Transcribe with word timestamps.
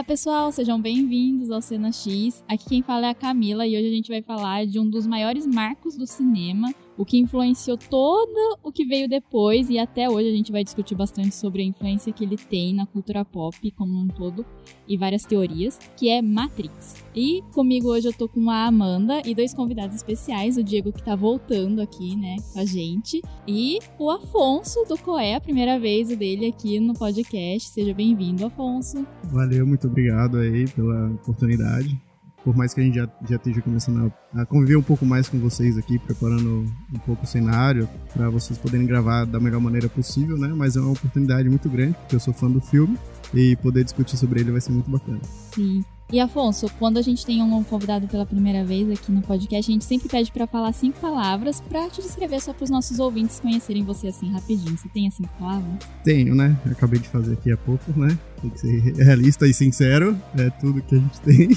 Olá 0.00 0.04
pessoal, 0.06 0.50
sejam 0.50 0.80
bem-vindos 0.80 1.50
ao 1.50 1.60
Cena 1.60 1.92
X. 1.92 2.42
Aqui 2.48 2.64
quem 2.70 2.82
fala 2.82 3.08
é 3.08 3.10
a 3.10 3.14
Camila 3.14 3.66
e 3.66 3.76
hoje 3.76 3.86
a 3.86 3.90
gente 3.90 4.08
vai 4.08 4.22
falar 4.22 4.66
de 4.66 4.80
um 4.80 4.88
dos 4.88 5.06
maiores 5.06 5.46
marcos 5.46 5.94
do 5.94 6.06
cinema, 6.06 6.72
o 7.00 7.04
que 7.06 7.16
influenciou 7.16 7.78
todo 7.78 8.58
o 8.62 8.70
que 8.70 8.84
veio 8.84 9.08
depois 9.08 9.70
e 9.70 9.78
até 9.78 10.10
hoje 10.10 10.28
a 10.28 10.32
gente 10.32 10.52
vai 10.52 10.62
discutir 10.62 10.94
bastante 10.94 11.34
sobre 11.34 11.62
a 11.62 11.64
influência 11.64 12.12
que 12.12 12.22
ele 12.22 12.36
tem 12.36 12.74
na 12.74 12.84
cultura 12.84 13.24
pop 13.24 13.70
como 13.70 13.98
um 13.98 14.06
todo 14.06 14.44
e 14.86 14.98
várias 14.98 15.22
teorias, 15.22 15.78
que 15.96 16.10
é 16.10 16.20
Matrix. 16.20 17.02
E 17.16 17.42
comigo 17.54 17.88
hoje 17.88 18.08
eu 18.08 18.12
tô 18.12 18.28
com 18.28 18.50
a 18.50 18.66
Amanda 18.66 19.22
e 19.24 19.34
dois 19.34 19.54
convidados 19.54 19.96
especiais, 19.96 20.58
o 20.58 20.62
Diego 20.62 20.92
que 20.92 21.02
tá 21.02 21.16
voltando 21.16 21.80
aqui, 21.80 22.14
né, 22.16 22.36
com 22.52 22.60
a 22.60 22.66
gente, 22.66 23.22
e 23.48 23.78
o 23.98 24.10
Afonso 24.10 24.84
do 24.86 24.98
Coé, 24.98 25.36
a 25.36 25.40
primeira 25.40 25.80
vez 25.80 26.14
dele 26.14 26.48
aqui 26.48 26.78
no 26.78 26.92
podcast. 26.92 27.70
Seja 27.70 27.94
bem-vindo, 27.94 28.44
Afonso. 28.44 29.06
Valeu, 29.32 29.66
muito 29.66 29.86
obrigado 29.86 30.36
aí 30.36 30.68
pela 30.68 31.12
oportunidade 31.12 32.09
por 32.44 32.56
mais 32.56 32.72
que 32.72 32.80
a 32.80 32.84
gente 32.84 32.94
já, 32.94 33.08
já 33.28 33.36
esteja 33.36 33.60
começando 33.60 34.12
a, 34.34 34.42
a, 34.42 34.46
conviver 34.46 34.76
um 34.76 34.82
pouco 34.82 35.04
mais 35.04 35.28
com 35.28 35.38
vocês 35.38 35.76
aqui, 35.76 35.98
preparando 35.98 36.64
um 36.94 36.98
pouco 37.04 37.24
o 37.24 37.26
cenário 37.26 37.88
para 38.14 38.30
vocês 38.30 38.58
poderem 38.58 38.86
gravar 38.86 39.24
da 39.24 39.38
melhor 39.38 39.60
maneira 39.60 39.88
possível, 39.88 40.36
né? 40.38 40.48
Mas 40.54 40.76
é 40.76 40.80
uma 40.80 40.92
oportunidade 40.92 41.48
muito 41.48 41.68
grande, 41.68 41.94
porque 41.94 42.16
eu 42.16 42.20
sou 42.20 42.32
fã 42.32 42.50
do 42.50 42.60
filme 42.60 42.98
e 43.34 43.56
poder 43.56 43.84
discutir 43.84 44.16
sobre 44.16 44.40
ele 44.40 44.50
vai 44.50 44.60
ser 44.60 44.72
muito 44.72 44.90
bacana. 44.90 45.20
Sim. 45.54 45.84
E 46.12 46.18
Afonso, 46.18 46.68
quando 46.76 46.98
a 46.98 47.02
gente 47.02 47.24
tem 47.24 47.40
um 47.40 47.62
convidado 47.62 48.08
pela 48.08 48.26
primeira 48.26 48.64
vez 48.64 48.90
aqui 48.90 49.12
no 49.12 49.22
podcast, 49.22 49.70
a 49.70 49.72
gente 49.72 49.84
sempre 49.84 50.08
pede 50.08 50.32
para 50.32 50.44
falar 50.44 50.72
cinco 50.72 50.98
palavras 50.98 51.60
para 51.60 51.88
te 51.88 52.02
descrever 52.02 52.40
só 52.40 52.52
para 52.52 52.64
os 52.64 52.70
nossos 52.70 52.98
ouvintes 52.98 53.38
conhecerem 53.38 53.84
você 53.84 54.08
assim 54.08 54.28
rapidinho. 54.32 54.76
Você 54.76 54.88
tem 54.88 55.06
as 55.06 55.14
cinco 55.14 55.32
palavras? 55.38 55.72
Tenho, 56.02 56.34
né? 56.34 56.58
acabei 56.68 56.98
de 56.98 57.08
fazer 57.08 57.34
aqui 57.34 57.52
há 57.52 57.56
pouco, 57.56 57.92
né? 57.96 58.18
Tem 58.42 58.50
que 58.50 58.58
ser 58.58 58.94
realista 58.96 59.46
e 59.46 59.54
sincero, 59.54 60.20
é 60.36 60.50
tudo 60.50 60.82
que 60.82 60.96
a 60.96 60.98
gente 60.98 61.20
tem. 61.22 61.48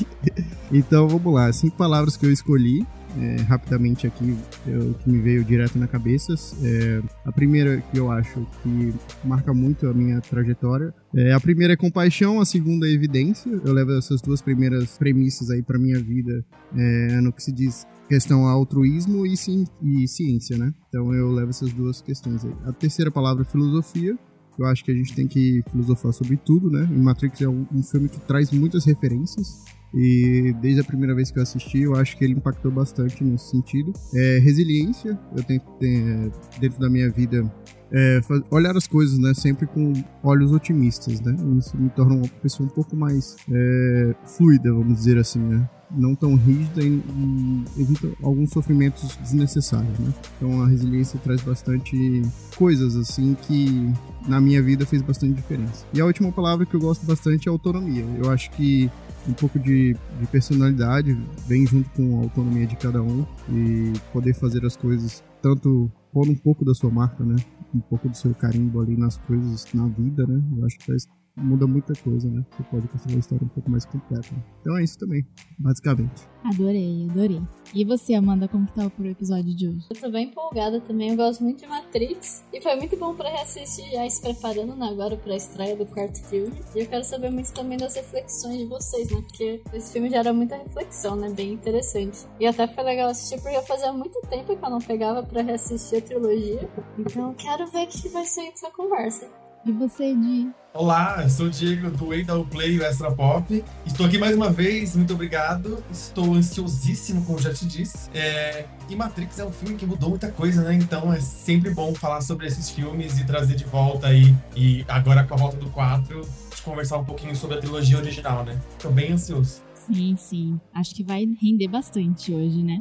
então 0.72 1.08
vamos 1.08 1.34
lá, 1.34 1.52
cinco 1.52 1.76
palavras 1.76 2.16
que 2.16 2.26
eu 2.26 2.32
escolhi 2.32 2.86
é, 3.20 3.42
rapidamente 3.44 4.08
aqui, 4.08 4.36
o 4.68 4.94
que 4.96 5.10
me 5.10 5.22
veio 5.22 5.44
direto 5.44 5.78
na 5.78 5.88
cabeça. 5.88 6.34
É, 6.64 7.02
a 7.26 7.32
primeira 7.32 7.82
que 7.92 7.98
eu 7.98 8.12
acho 8.12 8.46
que 8.62 8.94
marca 9.24 9.54
muito 9.54 9.88
a 9.88 9.94
minha 9.94 10.20
trajetória. 10.22 10.94
É, 11.16 11.34
a 11.34 11.40
primeira 11.40 11.74
é 11.74 11.78
compaixão, 11.78 12.40
a 12.40 12.46
segunda 12.46 12.88
é 12.88 12.92
evidência. 12.92 13.50
Eu 13.64 13.74
levo 13.74 13.98
essas 13.98 14.22
duas 14.22 14.42
primeiras 14.42 14.98
premissas 14.98 15.50
aí 15.50 15.62
para 15.62 15.78
minha 15.78 16.00
vida 16.00 16.44
é, 16.76 17.22
no 17.22 17.32
que 17.32 17.44
se 17.44 17.52
diz 17.52 17.86
questão 18.08 18.46
altruísmo 18.46 19.26
e, 19.26 19.36
sim, 19.38 19.66
e 19.82 20.08
ciência, 20.08 20.58
né? 20.58 20.74
Então 20.90 21.14
eu 21.14 21.32
levo 21.32 21.50
essas 21.50 21.72
duas 21.74 22.02
questões 22.02 22.44
aí. 22.44 22.54
A 22.66 22.72
terceira 22.72 23.10
palavra 23.10 23.44
é 23.44 23.46
filosofia. 23.46 24.18
Eu 24.58 24.68
acho 24.68 24.84
que 24.86 24.92
a 24.92 24.94
gente 24.94 25.16
tem 25.16 25.28
que 25.28 25.64
filosofar 25.72 26.14
sobre 26.14 26.38
tudo, 26.38 26.70
né? 26.70 26.88
E 26.92 26.98
Matrix 26.98 27.42
é 27.42 27.50
um, 27.50 27.66
um 27.74 27.82
filme 27.82 28.08
que 28.08 28.20
traz 28.20 28.52
muitas 28.52 28.86
referências. 28.86 29.64
E 29.94 30.56
desde 30.62 30.82
a 30.82 30.84
primeira 30.84 31.14
vez 31.14 31.30
que 31.30 31.38
eu 31.38 31.44
assisti, 31.44 31.82
eu 31.82 31.96
acho 31.96 32.18
que 32.18 32.24
ele 32.24 32.34
impactou 32.34 32.72
bastante 32.72 33.24
nesse 33.24 33.52
sentido. 33.52 33.94
É, 34.16 34.40
resiliência, 34.40 35.20
eu 35.36 35.44
tenho 35.44 35.60
que 35.60 35.80
ter 35.80 36.02
é, 36.02 36.60
dentro 36.60 36.80
da 36.80 36.90
minha 36.90 37.10
vida 37.12 37.50
é, 37.94 38.20
olhar 38.50 38.76
as 38.76 38.88
coisas, 38.88 39.20
né, 39.20 39.34
sempre 39.36 39.68
com 39.68 39.94
olhos 40.24 40.52
otimistas, 40.52 41.22
né? 41.22 41.36
Isso 41.60 41.78
me 41.78 41.90
torna 41.92 42.16
uma 42.16 42.28
pessoa 42.42 42.66
um 42.66 42.70
pouco 42.70 42.96
mais 42.96 43.36
é, 43.52 44.16
fluida, 44.26 44.74
vamos 44.74 44.96
dizer 44.98 45.20
assim, 45.20 45.40
né? 45.40 45.70
Não 45.96 46.16
tão 46.16 46.34
rígida 46.34 46.82
e, 46.82 46.88
e, 46.88 47.64
evita 47.78 48.10
alguns 48.24 48.50
sofrimentos 48.50 49.16
desnecessários, 49.18 50.00
né? 50.00 50.12
Então 50.38 50.64
a 50.64 50.68
resiliência 50.68 51.20
traz 51.24 51.44
bastante 51.44 52.24
coisas 52.58 52.96
assim 52.96 53.38
que 53.44 53.94
na 54.28 54.42
minha 54.42 54.60
vida 54.60 54.88
fez 54.88 55.04
bastante 55.04 55.36
diferença. 55.36 55.86
E 55.94 56.02
a 56.02 56.06
última 56.06 56.32
palavra 56.32 56.66
que 56.66 56.74
eu 56.74 56.80
gosto 56.80 57.06
bastante 57.06 57.48
é 57.48 57.52
autonomia. 57.52 58.06
Eu 58.18 58.32
acho 58.32 58.50
que 58.52 58.90
um 59.28 59.34
pouco 59.34 59.60
de, 59.60 59.96
de, 60.20 60.28
personalidade 60.28 61.18
vem 61.48 61.66
junto 61.66 61.90
com 61.92 62.20
a 62.20 62.24
autonomia 62.24 62.68
de 62.68 62.76
cada 62.76 63.02
um 63.02 63.26
e 63.50 63.94
poder 64.12 64.34
fazer 64.34 64.66
as 64.66 64.76
coisas 64.76 65.24
tanto 65.42 65.92
pondo 66.12 66.32
um 66.32 66.36
pouco 66.36 66.64
da 66.64 66.74
sua 66.74 66.90
marca, 66.90 67.24
né? 67.24 67.36
Um 67.74 67.80
pouco 67.80 68.08
do 68.08 68.16
seu 68.16 68.34
carimbo 68.36 68.82
ali 68.82 68.96
nas 68.96 69.18
coisas, 69.18 69.66
na 69.74 69.88
vida, 69.88 70.26
né? 70.28 70.42
Eu 70.58 70.66
acho 70.66 70.78
que 70.78 70.86
faz 70.86 71.08
muda 71.36 71.66
muita 71.66 71.94
coisa, 71.94 72.30
né? 72.30 72.46
Você 72.52 72.64
pode 72.64 72.88
construir 72.88 73.16
uma 73.16 73.20
história 73.20 73.46
um 73.46 73.50
pouco 73.50 73.70
mais 73.70 73.86
completa. 73.86 74.30
Então 74.62 74.78
é 74.78 74.84
isso 74.84 74.98
também, 74.98 75.26
basicamente. 75.58 76.28
Adorei, 76.44 77.08
adorei. 77.10 77.42
E 77.74 77.84
você, 77.84 78.14
Amanda, 78.14 78.48
como 78.48 78.68
que 78.68 78.74
tá 78.74 78.86
o 78.86 79.06
episódio 79.06 79.56
de 79.56 79.68
hoje? 79.68 79.88
Eu 79.90 80.00
tô 80.00 80.12
bem 80.12 80.28
empolgada 80.28 80.80
também, 80.82 81.10
eu 81.10 81.16
gosto 81.16 81.44
muito 81.44 81.62
de 81.62 81.68
Matrix. 81.68 82.44
E 82.54 82.62
foi 82.62 82.76
muito 82.76 82.96
bom 82.98 83.16
pra 83.16 83.30
reassistir 83.30 83.90
já 83.92 84.08
se 84.08 84.22
preparando 84.22 84.76
né, 84.76 84.88
agora 84.88 85.18
pra 85.18 85.36
estreia 85.36 85.76
do 85.76 85.86
quarto 85.86 86.22
filme. 86.28 86.54
E 86.76 86.80
eu 86.80 86.88
quero 86.88 87.04
saber 87.04 87.32
muito 87.32 87.52
também 87.54 87.78
das 87.78 87.96
reflexões 87.96 88.60
de 88.60 88.66
vocês, 88.66 89.10
né? 89.10 89.22
Porque 89.22 89.62
esse 89.74 89.94
filme 89.94 90.10
gera 90.10 90.34
muita 90.34 90.56
reflexão, 90.58 91.16
né? 91.16 91.30
Bem 91.32 91.54
interessante. 91.54 92.28
E 92.40 92.46
até 92.46 92.68
foi 92.68 92.84
legal 92.84 93.10
assistir 93.10 93.42
porque 93.42 93.60
fazia 93.62 93.92
muito 93.92 94.20
tempo 94.30 94.56
que 94.56 94.66
eu 94.66 94.70
não 94.70 94.80
pegava 94.80 95.24
pra 95.24 95.42
reassistir 95.42 95.98
a 95.98 96.02
trilogia. 96.02 96.70
Então 96.98 97.34
quero 97.34 97.66
ver 97.72 97.86
o 97.86 97.88
que 97.88 98.10
vai 98.10 98.26
ser 98.26 98.42
essa 98.50 98.70
conversa. 98.70 99.43
E 99.66 99.72
você, 99.72 100.14
Di? 100.14 100.52
Olá, 100.74 101.20
eu 101.24 101.30
sou 101.30 101.46
o 101.46 101.50
Diego 101.50 101.90
do 101.90 102.14
Eita 102.14 102.38
Play 102.44 102.78
o 102.80 102.84
Extra 102.84 103.10
Pop. 103.10 103.64
Estou 103.86 104.06
aqui 104.06 104.18
mais 104.18 104.36
uma 104.36 104.50
vez, 104.50 104.94
muito 104.94 105.14
obrigado. 105.14 105.82
Estou 105.90 106.34
ansiosíssimo, 106.34 107.24
como 107.24 107.40
já 107.40 107.54
te 107.54 107.66
disse. 107.66 108.10
É... 108.14 108.66
E 108.90 108.96
Matrix 108.96 109.40
é 109.40 109.46
um 109.46 109.54
filme 109.54 109.76
que 109.78 109.86
mudou 109.86 110.10
muita 110.10 110.30
coisa, 110.30 110.64
né? 110.64 110.74
Então 110.74 111.14
é 111.14 111.22
sempre 111.22 111.70
bom 111.70 111.96
falar 111.96 112.20
sobre 112.20 112.46
esses 112.46 112.72
filmes 112.72 113.18
e 113.18 113.26
trazer 113.26 113.56
de 113.56 113.64
volta 113.64 114.08
aí. 114.08 114.36
E 114.54 114.84
agora 114.90 115.24
com 115.24 115.34
a 115.36 115.38
volta 115.38 115.56
do 115.56 115.70
4, 115.70 116.28
conversar 116.66 116.98
um 116.98 117.06
pouquinho 117.06 117.34
sobre 117.34 117.58
a 117.58 117.62
trilogia 117.62 117.98
original, 117.98 118.44
né? 118.44 118.60
Estou 118.78 118.92
bem 118.92 119.14
ansioso. 119.14 119.62
Sim, 119.74 120.18
sim. 120.18 120.60
Acho 120.74 120.94
que 120.94 121.04
vai 121.06 121.26
render 121.42 121.70
bastante 121.70 122.34
hoje, 122.34 122.62
né? 122.62 122.80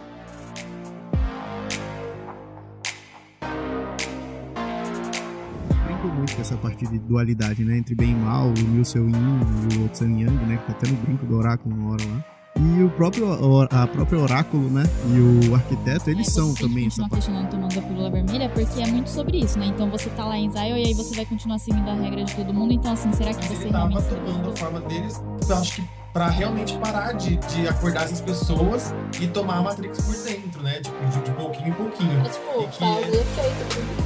Essa 6.43 6.57
parte 6.57 6.87
de 6.87 6.99
dualidade, 6.99 7.65
né? 7.65 7.79
Entre 7.79 7.95
bem 7.95 8.11
e 8.11 8.15
mal, 8.15 8.49
o 8.49 8.53
Liu 8.53 8.85
Seu 8.85 9.09
Yin 9.09 9.41
e 9.73 9.79
o 9.79 9.87
Otsan 9.87 10.11
Yang, 10.11 10.45
né? 10.47 10.57
Que 10.59 10.67
tá 10.67 10.73
até 10.73 10.91
no 10.91 10.97
brinco 10.99 11.25
do 11.25 11.37
oráculo 11.37 11.75
uma 11.75 11.93
hora 11.93 12.05
lá. 12.05 12.25
E 12.55 12.83
o 12.83 12.91
próprio, 12.91 13.33
a 13.71 13.87
própria 13.87 14.19
oráculo, 14.19 14.69
né? 14.69 14.83
E 15.09 15.49
o 15.49 15.55
arquiteto, 15.55 16.11
eles 16.11 16.29
é, 16.29 16.31
são 16.31 16.53
também 16.53 16.87
essa 16.87 17.01
parte. 17.03 17.15
questionando 17.15 17.49
tomando 17.49 17.79
a 17.79 17.83
pílula 17.83 18.11
vermelha 18.11 18.49
porque 18.51 18.83
é 18.83 18.87
muito 18.87 19.09
sobre 19.09 19.39
isso, 19.39 19.59
né? 19.59 19.67
Então 19.67 19.89
você 19.89 20.11
tá 20.11 20.27
lá 20.27 20.37
em 20.37 20.51
Zion 20.51 20.77
e 20.77 20.87
aí 20.87 20.95
você 20.95 21.15
vai 21.17 21.25
continuar 21.25 21.59
seguindo 21.59 21.89
a 21.89 21.95
regra 21.95 22.25
de 22.25 22.35
todo 22.37 22.53
mundo. 22.53 22.73
Então, 22.75 22.93
assim, 22.93 23.11
será 23.13 23.33
que 23.33 23.47
você 23.47 23.65
Ele 23.65 23.71
realmente... 23.71 24.03
tava 24.03 24.17
tomando 24.17 24.51
a 24.51 24.57
forma 24.57 24.81
deles, 24.81 25.23
eu 25.49 25.57
acho 25.57 25.77
que 25.77 25.89
para 26.13 26.29
realmente 26.29 26.77
parar 26.77 27.13
de, 27.13 27.37
de 27.37 27.67
acordar 27.67 28.05
essas 28.05 28.21
pessoas 28.21 28.95
e 29.19 29.27
tomar 29.27 29.57
a 29.57 29.63
Matrix 29.63 30.03
por 30.03 30.15
dentro, 30.23 30.63
né? 30.63 30.81
Tipo, 30.81 31.07
de, 31.07 31.23
de 31.23 31.31
pouquinho 31.31 31.69
em 31.69 31.73
pouquinho. 31.73 32.21
É, 32.21 32.29
tipo, 32.29 32.63
e 32.63 32.67
que... 32.67 32.79
causa 32.79 34.02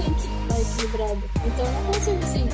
equilibrado. 0.72 1.22
Então 1.44 1.64
eu 1.64 1.72
não 1.72 1.84
consigo, 1.84 2.18
assim, 2.22 2.48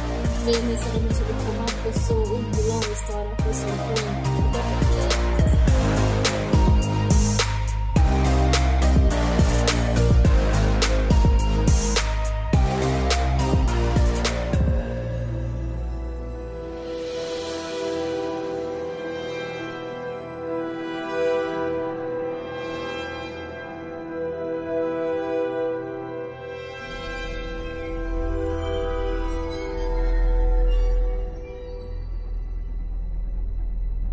ver 0.44 0.62
necessariamente 0.62 1.22
como 1.44 1.62
a 1.62 1.92
pessoa, 1.92 2.38
o 2.38 2.42
vilão 2.52 2.80
da 2.80 2.88
história, 2.88 3.32
a 3.32 3.42
pessoa 3.42 3.72
ruim. 3.72 4.32
Então, 4.48 5.01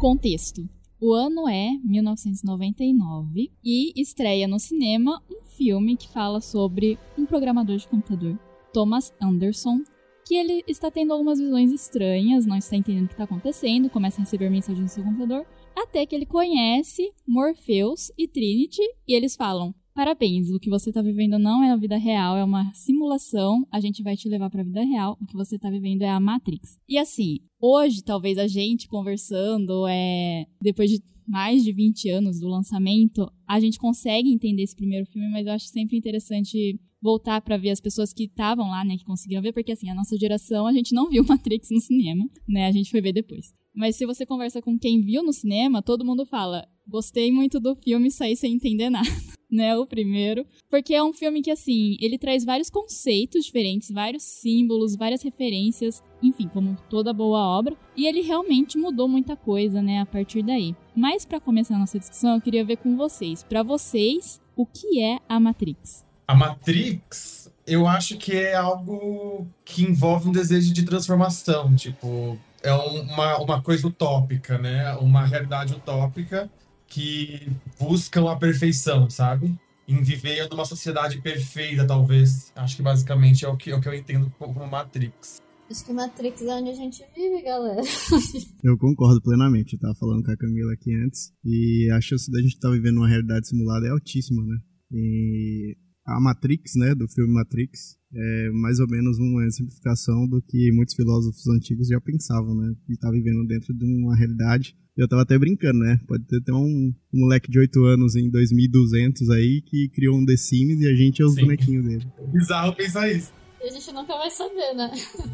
Contexto. 0.09 0.67
O 0.99 1.13
ano 1.13 1.47
é 1.47 1.69
1999 1.83 3.51
e 3.63 3.93
estreia 3.95 4.47
no 4.47 4.57
cinema 4.57 5.21
um 5.29 5.43
filme 5.43 5.95
que 5.95 6.09
fala 6.09 6.41
sobre 6.41 6.97
um 7.15 7.27
programador 7.27 7.77
de 7.77 7.87
computador, 7.87 8.35
Thomas 8.73 9.13
Anderson, 9.21 9.83
que 10.25 10.33
ele 10.33 10.63
está 10.67 10.89
tendo 10.89 11.13
algumas 11.13 11.37
visões 11.37 11.71
estranhas, 11.71 12.47
não 12.47 12.57
está 12.57 12.75
entendendo 12.75 13.05
o 13.05 13.07
que 13.09 13.13
está 13.13 13.25
acontecendo, 13.25 13.87
começa 13.87 14.19
a 14.19 14.23
receber 14.23 14.49
mensagens 14.49 14.81
no 14.81 14.89
seu 14.89 15.03
computador, 15.03 15.45
até 15.75 16.03
que 16.07 16.15
ele 16.15 16.25
conhece 16.25 17.13
Morpheus 17.27 18.11
e 18.17 18.27
Trinity 18.27 18.81
e 19.07 19.13
eles 19.13 19.35
falam: 19.35 19.75
Parabéns, 19.99 20.49
o 20.49 20.57
que 20.61 20.69
você 20.69 20.91
está 20.91 21.01
vivendo 21.01 21.37
não 21.37 21.61
é 21.61 21.71
a 21.71 21.75
vida 21.75 21.97
real, 21.97 22.37
é 22.37 22.43
uma 22.45 22.71
simulação. 22.73 23.67
A 23.69 23.81
gente 23.81 24.01
vai 24.01 24.15
te 24.15 24.29
levar 24.29 24.49
para 24.49 24.61
a 24.61 24.63
vida 24.63 24.81
real. 24.81 25.17
O 25.19 25.25
que 25.25 25.33
você 25.33 25.57
está 25.57 25.69
vivendo 25.69 26.03
é 26.03 26.09
a 26.09 26.21
Matrix. 26.21 26.79
E 26.87 26.97
assim, 26.97 27.39
hoje, 27.59 28.01
talvez 28.01 28.37
a 28.37 28.47
gente 28.47 28.87
conversando, 28.87 29.85
é, 29.89 30.45
depois 30.61 30.89
de 30.89 31.03
mais 31.27 31.65
de 31.65 31.73
20 31.73 32.11
anos 32.11 32.39
do 32.39 32.47
lançamento, 32.47 33.29
a 33.45 33.59
gente 33.59 33.77
consegue 33.77 34.31
entender 34.31 34.63
esse 34.63 34.73
primeiro 34.73 35.05
filme, 35.05 35.29
mas 35.31 35.45
eu 35.45 35.51
acho 35.51 35.65
sempre 35.65 35.97
interessante 35.97 36.79
voltar 37.01 37.41
para 37.41 37.57
ver 37.57 37.71
as 37.71 37.81
pessoas 37.81 38.13
que 38.13 38.23
estavam 38.23 38.69
lá, 38.69 38.85
né, 38.85 38.95
que 38.95 39.03
conseguiram 39.03 39.41
ver, 39.41 39.51
porque 39.51 39.73
assim, 39.73 39.89
a 39.89 39.95
nossa 39.95 40.17
geração, 40.17 40.65
a 40.65 40.71
gente 40.71 40.95
não 40.95 41.09
viu 41.09 41.23
Matrix 41.27 41.67
no 41.71 41.81
cinema, 41.81 42.25
né, 42.47 42.67
a 42.67 42.71
gente 42.71 42.89
foi 42.89 43.01
ver 43.01 43.11
depois. 43.11 43.53
Mas 43.75 43.95
se 43.95 44.05
você 44.05 44.25
conversa 44.25 44.61
com 44.61 44.77
quem 44.77 45.01
viu 45.01 45.23
no 45.23 45.31
cinema, 45.31 45.81
todo 45.81 46.05
mundo 46.05 46.25
fala: 46.25 46.67
gostei 46.89 47.31
muito 47.31 47.59
do 47.59 47.75
filme 47.75 48.11
saí 48.11 48.35
sem 48.35 48.53
entender 48.53 48.89
nada. 48.89 49.07
né, 49.51 49.75
o 49.75 49.85
primeiro, 49.85 50.45
porque 50.69 50.93
é 50.93 51.03
um 51.03 51.11
filme 51.11 51.41
que 51.41 51.49
assim, 51.49 51.97
ele 51.99 52.17
traz 52.19 52.45
vários 52.45 52.69
conceitos 52.69 53.45
diferentes, 53.45 53.89
vários 53.89 54.23
símbolos, 54.23 54.95
várias 54.95 55.23
referências, 55.23 56.03
enfim, 56.21 56.47
como 56.47 56.77
toda 56.89 57.11
boa 57.11 57.39
obra, 57.39 57.75
e 57.95 58.05
ele 58.05 58.21
realmente 58.21 58.77
mudou 58.77 59.07
muita 59.07 59.35
coisa, 59.35 59.81
né, 59.81 59.99
a 59.99 60.05
partir 60.05 60.43
daí. 60.43 60.75
Mas 60.95 61.25
para 61.25 61.39
começar 61.39 61.75
a 61.75 61.79
nossa 61.79 61.97
discussão, 61.97 62.35
eu 62.35 62.41
queria 62.41 62.63
ver 62.63 62.77
com 62.77 62.95
vocês, 62.95 63.43
para 63.43 63.63
vocês, 63.63 64.39
o 64.55 64.65
que 64.65 65.01
é 65.01 65.17
a 65.27 65.39
Matrix? 65.39 66.05
A 66.27 66.35
Matrix, 66.35 67.51
eu 67.65 67.87
acho 67.87 68.17
que 68.17 68.35
é 68.35 68.53
algo 68.53 69.47
que 69.65 69.83
envolve 69.83 70.29
um 70.29 70.31
desejo 70.31 70.71
de 70.71 70.83
transformação, 70.83 71.75
tipo, 71.75 72.37
é 72.61 72.71
uma, 72.71 73.37
uma 73.39 73.61
coisa 73.61 73.87
utópica, 73.87 74.57
né? 74.57 74.93
Uma 74.97 75.25
realidade 75.25 75.73
utópica 75.73 76.49
que 76.89 77.47
buscam 77.79 78.29
a 78.29 78.35
perfeição, 78.35 79.09
sabe? 79.09 79.55
Em 79.87 80.01
viver 80.01 80.49
numa 80.49 80.65
sociedade 80.65 81.21
perfeita, 81.21 81.85
talvez. 81.85 82.51
Acho 82.55 82.75
que 82.75 82.81
basicamente 82.81 83.45
é 83.45 83.47
o 83.47 83.55
que, 83.55 83.71
é 83.71 83.75
o 83.75 83.81
que 83.81 83.87
eu 83.87 83.93
entendo 83.93 84.31
como 84.37 84.67
Matrix. 84.67 85.39
Acho 85.69 85.85
que 85.85 85.93
Matrix 85.93 86.41
é 86.41 86.55
onde 86.55 86.69
a 86.71 86.73
gente 86.73 87.03
vive, 87.15 87.43
galera. 87.43 87.81
eu 88.63 88.77
concordo 88.77 89.21
plenamente. 89.21 89.73
Eu 89.73 89.79
tava 89.79 89.95
falando 89.95 90.23
com 90.23 90.31
a 90.31 90.37
Camila 90.37 90.73
aqui 90.73 90.93
antes. 90.95 91.31
E 91.45 91.89
a 91.91 92.01
chance 92.01 92.29
da 92.31 92.41
gente 92.41 92.55
estar 92.55 92.69
tá 92.69 92.73
vivendo 92.73 92.97
uma 92.97 93.07
realidade 93.07 93.47
simulada 93.47 93.85
é 93.85 93.91
altíssima, 93.91 94.43
né? 94.43 94.57
E 94.91 95.77
a 96.05 96.19
Matrix, 96.19 96.73
né, 96.75 96.95
do 96.95 97.07
filme 97.07 97.31
Matrix, 97.31 97.95
é 98.11 98.49
mais 98.49 98.79
ou 98.79 98.87
menos 98.87 99.19
uma 99.19 99.47
simplificação 99.51 100.27
do 100.27 100.41
que 100.41 100.71
muitos 100.71 100.95
filósofos 100.95 101.47
antigos 101.47 101.87
já 101.87 102.01
pensavam, 102.01 102.55
né? 102.55 102.73
E 102.89 102.97
tá 102.97 103.11
vivendo 103.11 103.45
dentro 103.45 103.71
de 103.71 103.85
uma 103.85 104.15
realidade 104.15 104.75
eu 105.01 105.07
tava 105.07 105.21
até 105.21 105.37
brincando, 105.37 105.79
né? 105.79 105.99
Pode 106.07 106.23
ter 106.25 106.37
até 106.37 106.53
um, 106.53 106.93
um 107.13 107.19
moleque 107.19 107.49
de 107.49 107.59
8 107.59 107.83
anos 107.85 108.15
em 108.15 108.29
2200 108.29 109.29
aí 109.29 109.61
que 109.61 109.89
criou 109.89 110.17
um 110.17 110.25
The 110.25 110.35
Sims 110.35 110.81
e 110.81 110.87
a 110.87 110.95
gente 110.95 111.21
é 111.21 111.25
os 111.25 111.33
Sim. 111.33 111.41
bonequinhos 111.41 111.85
dele. 111.85 112.07
Bizarro 112.31 112.73
pensar 112.73 113.11
isso. 113.11 113.31
E 113.61 113.67
a 113.67 113.71
gente 113.71 113.91
nunca 113.91 114.17
vai 114.17 114.29
saber, 114.29 114.73
né? 114.73 114.91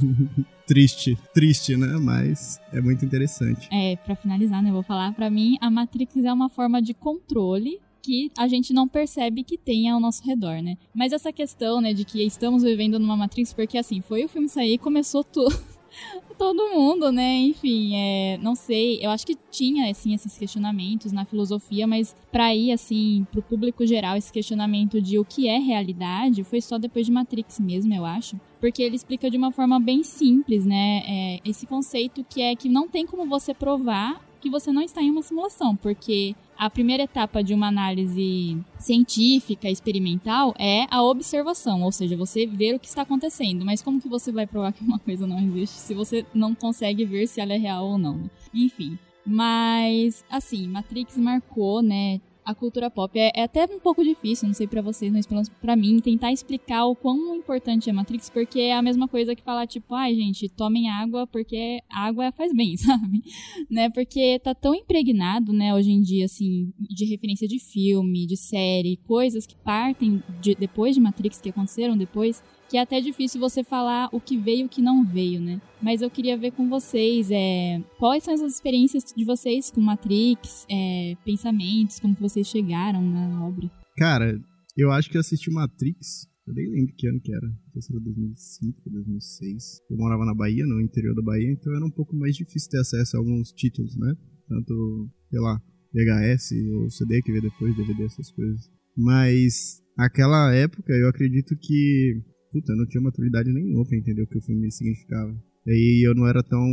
triste, 0.65 1.17
triste, 1.33 1.77
né? 1.77 1.97
Mas 2.01 2.59
é 2.73 2.81
muito 2.81 3.05
interessante. 3.05 3.69
É, 3.71 3.95
para 3.97 4.15
finalizar, 4.15 4.63
né? 4.63 4.69
Eu 4.69 4.73
vou 4.73 4.83
falar, 4.83 5.13
para 5.13 5.29
mim, 5.29 5.57
a 5.61 5.69
Matrix 5.69 6.15
é 6.17 6.33
uma 6.33 6.49
forma 6.49 6.81
de 6.81 6.93
controle 6.93 7.79
que 8.01 8.31
a 8.37 8.47
gente 8.47 8.71
não 8.71 8.87
percebe 8.87 9.43
que 9.43 9.57
tem 9.57 9.89
ao 9.89 9.99
nosso 9.99 10.23
redor, 10.23 10.61
né? 10.61 10.77
Mas 10.93 11.11
essa 11.11 11.33
questão, 11.33 11.81
né, 11.81 11.91
de 11.91 12.05
que 12.05 12.23
estamos 12.23 12.61
vivendo 12.61 12.99
numa 12.99 13.17
Matrix, 13.17 13.51
porque 13.51 13.77
assim, 13.77 14.01
foi 14.01 14.23
o 14.23 14.29
filme 14.29 14.47
sair 14.47 14.73
e 14.73 14.77
começou 14.77 15.23
tudo. 15.23 15.55
todo 16.37 16.69
mundo, 16.69 17.11
né? 17.11 17.37
Enfim, 17.39 17.95
é, 17.95 18.37
não 18.41 18.55
sei. 18.55 18.99
Eu 19.01 19.09
acho 19.11 19.25
que 19.25 19.37
tinha, 19.49 19.89
assim, 19.89 20.13
esses 20.13 20.37
questionamentos 20.37 21.11
na 21.11 21.25
filosofia, 21.25 21.87
mas 21.87 22.15
para 22.31 22.53
ir, 22.53 22.71
assim, 22.71 23.25
pro 23.31 23.41
público 23.41 23.85
geral, 23.85 24.17
esse 24.17 24.31
questionamento 24.31 25.01
de 25.01 25.17
o 25.19 25.25
que 25.25 25.47
é 25.47 25.57
realidade 25.57 26.43
foi 26.43 26.61
só 26.61 26.77
depois 26.77 27.05
de 27.05 27.11
Matrix 27.11 27.59
mesmo, 27.59 27.93
eu 27.93 28.05
acho. 28.05 28.39
Porque 28.59 28.81
ele 28.81 28.95
explica 28.95 29.29
de 29.29 29.37
uma 29.37 29.51
forma 29.51 29.79
bem 29.79 30.03
simples, 30.03 30.65
né? 30.65 31.03
É, 31.07 31.39
esse 31.45 31.65
conceito 31.65 32.23
que 32.23 32.41
é 32.41 32.55
que 32.55 32.69
não 32.69 32.87
tem 32.87 33.05
como 33.05 33.25
você 33.25 33.53
provar 33.53 34.21
que 34.45 34.49
você 34.51 34.71
não 34.71 34.83
está 34.83 35.01
em 35.01 35.09
uma 35.09 35.23
simulação, 35.23 35.75
porque 35.75 36.35
a 36.55 36.69
primeira 36.69 37.01
etapa 37.01 37.43
de 37.43 37.51
uma 37.51 37.67
análise 37.67 38.55
científica, 38.77 39.67
experimental, 39.67 40.53
é 40.59 40.85
a 40.91 41.01
observação, 41.01 41.81
ou 41.81 41.91
seja, 41.91 42.15
você 42.15 42.45
ver 42.45 42.75
o 42.75 42.79
que 42.79 42.85
está 42.85 43.01
acontecendo. 43.01 43.65
Mas 43.65 43.81
como 43.81 43.99
que 43.99 44.07
você 44.07 44.31
vai 44.31 44.45
provar 44.45 44.71
que 44.71 44.83
uma 44.83 44.99
coisa 44.99 45.25
não 45.25 45.39
existe 45.39 45.77
se 45.77 45.95
você 45.95 46.23
não 46.31 46.53
consegue 46.53 47.03
ver 47.05 47.25
se 47.25 47.41
ela 47.41 47.53
é 47.53 47.57
real 47.57 47.87
ou 47.87 47.97
não? 47.97 48.17
Né? 48.17 48.29
Enfim. 48.53 48.99
Mas, 49.25 50.23
assim, 50.29 50.67
Matrix 50.67 51.17
marcou, 51.17 51.81
né? 51.81 52.21
A 52.45 52.53
cultura 52.53 52.89
pop. 52.89 53.17
É, 53.17 53.31
é, 53.35 53.43
até 53.43 53.65
um 53.65 53.79
pouco 53.79 54.03
difícil, 54.03 54.47
não 54.47 54.53
sei 54.53 54.67
para 54.67 54.81
vocês, 54.81 55.11
mas 55.11 55.25
pelo 55.25 55.37
menos 55.37 55.49
pra 55.49 55.75
mim, 55.75 55.99
tentar 55.99 56.31
explicar 56.31 56.85
o 56.85 56.95
quão 56.95 57.35
importante 57.35 57.89
é 57.89 57.93
Matrix, 57.93 58.29
porque 58.29 58.59
é 58.59 58.73
a 58.73 58.81
mesma 58.81 59.07
coisa 59.07 59.35
que 59.35 59.41
falar, 59.41 59.65
tipo, 59.65 59.95
ai, 59.95 60.13
gente, 60.13 60.47
tomem 60.47 60.89
água 60.89 61.25
porque 61.25 61.81
água 61.89 62.31
faz 62.31 62.53
bem, 62.53 62.77
sabe? 62.77 63.23
né? 63.69 63.89
Porque 63.89 64.39
tá 64.39 64.53
tão 64.53 64.75
impregnado, 64.75 65.51
né, 65.51 65.73
hoje 65.73 65.91
em 65.91 66.01
dia, 66.01 66.25
assim, 66.25 66.71
de 66.79 67.05
referência 67.05 67.47
de 67.47 67.59
filme, 67.59 68.27
de 68.27 68.37
série, 68.37 68.97
coisas 69.07 69.47
que 69.47 69.55
partem 69.55 70.21
de, 70.39 70.55
depois 70.55 70.93
de 70.93 71.01
Matrix, 71.01 71.41
que 71.41 71.49
aconteceram 71.49 71.97
depois, 71.97 72.43
que 72.69 72.77
é 72.77 72.81
até 72.81 72.99
difícil 72.99 73.39
você 73.39 73.63
falar 73.63 74.09
o 74.11 74.19
que 74.19 74.37
veio 74.37 74.61
e 74.61 74.65
o 74.65 74.69
que 74.69 74.81
não 74.81 75.05
veio, 75.05 75.39
né? 75.39 75.61
Mas 75.81 76.01
eu 76.01 76.09
queria 76.09 76.37
ver 76.37 76.51
com 76.51 76.69
vocês, 76.69 77.29
é, 77.31 77.81
quais 77.97 78.23
são 78.23 78.33
as 78.33 78.41
experiências 78.41 79.03
de 79.15 79.23
vocês 79.23 79.69
com 79.69 79.81
Matrix, 79.81 80.65
é, 80.69 81.15
pensamentos, 81.23 81.99
como 81.99 82.15
que 82.15 82.21
vocês 82.21 82.47
chegaram 82.47 83.01
na 83.01 83.45
obra? 83.45 83.69
Cara, 83.97 84.39
eu 84.77 84.91
acho 84.91 85.09
que 85.09 85.17
eu 85.17 85.21
assisti 85.21 85.51
Matrix, 85.51 86.27
eu 86.47 86.53
nem 86.53 86.69
lembro 86.69 86.93
que 86.95 87.07
ano 87.07 87.19
que 87.21 87.33
era, 87.33 87.47
não 87.47 87.71
sei 87.73 87.81
se 87.81 87.93
era 87.93 88.03
2005, 88.03 88.89
2006. 88.89 89.81
Eu 89.89 89.97
morava 89.97 90.25
na 90.25 90.35
Bahia, 90.35 90.65
no 90.65 90.81
interior 90.81 91.15
da 91.15 91.21
Bahia, 91.21 91.51
então 91.51 91.75
era 91.75 91.85
um 91.85 91.91
pouco 91.91 92.15
mais 92.15 92.35
difícil 92.35 92.69
ter 92.69 92.79
acesso 92.79 93.17
a 93.17 93.19
alguns 93.19 93.51
títulos, 93.51 93.95
né? 93.97 94.13
Tanto, 94.47 95.09
sei 95.31 95.39
lá, 95.39 95.59
VHS 95.91 96.51
ou 96.73 96.89
CD 96.91 97.21
que 97.21 97.31
veio 97.31 97.43
depois, 97.43 97.75
DVD, 97.75 98.05
essas 98.05 98.31
coisas. 98.31 98.69
Mas 98.95 99.81
aquela 99.97 100.53
época 100.53 100.93
eu 100.93 101.09
acredito 101.09 101.55
que 101.57 102.21
puta, 102.55 102.71
eu 102.71 102.77
não 102.77 102.85
tinha 102.85 103.01
maturidade 103.01 103.51
nenhuma 103.51 103.83
pra 103.85 103.97
entender 103.97 104.21
o 104.21 104.27
que 104.27 104.37
o 104.37 104.41
filme 104.41 104.71
significava. 104.71 105.35
E 105.67 105.71
aí 105.71 106.07
eu 106.07 106.15
não 106.15 106.25
era 106.25 106.41
tão 106.41 106.63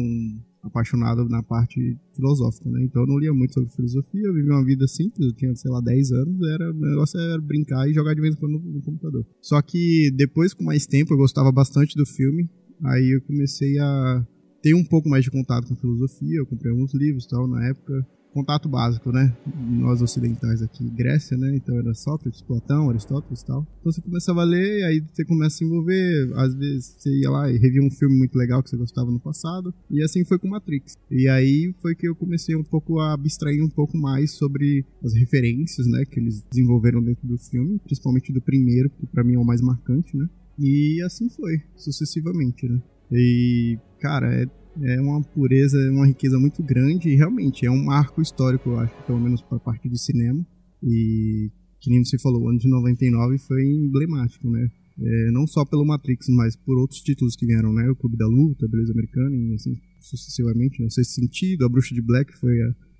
apaixonado 0.62 1.28
na 1.28 1.42
parte 1.42 1.98
filosófica, 2.14 2.70
né? 2.70 2.84
Então 2.84 3.02
eu 3.02 3.08
não 3.08 3.18
lia 3.18 3.34
muito 3.34 3.52
sobre 3.52 3.74
filosofia, 3.74 4.22
eu 4.22 4.34
vivia 4.34 4.52
uma 4.52 4.64
vida 4.64 4.86
simples, 4.86 5.26
eu 5.26 5.32
tinha, 5.34 5.52
sei 5.56 5.70
lá, 5.72 5.80
10 5.80 6.12
anos, 6.12 6.48
era, 6.48 6.70
o 6.70 6.74
negócio 6.74 7.18
era 7.18 7.40
brincar 7.40 7.88
e 7.88 7.94
jogar 7.94 8.14
de 8.14 8.20
vez 8.20 8.36
em 8.36 8.38
quando 8.38 8.52
no, 8.52 8.74
no 8.74 8.82
computador. 8.82 9.26
Só 9.40 9.60
que 9.60 10.12
depois, 10.14 10.54
com 10.54 10.62
mais 10.62 10.86
tempo, 10.86 11.12
eu 11.12 11.18
gostava 11.18 11.50
bastante 11.50 11.96
do 11.96 12.06
filme, 12.06 12.48
aí 12.84 13.16
eu 13.16 13.22
comecei 13.22 13.76
a 13.80 14.24
ter 14.62 14.74
um 14.74 14.84
pouco 14.84 15.08
mais 15.08 15.24
de 15.24 15.32
contato 15.32 15.66
com 15.66 15.74
filosofia, 15.74 16.38
eu 16.38 16.46
comprei 16.46 16.70
alguns 16.70 16.94
livros 16.94 17.26
tal 17.26 17.48
na 17.48 17.66
época, 17.66 18.06
contato 18.32 18.68
básico, 18.68 19.12
né? 19.12 19.34
Nós 19.56 20.00
ocidentais 20.02 20.62
aqui, 20.62 20.88
Grécia, 20.90 21.36
né? 21.36 21.54
Então 21.56 21.78
era 21.78 21.94
Sócrates, 21.94 22.40
Platão, 22.42 22.90
Aristóteles 22.90 23.40
e 23.40 23.46
tal. 23.46 23.66
Então 23.80 23.92
você 23.92 24.00
começava 24.00 24.40
a 24.40 24.44
ler, 24.44 24.84
aí 24.84 25.00
você 25.00 25.24
começa 25.24 25.56
a 25.56 25.58
se 25.58 25.64
envolver. 25.64 26.32
Às 26.36 26.54
vezes 26.54 26.96
você 26.98 27.10
ia 27.20 27.30
lá 27.30 27.50
e 27.50 27.58
revia 27.58 27.82
um 27.82 27.90
filme 27.90 28.16
muito 28.16 28.36
legal 28.36 28.62
que 28.62 28.70
você 28.70 28.76
gostava 28.76 29.10
no 29.10 29.20
passado. 29.20 29.74
E 29.90 30.02
assim 30.02 30.24
foi 30.24 30.38
com 30.38 30.48
Matrix. 30.48 30.94
E 31.10 31.28
aí 31.28 31.74
foi 31.80 31.94
que 31.94 32.08
eu 32.08 32.14
comecei 32.14 32.56
um 32.56 32.64
pouco 32.64 32.98
a 32.98 33.12
abstrair 33.12 33.62
um 33.62 33.68
pouco 33.68 33.96
mais 33.96 34.32
sobre 34.32 34.84
as 35.04 35.14
referências, 35.14 35.86
né? 35.86 36.04
Que 36.04 36.18
eles 36.18 36.42
desenvolveram 36.50 37.02
dentro 37.02 37.26
do 37.26 37.38
filme, 37.38 37.78
principalmente 37.84 38.32
do 38.32 38.40
primeiro, 38.40 38.90
que 38.90 39.06
para 39.06 39.24
mim 39.24 39.34
é 39.34 39.38
o 39.38 39.44
mais 39.44 39.60
marcante, 39.60 40.16
né? 40.16 40.28
E 40.58 41.02
assim 41.02 41.28
foi, 41.28 41.62
sucessivamente, 41.76 42.68
né? 42.68 42.80
E, 43.10 43.78
cara, 44.00 44.32
é 44.32 44.46
é 44.80 45.00
uma 45.00 45.22
pureza, 45.22 45.78
uma 45.90 46.06
riqueza 46.06 46.38
muito 46.38 46.62
grande 46.62 47.08
e 47.08 47.16
realmente 47.16 47.66
é 47.66 47.70
um 47.70 47.84
marco 47.84 48.22
histórico, 48.22 48.70
eu 48.70 48.78
acho, 48.78 48.94
pelo 49.06 49.20
menos 49.20 49.42
para 49.42 49.56
a 49.56 49.60
parte 49.60 49.88
de 49.88 50.00
cinema. 50.00 50.44
E, 50.82 51.50
que 51.80 51.90
nem 51.90 52.04
você 52.04 52.18
falou, 52.18 52.42
o 52.42 52.48
ano 52.48 52.58
de 52.58 52.68
99 52.68 53.38
foi 53.38 53.64
emblemático, 53.64 54.48
né? 54.48 54.68
É, 55.00 55.30
não 55.30 55.46
só 55.46 55.64
pelo 55.64 55.84
Matrix, 55.84 56.28
mas 56.28 56.56
por 56.56 56.78
outros 56.78 57.00
títulos 57.00 57.34
que 57.34 57.46
vieram, 57.46 57.72
né? 57.72 57.88
O 57.90 57.96
Clube 57.96 58.16
da 58.16 58.26
Luta, 58.26 58.66
a 58.66 58.68
Beleza 58.68 58.92
Americana, 58.92 59.34
e 59.34 59.54
assim 59.54 59.76
sucessivamente, 60.00 60.82
né? 60.82 60.88
Sexto 60.90 61.12
Sentido, 61.12 61.64
A 61.64 61.68
Bruxa 61.68 61.94
de 61.94 62.02
Black 62.02 62.36
foi 62.38 62.56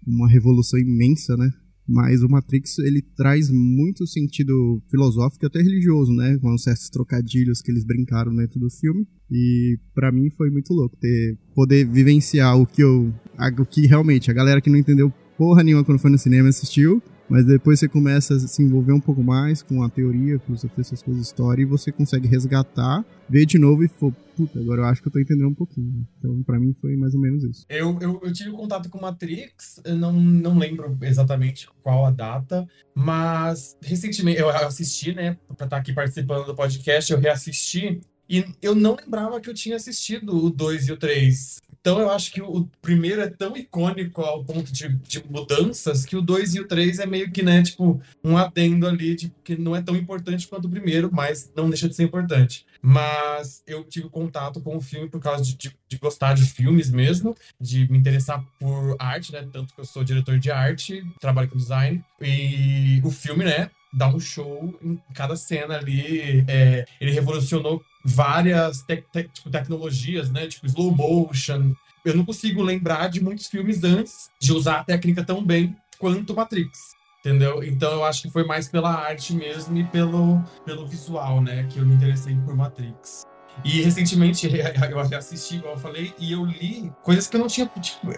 uma 0.07 0.29
revolução 0.29 0.79
imensa, 0.79 1.37
né? 1.37 1.53
Mas 1.89 2.23
o 2.23 2.29
Matrix, 2.29 2.79
ele 2.79 3.03
traz 3.17 3.51
muito 3.51 4.07
sentido 4.07 4.83
filosófico 4.91 5.45
e 5.45 5.47
até 5.47 5.61
religioso, 5.61 6.13
né? 6.13 6.39
Com 6.39 6.57
certos 6.57 6.89
trocadilhos 6.89 7.61
que 7.61 7.71
eles 7.71 7.85
brincaram 7.85 8.35
dentro 8.35 8.61
do 8.61 8.71
filme. 8.71 9.07
E 9.31 9.79
para 9.95 10.13
mim 10.13 10.31
foi 10.31 10.51
muito 10.51 10.73
louco 10.73 10.97
ter 10.97 11.39
poder 11.55 11.85
vivenciar 11.87 12.57
o 12.59 12.67
que 12.67 12.83
eu 12.83 13.13
o 13.59 13.67
que 13.67 13.87
realmente 13.87 14.31
a 14.31 14.35
galera 14.35 14.61
que 14.61 14.71
não 14.71 14.79
entendeu 14.79 15.13
porra 15.39 15.65
nenhuma 15.65 15.85
quando 15.85 15.99
foi 15.99 16.11
no 16.11 16.19
cinema 16.19 16.49
assistiu 16.49 17.03
mas 17.33 17.47
depois 17.47 17.81
você 17.81 17.89
começa 17.89 18.35
a 18.35 18.39
se 18.39 18.63
envolver 18.63 18.93
um 18.93 19.01
pouco 19.01 19.23
mais 19.23 19.63
com 19.63 19.83
a 19.83 19.89
teoria, 19.89 20.39
filosofia, 20.39 20.83
essas 20.83 21.03
coisas, 21.03 21.27
história, 21.27 21.63
e 21.63 21.65
você 21.65 21.91
consegue 21.91 22.29
resgatar, 22.29 23.03
ver 23.27 23.47
de 23.47 23.59
novo 23.59 23.83
e 23.83 23.89
for, 23.89 24.13
puta, 24.37 24.61
agora 24.61 24.83
eu 24.83 24.85
acho 24.85 25.01
que 25.01 25.09
eu 25.09 25.13
tô 25.13 25.19
entendendo 25.19 25.49
um 25.49 25.55
pouquinho. 25.55 26.07
Então, 26.19 26.43
para 26.43 26.61
mim, 26.61 26.75
foi 26.79 26.95
mais 26.95 27.15
ou 27.15 27.21
menos 27.23 27.43
isso. 27.43 27.65
Eu, 27.71 27.99
eu, 28.03 28.21
eu 28.23 28.33
tive 28.35 28.51
contato 28.51 28.91
com 28.91 29.01
Matrix, 29.01 29.81
eu 29.83 29.97
não, 29.97 30.13
não 30.13 30.59
lembro 30.59 30.95
exatamente 31.01 31.67
qual 31.83 32.05
a 32.05 32.11
data, 32.11 32.69
mas 32.95 33.79
recentemente 33.83 34.39
eu 34.39 34.51
assisti, 34.51 35.15
né, 35.15 35.39
pra 35.47 35.55
estar 35.55 35.69
tá 35.69 35.77
aqui 35.79 35.95
participando 35.95 36.45
do 36.45 36.55
podcast, 36.55 37.11
eu 37.11 37.19
reassisti, 37.19 37.99
e 38.29 38.45
eu 38.61 38.75
não 38.75 38.95
lembrava 38.95 39.41
que 39.41 39.49
eu 39.49 39.55
tinha 39.55 39.77
assistido 39.77 40.37
o 40.37 40.51
2 40.51 40.89
e 40.89 40.93
o 40.93 40.97
3. 40.99 41.62
Então 41.83 41.99
eu 41.99 42.11
acho 42.11 42.31
que 42.31 42.41
o 42.41 42.69
primeiro 42.81 43.21
é 43.21 43.29
tão 43.29 43.57
icônico 43.57 44.23
ao 44.23 44.45
ponto 44.45 44.73
de, 44.73 44.89
de 44.89 45.23
mudanças 45.29 46.07
que 46.07 46.17
o 46.17 46.23
2 46.23 46.55
e 46.55 46.61
o 46.61 46.69
3 46.69 47.01
é 47.01 47.07
meio 47.07 47.33
que, 47.33 47.43
né, 47.43 47.61
tipo, 47.61 48.01
um 48.23 48.39
adendo 48.39 48.87
ali, 48.87 49.17
tipo, 49.17 49.35
que 49.43 49.57
não 49.57 49.75
é 49.75 49.83
tão 49.83 49.97
importante 49.97 50.47
quanto 50.47 50.67
o 50.67 50.71
primeiro, 50.71 51.11
mas 51.13 51.51
não 51.57 51.69
deixa 51.69 51.89
de 51.89 51.97
ser 51.97 52.05
importante. 52.05 52.65
Mas 52.81 53.65
eu 53.67 53.83
tive 53.83 54.09
contato 54.09 54.61
com 54.61 54.77
o 54.77 54.81
filme 54.81 55.09
por 55.09 55.21
causa 55.21 55.43
de, 55.43 55.57
de, 55.57 55.77
de 55.89 55.99
gostar 55.99 56.35
de 56.35 56.45
filmes 56.45 56.89
mesmo, 56.89 57.35
de 57.61 57.91
me 57.91 57.99
interessar 57.99 58.45
por 58.61 58.95
arte, 58.99 59.33
né? 59.33 59.45
Tanto 59.53 59.75
que 59.75 59.81
eu 59.81 59.85
sou 59.85 60.05
diretor 60.05 60.39
de 60.39 60.53
arte, 60.53 61.05
trabalho 61.21 61.49
com 61.49 61.57
design. 61.57 62.01
E 62.21 63.01
o 63.05 63.11
filme, 63.11 63.45
né, 63.45 63.71
dá 63.93 64.09
um 64.09 64.19
show 64.19 64.79
em 64.83 64.99
cada 65.15 65.37
cena 65.37 65.79
ali. 65.79 66.45
É, 66.49 66.85
ele 67.01 67.11
revolucionou 67.11 67.83
várias 68.05 68.83
te 68.83 68.97
te 68.97 69.25
tipo, 69.25 69.51
tecnologias, 69.51 70.31
né? 70.31 70.47
Tipo 70.47 70.67
slow 70.67 70.95
motion. 70.95 71.75
Eu 72.05 72.17
não 72.17 72.25
consigo 72.25 72.63
lembrar 72.63 73.09
de 73.09 73.23
muitos 73.23 73.47
filmes 73.47 73.85
antes 73.85 74.29
de 74.41 74.53
usar 74.53 74.81
a 74.81 74.85
técnica 74.85 75.25
tão 75.25 75.45
bem 75.45 75.77
quanto 75.99 76.35
Matrix. 76.35 76.93
Entendeu? 77.21 77.63
Então 77.63 77.93
eu 77.93 78.05
acho 78.05 78.23
que 78.23 78.31
foi 78.31 78.45
mais 78.45 78.69
pela 78.69 78.93
arte 78.93 79.33
mesmo 79.33 79.79
e 79.79 79.85
pelo, 79.85 80.43
pelo 80.65 80.87
visual, 80.87 81.41
né? 81.41 81.65
Que 81.71 81.79
eu 81.79 81.87
me 81.87 81.95
interessei 81.95 82.35
por 82.45 82.57
Matrix. 82.57 83.23
E 83.65 83.81
recentemente 83.83 84.49
eu 84.91 85.17
assisti, 85.17 85.57
igual 85.57 85.75
eu 85.75 85.79
falei, 85.79 86.13
e 86.19 86.33
eu 86.33 86.45
li 86.45 86.93
coisas 87.03 87.29
que 87.29 87.37
eu 87.37 87.41
não 87.41 87.47
tinha, 87.47 87.71
tipo, 87.81 88.09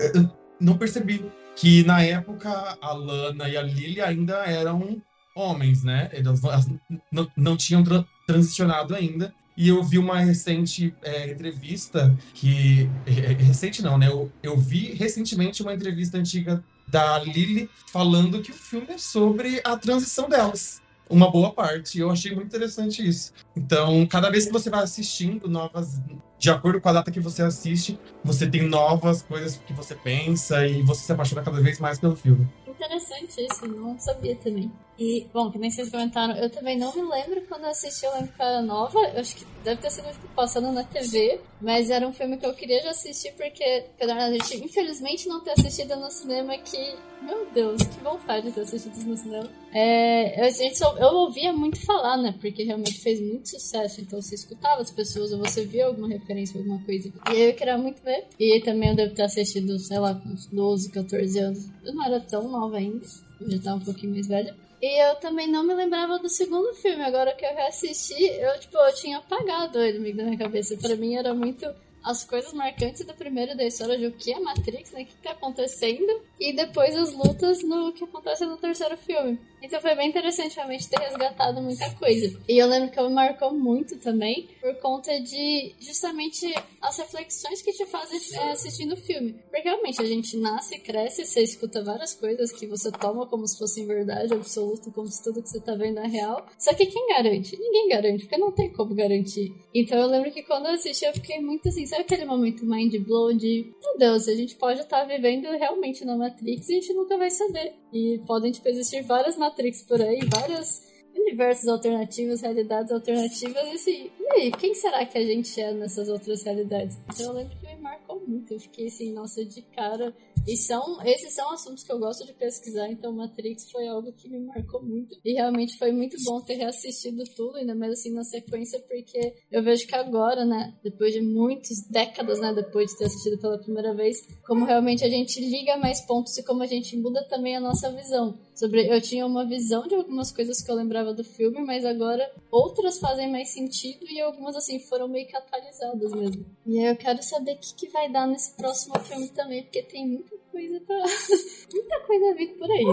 não 0.59 0.79
percebi. 0.79 1.31
Que 1.57 1.85
na 1.85 2.03
época 2.03 2.79
a 2.81 2.93
Lana 2.93 3.49
e 3.49 3.57
a 3.57 3.63
Lily 3.63 4.01
ainda 4.01 4.39
eram 4.47 5.01
homens, 5.37 5.85
né? 5.85 6.09
Elas, 6.13 6.43
elas 6.43 6.71
não, 7.13 7.31
não 7.37 7.57
tinham 7.57 7.85
tra 7.85 8.05
transicionado 8.27 8.95
ainda. 8.95 9.35
E 9.57 9.69
eu 9.69 9.83
vi 9.83 9.99
uma 9.99 10.19
recente 10.19 10.95
é, 11.03 11.31
entrevista 11.31 12.15
que. 12.35 12.91
É, 13.07 13.33
é, 13.33 13.33
recente 13.35 13.83
não, 13.83 13.97
né? 13.97 14.09
Eu, 14.09 14.31
eu 14.43 14.57
vi 14.57 14.93
recentemente 14.95 15.63
uma 15.63 15.75
entrevista 15.75 16.19
antiga 16.19 16.63
da 16.87 17.19
Lily 17.19 17.71
falando 17.91 18.43
que 18.43 18.51
o 18.51 18.55
filme 18.55 18.89
é 18.91 18.99
sobre 18.99 19.61
a 19.65 19.77
transição 19.77 20.29
delas. 20.29 20.83
Uma 21.09 21.31
boa 21.31 21.53
parte. 21.53 21.99
E 21.99 22.01
eu 22.01 22.11
achei 22.11 22.35
muito 22.35 22.49
interessante 22.49 23.07
isso. 23.07 23.33
Então, 23.57 24.07
cada 24.07 24.31
vez 24.31 24.47
que 24.47 24.53
você 24.53 24.71
vai 24.71 24.83
assistindo 24.83 25.49
novas. 25.49 26.01
De 26.39 26.51
acordo 26.51 26.81
com 26.81 26.89
a 26.89 26.93
data 26.93 27.11
que 27.11 27.21
você 27.21 27.43
assiste, 27.43 27.99
você 28.23 28.47
tem 28.47 28.63
novas 28.63 29.23
coisas 29.23 29.57
que 29.67 29.73
você 29.73 29.95
pensa 29.95 30.67
e 30.67 30.83
você 30.83 31.05
se 31.05 31.13
apaixona 31.13 31.43
cada 31.43 31.61
vez 31.61 31.79
mais 31.79 31.99
pelo 31.99 32.17
filme. 32.17 32.47
Interessante 32.67 33.47
isso, 33.47 33.67
não 33.67 33.99
sabia 33.99 34.37
também. 34.37 34.71
E, 34.99 35.27
bom, 35.33 35.51
que 35.51 35.59
nem 35.59 35.71
vocês 35.71 35.91
comentaram, 35.91 36.37
eu 36.37 36.49
também 36.49 36.79
não 36.79 36.95
me 36.95 37.03
lembro 37.03 37.43
quando 37.49 37.65
eu 37.65 37.71
assisti, 37.71 38.05
eu 38.07 38.13
que 38.13 38.31
era 38.39 38.63
nova, 38.63 38.99
eu 38.99 39.21
acho 39.21 39.37
que 39.37 39.45
deve 39.65 39.81
ter 39.81 39.91
sido 39.91 40.09
tipo, 40.13 40.29
passando 40.35 40.71
na 40.71 40.85
TV, 40.85 41.41
mas 41.61 41.91
era 41.91 42.07
um 42.07 42.13
filme 42.13 42.37
que 42.37 42.47
eu 42.47 42.55
queria 42.55 42.83
já 42.83 42.91
assistir 42.91 43.33
porque, 43.33 43.85
apesar 43.97 44.15
da 44.15 44.33
gente 44.33 44.65
infelizmente 44.65 45.29
não 45.29 45.43
ter 45.43 45.53
assistido 45.53 45.97
no 45.97 46.11
cinema, 46.11 46.57
que, 46.59 46.95
meu 47.23 47.47
Deus, 47.53 47.83
que 47.83 48.05
vontade 48.05 48.47
de 48.47 48.53
ter 48.53 48.61
assistido 48.61 48.97
no 49.05 49.17
cinema. 49.17 49.51
É, 49.73 50.47
eu, 50.47 50.51
gente, 50.53 50.81
eu 50.81 51.09
ouvia 51.09 51.53
muito 51.53 51.85
falar, 51.85 52.17
né, 52.17 52.35
porque 52.41 52.63
realmente 52.63 53.01
fez 53.01 53.21
muito 53.21 53.49
sucesso, 53.49 54.01
então 54.01 54.23
você 54.23 54.37
escutava 54.37 54.81
as 54.81 54.93
pessoas 54.93 55.33
ou 55.33 55.39
você 55.41 55.65
via 55.65 55.87
alguma 55.87 56.09
referência, 56.09 56.59
alguma 56.59 56.81
coisa. 56.85 57.13
E 57.33 57.41
eu 57.41 57.55
queria 57.55 57.77
muito 57.77 58.01
ver. 58.03 58.27
E 58.39 58.61
também 58.61 58.91
eu 58.91 58.97
devo 58.97 59.15
ter 59.15 59.23
assistido, 59.23 59.77
sei 59.81 59.99
lá, 59.99 60.21
uns 60.25 60.47
12, 60.47 60.91
14 60.93 61.39
anos. 61.41 61.67
Eu 61.85 61.95
não 61.95 62.05
era 62.05 62.21
tão 62.21 62.49
nova 62.49 62.77
ainda, 62.77 63.05
eu 63.41 63.51
já 63.51 63.59
tava 63.59 63.77
um 63.77 63.85
pouquinho 63.85 64.13
mais 64.13 64.29
velha. 64.29 64.55
E 64.81 65.03
eu 65.03 65.15
também 65.17 65.47
não 65.47 65.63
me 65.63 65.75
lembrava 65.75 66.19
do 66.19 66.29
segundo 66.29 66.75
filme. 66.75 67.03
Agora 67.03 67.35
que 67.35 67.45
eu 67.45 67.55
reassisti, 67.55 68.25
eu, 68.25 68.61
tipo, 68.61 68.77
eu 68.77 68.95
tinha 68.95 69.19
apagado 69.19 69.81
ele 69.81 70.13
da 70.13 70.25
minha 70.25 70.39
cabeça. 70.39 70.77
Pra 70.77 70.97
mim 70.97 71.15
era 71.15 71.33
muito 71.35 71.67
as 72.05 72.23
coisas 72.23 72.53
marcantes 72.53 73.05
do 73.05 73.15
primeiro 73.15 73.57
da 73.57 73.65
história 73.65 73.97
de 73.97 74.07
o 74.07 74.13
que 74.13 74.33
é 74.33 74.39
Matrix, 74.39 74.93
né? 74.93 75.03
O 75.03 75.07
que 75.07 75.15
tá 75.17 75.31
acontecendo. 75.31 76.23
E 76.39 76.53
depois 76.53 76.95
as 76.95 77.13
lutas 77.13 77.63
no 77.63 77.93
que 77.93 78.05
acontece 78.05 78.45
no 78.45 78.57
terceiro 78.57 78.97
filme. 78.97 79.39
Então 79.63 79.81
foi 79.81 79.95
bem 79.95 80.11
interessante 80.11 80.57
realmente 80.57 80.91
ter 80.91 81.01
resgatado 81.01 81.63
muita 81.63 81.89
coisa. 81.95 82.39
E 82.47 82.59
eu 82.59 82.67
lembro 82.67 82.91
que 82.91 83.01
me 83.01 83.09
marcou 83.09 83.55
muito 83.55 83.97
também 83.97 84.47
por 84.61 84.75
conta 84.77 85.19
de 85.21 85.75
justamente 85.81 86.55
as 86.83 86.99
reflexões 86.99 87.63
que 87.63 87.73
te 87.73 87.87
fazem 87.87 88.21
é, 88.35 88.53
assistindo 88.53 88.93
o 88.93 88.97
filme. 88.97 89.33
Porque 89.51 89.63
realmente 89.63 90.03
a 90.03 90.05
gente 90.05 90.37
nasce, 90.37 90.79
cresce, 90.81 91.25
você 91.25 91.43
escuta 91.43 91.83
várias 91.83 92.13
coisas 92.13 92.53
que 92.53 92.67
você 92.67 92.93
toma 92.93 93.27
como 93.27 93.47
se 93.49 93.57
fossem 93.57 93.87
verdade 93.87 94.35
absoluta, 94.35 94.91
como 94.91 95.07
se 95.07 95.25
tudo 95.25 95.43
que 95.43 95.49
você 95.49 95.61
tá 95.61 95.75
vendo 95.75 95.99
é 96.01 96.07
real. 96.07 96.47
Só 96.59 96.75
que 96.75 96.85
quem 96.85 97.09
garante? 97.09 97.59
Ninguém 97.59 97.89
garante, 97.89 98.25
porque 98.25 98.37
não 98.37 98.53
tem 98.53 98.71
como 98.71 98.95
garantir. 98.95 99.55
Então 99.75 99.99
eu 99.99 100.09
lembro 100.09 100.31
que 100.31 100.43
quando 100.43 100.67
eu 100.67 100.73
assisti 100.73 101.07
eu 101.07 101.15
fiquei 101.15 101.41
muito 101.41 101.71
assim, 101.71 101.87
sabe 101.95 102.01
aquele 102.01 102.25
momento 102.25 102.67
mind 102.67 102.95
blow 102.99 103.33
de, 103.33 103.73
meu 103.81 103.99
Deus, 103.99 104.27
a 104.27 104.35
gente 104.35 104.57
pode 104.57 104.81
estar 104.81 105.01
tá 105.01 105.05
vivendo 105.05 105.45
realmente 105.51 106.05
na 106.05 106.17
Matrix 106.17 106.69
e 106.69 106.73
a 106.73 106.81
gente 106.81 106.93
nunca 106.93 107.17
vai 107.17 107.31
saber. 107.31 107.75
E 107.93 108.21
podem, 108.27 108.51
tipo, 108.51 108.69
existir 108.69 109.03
várias 109.03 109.37
Matrix 109.37 109.83
por 109.83 110.03
aí, 110.03 110.21
vários 110.29 110.83
universos 111.27 111.69
alternativos, 111.69 112.41
realidades 112.41 112.93
alternativas, 112.93 113.67
e 113.67 113.71
assim, 113.71 114.11
e 114.21 114.33
aí, 114.33 114.53
quem 114.53 114.75
será 114.75 115.05
que 115.05 115.19
a 115.19 115.25
gente 115.25 115.61
é 115.61 115.73
nessas 115.73 116.09
outras 116.09 116.43
realidades? 116.43 116.97
Então 117.13 117.27
eu 117.27 117.33
lembro 117.33 117.57
que 117.57 117.67
me 117.67 117.81
marcou 117.81 118.23
muito, 118.27 118.55
eu 118.55 118.61
fiquei 118.61 118.87
assim, 118.87 119.13
nossa, 119.13 119.45
de 119.45 119.63
cara 119.63 120.15
e 120.47 120.57
são, 120.59 121.03
esses 121.03 121.35
são 121.35 121.51
assuntos 121.53 121.85
que 121.85 121.91
eu 121.91 121.99
gosto 121.99 122.27
de 122.27 122.35
pesquisar, 122.35 122.91
então 122.91 123.13
Matrix 123.13 123.71
foi 123.71 123.89
algo 123.89 124.13
que 124.13 124.29
me 124.29 124.39
marcou 124.41 124.83
muito. 124.83 125.17
E 125.25 125.33
realmente 125.33 125.79
foi 125.79 125.91
muito 125.91 126.17
bom 126.23 126.41
ter 126.43 126.57
reassistido 126.57 127.25
tudo, 127.35 127.57
ainda 127.57 127.75
mais 127.75 127.93
assim 127.93 128.13
na 128.13 128.23
sequência, 128.23 128.79
porque 128.81 129.35
eu 129.51 129.63
vejo 129.63 129.87
que 129.87 129.95
agora, 129.95 130.45
né, 130.45 130.75
depois 130.83 131.15
de 131.15 131.23
muitas 131.23 131.89
décadas, 131.89 132.41
né, 132.41 132.53
depois 132.53 132.91
de 132.91 132.99
ter 132.99 133.05
assistido 133.07 133.39
pela 133.39 133.59
primeira 133.59 133.95
vez, 133.95 134.19
como 134.47 134.67
realmente 134.67 135.03
a 135.03 135.09
gente 135.09 135.41
liga 135.41 135.79
mais 135.79 136.03
pontos 136.03 136.37
e 136.37 136.45
como 136.45 136.63
a 136.63 136.67
gente 136.67 136.95
muda 136.99 137.25
também 137.27 137.57
a 137.57 137.61
nossa 137.61 137.91
visão. 137.91 138.39
Sobre, 138.55 138.87
eu 138.87 139.01
tinha 139.01 139.27
uma 139.27 139.47
visão 139.47 139.89
de 139.89 139.95
algumas 139.95 140.31
coisas 140.31 140.63
que 140.63 140.71
eu 140.71 140.77
lembrava 140.77 141.14
do 141.15 141.25
filme, 141.25 141.61
mas 141.61 141.85
agora 141.85 142.31
outras 142.51 142.99
fazem 142.99 143.31
mais 143.31 143.51
sentido 143.51 144.07
e 144.11 144.21
algumas 144.21 144.57
assim 144.57 144.79
foram 144.79 145.09
meio 145.09 145.27
que 145.27 145.37
atualizadas 145.37 146.13
mesmo. 146.13 146.45
E 146.67 146.79
eu 146.79 146.97
quero 146.97 147.23
saber 147.23 147.53
o 147.53 147.59
que, 147.59 147.75
que 147.75 147.89
vai 147.89 148.11
dar 148.11 148.27
nesse 148.27 148.57
próximo 148.57 148.99
filme 149.01 149.29
também, 149.29 149.63
porque 149.63 149.83
tem 149.83 150.07
muita 150.07 150.37
coisa 150.51 150.81
pra. 150.81 150.97
muita 151.73 152.01
coisa 152.07 152.35
vindo 152.35 152.59
por 152.59 152.71
aí. 152.71 152.85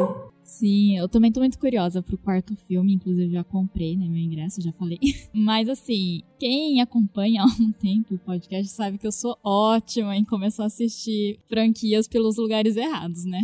Sim, 0.43 0.97
eu 0.97 1.07
também 1.07 1.31
tô 1.31 1.39
muito 1.39 1.57
curiosa 1.57 2.01
pro 2.01 2.17
quarto 2.17 2.55
filme, 2.67 2.93
inclusive 2.93 3.31
já 3.31 3.43
comprei, 3.43 3.95
né, 3.95 4.05
meu 4.05 4.17
ingresso, 4.17 4.61
já 4.61 4.71
falei. 4.73 4.99
Mas 5.33 5.69
assim, 5.69 6.23
quem 6.37 6.81
acompanha 6.81 7.43
há 7.43 7.45
um 7.45 7.71
tempo 7.71 8.15
o 8.15 8.19
podcast 8.19 8.67
sabe 8.71 8.97
que 8.97 9.07
eu 9.07 9.11
sou 9.11 9.37
ótima 9.43 10.15
em 10.15 10.25
começar 10.25 10.63
a 10.63 10.67
assistir 10.67 11.39
franquias 11.47 12.07
pelos 12.07 12.37
lugares 12.37 12.75
errados, 12.75 13.23
né? 13.23 13.41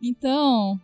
Então, 0.00 0.80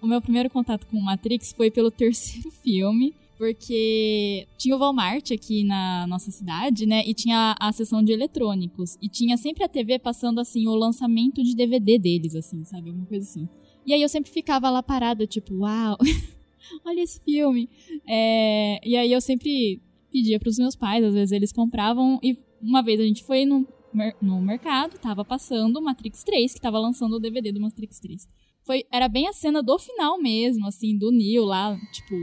o 0.00 0.06
meu 0.06 0.20
primeiro 0.20 0.50
contato 0.50 0.86
com 0.86 1.00
Matrix 1.00 1.52
foi 1.52 1.70
pelo 1.70 1.90
terceiro 1.90 2.50
filme, 2.62 3.14
porque 3.36 4.46
tinha 4.58 4.74
o 4.74 4.78
Walmart 4.78 5.30
aqui 5.30 5.62
na 5.62 6.06
nossa 6.08 6.30
cidade, 6.30 6.86
né? 6.86 7.04
E 7.06 7.14
tinha 7.14 7.54
a, 7.60 7.72
seção 7.72 8.02
de 8.02 8.12
eletrônicos. 8.12 8.98
E 9.00 9.08
tinha 9.08 9.36
sempre 9.36 9.62
a 9.62 9.68
TV 9.68 9.98
passando, 9.98 10.40
assim, 10.40 10.66
o 10.66 10.74
lançamento 10.74 11.42
de 11.42 11.54
DVD 11.54 11.98
deles, 11.98 12.34
assim, 12.34 12.64
sabe? 12.64 12.88
Alguma 12.88 13.06
coisa 13.06 13.24
assim. 13.24 13.48
E 13.86 13.94
aí 13.94 14.02
eu 14.02 14.08
sempre 14.08 14.30
ficava 14.30 14.68
lá 14.68 14.82
parada, 14.82 15.26
tipo, 15.26 15.54
uau, 15.58 15.96
olha 16.84 17.00
esse 17.00 17.20
filme. 17.20 17.70
É, 18.06 18.80
e 18.84 18.96
aí 18.96 19.12
eu 19.12 19.20
sempre 19.20 19.80
pedia 20.12 20.40
para 20.40 20.48
os 20.48 20.58
meus 20.58 20.74
pais, 20.74 21.04
às 21.04 21.14
vezes 21.14 21.32
eles 21.32 21.52
compravam. 21.52 22.18
E 22.22 22.36
uma 22.60 22.82
vez 22.82 22.98
a 22.98 23.04
gente 23.04 23.22
foi 23.22 23.44
no, 23.44 23.66
no 24.20 24.40
mercado, 24.40 24.98
tava 24.98 25.24
passando 25.24 25.80
Matrix 25.80 26.24
3, 26.24 26.54
que 26.54 26.60
tava 26.60 26.78
lançando 26.78 27.14
o 27.16 27.20
DVD 27.20 27.52
do 27.52 27.60
Matrix 27.60 28.00
3. 28.00 28.28
Foi, 28.68 28.84
era 28.92 29.08
bem 29.08 29.26
a 29.26 29.32
cena 29.32 29.62
do 29.62 29.78
final 29.78 30.20
mesmo, 30.20 30.66
assim, 30.66 30.94
do 30.94 31.10
Neo 31.10 31.46
lá, 31.46 31.74
tipo, 31.90 32.14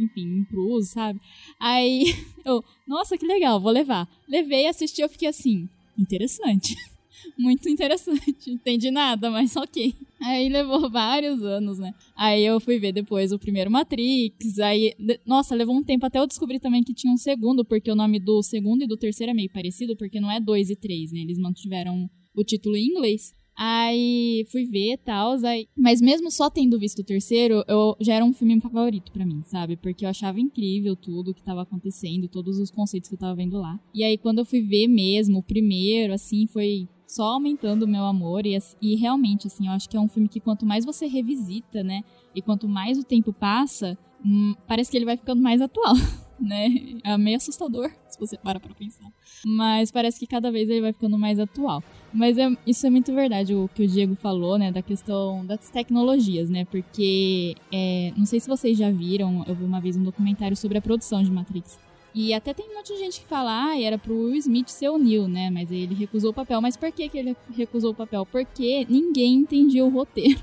enfim, 0.00 0.42
pro 0.44 0.70
uso, 0.70 0.88
sabe? 0.88 1.20
Aí 1.60 2.04
eu, 2.46 2.64
nossa, 2.88 3.18
que 3.18 3.26
legal, 3.26 3.60
vou 3.60 3.70
levar. 3.70 4.08
Levei, 4.26 4.66
assisti, 4.66 5.02
eu 5.02 5.08
fiquei 5.10 5.28
assim, 5.28 5.68
interessante. 5.98 6.74
Muito 7.38 7.68
interessante. 7.68 8.50
Entendi 8.50 8.90
nada, 8.90 9.30
mas 9.30 9.54
ok. 9.54 9.94
Aí 10.22 10.48
levou 10.48 10.88
vários 10.90 11.42
anos, 11.42 11.78
né? 11.78 11.92
Aí 12.16 12.42
eu 12.42 12.58
fui 12.58 12.78
ver 12.78 12.92
depois 12.92 13.30
o 13.30 13.38
primeiro 13.38 13.70
Matrix. 13.70 14.60
Aí, 14.60 14.94
nossa, 15.26 15.54
levou 15.54 15.76
um 15.76 15.84
tempo 15.84 16.06
até 16.06 16.18
eu 16.18 16.26
descobrir 16.26 16.58
também 16.58 16.82
que 16.82 16.94
tinha 16.94 17.12
um 17.12 17.18
segundo, 17.18 17.66
porque 17.66 17.92
o 17.92 17.94
nome 17.94 18.18
do 18.18 18.42
segundo 18.42 18.82
e 18.82 18.86
do 18.86 18.96
terceiro 18.96 19.32
é 19.32 19.34
meio 19.34 19.52
parecido, 19.52 19.94
porque 19.94 20.18
não 20.18 20.30
é 20.30 20.40
dois 20.40 20.70
e 20.70 20.74
três, 20.74 21.12
né? 21.12 21.20
Eles 21.20 21.36
mantiveram 21.36 22.08
o 22.34 22.42
título 22.42 22.78
em 22.78 22.86
inglês. 22.86 23.34
Aí 23.64 24.44
fui 24.50 24.64
ver 24.64 24.94
e 24.94 24.96
tal, 24.96 25.36
mas 25.76 26.00
mesmo 26.00 26.32
só 26.32 26.50
tendo 26.50 26.80
visto 26.80 26.98
o 26.98 27.04
terceiro, 27.04 27.62
eu 27.68 27.96
já 28.00 28.14
era 28.14 28.24
um 28.24 28.32
filme 28.32 28.60
favorito 28.60 29.12
para 29.12 29.24
mim, 29.24 29.40
sabe? 29.44 29.76
Porque 29.76 30.04
eu 30.04 30.08
achava 30.08 30.40
incrível 30.40 30.96
tudo 30.96 31.32
que 31.32 31.44
tava 31.44 31.62
acontecendo, 31.62 32.26
todos 32.26 32.58
os 32.58 32.72
conceitos 32.72 33.08
que 33.08 33.14
eu 33.14 33.20
tava 33.20 33.36
vendo 33.36 33.60
lá. 33.60 33.78
E 33.94 34.02
aí 34.02 34.18
quando 34.18 34.40
eu 34.40 34.44
fui 34.44 34.62
ver 34.62 34.88
mesmo 34.88 35.38
o 35.38 35.42
primeiro, 35.44 36.12
assim, 36.12 36.44
foi 36.48 36.88
só 37.06 37.34
aumentando 37.34 37.84
o 37.84 37.88
meu 37.88 38.02
amor 38.02 38.46
e, 38.46 38.58
e 38.80 38.96
realmente, 38.96 39.46
assim, 39.46 39.68
eu 39.68 39.72
acho 39.74 39.88
que 39.88 39.96
é 39.96 40.00
um 40.00 40.08
filme 40.08 40.28
que 40.28 40.40
quanto 40.40 40.66
mais 40.66 40.84
você 40.84 41.06
revisita, 41.06 41.84
né, 41.84 42.02
e 42.34 42.42
quanto 42.42 42.66
mais 42.66 42.98
o 42.98 43.04
tempo 43.04 43.32
passa, 43.32 43.96
hum, 44.26 44.56
parece 44.66 44.90
que 44.90 44.96
ele 44.96 45.06
vai 45.06 45.16
ficando 45.16 45.40
mais 45.40 45.62
atual. 45.62 45.94
né? 46.42 46.68
É 47.04 47.16
meio 47.16 47.36
assustador, 47.36 47.90
se 48.08 48.18
você 48.18 48.36
para 48.36 48.60
pra 48.60 48.74
pensar. 48.74 49.06
Mas 49.44 49.90
parece 49.90 50.18
que 50.18 50.26
cada 50.26 50.50
vez 50.50 50.68
ele 50.68 50.80
vai 50.80 50.92
ficando 50.92 51.18
mais 51.18 51.38
atual. 51.38 51.82
Mas 52.12 52.36
é, 52.38 52.50
isso 52.66 52.86
é 52.86 52.90
muito 52.90 53.12
verdade, 53.14 53.54
o 53.54 53.68
que 53.74 53.82
o 53.82 53.88
Diego 53.88 54.14
falou, 54.14 54.58
né? 54.58 54.70
Da 54.70 54.82
questão 54.82 55.44
das 55.46 55.70
tecnologias, 55.70 56.50
né? 56.50 56.64
Porque, 56.64 57.54
é, 57.72 58.12
não 58.16 58.26
sei 58.26 58.40
se 58.40 58.48
vocês 58.48 58.76
já 58.76 58.90
viram, 58.90 59.44
eu 59.46 59.54
vi 59.54 59.64
uma 59.64 59.80
vez 59.80 59.96
um 59.96 60.02
documentário 60.02 60.56
sobre 60.56 60.78
a 60.78 60.82
produção 60.82 61.22
de 61.22 61.30
Matrix. 61.30 61.78
E 62.14 62.34
até 62.34 62.52
tem 62.52 62.68
um 62.68 62.74
monte 62.74 62.92
de 62.92 62.98
gente 62.98 63.20
que 63.20 63.26
fala, 63.26 63.70
ah, 63.70 63.80
era 63.80 63.96
pro 63.96 64.14
Will 64.14 64.36
Smith 64.36 64.68
ser 64.68 64.90
o 64.90 64.98
Neo, 64.98 65.26
né? 65.26 65.48
Mas 65.50 65.70
ele 65.72 65.94
recusou 65.94 66.30
o 66.30 66.34
papel. 66.34 66.60
Mas 66.60 66.76
por 66.76 66.92
que, 66.92 67.08
que 67.08 67.16
ele 67.16 67.36
recusou 67.56 67.92
o 67.92 67.94
papel? 67.94 68.26
Porque 68.26 68.86
ninguém 68.88 69.36
entendia 69.36 69.84
o 69.84 69.88
roteiro. 69.88 70.42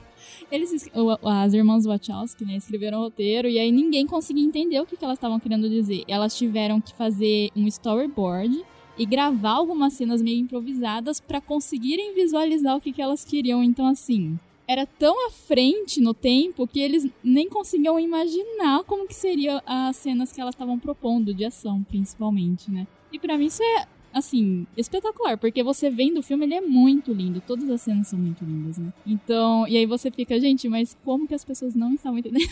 Eles, 0.51 0.89
as 1.24 1.53
irmãs 1.53 1.86
Wachowski, 1.86 2.46
né, 2.46 2.55
escreveram 2.55 3.00
o 3.00 3.03
roteiro 3.03 3.48
e 3.48 3.60
aí 3.60 3.72
ninguém 3.72 4.05
conseguia 4.05 4.43
entender 4.43 4.79
o 4.79 4.86
que, 4.86 4.98
que 4.98 5.03
elas 5.03 5.17
estavam 5.17 5.39
querendo 5.39 5.69
dizer. 5.69 6.03
Elas 6.08 6.38
tiveram 6.38 6.79
que 6.81 6.93
fazer 6.93 7.50
um 7.55 7.67
storyboard 7.67 8.63
e 8.98 9.05
gravar 9.05 9.51
algumas 9.51 9.93
cenas 9.93 10.22
meio 10.22 10.39
improvisadas 10.39 11.19
para 11.19 11.39
conseguirem 11.39 12.13
visualizar 12.13 12.75
o 12.75 12.81
que, 12.81 12.91
que 12.91 13.01
elas 13.01 13.24
queriam. 13.24 13.63
Então, 13.63 13.88
assim, 13.88 14.38
era 14.67 14.86
tão 14.86 15.27
à 15.27 15.31
frente 15.31 16.00
no 16.00 16.13
tempo 16.13 16.67
que 16.67 16.79
eles 16.79 17.08
nem 17.24 17.50
conseguiam 17.50 18.00
imaginar 18.00 18.84
como 18.84 19.08
que 19.08 19.15
seriam 19.15 19.62
as 19.65 19.96
cenas 19.96 20.31
que 20.31 20.39
elas 20.39 20.53
estavam 20.53 20.77
propondo 20.77 21.34
de 21.34 21.46
ação, 21.46 21.81
principalmente, 21.84 22.69
né? 22.69 22.86
E 23.12 23.17
para 23.17 23.38
mim 23.38 23.46
isso 23.46 23.63
é 23.63 23.88
assim, 24.13 24.65
espetacular, 24.75 25.37
porque 25.37 25.63
você 25.63 25.89
vendo 25.89 26.19
o 26.19 26.23
filme, 26.23 26.45
ele 26.45 26.55
é 26.55 26.61
muito 26.61 27.13
lindo, 27.13 27.41
todas 27.41 27.69
as 27.69 27.81
cenas 27.81 28.07
são 28.07 28.19
muito 28.19 28.43
lindas, 28.43 28.77
né? 28.77 28.91
Então, 29.05 29.67
e 29.67 29.77
aí 29.77 29.85
você 29.85 30.09
fica, 30.11 30.39
gente, 30.39 30.67
mas 30.67 30.97
como 31.03 31.27
que 31.27 31.33
as 31.33 31.45
pessoas 31.45 31.75
não 31.75 31.93
estão 31.93 32.17
entendendo? 32.17 32.49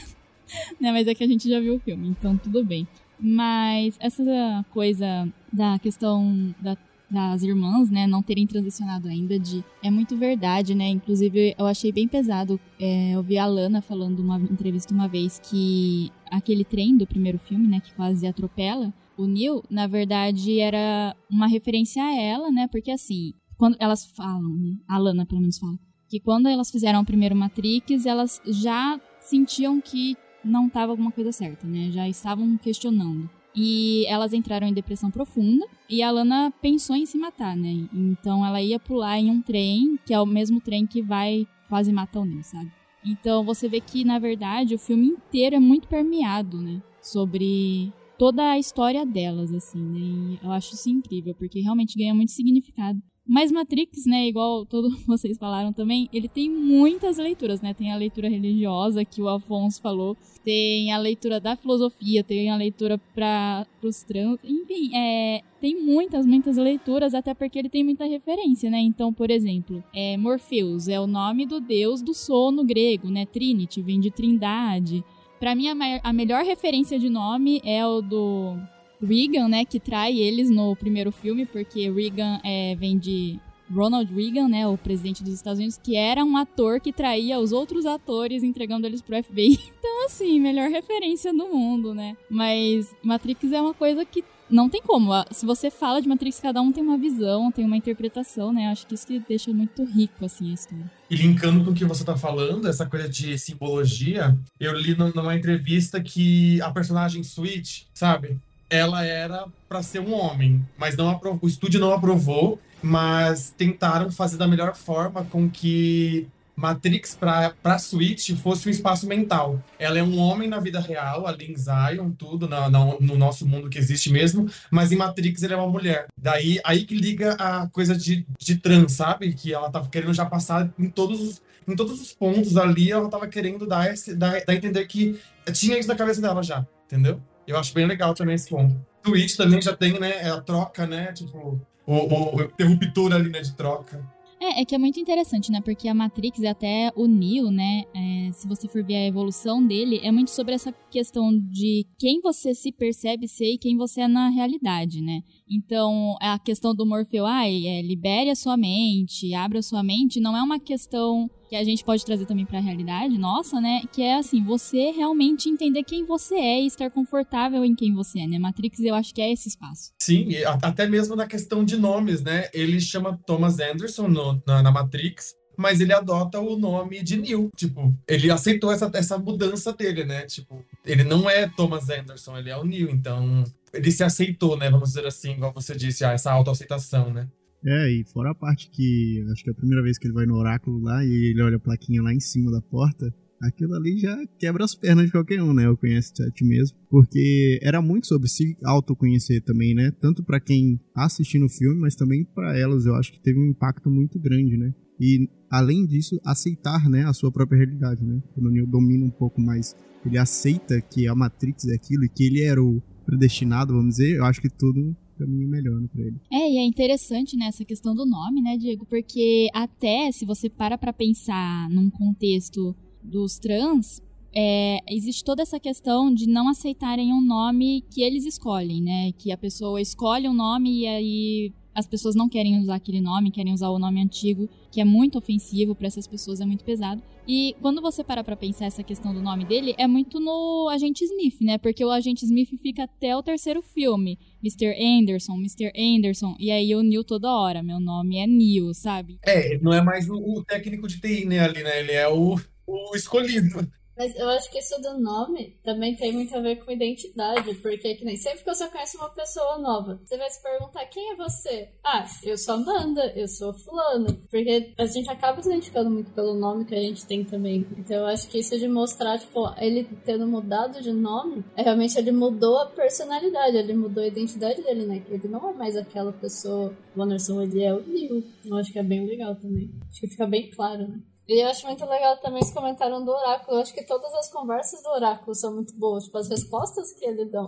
né, 0.80 0.92
mas 0.92 1.08
é 1.08 1.16
que 1.16 1.24
a 1.24 1.28
gente 1.28 1.50
já 1.50 1.60
viu 1.60 1.76
o 1.76 1.80
filme, 1.80 2.08
então 2.08 2.38
tudo 2.38 2.64
bem. 2.64 2.88
Mas 3.20 3.96
essa 4.00 4.24
coisa 4.72 5.28
da 5.52 5.80
questão 5.80 6.54
da 6.62 6.78
das 7.10 7.42
irmãs, 7.42 7.90
né, 7.90 8.06
não 8.06 8.22
terem 8.22 8.46
transicionado 8.46 9.08
ainda 9.08 9.40
de 9.40 9.64
é 9.82 9.90
muito 9.90 10.18
verdade, 10.18 10.76
né? 10.76 10.90
Inclusive 10.90 11.56
eu 11.58 11.66
achei 11.66 11.92
bem 11.92 12.08
pesado. 12.08 12.60
É, 12.80 13.12
eu 13.12 13.24
vi 13.24 13.38
a 13.38 13.46
Lana 13.46 13.82
falando 13.82 14.20
uma 14.20 14.38
entrevista 14.38 14.94
uma 14.94 15.08
vez 15.08 15.40
que 15.40 16.12
aquele 16.30 16.66
trem 16.66 16.98
do 16.98 17.08
primeiro 17.08 17.40
filme, 17.40 17.68
né, 17.68 17.80
que 17.80 17.94
quase 17.94 18.28
atropela 18.28 18.94
o 19.18 19.26
Neil, 19.26 19.64
na 19.70 19.88
verdade 19.88 20.60
era 20.60 21.16
uma 21.30 21.48
referência 21.48 22.04
a 22.04 22.16
ela, 22.16 22.52
né? 22.52 22.68
Porque 22.68 22.92
assim, 22.92 23.34
quando 23.58 23.76
elas 23.80 24.06
falam, 24.06 24.50
né, 24.50 24.76
a 24.88 24.98
Lana 24.98 25.26
pelo 25.26 25.42
menos 25.42 25.58
fala, 25.58 25.78
que 26.10 26.20
quando 26.20 26.48
elas 26.48 26.72
fizeram 26.72 27.02
o 27.02 27.06
primeiro 27.06 27.36
Matrix, 27.36 28.06
elas 28.06 28.42
já 28.46 29.00
sentiam 29.20 29.82
que 29.82 30.16
não 30.44 30.68
estava 30.68 30.92
alguma 30.92 31.12
coisa 31.12 31.32
certa, 31.32 31.68
né? 31.68 31.92
Já 31.92 32.08
estavam 32.08 32.58
questionando. 32.58 33.30
E 33.54 34.06
elas 34.06 34.34
entraram 34.34 34.68
em 34.68 34.74
depressão 34.74 35.10
profunda 35.10 35.66
e 35.90 36.04
a 36.04 36.12
Lana 36.12 36.54
pensou 36.62 36.96
em 36.96 37.08
se 37.08 37.18
matar, 37.18 37.58
né? 37.58 37.88
Então 37.92 38.46
ela 38.46 38.62
ia 38.62 38.80
pular 38.80 39.18
em 39.20 39.32
um 39.32 39.42
trem, 39.42 40.00
que 40.06 40.14
é 40.14 40.20
o 40.20 40.26
mesmo 40.26 40.62
trem 40.62 40.86
que 40.86 41.02
vai 41.02 41.48
quase 41.68 41.92
matar 41.92 42.20
o 42.20 42.26
Neo, 42.26 42.44
sabe? 42.44 42.72
Então 43.04 43.44
você 43.44 43.68
vê 43.68 43.82
que, 43.82 44.06
na 44.06 44.20
verdade, 44.20 44.76
o 44.76 44.80
filme 44.80 45.08
inteiro 45.08 45.56
é 45.56 45.60
muito 45.60 45.88
permeado, 45.88 46.62
né? 46.62 46.82
Sobre 47.02 47.92
toda 48.18 48.52
a 48.52 48.60
história 48.60 49.06
delas, 49.06 49.54
assim, 49.54 49.80
né? 49.80 50.00
E 50.00 50.46
eu 50.46 50.52
acho 50.52 50.74
isso 50.74 50.90
incrível, 50.90 51.36
porque 51.36 51.60
realmente 51.60 51.98
ganha 51.98 52.14
muito 52.14 52.32
significado. 52.32 53.02
Mas 53.30 53.52
Matrix, 53.52 54.06
né, 54.06 54.26
igual 54.26 54.66
todos 54.66 54.94
vocês 55.06 55.38
falaram 55.38 55.74
também, 55.74 56.08
ele 56.14 56.30
tem 56.30 56.50
muitas 56.50 57.18
leituras, 57.18 57.62
né? 57.62 57.74
Tem 57.74 57.92
a 57.92 57.98
leitura 57.98 58.30
religiosa 58.30 59.04
que 59.04 59.22
o 59.22 59.28
Afonso 59.28 59.82
falou, 59.82 60.16
tem 60.46 60.94
a 60.94 60.98
leitura 60.98 61.40
da 61.42 61.58
filosofia, 61.58 62.24
tem 62.24 62.50
a 62.50 62.56
leitura 62.56 62.98
para 63.14 63.68
os 63.84 64.02
trans, 64.04 64.40
enfim, 64.46 64.96
é, 64.96 65.42
tem 65.60 65.82
muitas, 65.84 66.26
muitas 66.26 66.56
leituras, 66.56 67.14
até 67.14 67.34
porque 67.34 67.60
ele 67.60 67.70
tem 67.70 67.84
muita 67.84 68.06
referência, 68.06 68.70
né? 68.70 68.80
Então, 68.80 69.12
por 69.12 69.30
exemplo, 69.30 69.84
é, 69.94 70.16
Morpheus 70.16 70.88
é 70.88 70.98
o 70.98 71.06
nome 71.06 71.46
do 71.46 71.60
deus 71.60 72.02
do 72.02 72.14
sono 72.14 72.64
grego, 72.64 73.10
né? 73.10 73.26
Trinity 73.26 73.82
vem 73.82 74.00
de 74.00 74.10
trindade. 74.10 75.04
Para 75.40 75.56
mim, 75.56 75.70
a, 75.70 75.76
a 76.04 76.14
melhor 76.14 76.44
referência 76.44 76.98
de 77.00 77.10
nome 77.10 77.62
é 77.64 77.86
o 77.86 78.02
do 78.02 78.58
Reagan, 79.02 79.48
né, 79.48 79.66
que 79.66 79.80
trai 79.80 80.18
eles 80.18 80.50
no 80.50 80.76
primeiro 80.76 81.12
filme, 81.12 81.46
porque 81.46 81.90
Reagan 81.90 82.40
é, 82.44 82.76
vem 82.76 82.98
de 82.98 83.40
Ronald 83.72 84.12
Reagan, 84.14 84.48
né, 84.48 84.68
o 84.68 84.78
presidente 84.78 85.24
dos 85.24 85.34
Estados 85.34 85.60
Unidos, 85.60 85.78
que 85.78 85.96
era 85.96 86.24
um 86.24 86.38
ator 86.38 86.80
que 86.80 86.92
traía 86.94 87.40
os 87.40 87.52
outros 87.52 87.86
atores, 87.86 88.44
entregando 88.44 88.88
eles 88.88 89.02
pro 89.02 89.22
FBI. 89.24 89.60
Então, 89.88 90.06
assim, 90.06 90.40
melhor 90.40 90.70
referência 90.70 91.34
do 91.34 91.48
mundo, 91.48 91.94
né? 91.94 92.16
Mas 92.30 92.94
Matrix 93.02 93.52
é 93.52 93.62
uma 93.62 93.74
coisa 93.74 94.04
que 94.06 94.24
não 94.50 94.70
tem 94.70 94.82
como. 94.82 95.12
Se 95.32 95.46
você 95.46 95.70
fala 95.70 96.02
de 96.02 96.08
Matrix, 96.08 96.40
cada 96.40 96.62
um 96.62 96.72
tem 96.72 96.84
uma 96.84 96.98
visão, 96.98 97.52
tem 97.52 97.66
uma 97.66 97.78
interpretação, 97.78 98.54
né? 98.54 98.68
Acho 98.68 98.88
que 98.88 98.96
isso 98.96 99.08
que 99.08 99.20
deixa 99.20 99.52
muito 99.52 99.84
rico, 99.84 100.26
assim, 100.26 100.52
a 100.52 100.54
história. 100.54 100.92
E 101.10 101.16
linkando 101.16 101.64
com 101.64 101.72
o 101.72 101.74
que 101.74 101.86
você 101.86 102.04
tá 102.04 102.16
falando, 102.16 102.68
essa 102.68 102.86
coisa 102.86 103.08
de 103.08 103.38
simbologia, 103.38 104.38
eu 104.60 104.74
li 104.74 104.96
numa 104.96 105.36
entrevista 105.36 106.02
que 106.02 106.62
a 106.62 106.72
personagem 106.72 107.24
Switch, 107.24 107.84
sabe? 107.94 108.38
ela 108.70 109.04
era 109.04 109.46
para 109.68 109.82
ser 109.82 110.00
um 110.00 110.14
homem, 110.14 110.66
mas 110.78 110.96
não 110.96 111.10
aprovou, 111.10 111.40
o 111.42 111.48
estúdio 111.48 111.80
não 111.80 111.94
aprovou, 111.94 112.60
mas 112.82 113.54
tentaram 113.58 114.12
fazer 114.12 114.38
da 114.38 114.48
melhor 114.48 114.76
forma 114.76 115.24
com 115.26 115.50
que 115.50 116.28
Matrix 116.58 117.16
para 117.16 117.78
Switch 117.78 118.32
fosse 118.42 118.68
um 118.68 118.72
espaço 118.72 119.06
mental. 119.06 119.64
Ela 119.78 120.00
é 120.00 120.04
um 120.04 120.18
homem 120.18 120.50
na 120.50 120.60
vida 120.60 120.80
real, 120.80 121.28
ali 121.28 121.52
em 121.52 121.56
Zion, 121.56 122.10
tudo, 122.12 122.50
na, 122.50 122.68
na, 122.68 122.80
no 123.00 123.16
nosso 123.16 123.48
mundo 123.48 123.70
que 123.70 123.78
existe 123.78 124.12
mesmo, 124.12 124.50
mas 124.72 124.92
em 124.92 124.96
Matrix 124.96 125.44
ele 125.44 125.54
é 125.54 125.58
uma 125.58 125.70
mulher. 125.70 126.08
Daí, 126.20 126.60
aí 126.64 126.84
que 126.84 126.96
liga 126.96 127.34
a 127.34 127.68
coisa 127.68 127.96
de, 127.96 128.26
de 128.40 128.56
trans, 128.56 128.94
sabe? 128.94 129.32
Que 129.34 129.54
ela 129.54 129.70
tava 129.70 129.88
querendo 129.88 130.16
já 130.16 130.26
passar 130.26 130.68
em 130.80 130.90
todos 130.90 131.22
os, 131.22 131.42
em 131.68 131.76
todos 131.76 132.02
os 132.02 132.12
pontos 132.12 132.58
ali, 132.58 132.92
ela 132.92 133.08
tava 133.08 133.28
querendo 133.28 133.68
dar, 133.68 133.94
esse, 133.94 134.16
dar, 134.16 134.44
dar 134.44 134.56
entender 134.56 134.84
que 134.88 135.20
tinha 135.54 135.78
isso 135.78 135.88
na 135.88 135.96
cabeça 135.96 136.20
dela 136.20 136.42
já, 136.42 136.66
entendeu? 136.86 137.22
Eu 137.46 137.58
acho 137.58 137.72
bem 137.72 137.86
legal 137.86 138.16
também 138.16 138.34
esse 138.34 138.50
ponto. 138.50 138.76
Twitch 139.04 139.36
também 139.36 139.62
já 139.62 139.76
tem, 139.76 140.00
né, 140.00 140.24
é 140.24 140.30
a 140.30 140.42
troca, 140.42 140.88
né, 140.88 141.14
tipo, 141.14 141.62
o, 141.86 141.94
o, 141.94 142.36
o 142.42 143.14
ali, 143.14 143.30
né, 143.30 143.42
de 143.42 143.54
troca. 143.54 144.04
É, 144.40 144.62
é 144.62 144.66
que 144.66 144.76
é 144.76 144.78
muito 144.78 145.00
interessante, 145.00 145.52
né? 145.52 145.62
Porque 145.62 145.88
a 145.88 145.94
Matrix 145.94 146.44
até 146.44 146.92
o 146.96 147.08
Neo, 147.08 147.50
né? 147.52 147.84
É, 147.94 148.32
se 148.32 148.48
você 148.48 148.68
for 148.68 148.84
ver 148.84 148.96
a 148.96 149.08
evolução 149.08 149.66
dele, 149.66 150.00
é 150.04 150.12
muito 150.12 150.30
sobre 150.30 150.54
essa 150.54 150.72
questão 150.98 151.32
de 151.32 151.86
quem 152.00 152.20
você 152.22 152.56
se 152.56 152.72
percebe 152.72 153.28
ser 153.28 153.54
e 153.54 153.58
quem 153.60 153.78
você 153.78 154.02
é 154.02 154.08
na 154.08 154.30
realidade, 154.30 155.00
né? 155.00 155.22
Então, 155.48 156.16
a 156.20 156.40
questão 156.40 156.74
do 156.74 156.88
Morfeu, 156.88 157.24
ai, 157.24 157.68
é, 157.68 157.84
libere 157.84 158.32
a 158.32 158.36
sua 158.36 158.58
mente, 158.58 159.32
abra 159.36 159.60
a 159.60 159.62
sua 159.62 159.84
mente, 159.84 160.20
não 160.20 160.36
é 160.36 160.42
uma 160.42 160.60
questão 160.60 161.30
que 161.48 161.56
a 161.56 161.64
gente 161.64 161.86
pode 161.86 162.04
trazer 162.04 162.26
também 162.26 162.48
para 162.48 162.58
a 162.58 162.62
realidade 162.62 163.16
nossa, 163.16 163.62
né? 163.62 163.82
Que 163.94 164.02
é 164.02 164.16
assim, 164.16 164.44
você 164.44 164.90
realmente 164.90 165.48
entender 165.48 165.84
quem 165.84 166.04
você 166.04 166.34
é 166.34 166.62
e 166.64 166.66
estar 166.66 166.90
confortável 166.90 167.64
em 167.64 167.76
quem 167.76 167.94
você 167.94 168.22
é, 168.22 168.28
né? 168.28 168.40
Matrix, 168.40 168.80
eu 168.80 168.96
acho 168.96 169.14
que 169.14 169.22
é 169.22 169.32
esse 169.32 169.50
espaço. 169.50 169.92
Sim, 170.02 170.30
até 170.64 170.88
mesmo 170.88 171.16
na 171.16 171.28
questão 171.28 171.64
de 171.64 171.78
nomes, 171.78 172.24
né? 172.24 172.50
Ele 172.56 172.82
chama 172.82 173.20
Thomas 173.24 173.60
Anderson 173.60 174.08
no, 174.08 174.42
na, 174.48 174.64
na 174.64 174.72
Matrix, 174.72 175.36
mas 175.58 175.82
ele 175.82 175.92
adota 175.92 176.40
o 176.40 176.58
nome 176.58 177.04
de 177.04 177.18
Neil. 177.18 177.50
Tipo, 177.56 177.94
ele 178.08 178.30
aceitou 178.30 178.72
essa, 178.72 178.90
essa 178.94 179.18
mudança 179.18 179.74
dele, 179.74 180.06
né? 180.06 180.26
Tipo, 180.26 180.64
ele 180.86 181.04
não 181.04 181.30
é 181.30 181.48
Thomas 181.48 181.90
Anderson, 181.90 182.38
ele 182.38 182.50
é 182.50 182.58
o 182.58 182.64
Neil. 182.64 182.90
Então, 182.92 183.44
ele 183.74 183.92
se 183.92 184.04
aceitou, 184.04 184.56
né? 184.56 184.70
Vamos 184.70 184.90
dizer 184.90 185.06
assim, 185.06 185.32
igual 185.32 185.52
você 185.52 185.76
disse, 185.76 186.06
ah, 186.06 186.12
essa 186.12 186.32
autoaceitação, 186.32 187.12
né? 187.12 187.28
É, 187.66 187.92
e 187.92 188.06
fora 188.06 188.32
a 188.32 188.36
parte 188.36 188.70
que 188.70 189.26
acho 189.32 189.44
que 189.44 189.50
é 189.50 189.54
a 189.54 189.56
primeira 189.56 189.84
vez 189.84 189.98
que 189.98 190.06
ele 190.06 190.14
vai 190.14 190.28
no 190.28 190.36
oráculo 190.36 190.80
lá 190.80 191.04
e 191.04 191.32
ele 191.32 191.42
olha 191.42 191.58
a 191.58 191.60
plaquinha 191.60 192.02
lá 192.04 192.14
em 192.14 192.20
cima 192.20 192.52
da 192.52 192.62
porta, 192.62 193.12
aquilo 193.42 193.74
ali 193.76 193.98
já 193.98 194.16
quebra 194.40 194.64
as 194.64 194.76
pernas 194.76 195.06
de 195.06 195.12
qualquer 195.12 195.42
um, 195.42 195.54
né? 195.54 195.66
Eu 195.66 195.76
conheço 195.76 196.12
a 196.24 196.32
ti 196.32 196.44
mesmo. 196.44 196.78
Porque 196.90 197.60
era 197.62 197.82
muito 197.82 198.08
sobre 198.08 198.30
se 198.30 198.56
autoconhecer 198.64 199.42
também, 199.44 199.74
né? 199.74 199.92
Tanto 200.00 200.24
para 200.24 200.40
quem 200.40 200.80
assistindo 200.96 201.46
o 201.46 201.50
filme, 201.50 201.80
mas 201.80 201.96
também 201.96 202.24
para 202.24 202.58
elas. 202.58 202.86
Eu 202.86 202.96
acho 202.96 203.12
que 203.12 203.20
teve 203.20 203.40
um 203.40 203.48
impacto 203.48 203.90
muito 203.90 204.20
grande, 204.20 204.56
né? 204.58 204.74
E 205.00 205.30
além 205.50 205.86
disso, 205.86 206.20
aceitar, 206.26 206.90
né, 206.90 207.04
a 207.04 207.14
sua 207.14 207.32
própria 207.32 207.58
realidade, 207.58 208.04
né? 208.04 208.22
Quando 208.34 208.48
o 208.48 208.52
Neo 208.52 208.68
domina 208.68 209.06
um 209.06 209.12
pouco 209.12 209.40
mais, 209.40 209.76
ele 210.06 210.18
aceita 210.18 210.82
que 210.82 211.08
a 211.08 211.16
Matrix 211.16 211.68
é 211.68 211.76
aquilo 211.76 212.06
e 212.06 212.10
que 212.10 212.24
ele 212.24 212.44
era 212.44 212.62
o 212.62 212.82
predestinado, 213.06 213.74
vamos 213.74 213.98
dizer. 213.98 214.18
Eu 214.18 214.26
acho 214.26 214.42
que 214.42 214.50
tudo 214.50 214.96
caminho 215.18 215.48
melhor 215.48 215.82
para 215.88 216.02
ele. 216.04 216.18
É, 216.32 216.52
e 216.52 216.58
é 216.58 216.64
interessante 216.64 217.36
né, 217.36 217.50
questão 217.68 217.96
do 217.96 218.06
nome, 218.06 218.42
né, 218.42 218.56
Diego? 218.58 218.86
Porque 218.86 219.48
até 219.54 220.12
se 220.12 220.26
você 220.26 220.50
para 220.50 220.78
pra 220.78 220.94
pensar 220.94 221.70
num 221.70 221.90
contexto 221.90 222.76
dos 223.04 223.40
trans, 223.40 224.02
é, 224.36 224.80
existe 224.88 225.24
toda 225.24 225.42
essa 225.42 225.60
questão 225.60 226.14
de 226.14 226.28
não 226.28 226.48
aceitarem 226.50 227.12
um 227.14 227.22
nome 227.22 227.84
que 227.90 228.02
eles 228.02 228.26
escolhem, 228.26 228.82
né? 228.82 229.12
Que 229.14 229.32
a 229.32 229.38
pessoa 229.38 229.82
escolhe 229.82 230.28
um 230.30 230.34
nome 230.34 230.82
e 230.82 230.88
aí 230.88 231.54
as 231.78 231.86
pessoas 231.86 232.16
não 232.16 232.28
querem 232.28 232.60
usar 232.60 232.74
aquele 232.74 233.00
nome, 233.00 233.30
querem 233.30 233.54
usar 233.54 233.70
o 233.70 233.78
nome 233.78 234.02
antigo, 234.02 234.50
que 234.72 234.82
é 234.82 234.84
muito 234.84 235.16
ofensivo 235.16 235.76
para 235.76 235.86
essas 235.86 236.08
pessoas, 236.08 236.42
é 236.42 236.46
muito 236.46 236.64
pesado. 236.64 237.04
E 237.28 237.56
quando 237.62 237.84
você 237.84 238.04
para 238.04 238.24
pra 238.24 238.36
pensar 238.36 238.66
essa 238.66 238.82
questão 238.82 239.14
do 239.14 239.22
nome 239.22 239.46
dele, 239.46 239.76
é 239.78 239.86
muito 239.86 240.20
no 240.20 240.70
Agente 240.70 241.04
Smith, 241.04 241.40
né? 241.40 241.60
Porque 241.60 241.86
o 241.86 241.92
Agente 241.92 242.26
Smith 242.26 242.50
fica 242.60 242.86
até 242.86 243.16
o 243.16 243.22
terceiro 243.22 243.62
filme. 243.62 244.18
Mr. 244.44 244.74
Anderson, 244.76 245.36
Mr. 245.36 245.72
Anderson. 245.78 246.36
E 246.40 246.50
aí 246.50 246.74
o 246.74 246.82
Neil 246.82 247.04
toda 247.04 247.32
hora. 247.32 247.62
Meu 247.62 247.80
nome 247.80 248.18
é 248.18 248.26
Neil, 248.26 248.74
sabe? 248.74 249.20
É, 249.24 249.60
não 249.60 249.72
é 249.72 249.80
mais 249.80 250.10
o, 250.10 250.16
o 250.16 250.44
técnico 250.44 250.88
de 250.88 251.00
TI, 251.00 251.26
né, 251.26 251.42
ali, 251.42 251.62
né? 251.62 251.80
Ele 251.80 251.92
é 251.92 252.08
o, 252.08 252.40
o 252.66 252.96
escolhido. 252.96 253.70
Mas 253.98 254.16
eu 254.16 254.30
acho 254.30 254.50
que 254.52 254.60
isso 254.60 254.80
do 254.82 255.00
nome 255.00 255.58
também 255.64 255.96
tem 255.96 256.14
muito 256.14 256.36
a 256.36 256.40
ver 256.40 256.58
com 256.58 256.72
identidade, 256.72 257.54
porque 257.56 257.96
que 257.96 258.06
nem 258.06 258.16
sempre 258.16 258.40
que 258.40 258.54
você 258.54 258.68
conhece 258.68 258.98
uma 258.98 259.10
pessoa 259.10 259.58
nova, 259.58 260.00
você 260.04 260.18
vai 260.18 260.30
se 260.30 260.42
perguntar 260.42 260.86
quem 260.86 261.12
é 261.12 261.16
você? 261.16 261.70
Ah, 261.84 262.06
eu 262.24 262.38
sou 262.38 262.56
Amanda, 262.56 263.12
eu 263.16 263.28
sou 263.28 263.54
fulano. 263.54 264.08
Porque 264.30 264.74
a 264.78 264.86
gente 264.86 265.10
acaba 265.10 265.42
se 265.42 265.50
identificando 265.50 265.90
muito 265.90 266.12
pelo 266.12 266.36
nome 266.36 266.66
que 266.66 266.76
a 266.76 266.82
gente 266.82 267.06
tem 267.06 267.24
também. 267.24 267.66
Então 267.78 267.98
eu 267.98 268.06
acho 268.06 268.28
que 268.30 268.40
isso 268.40 268.58
de 268.58 268.68
mostrar, 268.68 269.18
tipo, 269.18 269.40
ele 269.58 269.84
tendo 270.06 270.28
mudado 270.28 270.82
de 270.82 270.92
nome, 270.92 271.44
é 271.56 271.64
realmente 271.64 271.98
ele 271.98 272.12
mudou 272.12 272.60
a 272.60 272.68
personalidade, 272.68 273.58
ele 273.58 273.74
mudou 273.74 274.04
a 274.04 274.08
identidade 274.08 274.62
dele, 274.62 274.86
né? 274.86 275.04
Ele 275.10 275.28
não 275.28 275.50
é 275.50 275.54
mais 275.54 275.76
aquela 275.76 276.12
pessoa, 276.14 276.76
o 276.96 277.02
Anderson, 277.02 277.42
ele 277.42 277.64
é 277.64 277.74
o 277.74 277.82
Neil. 277.82 278.24
Eu 278.46 278.58
acho 278.58 278.72
que 278.72 278.80
é 278.80 278.84
bem 278.84 279.06
legal 279.06 279.36
também. 279.36 279.72
Acho 279.90 280.02
que 280.02 280.08
fica 280.08 280.28
bem 280.28 280.50
claro, 280.50 280.88
né? 280.88 281.00
E 281.28 281.44
eu 281.44 281.48
acho 281.48 281.66
muito 281.66 281.86
legal 281.86 282.18
também 282.18 282.40
esse 282.40 282.54
comentário 282.54 283.04
do 283.04 283.12
oráculo. 283.12 283.58
Eu 283.58 283.62
acho 283.62 283.74
que 283.74 283.86
todas 283.86 284.14
as 284.14 284.32
conversas 284.32 284.82
do 284.82 284.90
oráculo 284.90 285.36
são 285.36 285.54
muito 285.54 285.78
boas, 285.78 286.06
tipo, 286.06 286.18
as 286.18 286.30
respostas 286.30 286.94
que 286.94 287.06
ele 287.06 287.26
dá. 287.26 287.46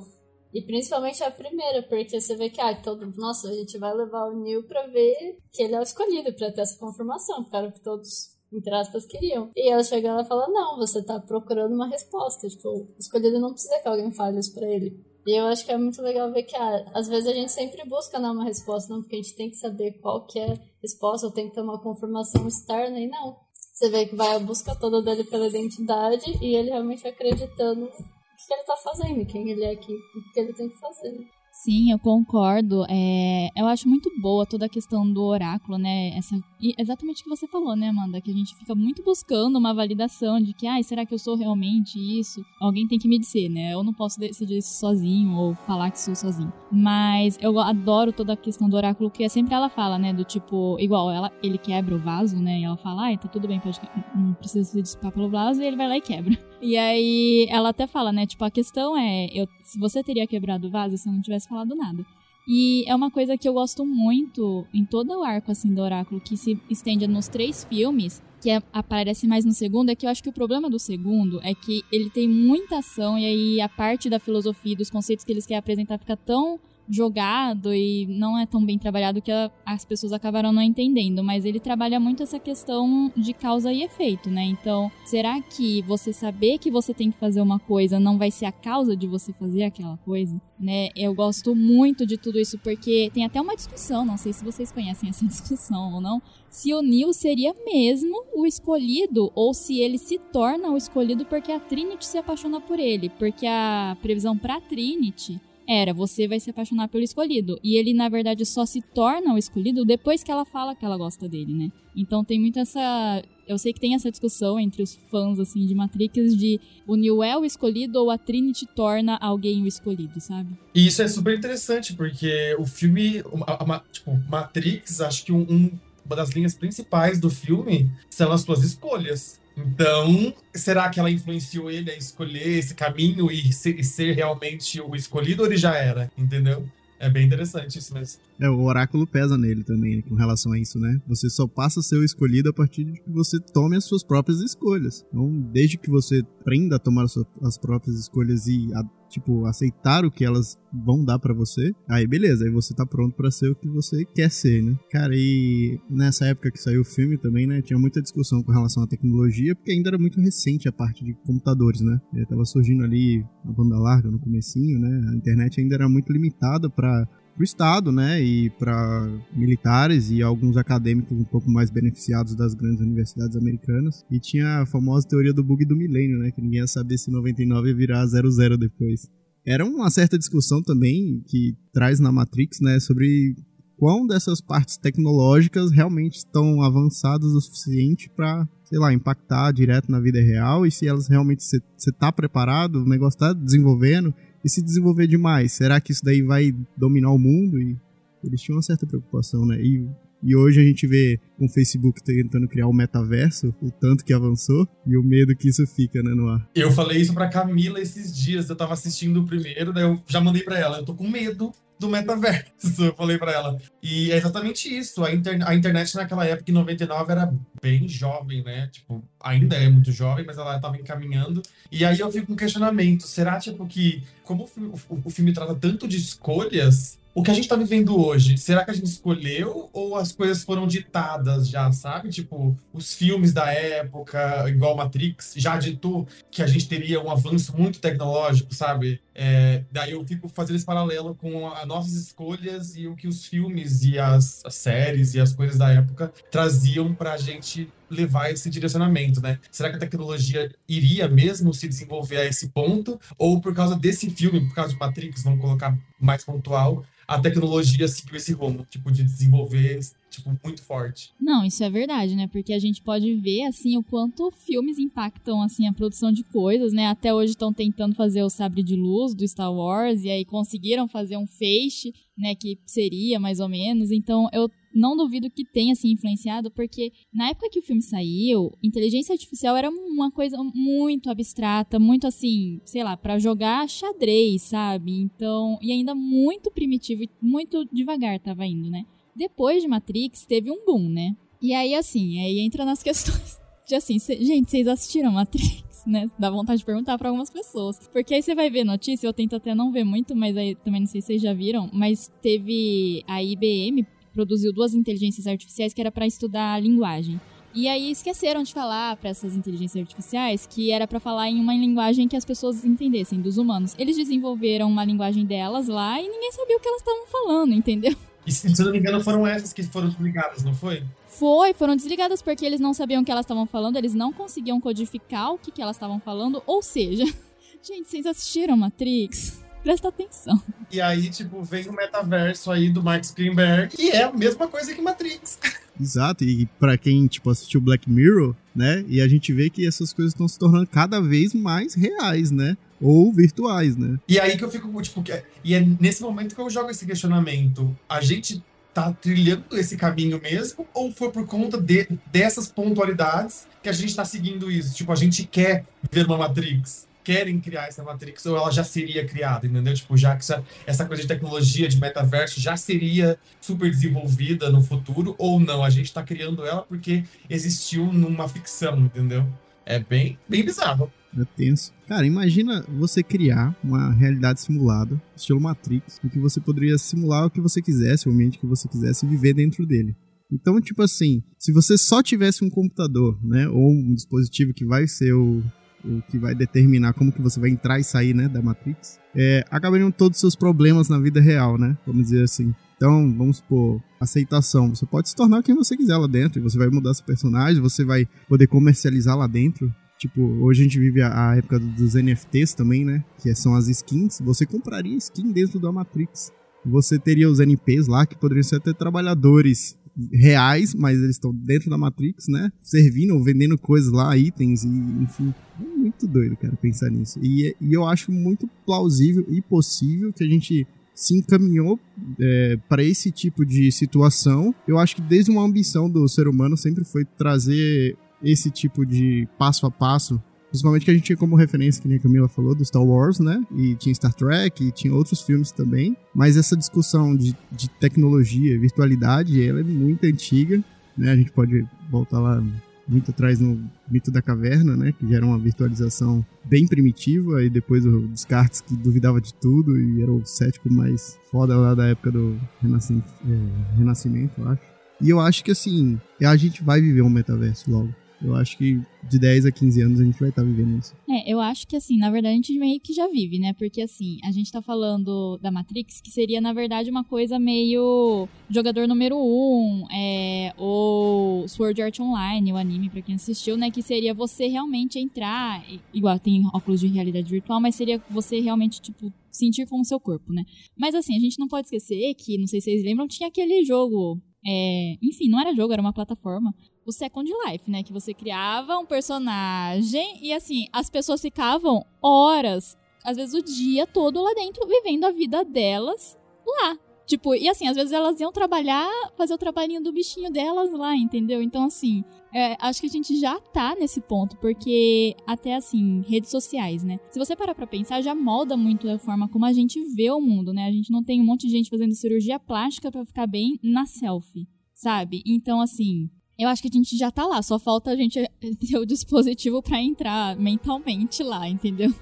E 0.54 0.62
principalmente 0.64 1.24
a 1.24 1.32
primeira, 1.32 1.84
porque 1.84 2.20
você 2.20 2.36
vê 2.36 2.50
que, 2.50 2.60
ah, 2.60 2.76
todo, 2.82 3.06
nossa, 3.16 3.50
a 3.50 3.54
gente 3.54 3.78
vai 3.78 3.94
levar 3.94 4.28
o 4.28 4.40
Neil 4.40 4.68
pra 4.68 4.88
ver 4.88 5.38
que 5.54 5.64
ele 5.64 5.76
é 5.76 5.80
o 5.80 5.84
escolhido, 5.84 6.34
pra 6.34 6.52
ter 6.52 6.62
essa 6.62 6.78
confirmação, 6.80 7.42
o 7.42 7.72
que 7.72 7.84
todos, 7.84 8.36
entre 8.52 8.74
aspas, 8.74 9.06
queriam. 9.06 9.52
E 9.56 9.72
ela 9.72 9.84
chega 9.84 10.22
e 10.22 10.26
fala, 10.26 10.50
não, 10.50 10.78
você 10.78 11.04
tá 11.04 11.20
procurando 11.20 11.76
uma 11.76 11.88
resposta. 11.88 12.48
Tipo, 12.48 12.70
o 12.70 12.88
escolhido 13.00 13.40
não 13.40 13.52
precisa 13.52 13.80
que 13.80 13.88
alguém 13.88 14.12
fale 14.12 14.40
isso 14.40 14.54
pra 14.54 14.68
ele. 14.68 15.08
E 15.28 15.40
eu 15.40 15.46
acho 15.46 15.64
que 15.64 15.72
é 15.72 15.78
muito 15.78 16.02
legal 16.02 16.32
ver 16.34 16.44
que, 16.44 16.56
ah, 16.56 16.92
às 16.96 17.08
vezes 17.08 17.30
a 17.30 17.34
gente 17.34 17.52
sempre 17.52 17.88
busca 17.88 18.20
dar 18.20 18.32
uma 18.32 18.46
resposta, 18.46 18.92
não, 18.92 19.02
porque 19.02 19.16
a 19.16 19.22
gente 19.22 19.36
tem 19.36 19.50
que 19.52 19.58
saber 19.58 20.00
qual 20.02 20.26
que 20.26 20.40
é 20.40 20.54
a 20.54 20.60
resposta, 20.82 21.28
ou 21.28 21.32
tem 21.32 21.48
que 21.48 21.54
ter 21.54 21.62
uma 21.62 21.80
confirmação 21.80 22.48
externa, 22.48 23.00
e 23.00 23.08
não 23.08 23.38
você 23.80 23.90
vê 23.90 24.06
que 24.06 24.16
vai 24.16 24.36
a 24.36 24.40
busca 24.40 24.76
toda 24.76 25.02
dele 25.02 25.24
pela 25.24 25.48
identidade 25.48 26.38
e 26.42 26.54
ele 26.54 26.70
realmente 26.70 27.08
acreditando 27.08 27.86
o 27.86 27.90
que 27.90 28.54
ele 28.54 28.64
tá 28.64 28.76
fazendo, 28.76 29.26
quem 29.26 29.50
ele 29.50 29.64
é 29.64 29.72
aqui, 29.72 29.94
o 29.94 30.34
que 30.34 30.40
ele 30.42 30.54
tem 30.54 30.68
que 30.68 30.78
fazer. 30.78 31.18
Sim, 31.62 31.92
eu 31.92 32.00
concordo. 32.00 32.86
É, 32.88 33.50
eu 33.54 33.68
acho 33.68 33.90
muito 33.90 34.10
boa 34.22 34.46
toda 34.46 34.66
a 34.66 34.70
questão 34.70 35.12
do 35.12 35.22
oráculo, 35.22 35.78
né? 35.78 36.18
Essa, 36.18 36.40
exatamente 36.78 37.20
o 37.20 37.24
que 37.26 37.30
você 37.30 37.46
falou, 37.48 37.76
né, 37.76 37.90
Amanda? 37.90 38.22
Que 38.22 38.32
a 38.32 38.34
gente 38.34 38.56
fica 38.56 38.74
muito 38.74 39.04
buscando 39.04 39.60
uma 39.60 39.74
validação 39.74 40.40
de 40.40 40.54
que, 40.54 40.66
ai, 40.66 40.84
será 40.84 41.06
que 41.06 41.14
eu 41.14 41.20
sou 41.20 41.36
realmente 41.36 42.00
isso? 42.18 42.42
Alguém 42.62 42.88
tem 42.88 42.98
que 42.98 43.10
me 43.10 43.20
dizer, 43.20 43.50
né? 43.50 43.74
Eu 43.74 43.84
não 43.84 43.94
posso 43.94 44.18
decidir 44.18 44.60
isso 44.60 44.80
sozinho 44.80 45.36
ou 45.36 45.54
falar 45.54 45.92
que 45.92 46.00
sou 46.00 46.16
sozinho. 46.16 46.54
Mas 46.72 47.38
eu 47.42 47.60
adoro 47.60 48.14
toda 48.14 48.32
a 48.32 48.38
questão 48.38 48.70
do 48.70 48.78
oráculo, 48.78 49.12
que 49.12 49.26
é 49.26 49.28
sempre 49.28 49.54
ela 49.54 49.68
fala, 49.68 50.00
né? 50.00 50.14
Do 50.14 50.24
tipo, 50.24 50.78
igual, 50.80 51.12
ela, 51.12 51.30
ele 51.44 51.58
quebra 51.58 51.94
o 51.94 52.00
vaso, 52.00 52.38
né? 52.38 52.62
E 52.62 52.64
ela 52.64 52.78
fala, 52.78 53.02
ai, 53.02 53.18
tá 53.18 53.28
tudo 53.28 53.50
bem, 53.50 53.60
pode, 53.60 53.82
não 54.16 54.34
precisa 54.34 54.64
se 54.64 54.82
dissipar 54.82 55.12
pelo 55.12 55.30
vaso, 55.30 55.62
e 55.62 55.66
ele 55.66 55.76
vai 55.76 55.90
lá 55.90 55.98
e 55.98 56.02
quebra. 56.02 56.38
E 56.62 56.76
aí 56.76 57.48
ela 57.50 57.70
até 57.70 57.88
fala, 57.88 58.12
né? 58.12 58.26
Tipo, 58.26 58.44
a 58.44 58.52
questão 58.52 58.98
é, 58.98 59.30
eu, 59.34 59.48
se 59.64 59.80
você 59.80 60.04
teria 60.04 60.28
quebrado 60.28 60.68
o 60.68 60.70
vaso 60.70 60.98
se 60.98 61.08
eu 61.08 61.14
não 61.14 61.22
tivesse 61.22 61.48
falado 61.50 61.76
nada. 61.76 62.06
E 62.48 62.84
é 62.88 62.96
uma 62.96 63.12
coisa 63.12 63.38
que 63.38 63.48
eu 63.48 63.54
gosto 63.54 63.86
muito 63.86 64.66
em 64.74 64.84
todo 64.84 65.20
o 65.20 65.24
arco 65.24 65.52
assim 65.52 65.74
do 65.74 65.82
Oráculo, 65.82 66.22
que 66.22 66.38
se 66.38 66.60
estende 66.70 67.08
nos 67.08 67.28
três 67.28 67.64
filmes, 67.66 68.24
que 68.42 68.50
é, 68.50 68.62
aparece 68.74 69.28
mais 69.28 69.46
no 69.46 69.52
segundo, 69.52 69.90
é 69.90 69.96
que 69.96 70.06
eu 70.06 70.10
acho 70.10 70.24
que 70.24 70.30
o 70.30 70.34
problema 70.34 70.70
do 70.70 70.80
segundo 70.80 71.40
é 71.44 71.54
que 71.54 71.84
ele 71.92 72.10
tem 72.10 72.28
muita 72.28 72.80
ação 72.80 73.20
e 73.20 73.26
aí 73.26 73.62
a 73.62 73.70
parte 73.70 74.10
da 74.10 74.20
filosofia, 74.20 74.76
dos 74.76 74.90
conceitos 74.90 75.26
que 75.26 75.32
eles 75.32 75.46
querem 75.46 75.60
apresentar 75.60 75.98
fica 75.98 76.18
tão 76.18 76.60
jogado 76.90 77.74
e 77.74 78.08
não 78.08 78.38
é 78.38 78.46
tão 78.46 78.66
bem 78.66 78.80
trabalhado 78.80 79.22
que 79.22 79.32
as 79.66 79.86
pessoas 79.86 80.12
acabaram 80.12 80.52
não 80.52 80.62
entendendo, 80.62 81.24
mas 81.24 81.46
ele 81.46 81.60
trabalha 81.60 82.00
muito 82.00 82.24
essa 82.24 82.40
questão 82.40 83.12
de 83.16 83.34
causa 83.34 83.72
e 83.72 83.84
efeito, 83.84 84.30
né? 84.30 84.44
Então, 84.44 84.92
será 85.06 85.40
que 85.40 85.84
você 85.84 86.12
saber 86.12 86.58
que 86.58 86.72
você 86.72 86.94
tem 86.94 87.12
que 87.12 87.18
fazer 87.18 87.42
uma 87.42 87.60
coisa 87.60 88.00
não 88.00 88.18
vai 88.18 88.32
ser 88.32 88.46
a 88.46 88.52
causa 88.52 88.96
de 88.96 89.06
você 89.06 89.32
fazer 89.32 89.64
aquela 89.64 89.98
coisa? 89.98 90.42
Né? 90.60 90.90
Eu 90.96 91.14
gosto 91.14 91.56
muito 91.56 92.06
de 92.06 92.18
tudo 92.18 92.40
isso 92.40 92.58
porque 92.60 93.10
tem 93.14 93.24
até 93.24 93.40
uma 93.40 93.56
discussão, 93.56 94.04
não 94.04 94.18
sei 94.18 94.34
se 94.34 94.44
vocês 94.44 94.72
conhecem 94.72 95.10
essa 95.10 95.26
discussão 95.28 95.94
ou 95.94 96.02
não, 96.02 96.22
se 96.50 96.74
o 96.74 96.82
Neil 96.82 97.14
seria 97.14 97.54
mesmo 97.66 98.26
o 98.34 98.46
escolhido 98.46 99.32
ou 99.36 99.54
se 99.54 99.80
ele 99.80 99.98
se 99.98 100.18
torna 100.18 100.70
o 100.70 100.78
escolhido 100.78 101.24
porque 101.24 101.52
a 101.52 101.60
Trinity 101.60 102.06
se 102.06 102.18
apaixona 102.18 102.60
por 102.60 102.80
ele, 102.80 103.10
porque 103.10 103.46
a 103.46 103.96
previsão 104.02 104.38
para 104.38 104.60
Trinity 104.60 105.40
era 105.70 105.94
você 105.94 106.28
vai 106.28 106.40
se 106.40 106.50
apaixonar 106.50 106.88
pelo 106.88 107.04
escolhido. 107.04 107.60
E 107.64 107.78
ele, 107.78 107.94
na 107.94 108.10
verdade, 108.10 108.44
só 108.44 108.66
se 108.66 108.82
torna 108.82 109.36
o 109.36 109.38
escolhido 109.38 109.86
depois 109.86 110.24
que 110.24 110.32
ela 110.32 110.44
fala 110.44 110.76
que 110.76 110.84
ela 110.84 110.98
gosta 110.98 111.30
dele, 111.30 111.54
né? 111.54 111.72
Então 111.96 112.24
tem 112.24 112.40
muito 112.40 112.58
essa. 112.58 113.24
Eu 113.48 113.58
sei 113.60 113.72
que 113.72 113.80
tem 113.80 113.94
essa 113.94 114.10
discussão 114.10 114.60
entre 114.60 114.82
os 114.82 115.00
fãs, 115.12 115.40
assim, 115.40 115.66
de 115.68 115.76
Matrix 115.76 116.36
de 116.36 116.60
o 116.88 116.96
Neo 116.96 117.22
é 117.24 117.38
o 117.38 117.46
escolhido 117.46 118.00
ou 118.00 118.10
a 118.10 118.18
Trinity 118.18 118.66
torna 118.76 119.16
alguém 119.18 119.62
o 119.62 119.68
escolhido, 119.68 120.20
sabe? 120.20 120.58
E 120.74 120.88
isso 120.88 121.04
é 121.04 121.08
super 121.08 121.38
interessante, 121.38 121.94
porque 121.94 122.56
o 122.58 122.66
filme. 122.66 123.24
A, 123.46 123.76
a, 123.76 123.80
tipo, 123.92 124.12
Matrix, 124.28 125.02
acho 125.02 125.24
que 125.24 125.32
um, 125.32 125.42
um, 125.42 125.72
uma 126.04 126.16
das 126.16 126.32
linhas 126.32 126.56
principais 126.56 127.20
do 127.20 127.30
filme 127.30 127.92
são 128.10 128.32
as 128.32 128.42
suas 128.42 128.64
escolhas. 128.64 129.40
Então, 129.68 130.34
será 130.54 130.90
que 130.90 131.00
ela 131.00 131.12
influenciou 131.12 131.70
ele 131.70 131.92
a 131.92 131.98
escolher 131.98 132.48
esse 132.58 132.74
caminho 132.74 133.32
e 133.32 133.52
ser, 133.54 134.14
realmente 134.14 134.80
o 134.82 134.96
escolhido 134.96 135.44
ou 135.44 135.48
ele 135.48 135.58
já 135.58 135.76
era? 135.76 136.10
Entendeu? 136.18 136.68
É 137.00 137.10
bem 137.10 137.26
interessante 137.26 137.80
isso 137.80 137.94
mesmo. 137.94 138.20
É, 138.42 138.50
o 138.50 138.62
oráculo 138.64 139.08
pesa 139.08 139.38
nele 139.38 139.64
também, 139.64 140.02
com 140.02 140.16
relação 140.16 140.52
a 140.52 140.60
isso, 140.60 140.78
né? 140.78 141.00
Você 141.08 141.30
só 141.30 141.48
passa 141.48 141.80
a 141.80 141.84
ser 141.84 141.96
o 141.96 142.04
escolhido 142.04 142.50
a 142.50 142.54
partir 142.54 142.84
de 142.84 143.00
que 143.00 143.10
você 143.10 143.40
tome 143.40 143.78
as 143.78 143.86
suas 143.86 144.04
próprias 144.04 144.42
escolhas. 144.42 145.06
Então, 145.08 145.32
desde 145.54 145.78
que 145.78 145.90
você 145.90 146.22
aprenda 146.42 146.76
a 146.76 146.80
tomar 146.80 147.04
as, 147.04 147.14
suas, 147.14 147.26
as 147.42 147.58
próprias 147.58 147.98
escolhas 147.98 148.48
e, 148.48 148.68
a, 148.74 148.84
tipo, 149.10 149.46
aceitar 149.46 150.06
o 150.06 150.12
que 150.12 150.24
elas 150.24 150.58
vão 150.72 151.04
dar 151.04 151.18
para 151.20 151.34
você, 151.34 151.74
aí 151.88 152.06
beleza, 152.08 152.46
aí 152.46 152.52
você 152.52 152.74
tá 152.74 152.86
pronto 152.86 153.16
para 153.16 153.32
ser 153.32 153.50
o 153.50 153.56
que 153.56 153.68
você 153.68 154.06
quer 154.06 154.30
ser, 154.30 154.64
né? 154.64 154.78
Cara, 154.92 155.14
e 155.16 155.80
nessa 155.90 156.26
época 156.26 156.52
que 156.52 156.60
saiu 156.60 156.82
o 156.82 156.86
filme 156.86 157.18
também, 157.18 157.48
né, 157.48 157.62
tinha 157.62 157.80
muita 157.80 158.02
discussão 158.02 158.44
com 158.44 158.52
relação 158.52 158.84
à 158.84 158.88
tecnologia, 158.88 159.56
porque 159.56 159.72
ainda 159.72 159.90
era 159.90 159.98
muito 159.98 160.22
recente 160.22 160.68
a 160.68 160.72
parte 160.72 161.04
de 161.04 161.14
computadores, 161.26 161.82
né? 161.82 162.00
E 162.14 162.26
tava 162.26 162.46
surgindo 162.46 162.84
ali 162.84 163.26
a 163.46 163.52
banda 163.52 163.78
larga 163.80 164.12
no 164.12 164.20
comecinho, 164.20 164.80
né? 164.80 165.10
A 165.12 165.16
internet 165.16 165.60
ainda 165.60 165.76
era 165.76 165.90
muito 165.90 166.14
limitada 166.14 166.70
para 166.70 167.08
para 167.40 167.44
o 167.44 167.46
Estado, 167.46 167.92
né, 167.92 168.22
e 168.22 168.50
para 168.50 169.10
militares 169.34 170.12
e 170.12 170.22
alguns 170.22 170.58
acadêmicos 170.58 171.18
um 171.18 171.24
pouco 171.24 171.50
mais 171.50 171.72
beneficiados 171.72 172.36
das 172.36 172.54
grandes 172.54 172.82
universidades 172.82 173.38
americanas. 173.38 174.04
E 174.12 174.20
tinha 174.20 174.62
a 174.62 174.66
famosa 174.66 175.08
teoria 175.08 175.34
do 175.34 175.42
bug 175.42 175.64
do 175.66 175.76
milênio, 175.76 176.20
né, 176.20 176.32
que 176.32 176.42
ninguém 176.42 176.60
ia 176.60 176.68
saber 176.68 176.98
se 176.98 177.10
99 177.10 177.70
ia 177.70 177.76
virar 177.76 178.06
00 178.06 178.58
depois. 178.58 179.08
Era 179.46 179.66
uma 179.66 179.90
certa 179.90 180.18
discussão 180.18 180.62
também 180.62 181.24
que 181.28 181.56
traz 181.74 182.02
na 182.02 182.12
Matrix, 182.12 182.60
né, 182.60 182.78
sobre 182.82 183.36
quão 183.78 184.06
dessas 184.06 184.42
partes 184.42 184.76
tecnológicas 184.76 185.72
realmente 185.72 186.18
estão 186.18 186.62
avançadas 186.62 187.32
o 187.32 187.40
suficiente 187.40 188.10
para, 188.14 188.46
sei 188.66 188.78
lá, 188.78 188.92
impactar 188.92 189.54
direto 189.54 189.90
na 189.90 190.02
vida 190.02 190.20
real 190.20 190.66
e 190.66 190.72
se 190.72 190.86
elas 190.86 191.08
realmente 191.08 191.42
você 191.42 191.62
está 191.88 192.12
preparado, 192.12 192.84
o 192.84 192.86
negócio 192.86 193.16
está 193.16 193.32
desenvolvendo 193.32 194.14
e 194.44 194.50
se 194.50 194.62
desenvolver 194.62 195.08
demais, 195.08 195.54
será 195.54 195.80
que 195.80 195.92
isso 195.92 196.04
daí 196.04 196.22
vai 196.22 196.54
dominar 196.78 197.12
o 197.12 197.20
mundo? 197.20 197.60
E 197.60 197.78
eles 198.24 198.42
tinham 198.42 198.58
uma 198.58 198.62
certa 198.62 198.86
preocupação, 198.86 199.46
né? 199.46 199.60
E, 199.62 199.88
e 200.22 200.36
hoje 200.36 200.60
a 200.60 200.64
gente 200.64 200.86
vê 200.88 201.20
o 201.40 201.48
Facebook 201.48 202.04
tentando 202.04 202.48
criar 202.48 202.68
o 202.68 202.72
um 202.72 202.74
metaverso, 202.74 203.54
o 203.62 203.72
tanto 203.72 204.04
que 204.04 204.14
avançou 204.14 204.68
e 204.86 204.98
o 204.98 205.04
medo 205.04 205.36
que 205.36 205.50
isso 205.50 205.66
fica, 205.68 206.02
né, 206.04 206.12
no 206.14 206.28
ar. 206.28 206.48
Eu 206.54 206.72
falei 206.72 207.00
isso 207.00 207.14
pra 207.14 207.30
Camila 207.30 207.80
esses 207.80 208.16
dias, 208.16 208.50
eu 208.50 208.56
tava 208.56 208.74
assistindo 208.74 209.22
o 209.22 209.26
primeiro, 209.26 209.74
daí 209.74 209.84
eu 209.84 210.02
já 210.08 210.20
mandei 210.20 210.44
pra 210.44 210.58
ela, 210.60 210.80
eu 210.80 210.86
tô 210.86 210.94
com 210.94 211.10
medo 211.10 211.52
do 211.80 211.88
metaverso, 211.88 212.52
eu 212.84 212.94
falei 212.94 213.18
para 213.18 213.32
ela. 213.32 213.58
E 213.82 214.12
é 214.12 214.18
exatamente 214.18 214.68
isso. 214.68 215.04
A, 215.04 215.08
a 215.08 215.56
internet 215.56 215.96
naquela 215.96 216.26
época, 216.26 216.52
em 216.52 216.54
99, 216.54 217.12
era 217.12 217.34
bem 217.62 217.88
jovem, 217.88 218.44
né? 218.44 218.68
Tipo, 218.72 219.04
ainda 219.20 219.56
é 219.56 219.70
muito 219.70 219.92
jovem, 219.92 220.26
mas 220.26 220.38
ela 220.38 220.56
estava 220.56 220.78
encaminhando. 220.78 221.42
E 221.72 221.86
aí 221.86 222.00
eu 222.00 222.12
fico 222.12 222.28
com 222.28 222.34
um 222.34 222.38
questionamento: 222.38 223.04
será, 223.04 223.40
tipo, 223.40 223.66
que, 223.68 224.04
como 224.24 224.44
o 224.44 224.48
filme, 224.48 224.70
o, 224.90 225.02
o 225.06 225.10
filme 225.10 225.34
trata 225.34 225.56
tanto 225.56 225.88
de 225.88 225.98
escolhas, 225.98 227.00
o 227.14 227.24
que 227.24 227.32
a 227.32 227.34
gente 227.34 227.48
tá 227.48 227.56
vivendo 227.56 228.00
hoje, 228.00 228.38
será 228.38 228.64
que 228.64 228.72
a 228.72 228.74
gente 228.74 228.86
escolheu 228.86 229.70
ou 229.74 229.96
as 229.96 230.12
coisas 230.12 230.44
foram 230.44 230.68
ditadas 230.68 231.50
já, 231.50 231.72
sabe? 231.72 232.10
Tipo, 232.10 232.56
os 232.72 232.94
filmes 232.94 233.34
da 233.34 233.52
época, 233.52 234.48
igual 234.48 234.78
Matrix, 234.78 235.34
já 235.36 235.58
ditou 235.58 236.08
que 236.30 236.44
a 236.44 236.48
gente 236.48 236.68
teria 236.68 237.02
um 237.02 237.10
avanço 237.10 237.58
muito 237.58 237.80
tecnológico, 237.80 238.54
sabe? 238.54 239.02
É, 239.16 239.64
daí 239.72 239.92
eu 239.92 240.06
fico 240.06 240.30
fazendo 240.30 240.56
esse 240.56 240.66
paralelo 240.66 241.16
com 241.16 241.48
as 241.48 241.68
nossas 241.68 241.94
escolhas 241.94 242.76
e 242.78 242.88
o 242.88 242.96
que 242.96 243.08
os 243.08 243.26
filmes 243.26 243.84
e 243.84 243.98
as, 243.98 244.46
as 244.46 244.56
séries 244.56 245.14
e 245.16 245.20
as 245.20 245.34
coisas 245.34 245.58
da 245.58 245.72
época 245.72 246.14
traziam 246.32 246.94
pra 246.94 247.18
gente 247.18 247.49
levar 247.90 248.32
esse 248.32 248.50
direcionamento, 248.50 249.22
né? 249.22 249.40
Será 249.52 249.70
que 249.70 249.78
a 249.78 249.80
tecnologia 249.80 250.54
iria 250.68 251.08
mesmo 251.08 251.54
se 251.54 251.68
desenvolver 251.68 252.18
a 252.18 252.26
esse 252.26 252.50
ponto? 252.50 253.00
Ou 253.18 253.42
por 253.42 253.54
causa 253.54 253.76
desse 253.76 254.10
filme, 254.10 254.42
por 254.48 254.54
causa 254.54 254.74
de 254.74 254.80
Matrix, 254.80 255.24
vamos 255.24 255.42
colocar 255.42 255.78
mais 256.00 256.24
pontual, 256.24 256.86
a 257.10 257.20
tecnologia 257.20 257.88
seguiu 257.88 258.18
esse 258.18 258.32
rumo, 258.34 258.68
tipo, 258.70 258.92
de 258.92 259.04
desenvolver, 259.04 259.80
tipo, 260.12 260.30
muito 260.44 260.62
forte. 260.62 261.12
Não, 261.20 261.44
isso 261.44 261.64
é 261.64 261.70
verdade, 261.70 262.16
né? 262.16 262.28
Porque 262.28 262.54
a 262.54 262.60
gente 262.60 262.84
pode 262.84 263.16
ver, 263.16 263.46
assim, 263.46 263.76
o 263.76 263.82
quanto 263.82 264.30
filmes 264.30 264.78
impactam, 264.78 265.42
assim, 265.42 265.68
a 265.68 265.74
produção 265.74 266.12
de 266.12 266.24
coisas, 266.24 266.72
né? 266.72 266.86
Até 266.86 267.12
hoje 267.12 267.32
estão 267.32 267.52
tentando 267.52 267.96
fazer 267.96 268.22
o 268.22 268.30
Sabre 268.30 268.62
de 268.62 268.76
Luz 268.76 269.16
do 269.16 269.28
Star 269.28 269.52
Wars, 269.52 270.04
e 270.04 270.10
aí 270.12 270.24
conseguiram 270.24 270.88
fazer 270.88 271.18
um 271.18 271.26
feixe, 271.26 271.92
né, 272.16 272.36
que 272.36 272.60
seria 272.64 273.20
mais 273.20 273.40
ou 273.40 273.50
menos. 273.50 273.90
Então, 273.90 274.30
eu 274.32 274.48
não 274.74 274.96
duvido 274.96 275.30
que 275.30 275.44
tenha 275.44 275.76
se 275.76 275.92
influenciado, 275.92 276.52
porque 276.52 276.92
na 277.14 277.30
época 277.30 277.50
que 277.50 277.60
o 277.60 277.64
filme 277.64 277.82
saiu, 277.82 278.52
inteligência 278.64 279.14
artificial 279.14 279.56
era 279.56 279.70
uma 279.70 280.12
coisa 280.12 280.38
muito 280.54 281.10
abstrata, 281.10 281.80
muito 281.80 282.08
assim, 282.08 282.62
sei 282.66 282.84
lá, 282.84 282.96
para 282.96 283.20
jogar 283.20 283.68
xadrez, 283.68 284.44
sabe? 284.44 284.92
Então, 285.00 285.58
e 285.62 285.72
ainda 285.72 285.94
muito 285.96 286.52
primitivo 286.52 287.04
muito 287.22 287.66
devagar 287.72 288.20
tava 288.20 288.46
indo, 288.46 288.70
né? 288.70 288.86
Depois 289.16 289.62
de 289.62 289.68
Matrix, 289.68 290.26
teve 290.26 290.52
um 290.52 290.66
boom, 290.66 290.90
né? 290.90 291.16
E 291.42 291.54
aí, 291.54 291.74
assim, 291.74 292.20
aí 292.20 292.40
entra 292.40 292.66
nas 292.66 292.82
questões 292.84 293.40
de 293.70 293.76
assim, 293.76 294.00
cê, 294.00 294.18
gente, 294.24 294.50
vocês 294.50 294.68
assistiram 294.68 295.12
Matrix? 295.12 295.70
Né? 295.88 296.12
Dá 296.20 296.30
vontade 296.30 296.60
de 296.60 296.66
perguntar 296.66 296.98
para 296.98 297.08
algumas 297.08 297.30
pessoas. 297.30 297.80
Porque 297.92 298.14
aí 298.14 298.22
você 298.22 298.36
vai 298.36 298.50
ver 298.50 298.66
notícia, 298.66 299.08
eu 299.08 299.14
tento 299.14 299.38
até 299.38 299.56
não 299.56 299.72
ver 299.72 299.86
muito, 299.86 300.14
mas 300.14 300.36
aí 300.36 300.54
também 300.54 300.82
não 300.82 300.88
sei 300.88 301.00
se 301.00 301.08
vocês 301.08 301.22
já 301.22 301.34
viram, 301.34 301.70
mas 301.72 302.12
teve 302.22 303.02
a 303.08 303.24
IBM 303.24 303.88
produziu 304.20 304.52
duas 304.52 304.74
inteligências 304.74 305.26
artificiais 305.26 305.74
que 305.74 305.80
era 305.80 305.90
para 305.90 306.06
estudar 306.06 306.56
a 306.56 306.60
linguagem. 306.60 307.22
E 307.56 307.70
aí 307.70 307.90
esqueceram 307.90 308.44
de 308.44 308.54
falar 308.54 308.98
para 308.98 309.10
essas 309.10 309.34
inteligências 309.34 309.82
artificiais 309.82 310.46
que 310.46 310.72
era 310.72 310.86
para 310.86 311.00
falar 311.00 311.30
em 311.30 311.40
uma 311.40 311.54
linguagem 311.54 312.06
que 312.06 312.18
as 312.18 312.26
pessoas 312.26 312.66
entendessem, 312.66 313.22
dos 313.22 313.38
humanos. 313.38 313.74
Eles 313.80 313.96
desenvolveram 313.96 314.68
uma 314.68 314.84
linguagem 314.84 315.26
delas 315.26 315.70
lá 315.70 316.02
e 316.02 316.08
ninguém 316.08 316.34
sabia 316.34 316.58
o 316.58 316.60
que 316.60 316.68
elas 316.68 316.82
estavam 316.82 317.08
falando, 317.08 317.54
entendeu? 317.54 317.96
E 318.28 318.32
se 318.32 318.62
não 318.62 318.72
me 318.72 318.78
engano, 318.78 319.02
foram 319.02 319.26
essas 319.26 319.54
que 319.54 319.64
foram 319.64 319.88
desligadas, 319.88 320.44
não 320.44 320.54
foi? 320.54 320.84
Foi, 321.08 321.54
foram 321.54 321.78
desligadas 321.78 322.22
porque 322.22 322.46
eles 322.46 322.60
não 322.60 322.74
sabiam 322.74 323.02
o 323.02 323.06
que 323.06 323.12
elas 323.12 323.24
estavam 323.24 323.46
falando, 323.46 323.78
eles 323.78 323.94
não 323.94 324.12
conseguiam 324.12 324.60
codificar 324.60 325.32
o 325.32 325.38
que, 325.38 325.50
que 325.50 325.62
elas 325.62 325.78
estavam 325.78 326.00
falando, 326.02 326.44
ou 326.46 326.62
seja, 326.62 327.06
gente, 327.64 327.90
vocês 327.90 328.06
assistiram 328.06 328.58
Matrix? 328.58 329.49
Presta 329.64 329.90
atenção. 329.90 330.42
E 330.72 330.80
aí, 330.80 331.10
tipo, 331.10 331.44
vem 331.44 331.68
o 331.68 331.74
metaverso 331.74 332.52
aí 332.52 332.70
do 332.70 332.82
Mark 332.82 333.04
Greenberg, 333.16 333.76
que 333.76 333.90
é 333.90 334.04
a 334.04 334.12
mesma 334.12 334.48
coisa 334.48 334.74
que 334.74 334.82
Matrix. 334.82 335.40
Exato, 335.80 336.24
e 336.24 336.46
para 336.60 336.78
quem, 336.78 337.08
tipo, 337.08 337.30
assistiu 337.30 337.62
Black 337.62 337.90
Mirror, 337.90 338.36
né? 338.56 338.84
E 338.88 339.02
a 339.02 339.08
gente 339.08 339.32
vê 339.34 339.50
que 339.50 339.66
essas 339.66 339.94
coisas 339.94 340.14
estão 340.14 340.28
se 340.28 340.38
tornando 340.38 340.68
cada 340.68 341.02
vez 341.02 341.34
mais 341.34 341.74
reais, 341.74 342.32
né? 342.32 342.58
Ou 342.82 343.12
virtuais, 343.14 343.76
né? 343.78 343.98
E 344.08 344.20
aí 344.20 344.38
que 344.38 344.44
eu 344.44 344.52
fico, 344.52 344.82
tipo, 344.82 345.02
que 345.04 345.12
é, 345.12 345.26
e 345.44 345.54
é 345.54 345.66
nesse 345.80 346.02
momento 346.02 346.36
que 346.36 346.42
eu 346.42 346.50
jogo 346.50 346.70
esse 346.70 346.86
questionamento. 346.86 347.76
A 347.88 348.02
gente 348.02 348.44
tá 348.74 348.92
trilhando 348.94 349.46
esse 349.54 349.76
caminho 349.76 350.20
mesmo? 350.22 350.68
Ou 350.74 350.92
foi 350.92 351.12
por 351.12 351.26
conta 351.26 351.60
de, 351.60 351.88
dessas 352.12 352.48
pontualidades 352.48 353.48
que 353.62 353.70
a 353.70 353.74
gente 353.74 353.96
tá 353.96 354.06
seguindo 354.06 354.52
isso? 354.52 354.76
Tipo, 354.76 354.92
a 354.92 354.96
gente 354.96 355.26
quer 355.26 355.66
ver 355.92 356.06
uma 356.06 356.18
Matrix 356.18 356.89
querem 357.10 357.40
criar 357.40 357.66
essa 357.66 357.84
Matrix 357.84 358.24
ou 358.28 358.38
ela 358.38 358.52
já 358.52 358.64
seria 358.64 359.04
criada, 359.04 359.48
entendeu? 359.48 359.74
Tipo, 359.74 359.98
já 359.98 360.12
que 360.12 360.20
essa, 360.20 360.44
essa 360.68 360.86
coisa 360.86 361.02
de 361.02 361.08
tecnologia, 361.08 361.68
de 361.68 361.80
metaverso 361.80 362.40
já 362.40 362.56
seria 362.56 363.18
super 363.42 363.68
desenvolvida 363.68 364.52
no 364.52 364.62
futuro 364.62 365.16
ou 365.18 365.40
não? 365.40 365.64
A 365.64 365.72
gente 365.72 365.88
está 365.88 366.04
criando 366.04 366.46
ela 366.46 366.62
porque 366.62 367.04
existiu 367.28 367.92
numa 367.92 368.30
ficção, 368.30 368.78
entendeu? 368.78 369.28
É 369.66 369.80
bem, 369.80 370.20
bem 370.30 370.46
bizarro. 370.46 370.92
É 371.18 371.26
tenso. 371.36 371.74
Cara, 371.88 372.06
imagina 372.06 372.64
você 372.78 373.02
criar 373.02 373.56
uma 373.64 373.92
realidade 373.92 374.42
simulada, 374.42 375.02
estilo 375.16 375.42
Matrix, 375.42 376.00
em 376.06 376.10
que 376.10 376.20
você 376.20 376.40
poderia 376.40 376.78
simular 376.78 377.26
o 377.26 377.32
que 377.32 377.42
você 377.42 377.60
quisesse, 377.60 378.08
o 378.08 378.12
ambiente 378.12 378.38
que 378.38 378.46
você 378.46 378.68
quisesse 378.68 379.04
e 379.04 379.10
viver 379.10 379.34
dentro 379.34 379.66
dele. 379.66 379.96
Então, 380.32 380.62
tipo 380.62 380.84
assim, 380.84 381.24
se 381.40 381.52
você 381.52 381.76
só 381.76 382.04
tivesse 382.04 382.46
um 382.46 382.52
computador, 382.52 383.20
né, 383.26 383.50
ou 383.50 383.72
um 383.72 383.96
dispositivo 383.96 384.54
que 384.54 384.64
vai 384.64 384.88
ser 384.88 385.12
o, 385.12 385.42
o 385.84 386.02
que 386.04 386.18
vai 386.18 386.36
determinar 386.36 386.94
como 386.94 387.12
que 387.12 387.22
você 387.22 387.40
vai 387.40 387.50
entrar 387.50 387.80
e 387.80 387.84
sair, 387.84 388.14
né, 388.14 388.28
da 388.28 388.42
Matrix, 388.42 389.00
é, 389.16 389.44
acabariam 389.50 389.92
todos 389.92 390.18
os 390.18 390.22
seus 390.22 390.36
problemas 390.36 390.90
na 390.90 391.00
vida 391.00 391.20
real, 391.20 391.58
né, 391.58 391.78
vamos 391.86 392.04
dizer 392.04 392.24
assim. 392.24 392.54
Então, 392.76 393.14
vamos 393.18 393.38
supor, 393.38 393.82
aceitação. 394.00 394.74
Você 394.74 394.86
pode 394.86 395.10
se 395.10 395.16
tornar 395.16 395.44
quem 395.44 395.54
você 395.54 395.76
quiser 395.76 395.98
lá 395.98 396.08
dentro, 396.08 396.42
você 396.42 396.58
vai 396.58 396.70
mudar 396.70 396.94
seu 396.94 397.06
personagem, 397.06 397.62
você 397.62 397.84
vai 397.84 398.08
poder 398.28 398.48
comercializar 398.48 399.18
lá 399.18 399.28
dentro. 399.28 399.74
Tipo, 399.98 400.22
hoje 400.22 400.62
a 400.62 400.64
gente 400.64 400.80
vive 400.80 401.02
a, 401.02 401.32
a 401.32 401.36
época 401.36 401.60
dos 401.60 401.94
NFTs 401.96 402.54
também, 402.54 402.86
né, 402.86 403.04
que 403.22 403.36
são 403.36 403.54
as 403.54 403.68
skins. 403.68 404.20
Você 404.22 404.46
compraria 404.46 404.96
skin 404.96 405.32
dentro 405.32 405.60
da 405.60 405.72
Matrix. 405.74 406.32
Você 406.66 406.98
teria 406.98 407.30
os 407.30 407.40
NPs 407.40 407.88
lá, 407.88 408.06
que 408.06 408.18
poderiam 408.18 408.44
ser 408.44 408.58
até 408.58 408.72
trabalhadores 408.72 409.78
reais, 410.12 410.74
mas 410.74 410.98
eles 410.98 411.16
estão 411.16 411.34
dentro 411.34 411.70
da 411.70 411.78
Matrix, 411.78 412.28
né? 412.28 412.52
Servindo 412.62 413.16
ou 413.16 413.24
vendendo 413.24 413.58
coisas 413.58 413.92
lá, 413.92 414.18
itens, 414.18 414.64
e 414.64 414.68
enfim. 414.68 415.34
É 415.60 415.78
muito 415.78 416.08
doido, 416.08 416.38
cara, 416.38 416.56
pensar 416.56 416.90
nisso. 416.90 417.20
E, 417.22 417.56
e 417.60 417.74
eu 417.74 417.86
acho 417.86 418.12
muito 418.12 418.50
plausível 418.66 419.26
e 419.30 419.42
possível 419.42 420.14
que 420.14 420.24
a 420.24 420.28
gente 420.28 420.66
se 420.94 421.18
encaminhou 421.18 421.80
é, 422.20 422.58
para 422.68 422.84
esse 422.84 423.12
tipo 423.12 423.46
de 423.46 423.72
situação. 423.72 424.54
Eu 424.68 424.78
acho 424.78 424.96
que 424.96 425.02
desde 425.02 425.32
uma 425.32 425.44
ambição 425.44 425.90
do 425.90 426.08
ser 426.08 426.28
humano 426.28 426.58
sempre 426.58 426.84
foi 426.84 427.06
trazer 427.06 427.98
esse 428.22 428.52
tipo 428.52 428.86
de 428.86 429.28
passo 429.38 429.66
a 429.66 429.72
passo 429.72 430.22
Principalmente 430.50 430.86
que 430.86 430.92
a 430.92 430.94
gente 430.94 431.04
tinha 431.04 431.18
como 431.18 431.36
referência, 431.36 431.82
que 431.82 431.88
nem 431.88 431.98
a 431.98 432.02
Camila 432.02 432.28
falou, 432.28 432.56
do 432.56 432.66
Star 432.66 432.84
Wars, 432.84 433.20
né? 433.20 433.42
E 433.56 433.76
tinha 433.76 433.94
Star 433.94 434.14
Trek, 434.14 434.64
e 434.64 434.72
tinha 434.72 434.94
outros 434.94 435.22
filmes 435.22 435.52
também. 435.52 435.96
Mas 436.14 436.38
essa 436.38 436.58
discussão 436.58 437.16
de, 437.16 437.36
de 437.52 437.70
tecnologia, 437.70 438.60
virtualidade, 438.60 439.42
ela 439.42 439.60
é 439.60 439.64
muito 439.64 440.06
antiga, 440.06 440.64
né? 440.98 441.12
A 441.12 441.16
gente 441.16 441.32
pode 441.32 441.66
voltar 441.90 442.20
lá 442.20 442.44
muito 442.88 443.12
atrás 443.12 443.40
no 443.40 443.64
mito 443.90 444.10
da 444.10 444.22
caverna, 444.22 444.76
né? 444.76 444.92
Que 444.92 445.08
já 445.08 445.18
era 445.18 445.26
uma 445.26 445.38
virtualização 445.38 446.26
bem 446.44 446.68
primitiva, 446.68 447.44
e 447.44 447.50
depois 447.50 447.86
o 447.86 448.08
Descartes 448.08 448.62
que 448.62 448.76
duvidava 448.76 449.22
de 449.22 449.34
tudo 449.36 449.80
e 449.80 450.02
era 450.02 450.12
o 450.12 450.26
cético 450.26 450.72
mais 450.74 451.18
foda 451.30 451.56
lá 451.56 451.76
da 451.76 451.88
época 451.88 452.12
do 452.12 452.40
Renascimento, 452.60 453.14
é, 453.24 453.78
Renascimento 453.78 454.42
eu 454.42 454.48
acho. 454.48 454.62
E 455.02 455.10
eu 455.10 455.20
acho 455.20 455.44
que 455.44 455.52
assim, 455.52 456.00
a 456.22 456.36
gente 456.36 456.64
vai 456.64 456.82
viver 456.82 457.04
um 457.04 457.10
metaverso 457.10 457.70
logo. 457.72 457.94
Eu 458.22 458.36
acho 458.36 458.58
que 458.58 458.80
de 459.08 459.18
10 459.18 459.46
a 459.46 459.52
15 459.52 459.82
anos 459.82 460.00
a 460.00 460.04
gente 460.04 460.20
vai 460.20 460.30
estar 460.30 460.42
tá 460.42 460.48
vivendo 460.48 460.78
isso. 460.78 460.94
É, 461.10 461.32
eu 461.32 461.40
acho 461.40 461.66
que 461.66 461.76
assim, 461.76 461.98
na 461.98 462.12
verdade 462.12 462.34
a 462.34 462.36
gente 462.36 462.58
meio 462.60 462.80
que 462.80 462.94
já 462.94 463.08
vive, 463.08 463.40
né? 463.40 463.54
Porque 463.54 463.82
assim, 463.82 464.18
a 464.24 464.32
gente 464.32 464.52
tá 464.52 464.62
falando 464.62 465.38
da 465.38 465.52
Matrix, 465.52 466.02
que 466.02 466.12
seria 466.12 466.42
na 466.42 466.52
verdade 466.52 466.90
uma 466.90 467.04
coisa 467.04 467.40
meio 467.40 468.28
jogador 468.50 468.88
número 468.88 469.16
1, 469.16 469.20
um, 469.20 469.86
é, 469.92 470.54
ou 470.58 471.48
Sword 471.48 471.82
Art 471.82 472.00
Online, 472.00 472.52
o 472.52 472.58
anime 472.58 472.90
pra 472.90 473.02
quem 473.02 473.16
assistiu, 473.16 473.56
né? 473.58 473.72
Que 473.72 473.82
seria 473.82 474.14
você 474.14 474.48
realmente 474.48 475.00
entrar, 475.00 475.64
igual 475.94 476.20
tem 476.20 476.46
óculos 476.54 476.82
de 476.82 476.88
realidade 476.88 477.30
virtual, 477.30 477.62
mas 477.62 477.76
seria 477.76 478.02
você 478.10 478.40
realmente, 478.40 478.82
tipo, 478.82 479.14
sentir 479.32 479.66
com 479.66 479.80
o 479.80 479.86
seu 479.86 480.00
corpo, 480.00 480.34
né? 480.34 480.44
Mas 480.78 480.94
assim, 480.94 481.16
a 481.16 481.20
gente 481.20 481.40
não 481.40 481.48
pode 481.48 481.68
esquecer 481.68 482.14
que, 482.16 482.38
não 482.38 482.48
sei 482.48 482.60
se 482.60 482.70
vocês 482.70 482.84
lembram, 482.84 483.08
tinha 483.08 483.30
aquele 483.30 483.64
jogo 483.64 484.22
é, 484.46 484.98
enfim, 485.02 485.28
não 485.30 485.40
era 485.40 485.54
jogo, 485.54 485.74
era 485.74 485.82
uma 485.82 485.94
plataforma 485.94 486.54
o 486.86 486.92
Second 486.92 487.30
Life, 487.46 487.70
né? 487.70 487.84
Que 487.84 487.94
você 487.94 488.14
criava 488.14 488.78
um 488.78 488.86
personagem 488.86 490.20
e 490.22 490.34
assim, 490.34 490.68
as 490.74 490.90
pessoas 490.90 491.22
ficavam 491.22 491.86
horas, 492.02 492.78
às 493.04 493.18
vezes 493.18 493.34
o 493.34 493.44
dia 493.44 493.86
todo 493.88 494.22
lá 494.22 494.34
dentro, 494.34 494.68
vivendo 494.68 495.06
a 495.06 495.12
vida 495.12 495.44
delas 495.44 496.18
lá. 496.46 496.78
Tipo, 497.10 497.34
e 497.34 497.50
assim, 497.50 497.68
às 497.68 497.76
vezes 497.76 497.92
elas 497.92 498.20
iam 498.20 498.32
trabalhar, 498.32 498.88
fazer 499.18 499.34
o 499.34 499.38
trabalhinho 499.38 499.82
do 499.82 499.92
bichinho 499.92 500.32
delas 500.32 500.72
lá, 500.72 500.96
entendeu? 500.96 501.42
Então, 501.42 501.64
assim, 501.64 502.04
é, 502.32 502.56
acho 502.60 502.82
que 502.82 502.86
a 502.86 502.90
gente 502.90 503.20
já 503.20 503.40
tá 503.40 503.76
nesse 503.76 504.00
ponto, 504.00 504.38
porque 504.38 505.16
até 505.26 505.56
assim, 505.56 506.04
redes 506.08 506.30
sociais, 506.30 506.84
né? 506.84 507.00
Se 507.10 507.18
você 507.18 507.36
parar 507.36 507.56
pra 507.56 507.66
pensar, 507.66 508.00
já 508.04 508.14
molda 508.14 508.56
muito 508.56 508.88
a 508.88 509.00
forma 509.00 509.28
como 509.28 509.44
a 509.44 509.52
gente 509.52 509.84
vê 509.96 510.12
o 510.12 510.22
mundo, 510.22 510.54
né? 510.54 510.68
A 510.68 510.72
gente 510.72 510.92
não 510.92 511.04
tem 511.04 511.20
um 511.20 511.26
monte 511.26 511.48
de 511.48 511.54
gente 511.54 511.72
fazendo 511.72 511.96
cirurgia 511.96 512.40
plástica 512.40 512.92
para 512.92 513.04
ficar 513.04 513.26
bem 513.26 513.60
na 513.64 513.88
selfie, 513.88 514.48
sabe? 514.72 515.24
Então, 515.26 515.60
assim, 515.62 516.12
Eu 516.40 516.48
acho 516.48 516.62
que 516.62 516.70
a 516.70 516.72
gente 516.72 516.98
já 516.98 517.12
tá 517.12 517.28
lá, 517.28 517.42
só 517.42 517.60
falta 517.60 517.92
a 517.92 517.96
gente 517.98 518.18
ter 518.40 518.78
o 518.78 518.86
dispositivo 518.86 519.62
para 519.62 519.82
entrar 519.82 520.38
mentalmente 520.38 521.22
lá, 521.22 521.46
entendeu? 521.50 521.94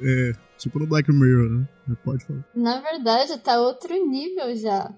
É, 0.00 0.32
tipo 0.56 0.78
no 0.78 0.86
Black 0.86 1.10
Mirror, 1.10 1.50
né? 1.50 1.68
Pode 2.04 2.24
falar. 2.24 2.44
Na 2.54 2.80
verdade, 2.80 3.36
tá 3.38 3.60
outro 3.60 3.92
nível 4.06 4.54
já. 4.56 4.94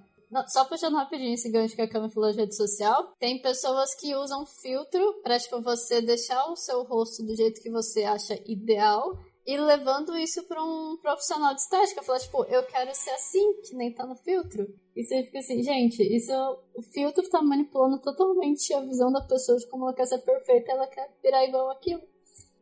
Só 0.49 0.67
puxando 0.67 0.97
rapidinho 0.97 1.33
esse 1.33 1.51
gancho 1.51 1.75
que 1.75 1.81
a 1.81 1.89
Cama 1.89 2.11
falou 2.11 2.31
de 2.31 2.37
rede 2.39 2.55
social, 2.55 3.15
tem 3.19 3.41
pessoas 3.41 3.95
que 3.99 4.15
usam 4.15 4.45
filtro 4.45 5.23
pra, 5.23 5.39
tipo, 5.39 5.62
você 5.62 6.03
deixar 6.03 6.45
o 6.51 6.57
seu 6.57 6.83
rosto 6.83 7.25
do 7.25 7.35
jeito 7.35 7.62
que 7.62 7.71
você 7.71 8.05
acha 8.05 8.39
ideal 8.47 9.19
e 9.47 9.57
levando 9.57 10.17
isso 10.17 10.43
para 10.45 10.63
um 10.63 10.97
profissional 11.01 11.55
de 11.55 11.61
estética. 11.61 12.03
Falar, 12.03 12.19
tipo, 12.19 12.45
eu 12.45 12.65
quero 12.65 12.93
ser 12.95 13.11
assim, 13.11 13.61
que 13.63 13.75
nem 13.77 13.93
tá 13.93 14.05
no 14.05 14.17
filtro. 14.17 14.67
E 14.95 15.05
você 15.05 15.23
fica 15.23 15.39
assim, 15.39 15.63
gente, 15.63 16.03
isso 16.03 16.33
o 16.75 16.83
filtro 16.83 17.29
tá 17.31 17.41
manipulando 17.41 18.01
totalmente 18.01 18.75
a 18.75 18.81
visão 18.81 19.13
da 19.13 19.21
pessoa 19.21 19.57
de 19.57 19.67
como 19.69 19.85
ela 19.85 19.95
quer 19.95 20.07
ser 20.07 20.19
perfeita, 20.19 20.73
ela 20.73 20.87
quer 20.89 21.09
virar 21.23 21.45
igual 21.47 21.71
aquilo. 21.71 22.03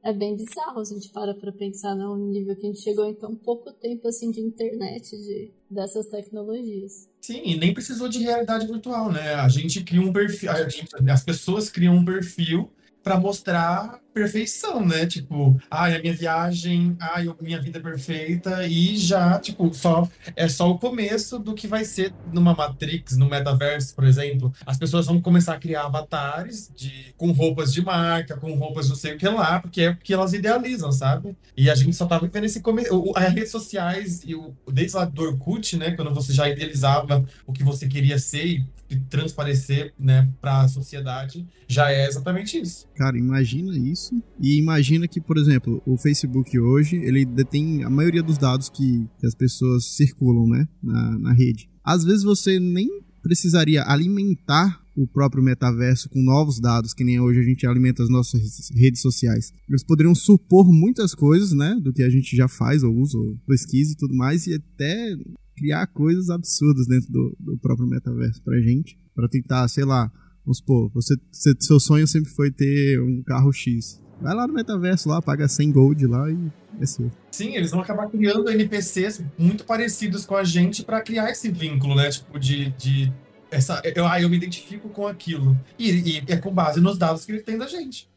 É 0.03 0.13
bem 0.13 0.37
bizarro 0.37 0.81
a 0.81 0.85
gente 0.85 1.09
para 1.09 1.33
pra 1.33 1.51
pensar 1.51 1.95
no 1.95 2.15
né, 2.15 2.33
nível 2.33 2.55
que 2.55 2.67
a 2.67 2.71
gente 2.71 2.83
chegou 2.83 3.07
em 3.07 3.15
tão 3.15 3.35
pouco 3.35 3.73
tempo 3.73 4.07
assim 4.07 4.31
de 4.31 4.39
internet, 4.39 5.17
de, 5.17 5.51
dessas 5.71 6.09
tecnologias. 6.09 7.09
Sim, 7.23 7.41
e 7.43 7.57
nem 7.57 7.73
precisou 7.73 8.07
de 8.07 8.19
realidade 8.19 8.67
virtual, 8.67 9.11
né? 9.11 9.35
A 9.37 9.49
gente 9.49 9.83
cria 9.83 10.03
um 10.03 10.13
perfil, 10.13 10.51
gente, 10.69 10.91
as 11.11 11.25
pessoas 11.25 11.71
criam 11.71 11.95
um 11.95 12.05
perfil 12.05 12.71
para 13.05 13.21
mostrar 13.21 14.01
perfeição, 14.15 14.87
né? 14.87 15.05
Tipo, 15.07 15.61
ai, 15.71 15.97
a 15.97 16.01
minha 16.01 16.15
viagem, 16.15 16.97
ai, 17.01 17.29
a 17.29 17.43
minha 17.43 17.61
vida 17.61 17.81
perfeita 17.81 18.67
e 18.67 18.97
já, 18.97 19.39
tipo, 19.41 19.75
só 19.75 20.09
é 20.35 20.49
só 20.49 20.71
o 20.71 20.79
começo 20.79 21.39
do 21.39 21.53
que 21.53 21.67
vai 21.67 21.85
ser 21.85 22.15
numa 22.33 22.55
Matrix, 22.55 23.17
no 23.17 23.29
metaverso, 23.29 23.95
por 23.95 24.05
exemplo. 24.05 24.53
As 24.65 24.79
pessoas 24.79 25.07
vão 25.07 25.21
começar 25.21 25.55
a 25.55 25.59
criar 25.59 25.85
avatares 25.85 26.73
de 26.75 27.13
com 27.17 27.33
roupas 27.33 27.73
de 27.73 27.83
marca, 27.83 28.37
com 28.37 28.55
roupas 28.55 28.89
não 28.89 28.97
sei 28.97 29.15
o 29.15 29.19
que 29.19 29.29
lá, 29.29 29.61
porque 29.61 29.83
é 29.83 29.93
porque 29.93 30.15
elas 30.15 30.33
idealizam, 30.33 30.93
sabe? 30.93 31.37
E 31.57 31.69
a 31.69 31.75
gente 31.75 31.95
só 31.95 32.07
tá 32.07 32.19
vivendo 32.19 32.45
esse 32.45 32.61
começo, 32.61 33.13
as 33.17 33.35
redes 33.35 33.51
sociais 33.51 34.23
e 34.25 34.35
o 34.35 34.55
desde 34.73 34.97
lá 34.97 35.05
do 35.05 35.23
Orkut, 35.23 35.77
né, 35.77 35.91
quando 35.91 36.15
você 36.15 36.33
já 36.33 36.49
idealizava 36.49 37.25
o 37.47 37.53
que 37.53 37.65
você 37.65 37.87
queria 37.89 38.19
ser 38.19 38.47
e 38.47 38.67
transparecer, 39.01 39.93
né, 39.99 40.29
para 40.41 40.63
a 40.63 40.69
sociedade, 40.69 41.47
já 41.69 41.91
é 41.91 42.07
exatamente 42.07 42.61
isso. 42.61 42.87
Cara, 42.97 43.19
imagina 43.19 43.77
isso 43.77 44.15
e 44.41 44.59
imagina 44.59 45.09
que, 45.09 45.21
por 45.21 45.39
exemplo, 45.39 45.83
o 45.87 45.97
Facebook 45.97 46.59
hoje, 46.59 46.97
ele 46.97 47.25
detém 47.25 47.85
a 47.85 47.91
maioria 47.91 48.23
dos 48.23 48.39
dados 48.39 48.69
que, 48.69 49.09
que 49.19 49.27
as 49.27 49.35
pessoas 49.35 49.97
circulam, 49.97 50.47
né, 50.47 50.67
na, 50.83 51.19
na 51.19 51.33
rede. 51.33 51.69
Às 51.85 52.05
vezes 52.05 52.23
você 52.23 52.59
nem 52.59 52.89
precisaria 53.23 53.83
alimentar 53.87 54.85
o 54.97 55.07
próprio 55.07 55.43
metaverso 55.43 56.09
com 56.09 56.23
novos 56.23 56.61
dados, 56.61 56.95
que 56.95 57.03
nem 57.03 57.19
hoje 57.19 57.41
a 57.41 57.43
gente 57.43 57.67
alimenta 57.67 58.03
as 58.03 58.09
nossas 58.09 58.71
redes 58.75 59.01
sociais. 59.01 59.53
Eles 59.69 59.83
poderiam 59.83 60.15
supor 60.15 60.73
muitas 60.73 61.15
coisas, 61.15 61.53
né, 61.53 61.77
do 61.83 61.93
que 61.93 62.03
a 62.03 62.11
gente 62.11 62.37
já 62.37 62.47
faz 62.47 62.83
ou 62.83 62.95
usa, 62.95 63.19
ou 63.19 63.37
pesquisa 63.47 63.93
e 63.93 63.97
tudo 63.97 64.15
mais, 64.15 64.47
e 64.47 64.55
até 64.55 65.17
criar 65.57 65.87
coisas 65.89 66.31
absurdas 66.31 66.87
dentro 66.87 67.11
do, 67.13 67.37
do 67.39 67.59
próprio 67.59 67.87
metaverso 67.87 68.43
pra 68.43 68.59
gente, 68.61 68.99
para 69.15 69.29
tentar, 69.29 69.67
sei 69.69 69.85
lá, 69.85 70.11
vamos 70.45 70.59
supor, 70.59 70.91
você, 70.93 71.15
seu 71.61 71.81
sonho 71.81 72.07
sempre 72.07 72.31
foi 72.31 72.51
ter 72.51 73.01
um 73.01 73.23
carro 73.23 73.53
X. 73.53 74.01
Vai 74.21 74.35
lá 74.35 74.47
no 74.47 74.55
metaverso 74.55 75.09
lá, 75.09 75.21
paga 75.21 75.49
100 75.49 75.73
gold 75.73 76.07
lá 76.07 76.31
e 76.31 76.53
é 76.81 76.87
seu. 76.87 77.11
Sim, 77.31 77.57
eles 77.57 77.71
vão 77.71 77.81
acabar 77.81 78.09
criando 78.09 78.49
NPCs 78.49 79.23
muito 79.39 79.65
parecidos 79.65 80.25
com 80.25 80.37
a 80.37 80.45
gente 80.45 80.85
para 80.85 81.01
criar 81.01 81.31
esse 81.31 81.51
vínculo, 81.51 81.95
né? 81.95 82.11
Tipo, 82.11 82.39
de, 82.39 82.71
de 82.71 83.13
essa, 83.51 83.81
eu, 83.85 84.07
ah, 84.07 84.21
eu 84.21 84.29
me 84.29 84.37
identifico 84.37 84.89
com 84.89 85.07
aquilo. 85.07 85.59
E, 85.79 85.91
e 85.91 86.25
é 86.27 86.37
com 86.37 86.53
base 86.53 86.81
nos 86.81 86.99
dados 86.99 87.25
que 87.25 87.33
ele 87.33 87.43
tem 87.43 87.59
da 87.59 87.67
gente. 87.67 88.09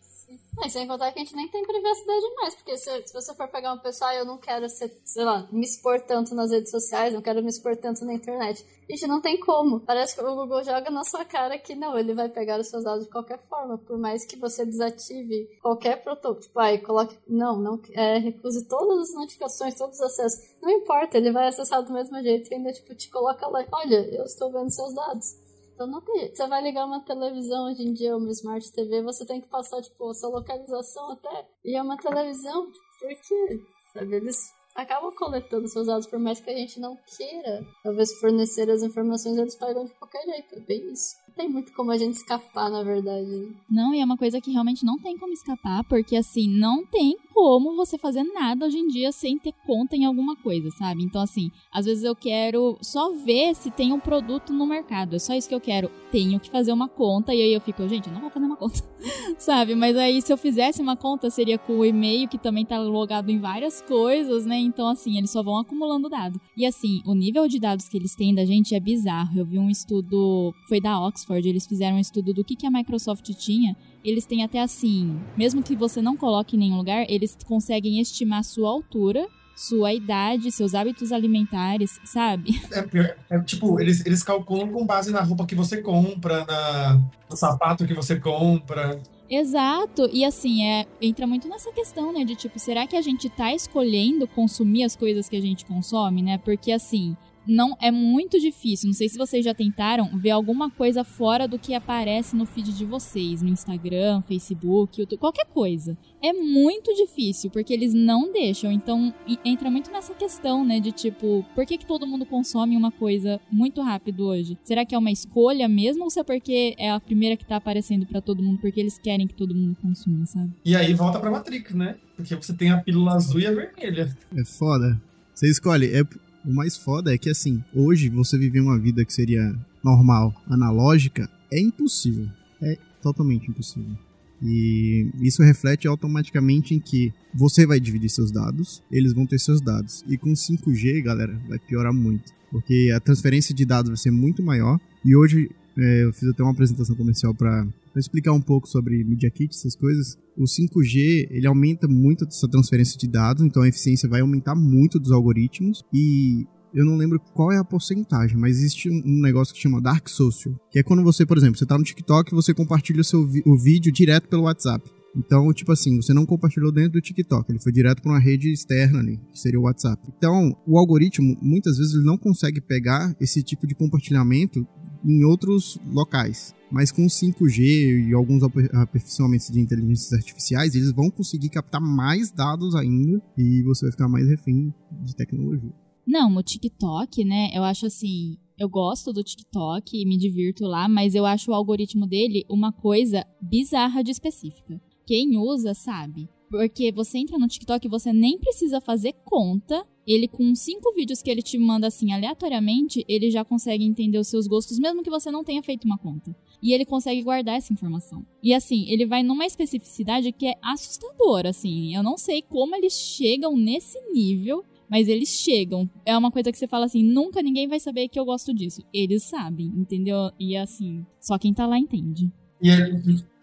Mas 0.57 0.73
sem 0.73 0.87
contar 0.87 1.11
que 1.11 1.19
a 1.19 1.23
gente 1.23 1.35
nem 1.35 1.47
tem 1.47 1.63
privacidade 1.63 2.35
mais, 2.35 2.55
porque 2.55 2.75
se, 2.77 3.07
se 3.07 3.13
você 3.13 3.33
for 3.35 3.47
pegar 3.47 3.73
uma 3.73 3.81
pessoa, 3.81 4.09
ah, 4.09 4.15
eu 4.15 4.25
não 4.25 4.39
quero 4.39 4.67
ser, 4.67 4.91
sei 5.05 5.23
lá, 5.23 5.47
me 5.51 5.63
expor 5.63 6.01
tanto 6.01 6.33
nas 6.33 6.49
redes 6.49 6.71
sociais, 6.71 7.13
não 7.13 7.21
quero 7.21 7.43
me 7.43 7.49
expor 7.49 7.77
tanto 7.77 8.03
na 8.03 8.13
internet. 8.13 8.65
Gente, 8.89 9.05
não 9.05 9.21
tem 9.21 9.39
como. 9.39 9.81
Parece 9.81 10.15
que 10.15 10.21
o 10.21 10.35
Google 10.35 10.63
joga 10.63 10.89
na 10.89 11.03
sua 11.03 11.23
cara 11.23 11.59
que 11.59 11.75
não, 11.75 11.97
ele 11.97 12.15
vai 12.15 12.27
pegar 12.27 12.59
os 12.59 12.69
seus 12.69 12.83
dados 12.83 13.05
de 13.05 13.11
qualquer 13.11 13.39
forma, 13.47 13.77
por 13.77 13.99
mais 13.99 14.25
que 14.25 14.35
você 14.35 14.65
desative 14.65 15.47
qualquer 15.61 16.01
protótipo. 16.01 16.47
Tipo, 16.47 16.59
aí 16.59 16.79
coloque, 16.79 17.15
não, 17.27 17.59
não, 17.59 17.79
é, 17.91 18.17
recuse 18.17 18.67
todas 18.67 19.09
as 19.09 19.15
notificações, 19.15 19.75
todos 19.75 19.99
os 19.99 20.01
acessos. 20.01 20.39
Não 20.59 20.71
importa, 20.71 21.17
ele 21.17 21.31
vai 21.31 21.47
acessar 21.47 21.83
do 21.83 21.93
mesmo 21.93 22.19
jeito 22.23 22.51
e 22.51 22.55
ainda, 22.55 22.73
tipo, 22.73 22.95
te 22.95 23.09
coloca 23.11 23.47
lá, 23.47 23.63
olha, 23.71 24.15
eu 24.15 24.23
estou 24.23 24.51
vendo 24.51 24.73
seus 24.73 24.93
dados. 24.95 25.46
Então 25.77 25.85
não 25.85 26.01
tem. 26.01 26.33
Você 26.33 26.47
vai 26.47 26.59
ligar 26.63 26.87
uma 26.87 27.05
televisão 27.05 27.67
hoje 27.67 27.83
em 27.83 27.93
dia, 27.93 28.17
uma 28.17 28.31
Smart 28.31 28.71
TV, 28.71 29.03
você 29.03 29.23
tem 29.27 29.39
que 29.39 29.47
passar, 29.47 29.79
tipo, 29.79 30.11
sua 30.15 30.29
localização 30.29 31.11
até. 31.11 31.47
E 31.63 31.75
é 31.75 31.81
uma 31.83 31.95
televisão, 31.95 32.71
porque, 32.99 33.61
sabe, 33.93 34.15
eles 34.15 34.35
acabam 34.73 35.13
coletando 35.15 35.67
seus 35.67 35.85
dados, 35.85 36.07
por 36.07 36.17
mais 36.17 36.39
que 36.39 36.49
a 36.49 36.57
gente 36.57 36.79
não 36.79 36.97
queira, 37.15 37.63
talvez 37.83 38.11
fornecer 38.19 38.67
as 38.71 38.81
informações, 38.81 39.37
eles 39.37 39.55
pegam 39.55 39.85
de 39.85 39.93
qualquer 39.93 40.23
jeito. 40.25 40.55
É 40.55 40.59
bem 40.61 40.91
isso 40.91 41.26
tem 41.37 41.47
muito 41.47 41.71
como 41.73 41.91
a 41.91 41.97
gente 41.97 42.15
escapar, 42.15 42.69
na 42.69 42.83
verdade. 42.83 43.55
Não, 43.69 43.93
e 43.93 44.01
é 44.01 44.05
uma 44.05 44.17
coisa 44.17 44.41
que 44.41 44.51
realmente 44.51 44.83
não 44.83 44.97
tem 44.97 45.17
como 45.17 45.31
escapar, 45.31 45.83
porque 45.83 46.15
assim, 46.15 46.49
não 46.49 46.83
tem 46.85 47.15
como 47.31 47.75
você 47.75 47.97
fazer 47.99 48.23
nada 48.23 48.65
hoje 48.65 48.79
em 48.79 48.87
dia 48.87 49.11
sem 49.11 49.37
ter 49.37 49.53
conta 49.65 49.95
em 49.95 50.05
alguma 50.05 50.35
coisa, 50.35 50.71
sabe? 50.71 51.03
Então, 51.03 51.21
assim, 51.21 51.51
às 51.71 51.85
vezes 51.85 52.03
eu 52.03 52.15
quero 52.15 52.77
só 52.81 53.11
ver 53.13 53.55
se 53.55 53.69
tem 53.69 53.93
um 53.93 53.99
produto 53.99 54.51
no 54.51 54.65
mercado. 54.65 55.15
É 55.15 55.19
só 55.19 55.35
isso 55.35 55.47
que 55.47 55.53
eu 55.53 55.61
quero. 55.61 55.91
Tenho 56.11 56.39
que 56.39 56.49
fazer 56.49 56.73
uma 56.73 56.89
conta, 56.89 57.35
e 57.35 57.41
aí 57.41 57.53
eu 57.53 57.61
fico, 57.61 57.87
gente, 57.87 58.07
eu 58.07 58.13
não 58.13 58.21
vou 58.21 58.31
fazer 58.31 58.45
uma 58.45 58.55
conta, 58.55 58.83
sabe? 59.37 59.75
Mas 59.75 59.95
aí 59.95 60.19
se 60.21 60.33
eu 60.33 60.37
fizesse 60.37 60.81
uma 60.81 60.95
conta, 60.95 61.29
seria 61.29 61.59
com 61.59 61.73
o 61.73 61.85
e-mail, 61.85 62.27
que 62.27 62.39
também 62.39 62.65
tá 62.65 62.79
logado 62.79 63.29
em 63.29 63.39
várias 63.39 63.81
coisas, 63.81 64.45
né? 64.45 64.57
Então, 64.57 64.87
assim, 64.87 65.17
eles 65.17 65.29
só 65.29 65.43
vão 65.43 65.59
acumulando 65.59 66.09
dado. 66.09 66.41
E 66.55 66.65
assim, 66.65 67.01
o 67.05 67.13
nível 67.13 67.47
de 67.47 67.59
dados 67.59 67.87
que 67.87 67.97
eles 67.97 68.15
têm 68.15 68.33
da 68.33 68.45
gente 68.45 68.73
é 68.73 68.79
bizarro. 68.79 69.37
Eu 69.37 69.45
vi 69.45 69.59
um 69.59 69.69
estudo, 69.69 70.53
foi 70.67 70.81
da 70.81 70.99
Oxford 70.99 71.26
Oxford, 71.27 71.47
eles 71.47 71.67
fizeram 71.67 71.97
um 71.97 71.99
estudo 71.99 72.33
do 72.33 72.43
que, 72.43 72.55
que 72.55 72.65
a 72.65 72.71
Microsoft 72.71 73.29
tinha. 73.33 73.75
Eles 74.03 74.25
têm 74.25 74.43
até 74.43 74.61
assim, 74.61 75.19
mesmo 75.35 75.61
que 75.61 75.75
você 75.75 76.01
não 76.01 76.15
coloque 76.15 76.55
em 76.55 76.59
nenhum 76.59 76.77
lugar, 76.77 77.05
eles 77.09 77.37
conseguem 77.45 77.99
estimar 77.99 78.43
sua 78.43 78.69
altura, 78.69 79.27
sua 79.55 79.91
idade, 79.91 80.51
seus 80.51 80.73
hábitos 80.73 81.11
alimentares, 81.11 81.99
sabe? 82.05 82.61
É, 82.71 83.35
é, 83.35 83.39
tipo, 83.41 83.79
eles, 83.79 84.05
eles 84.05 84.23
calculam 84.23 84.71
com 84.71 84.85
base 84.85 85.11
na 85.11 85.21
roupa 85.21 85.45
que 85.45 85.55
você 85.55 85.81
compra, 85.81 86.45
na, 86.45 87.01
no 87.29 87.35
sapato 87.35 87.85
que 87.85 87.93
você 87.93 88.19
compra. 88.19 89.01
Exato, 89.29 90.09
e 90.13 90.23
assim, 90.23 90.63
é, 90.63 90.85
entra 91.01 91.27
muito 91.27 91.49
nessa 91.49 91.71
questão, 91.73 92.13
né, 92.13 92.23
de 92.23 92.35
tipo, 92.35 92.57
será 92.57 92.87
que 92.87 92.95
a 92.95 93.01
gente 93.01 93.29
tá 93.29 93.53
escolhendo 93.53 94.27
consumir 94.27 94.83
as 94.83 94.95
coisas 94.95 95.27
que 95.27 95.35
a 95.35 95.41
gente 95.41 95.65
consome, 95.65 96.21
né? 96.21 96.37
Porque 96.37 96.71
assim, 96.71 97.17
não 97.47 97.75
é 97.81 97.91
muito 97.91 98.39
difícil. 98.39 98.87
Não 98.87 98.93
sei 98.93 99.09
se 99.09 99.17
vocês 99.17 99.43
já 99.43 99.53
tentaram 99.53 100.17
ver 100.17 100.31
alguma 100.31 100.69
coisa 100.69 101.03
fora 101.03 101.47
do 101.47 101.57
que 101.57 101.73
aparece 101.73 102.35
no 102.35 102.45
feed 102.45 102.73
de 102.73 102.85
vocês, 102.85 103.41
no 103.41 103.49
Instagram, 103.49 104.21
Facebook, 104.21 104.99
YouTube, 104.99 105.19
qualquer 105.19 105.45
coisa. 105.45 105.97
É 106.21 106.33
muito 106.33 106.93
difícil, 106.93 107.49
porque 107.49 107.73
eles 107.73 107.93
não 107.93 108.31
deixam. 108.31 108.71
Então, 108.71 109.13
entra 109.43 109.69
muito 109.69 109.91
nessa 109.91 110.13
questão, 110.13 110.65
né, 110.65 110.79
de 110.79 110.91
tipo, 110.91 111.45
por 111.55 111.65
que, 111.65 111.77
que 111.77 111.85
todo 111.85 112.07
mundo 112.07 112.25
consome 112.25 112.75
uma 112.75 112.91
coisa 112.91 113.39
muito 113.51 113.81
rápido 113.81 114.25
hoje? 114.27 114.57
Será 114.63 114.85
que 114.85 114.95
é 114.95 114.97
uma 114.97 115.11
escolha 115.11 115.67
mesmo 115.67 116.03
ou 116.03 116.09
se 116.09 116.19
é 116.19 116.23
porque 116.23 116.75
é 116.77 116.91
a 116.91 116.99
primeira 116.99 117.37
que 117.37 117.45
tá 117.45 117.55
aparecendo 117.55 118.05
para 118.05 118.21
todo 118.21 118.43
mundo, 118.43 118.59
porque 118.59 118.79
eles 118.79 118.97
querem 118.97 119.27
que 119.27 119.33
todo 119.33 119.55
mundo 119.55 119.77
consuma, 119.81 120.25
sabe? 120.25 120.51
E 120.65 120.75
aí 120.75 120.93
volta 120.93 121.19
pra 121.19 121.31
Matrix, 121.31 121.73
né? 121.73 121.95
Porque 122.15 122.35
você 122.35 122.53
tem 122.53 122.71
a 122.71 122.81
pílula 122.81 123.13
azul 123.13 123.39
e 123.39 123.45
a 123.45 123.51
vermelha. 123.51 124.17
É 124.35 124.43
foda. 124.43 124.99
Você 125.33 125.47
escolhe. 125.49 125.93
É, 125.93 126.03
o 126.47 126.53
mais 126.53 126.77
foda 126.77 127.13
é 127.13 127.17
que, 127.17 127.29
assim, 127.29 127.61
hoje 127.75 128.07
você 128.07 128.37
viver 128.37 128.61
uma 128.61 128.79
vida 128.79 129.03
que 129.03 129.13
seria 129.13 129.53
normal, 129.83 130.33
analógica, 130.47 131.29
é 131.51 131.59
impossível. 131.59 132.27
É 132.61 132.77
totalmente 133.01 133.49
impossível. 133.49 133.97
E 134.41 135.09
isso 135.19 135.43
reflete 135.43 135.87
automaticamente 135.87 136.73
em 136.73 136.79
que 136.79 137.11
você 137.33 137.65
vai 137.65 137.79
dividir 137.79 138.09
seus 138.09 138.31
dados, 138.31 138.81
eles 138.91 139.13
vão 139.13 139.25
ter 139.25 139.39
seus 139.39 139.59
dados. 139.59 140.05
E 140.07 140.17
com 140.17 140.31
5G, 140.31 141.03
galera, 141.03 141.37
vai 141.49 141.59
piorar 141.59 141.93
muito. 141.93 142.31
Porque 142.49 142.91
a 142.95 142.99
transferência 142.99 143.53
de 143.53 143.65
dados 143.65 143.89
vai 143.89 143.97
ser 143.97 144.11
muito 144.11 144.41
maior. 144.41 144.79
E 145.03 145.15
hoje 145.15 145.51
é, 145.77 146.03
eu 146.03 146.13
fiz 146.13 146.29
até 146.29 146.41
uma 146.43 146.51
apresentação 146.51 146.95
comercial 146.95 147.33
para 147.33 147.67
explicar 147.99 148.31
um 148.33 148.41
pouco 148.41 148.67
sobre 148.67 149.03
Media 149.03 149.29
Kit, 149.29 149.55
essas 149.55 149.75
coisas. 149.75 150.17
O 150.37 150.43
5G 150.43 151.27
ele 151.31 151.47
aumenta 151.47 151.87
muito 151.87 152.25
essa 152.25 152.47
transferência 152.47 152.97
de 152.97 153.07
dados, 153.07 153.43
então 153.43 153.63
a 153.63 153.67
eficiência 153.67 154.09
vai 154.09 154.21
aumentar 154.21 154.55
muito 154.55 154.99
dos 154.99 155.11
algoritmos. 155.11 155.83
E 155.93 156.45
eu 156.73 156.85
não 156.85 156.95
lembro 156.95 157.19
qual 157.33 157.51
é 157.51 157.57
a 157.57 157.63
porcentagem, 157.63 158.37
mas 158.37 158.57
existe 158.57 158.89
um 158.89 159.21
negócio 159.21 159.53
que 159.53 159.59
chama 159.59 159.81
Dark 159.81 160.07
Social, 160.07 160.53
que 160.69 160.79
é 160.79 160.83
quando 160.83 161.03
você, 161.03 161.25
por 161.25 161.37
exemplo, 161.37 161.57
você 161.57 161.63
está 161.63 161.77
no 161.77 161.83
TikTok 161.83 162.31
e 162.31 162.35
você 162.35 162.53
compartilha 162.53 163.01
o 163.01 163.03
seu 163.03 163.21
o 163.45 163.57
vídeo 163.57 163.91
direto 163.91 164.27
pelo 164.27 164.43
WhatsApp. 164.43 164.89
Então, 165.15 165.51
tipo 165.51 165.71
assim, 165.71 165.99
você 165.99 166.13
não 166.13 166.25
compartilhou 166.25 166.71
dentro 166.71 166.91
do 166.93 167.01
TikTok, 167.01 167.51
ele 167.51 167.59
foi 167.59 167.71
direto 167.71 168.01
para 168.03 168.11
uma 168.11 168.19
rede 168.19 168.51
externa 168.51 168.99
ali, 168.99 169.17
que 169.31 169.39
seria 169.39 169.59
o 169.59 169.63
WhatsApp. 169.63 169.99
Então, 170.15 170.55
o 170.67 170.77
algoritmo, 170.77 171.35
muitas 171.41 171.77
vezes, 171.77 171.95
ele 171.95 172.05
não 172.05 172.17
consegue 172.17 172.61
pegar 172.61 173.15
esse 173.19 173.41
tipo 173.41 173.65
de 173.65 173.73
compartilhamento 173.73 174.67
em 175.03 175.23
outros 175.23 175.79
locais. 175.87 176.53
Mas 176.71 176.91
com 176.91 177.05
5G 177.05 178.09
e 178.09 178.13
alguns 178.13 178.43
aperfeiçoamentos 178.43 179.49
de 179.49 179.59
inteligências 179.59 180.13
artificiais, 180.13 180.75
eles 180.75 180.91
vão 180.91 181.09
conseguir 181.09 181.49
captar 181.49 181.81
mais 181.81 182.31
dados 182.31 182.75
ainda 182.75 183.21
e 183.37 183.63
você 183.63 183.85
vai 183.85 183.91
ficar 183.91 184.09
mais 184.09 184.27
refém 184.27 184.73
de 184.91 185.15
tecnologia. 185.15 185.73
Não, 186.05 186.35
o 186.35 186.43
TikTok, 186.43 187.25
né? 187.25 187.49
Eu 187.53 187.63
acho 187.63 187.85
assim. 187.85 188.37
Eu 188.57 188.69
gosto 188.69 189.13
do 189.13 189.23
TikTok 189.23 189.95
e 189.95 190.05
me 190.05 190.17
divirto 190.17 190.65
lá, 190.65 190.89
mas 190.89 191.13
eu 191.13 191.25
acho 191.25 191.51
o 191.51 191.53
algoritmo 191.53 192.07
dele 192.07 192.43
uma 192.49 192.71
coisa 192.71 193.25
bizarra 193.41 194.03
de 194.03 194.11
específica. 194.11 194.81
Quem 195.05 195.37
usa 195.37 195.73
sabe. 195.73 196.27
Porque 196.49 196.91
você 196.91 197.17
entra 197.17 197.37
no 197.37 197.47
TikTok 197.47 197.85
e 197.85 197.89
você 197.89 198.13
nem 198.13 198.39
precisa 198.39 198.79
fazer 198.79 199.13
conta. 199.25 199.85
Ele, 200.07 200.27
com 200.27 200.55
cinco 200.55 200.93
vídeos 200.93 201.21
que 201.21 201.29
ele 201.29 201.41
te 201.41 201.57
manda 201.57 201.87
assim 201.87 202.13
aleatoriamente, 202.13 203.03
ele 203.07 203.29
já 203.29 203.43
consegue 203.43 203.83
entender 203.83 204.17
os 204.17 204.29
seus 204.29 204.47
gostos, 204.47 204.79
mesmo 204.79 205.03
que 205.03 205.09
você 205.09 205.29
não 205.29 205.43
tenha 205.43 205.61
feito 205.61 205.83
uma 205.83 205.97
conta. 205.97 206.33
E 206.61 206.73
ele 206.73 206.85
consegue 206.85 207.21
guardar 207.21 207.55
essa 207.55 207.71
informação. 207.71 208.25
E 208.41 208.53
assim, 208.53 208.89
ele 208.89 209.05
vai 209.05 209.23
numa 209.23 209.45
especificidade 209.45 210.31
que 210.31 210.47
é 210.47 210.55
assustadora, 210.61 211.49
assim. 211.49 211.95
Eu 211.95 212.03
não 212.03 212.17
sei 212.17 212.41
como 212.41 212.75
eles 212.75 212.93
chegam 212.93 213.55
nesse 213.55 213.99
nível 214.11 214.63
mas 214.89 215.07
eles 215.07 215.29
chegam. 215.29 215.89
É 216.05 216.17
uma 216.17 216.31
coisa 216.31 216.51
que 216.51 216.57
você 216.57 216.67
fala 216.67 216.85
assim: 216.85 217.03
nunca 217.03 217.41
ninguém 217.41 217.67
vai 217.67 217.79
saber 217.79 218.07
que 218.07 218.19
eu 218.19 218.25
gosto 218.25 218.53
disso. 218.53 218.81
Eles 218.93 219.23
sabem, 219.23 219.67
entendeu? 219.67 220.31
E 220.39 220.55
assim, 220.55 221.05
só 221.19 221.37
quem 221.37 221.53
tá 221.53 221.67
lá 221.67 221.77
entende. 221.77 222.31
E 222.61 222.71
é, 222.71 222.89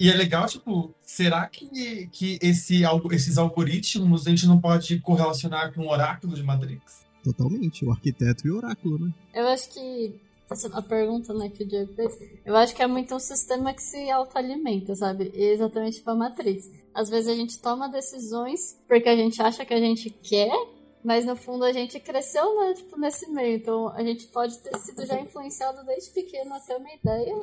e 0.00 0.10
é 0.10 0.14
legal, 0.14 0.46
tipo, 0.46 0.92
será 0.98 1.46
que, 1.46 2.08
que 2.08 2.38
esse, 2.42 2.82
esses 3.12 3.38
algoritmos 3.38 4.26
a 4.26 4.30
gente 4.30 4.46
não 4.46 4.60
pode 4.60 4.98
correlacionar 4.98 5.72
com 5.72 5.82
o 5.82 5.88
oráculo 5.88 6.34
de 6.34 6.42
Matrix? 6.42 7.04
Totalmente, 7.22 7.84
o 7.84 7.92
arquiteto 7.92 8.46
e 8.46 8.50
o 8.50 8.56
oráculo, 8.56 8.98
né? 8.98 9.14
Eu 9.32 9.46
acho 9.46 9.70
que 9.70 10.12
a 10.72 10.82
pergunta 10.82 11.34
né, 11.34 11.48
que 11.48 11.64
o 11.64 11.66
Diego 11.66 11.92
fez, 11.94 12.18
eu 12.44 12.56
acho 12.56 12.74
que 12.74 12.82
é 12.82 12.86
muito 12.86 13.14
um 13.14 13.20
sistema 13.20 13.72
que 13.72 13.82
se 13.82 14.10
autoalimenta, 14.10 14.94
sabe? 14.94 15.30
E 15.34 15.44
exatamente 15.44 15.98
tipo 15.98 16.10
a 16.10 16.14
Matrix. 16.14 16.70
Às 16.94 17.08
vezes 17.10 17.28
a 17.28 17.34
gente 17.34 17.60
toma 17.60 17.88
decisões 17.88 18.78
porque 18.86 19.08
a 19.08 19.16
gente 19.16 19.40
acha 19.42 19.64
que 19.64 19.74
a 19.74 19.80
gente 19.80 20.10
quer 20.10 20.52
mas 21.04 21.26
no 21.26 21.36
fundo 21.36 21.64
a 21.66 21.72
gente 21.72 22.00
cresceu 22.00 22.56
né, 22.56 22.72
tipo, 22.72 22.98
nesse 22.98 23.30
meio. 23.30 23.56
Então 23.56 23.88
a 23.90 24.02
gente 24.02 24.26
pode 24.28 24.58
ter 24.60 24.74
sido 24.78 25.04
já 25.04 25.20
influenciado 25.20 25.84
desde 25.84 26.10
pequeno 26.12 26.54
a 26.54 26.60
ter 26.60 26.76
uma 26.76 26.94
ideia 26.94 27.34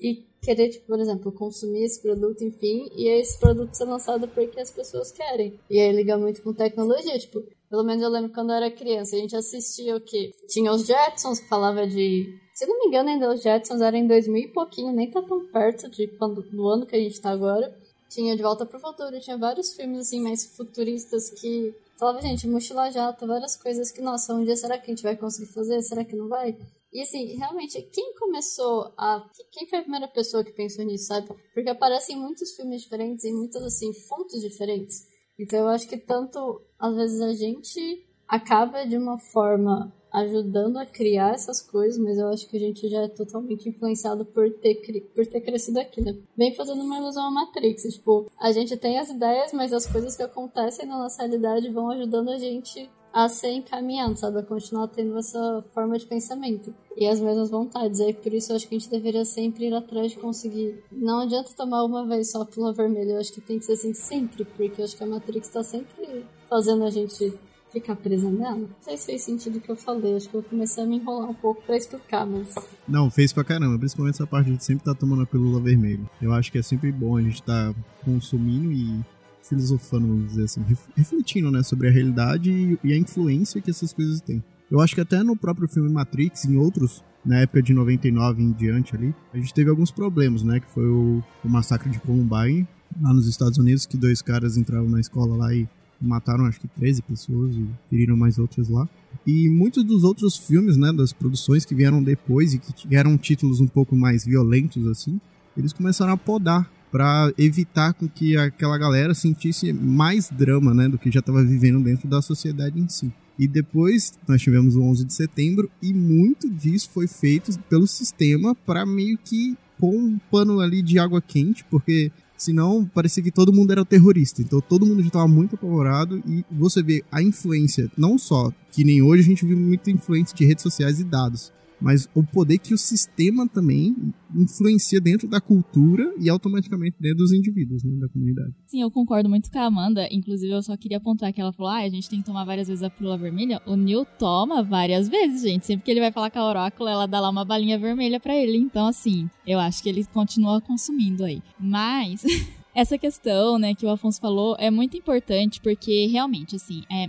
e 0.00 0.26
querer, 0.40 0.70
tipo, 0.70 0.86
por 0.86 0.98
exemplo, 0.98 1.30
consumir 1.30 1.84
esse 1.84 2.00
produto, 2.00 2.42
enfim, 2.42 2.88
e 2.96 3.08
esse 3.08 3.38
produto 3.38 3.74
ser 3.74 3.84
lançado 3.84 4.26
porque 4.28 4.58
as 4.58 4.70
pessoas 4.70 5.12
querem. 5.12 5.60
E 5.68 5.78
aí 5.78 5.92
liga 5.92 6.16
muito 6.16 6.42
com 6.42 6.54
tecnologia, 6.54 7.18
tipo, 7.18 7.42
pelo 7.68 7.84
menos 7.84 8.02
eu 8.02 8.08
lembro 8.08 8.32
quando 8.32 8.50
eu 8.50 8.56
era 8.56 8.70
criança, 8.70 9.14
a 9.14 9.18
gente 9.18 9.36
assistia 9.36 9.94
o 9.94 10.00
que? 10.00 10.32
Tinha 10.48 10.72
os 10.72 10.86
Jetsons 10.86 11.40
que 11.40 11.48
falava 11.48 11.86
de. 11.86 12.40
Se 12.60 12.66
não 12.66 12.78
me 12.78 12.88
engano, 12.88 13.08
ainda 13.08 13.32
os 13.32 13.40
Jetsons 13.40 13.80
eram 13.80 13.96
em 13.96 14.06
2000 14.06 14.42
e 14.42 14.48
pouquinho, 14.48 14.92
nem 14.92 15.10
tá 15.10 15.22
tão 15.22 15.46
perto 15.46 15.88
de 15.88 16.06
quando, 16.18 16.42
do 16.42 16.68
ano 16.68 16.84
que 16.84 16.94
a 16.94 16.98
gente 16.98 17.18
tá 17.18 17.30
agora. 17.30 17.74
Tinha 18.10 18.36
De 18.36 18.42
Volta 18.42 18.66
pro 18.66 18.78
Futuro, 18.78 19.18
tinha 19.18 19.38
vários 19.38 19.72
filmes 19.72 20.00
assim 20.00 20.20
mais 20.20 20.44
futuristas 20.54 21.30
que 21.40 21.74
Falava, 21.98 22.20
gente, 22.20 22.46
mochila 22.46 22.90
jato, 22.90 23.26
várias 23.26 23.56
coisas 23.56 23.90
que, 23.90 24.02
nossa, 24.02 24.34
um 24.34 24.44
dia 24.44 24.56
será 24.56 24.76
que 24.76 24.90
a 24.90 24.94
gente 24.94 25.02
vai 25.02 25.16
conseguir 25.16 25.50
fazer? 25.54 25.80
Será 25.80 26.04
que 26.04 26.14
não 26.14 26.28
vai? 26.28 26.54
E 26.92 27.00
assim, 27.00 27.34
realmente, 27.36 27.80
quem 27.80 28.12
começou 28.14 28.92
a. 28.94 29.26
Quem 29.52 29.66
foi 29.66 29.78
a 29.78 29.82
primeira 29.82 30.08
pessoa 30.08 30.44
que 30.44 30.52
pensou 30.52 30.84
nisso, 30.84 31.06
sabe? 31.06 31.28
Porque 31.54 31.70
aparecem 31.70 32.16
muitos 32.16 32.52
filmes 32.56 32.82
diferentes 32.82 33.24
e 33.24 33.32
muitas, 33.32 33.62
assim, 33.62 33.90
fontes 34.06 34.42
diferentes. 34.42 35.06
Então 35.38 35.60
eu 35.60 35.68
acho 35.68 35.88
que 35.88 35.96
tanto, 35.96 36.60
às 36.78 36.94
vezes, 36.94 37.20
a 37.22 37.32
gente 37.32 38.06
acaba 38.28 38.84
de 38.84 38.98
uma 38.98 39.18
forma 39.18 39.90
ajudando 40.12 40.76
a 40.78 40.86
criar 40.86 41.34
essas 41.34 41.60
coisas, 41.60 41.98
mas 41.98 42.18
eu 42.18 42.28
acho 42.28 42.48
que 42.48 42.56
a 42.56 42.60
gente 42.60 42.88
já 42.88 43.02
é 43.02 43.08
totalmente 43.08 43.68
influenciado 43.68 44.24
por 44.24 44.50
ter, 44.54 44.74
por 45.14 45.26
ter 45.26 45.40
crescido 45.40 45.78
aqui, 45.80 46.00
né? 46.00 46.16
Bem 46.36 46.54
fazendo 46.54 46.82
uma 46.82 46.98
ilusão 46.98 47.26
à 47.26 47.30
Matrix. 47.30 47.82
Tipo, 47.94 48.26
a 48.38 48.52
gente 48.52 48.76
tem 48.76 48.98
as 48.98 49.10
ideias, 49.10 49.52
mas 49.52 49.72
as 49.72 49.86
coisas 49.86 50.16
que 50.16 50.22
acontecem 50.22 50.86
na 50.86 50.98
nossa 50.98 51.22
realidade 51.22 51.68
vão 51.70 51.90
ajudando 51.90 52.30
a 52.30 52.38
gente 52.38 52.88
a 53.12 53.28
ser 53.28 53.50
encaminhado, 53.50 54.16
sabe? 54.16 54.38
A 54.38 54.42
continuar 54.42 54.88
tendo 54.88 55.18
essa 55.18 55.64
forma 55.74 55.98
de 55.98 56.06
pensamento 56.06 56.74
e 56.96 57.06
as 57.06 57.20
mesmas 57.20 57.50
vontades. 57.50 58.00
Aí 58.00 58.14
por 58.14 58.32
isso 58.32 58.52
eu 58.52 58.56
acho 58.56 58.68
que 58.68 58.76
a 58.76 58.78
gente 58.78 58.90
deveria 58.90 59.24
sempre 59.24 59.66
ir 59.66 59.74
atrás 59.74 60.12
de 60.12 60.18
conseguir. 60.18 60.82
Não 60.90 61.20
adianta 61.20 61.50
tomar 61.56 61.84
uma 61.84 62.06
vez 62.06 62.30
só 62.30 62.42
a 62.42 62.46
pílula 62.46 62.72
vermelha, 62.72 63.12
eu 63.12 63.20
acho 63.20 63.32
que 63.32 63.40
tem 63.40 63.58
que 63.58 63.64
ser 63.64 63.72
assim 63.72 63.94
sempre, 63.94 64.44
porque 64.44 64.80
eu 64.80 64.84
acho 64.84 64.96
que 64.96 65.04
a 65.04 65.06
Matrix 65.06 65.48
tá 65.48 65.62
sempre 65.62 66.24
fazendo 66.48 66.84
a 66.84 66.90
gente 66.90 67.32
ficar 67.72 67.96
presa 67.96 68.30
nela. 68.30 68.56
Não 68.56 68.68
sei 68.80 68.96
se 68.96 69.06
fez 69.06 69.22
sentido 69.22 69.58
o 69.58 69.60
que 69.60 69.70
eu 69.70 69.76
falei, 69.76 70.16
acho 70.16 70.28
que 70.28 70.34
eu 70.34 70.42
comecei 70.42 70.82
a 70.82 70.86
me 70.86 70.96
enrolar 70.96 71.30
um 71.30 71.34
pouco 71.34 71.62
pra 71.62 71.76
explicar, 71.76 72.26
mas. 72.26 72.54
Não, 72.86 73.10
fez 73.10 73.32
pra 73.32 73.44
caramba, 73.44 73.78
principalmente 73.78 74.14
essa 74.14 74.26
parte 74.26 74.50
de 74.50 74.64
sempre 74.64 74.82
estar 74.82 74.94
tá 74.94 75.00
tomando 75.00 75.22
a 75.22 75.26
pílula 75.26 75.60
vermelha. 75.60 76.08
Eu 76.20 76.32
acho 76.32 76.50
que 76.50 76.58
é 76.58 76.62
sempre 76.62 76.90
bom 76.92 77.16
a 77.16 77.22
gente 77.22 77.34
estar 77.34 77.72
tá 77.72 77.80
consumindo 78.04 78.72
e 78.72 79.00
filosofando, 79.42 80.06
vamos 80.06 80.30
dizer 80.30 80.44
assim, 80.44 80.64
refletindo, 80.96 81.50
né, 81.50 81.62
sobre 81.62 81.88
a 81.88 81.90
realidade 81.90 82.78
e 82.84 82.92
a 82.92 82.96
influência 82.96 83.60
que 83.60 83.70
essas 83.70 83.92
coisas 83.92 84.20
têm. 84.20 84.42
Eu 84.70 84.80
acho 84.80 84.94
que 84.94 85.00
até 85.00 85.22
no 85.24 85.36
próprio 85.36 85.66
filme 85.66 85.90
Matrix, 85.90 86.44
em 86.44 86.56
outros, 86.56 87.02
na 87.24 87.40
época 87.40 87.60
de 87.60 87.74
99 87.74 88.40
em 88.40 88.52
diante 88.52 88.94
ali, 88.94 89.12
a 89.34 89.36
gente 89.36 89.52
teve 89.52 89.68
alguns 89.68 89.90
problemas, 89.90 90.44
né, 90.44 90.60
que 90.60 90.70
foi 90.70 90.86
o, 90.86 91.22
o 91.44 91.48
massacre 91.48 91.90
de 91.90 91.98
Columbine, 91.98 92.68
lá 93.00 93.12
nos 93.12 93.26
Estados 93.26 93.58
Unidos, 93.58 93.86
que 93.86 93.96
dois 93.96 94.22
caras 94.22 94.56
entraram 94.56 94.88
na 94.88 95.00
escola 95.00 95.36
lá 95.36 95.52
e 95.54 95.68
mataram 96.00 96.46
acho 96.46 96.60
que 96.60 96.68
13 96.68 97.02
pessoas 97.02 97.54
e 97.54 97.66
feriram 97.88 98.16
mais 98.16 98.38
outras 98.38 98.68
lá. 98.68 98.88
E 99.26 99.48
muitos 99.48 99.84
dos 99.84 100.04
outros 100.04 100.36
filmes, 100.36 100.76
né, 100.76 100.92
das 100.92 101.12
produções 101.12 101.64
que 101.64 101.74
vieram 101.74 102.02
depois 102.02 102.54
e 102.54 102.58
que 102.58 102.72
tiveram 102.72 103.18
títulos 103.18 103.60
um 103.60 103.66
pouco 103.66 103.94
mais 103.94 104.24
violentos 104.24 104.86
assim, 104.86 105.20
eles 105.56 105.72
começaram 105.72 106.12
a 106.12 106.16
podar 106.16 106.70
para 106.90 107.32
evitar 107.38 107.92
com 107.94 108.08
que 108.08 108.36
aquela 108.36 108.76
galera 108.76 109.14
sentisse 109.14 109.72
mais 109.72 110.28
drama, 110.30 110.74
né, 110.74 110.88
do 110.88 110.98
que 110.98 111.10
já 111.10 111.20
estava 111.20 111.42
vivendo 111.42 111.82
dentro 111.82 112.08
da 112.08 112.20
sociedade 112.20 112.80
em 112.80 112.88
si. 112.88 113.12
E 113.38 113.46
depois 113.46 114.12
nós 114.28 114.42
tivemos 114.42 114.76
o 114.76 114.82
11 114.82 115.04
de 115.04 115.14
setembro 115.14 115.70
e 115.80 115.94
muito 115.94 116.48
disso 116.50 116.90
foi 116.92 117.06
feito 117.06 117.58
pelo 117.70 117.86
sistema 117.86 118.54
para 118.54 118.84
meio 118.84 119.16
que 119.16 119.56
pôr 119.78 119.94
um 119.94 120.18
pano 120.30 120.60
ali 120.60 120.82
de 120.82 120.98
água 120.98 121.22
quente, 121.22 121.64
porque 121.70 122.12
Senão, 122.40 122.86
parecia 122.86 123.22
que 123.22 123.30
todo 123.30 123.52
mundo 123.52 123.70
era 123.70 123.84
terrorista. 123.84 124.40
Então, 124.40 124.62
todo 124.62 124.86
mundo 124.86 125.02
já 125.02 125.08
estava 125.08 125.28
muito 125.28 125.56
apavorado. 125.56 126.22
E 126.26 126.42
você 126.50 126.82
vê 126.82 127.04
a 127.12 127.22
influência, 127.22 127.90
não 127.98 128.16
só 128.16 128.50
que 128.72 128.82
nem 128.82 129.02
hoje 129.02 129.22
a 129.22 129.26
gente 129.26 129.44
viu 129.44 129.58
muita 129.58 129.90
influência 129.90 130.34
de 130.34 130.46
redes 130.46 130.62
sociais 130.62 130.98
e 130.98 131.04
dados, 131.04 131.52
mas 131.80 132.08
o 132.14 132.22
poder 132.22 132.58
que 132.58 132.74
o 132.74 132.78
sistema 132.78 133.48
também 133.48 133.96
influencia 134.34 135.00
dentro 135.00 135.26
da 135.26 135.40
cultura 135.40 136.14
e 136.18 136.28
automaticamente 136.28 136.96
dentro 137.00 137.18
dos 137.18 137.32
indivíduos, 137.32 137.82
né, 137.82 137.98
da 137.98 138.08
comunidade. 138.08 138.52
Sim, 138.66 138.82
eu 138.82 138.90
concordo 138.90 139.28
muito 139.28 139.50
com 139.50 139.58
a 139.58 139.64
Amanda. 139.64 140.06
Inclusive, 140.10 140.52
eu 140.52 140.62
só 140.62 140.76
queria 140.76 140.98
apontar 140.98 141.32
que 141.32 141.40
ela 141.40 141.52
falou: 141.52 141.72
ah, 141.72 141.78
a 141.78 141.88
gente 141.88 142.08
tem 142.08 142.20
que 142.20 142.26
tomar 142.26 142.44
várias 142.44 142.68
vezes 142.68 142.82
a 142.82 142.90
pílula 142.90 143.16
vermelha. 143.16 143.60
O 143.66 143.76
Neil 143.76 144.06
toma 144.18 144.62
várias 144.62 145.08
vezes, 145.08 145.42
gente. 145.42 145.66
Sempre 145.66 145.84
que 145.84 145.90
ele 145.90 146.00
vai 146.00 146.12
falar 146.12 146.30
com 146.30 146.38
a 146.38 146.48
oráculo, 146.48 146.88
ela 146.88 147.06
dá 147.06 147.20
lá 147.20 147.30
uma 147.30 147.44
balinha 147.44 147.78
vermelha 147.78 148.20
para 148.20 148.36
ele. 148.36 148.56
Então, 148.56 148.86
assim, 148.86 149.28
eu 149.46 149.58
acho 149.58 149.82
que 149.82 149.88
ele 149.88 150.04
continua 150.04 150.60
consumindo 150.60 151.24
aí. 151.24 151.42
Mas. 151.58 152.22
essa 152.72 152.96
questão, 152.96 153.58
né, 153.58 153.74
que 153.74 153.84
o 153.84 153.90
Afonso 153.90 154.20
falou 154.20 154.54
é 154.56 154.70
muito 154.70 154.96
importante 154.96 155.60
porque 155.60 156.06
realmente, 156.06 156.54
assim, 156.54 156.84
é, 156.88 157.06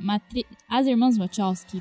as 0.68 0.88
irmãs 0.88 1.18
Wachowski 1.18 1.80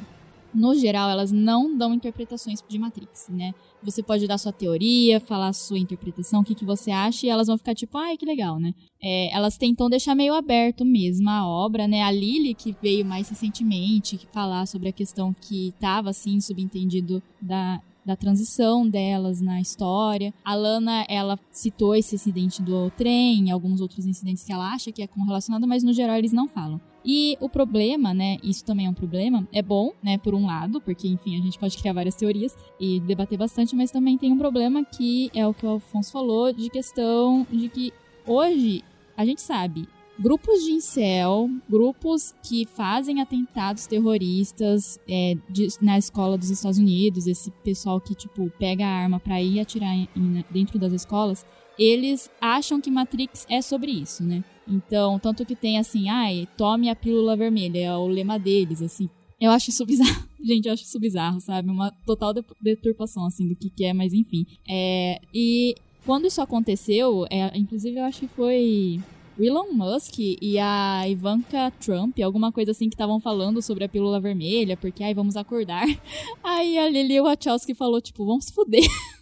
no 0.55 0.75
geral, 0.75 1.09
elas 1.11 1.33
não 1.33 1.77
dão 1.77 1.95
interpretações 1.95 2.63
de 2.69 2.79
Matrix, 2.79 3.29
né? 3.29 3.53
Você 3.83 4.03
pode 4.03 4.27
dar 4.27 4.39
sua 4.39 4.53
teoria, 4.53 5.21
falar 5.21 5.53
sua 5.53 5.79
interpretação, 5.79 6.41
o 6.41 6.45
que, 6.45 6.55
que 6.55 6.65
você 6.65 6.91
acha, 6.91 7.27
e 7.27 7.31
elas 7.31 7.47
vão 7.47 7.57
ficar 7.57 7.75
tipo, 7.75 7.97
ai, 7.97 8.17
que 8.17 8.27
legal, 8.27 8.59
né? 8.59 8.75
É, 9.03 9.35
elas 9.35 9.57
tentam 9.57 9.89
deixar 9.89 10.15
meio 10.15 10.35
aberto 10.35 10.85
mesmo 10.85 11.31
a 11.31 11.47
obra, 11.47 11.89
né? 11.89 12.03
A 12.03 12.11
Lily, 12.11 12.55
que 12.55 12.77
veio 12.83 13.05
mais 13.05 13.29
recentemente, 13.29 14.17
que 14.17 14.27
falar 14.27 14.67
sobre 14.67 14.89
a 14.89 14.93
questão 14.93 15.33
que 15.33 15.69
estava, 15.69 16.11
assim, 16.11 16.41
subentendido 16.41 17.23
da, 17.41 17.81
da 18.11 18.17
transição 18.17 18.89
delas 18.89 19.41
na 19.41 19.61
história. 19.61 20.35
A 20.45 20.55
Lana, 20.55 21.07
ela 21.09 21.39
citou 21.53 21.95
esse 21.95 22.17
incidente 22.17 22.61
do 22.61 22.91
trem, 22.91 23.53
alguns 23.53 23.81
outros 23.81 24.05
incidentes 24.05 24.43
que 24.43 24.53
ela 24.53 24.73
acha 24.73 24.91
que 24.91 25.01
é 25.01 25.07
correlacionado, 25.07 25.67
mas 25.67 25.85
no 25.85 25.93
geral 25.93 26.17
eles 26.17 26.33
não 26.33 26.49
falam. 26.49 26.81
E 27.05 27.37
o 27.41 27.49
problema, 27.49 28.13
né, 28.13 28.37
isso 28.43 28.65
também 28.65 28.87
é 28.87 28.91
um 28.91 28.95
problema, 28.95 29.47
é 29.53 29.63
bom, 29.63 29.93
né, 30.03 30.19
por 30.19 30.35
um 30.35 30.45
lado, 30.45 30.81
porque, 30.81 31.09
enfim, 31.09 31.39
a 31.39 31.43
gente 31.43 31.59
pode 31.59 31.79
criar 31.79 31.93
várias 31.93 32.17
teorias 32.17 32.55
e 32.79 33.01
debater 33.01 33.39
bastante, 33.39 33.77
mas 33.77 33.93
também 33.93 34.19
tem 34.19 34.33
um 34.33 34.39
problema 34.39 34.85
que 34.85 35.31
é 35.33 35.47
o 35.47 35.55
que 35.55 35.65
o 35.65 35.71
Alfonso 35.71 36.11
falou, 36.11 36.53
de 36.53 36.69
questão 36.69 37.47
de 37.51 37.69
que 37.69 37.93
hoje 38.27 38.83
a 39.17 39.25
gente 39.25 39.41
sabe, 39.41 39.89
grupos 40.21 40.63
de 40.63 40.73
incel, 40.73 41.49
grupos 41.69 42.35
que 42.43 42.67
fazem 42.67 43.23
atentados 43.23 43.87
terroristas 43.87 45.01
é, 45.09 45.35
de, 45.49 45.69
na 45.81 45.97
escola 45.97 46.37
dos 46.37 46.51
Estados 46.51 46.79
Unidos, 46.79 47.27
esse 47.27 47.51
pessoal 47.65 48.01
que, 48.01 48.15
tipo, 48.15 48.51
pega 48.59 48.85
a 48.85 49.03
arma 49.03 49.19
pra 49.19 49.41
ir 49.41 49.59
atirar 49.61 49.95
em, 49.95 50.09
dentro 50.51 50.79
das 50.79 50.93
escolas, 50.93 51.45
eles 51.79 52.31
acham 52.41 52.81
que 52.81 52.91
Matrix 52.91 53.47
é 53.49 53.63
sobre 53.63 53.91
isso, 53.91 54.23
né? 54.23 54.45
Então, 54.69 55.19
tanto 55.19 55.47
que 55.47 55.57
tem 55.57 55.79
assim, 55.79 56.11
ai, 56.11 56.47
tome 56.57 56.91
a 56.91 56.95
pílula 56.95 57.37
vermelha, 57.37 57.79
é 57.79 57.97
o 57.97 58.07
lema 58.07 58.39
deles, 58.39 58.83
assim. 58.83 59.09
Eu 59.41 59.51
acho 59.51 59.71
isso 59.71 59.87
bizarro. 59.87 60.29
Gente, 60.45 60.67
eu 60.67 60.75
acho 60.75 60.85
isso 60.85 61.01
bizarro, 61.01 61.41
sabe? 61.41 61.71
Uma 61.71 61.91
total 62.05 62.35
deturpação, 62.61 63.25
assim, 63.25 63.49
do 63.49 63.57
que, 63.57 63.71
que 63.71 63.85
é, 63.85 63.95
mas 63.95 64.13
enfim. 64.13 64.47
É, 64.69 65.19
e 65.33 65.75
quando 66.05 66.27
isso 66.27 66.43
aconteceu, 66.43 67.25
é, 67.31 67.57
inclusive 67.57 67.99
eu 67.99 68.05
acho 68.05 68.21
que 68.21 68.29
foi 68.29 69.01
o 69.39 69.43
Elon 69.43 69.73
Musk 69.73 70.19
e 70.19 70.59
a 70.59 71.09
Ivanka 71.09 71.71
Trump, 71.81 72.19
alguma 72.21 72.53
coisa 72.53 72.71
assim 72.73 72.89
que 72.89 72.95
estavam 72.95 73.21
falando 73.21 73.63
sobre 73.63 73.85
a 73.85 73.89
pílula 73.89 74.21
vermelha, 74.21 74.77
porque 74.77 75.03
aí 75.03 75.15
vamos 75.15 75.37
acordar. 75.37 75.87
Aí 76.43 76.79
a 76.79 76.89
Lily 76.89 77.21
Wachowski 77.21 77.75
falou, 77.75 78.01
tipo, 78.01 78.25
vamos 78.25 78.47
se 78.47 78.53
fuder. 78.53 78.83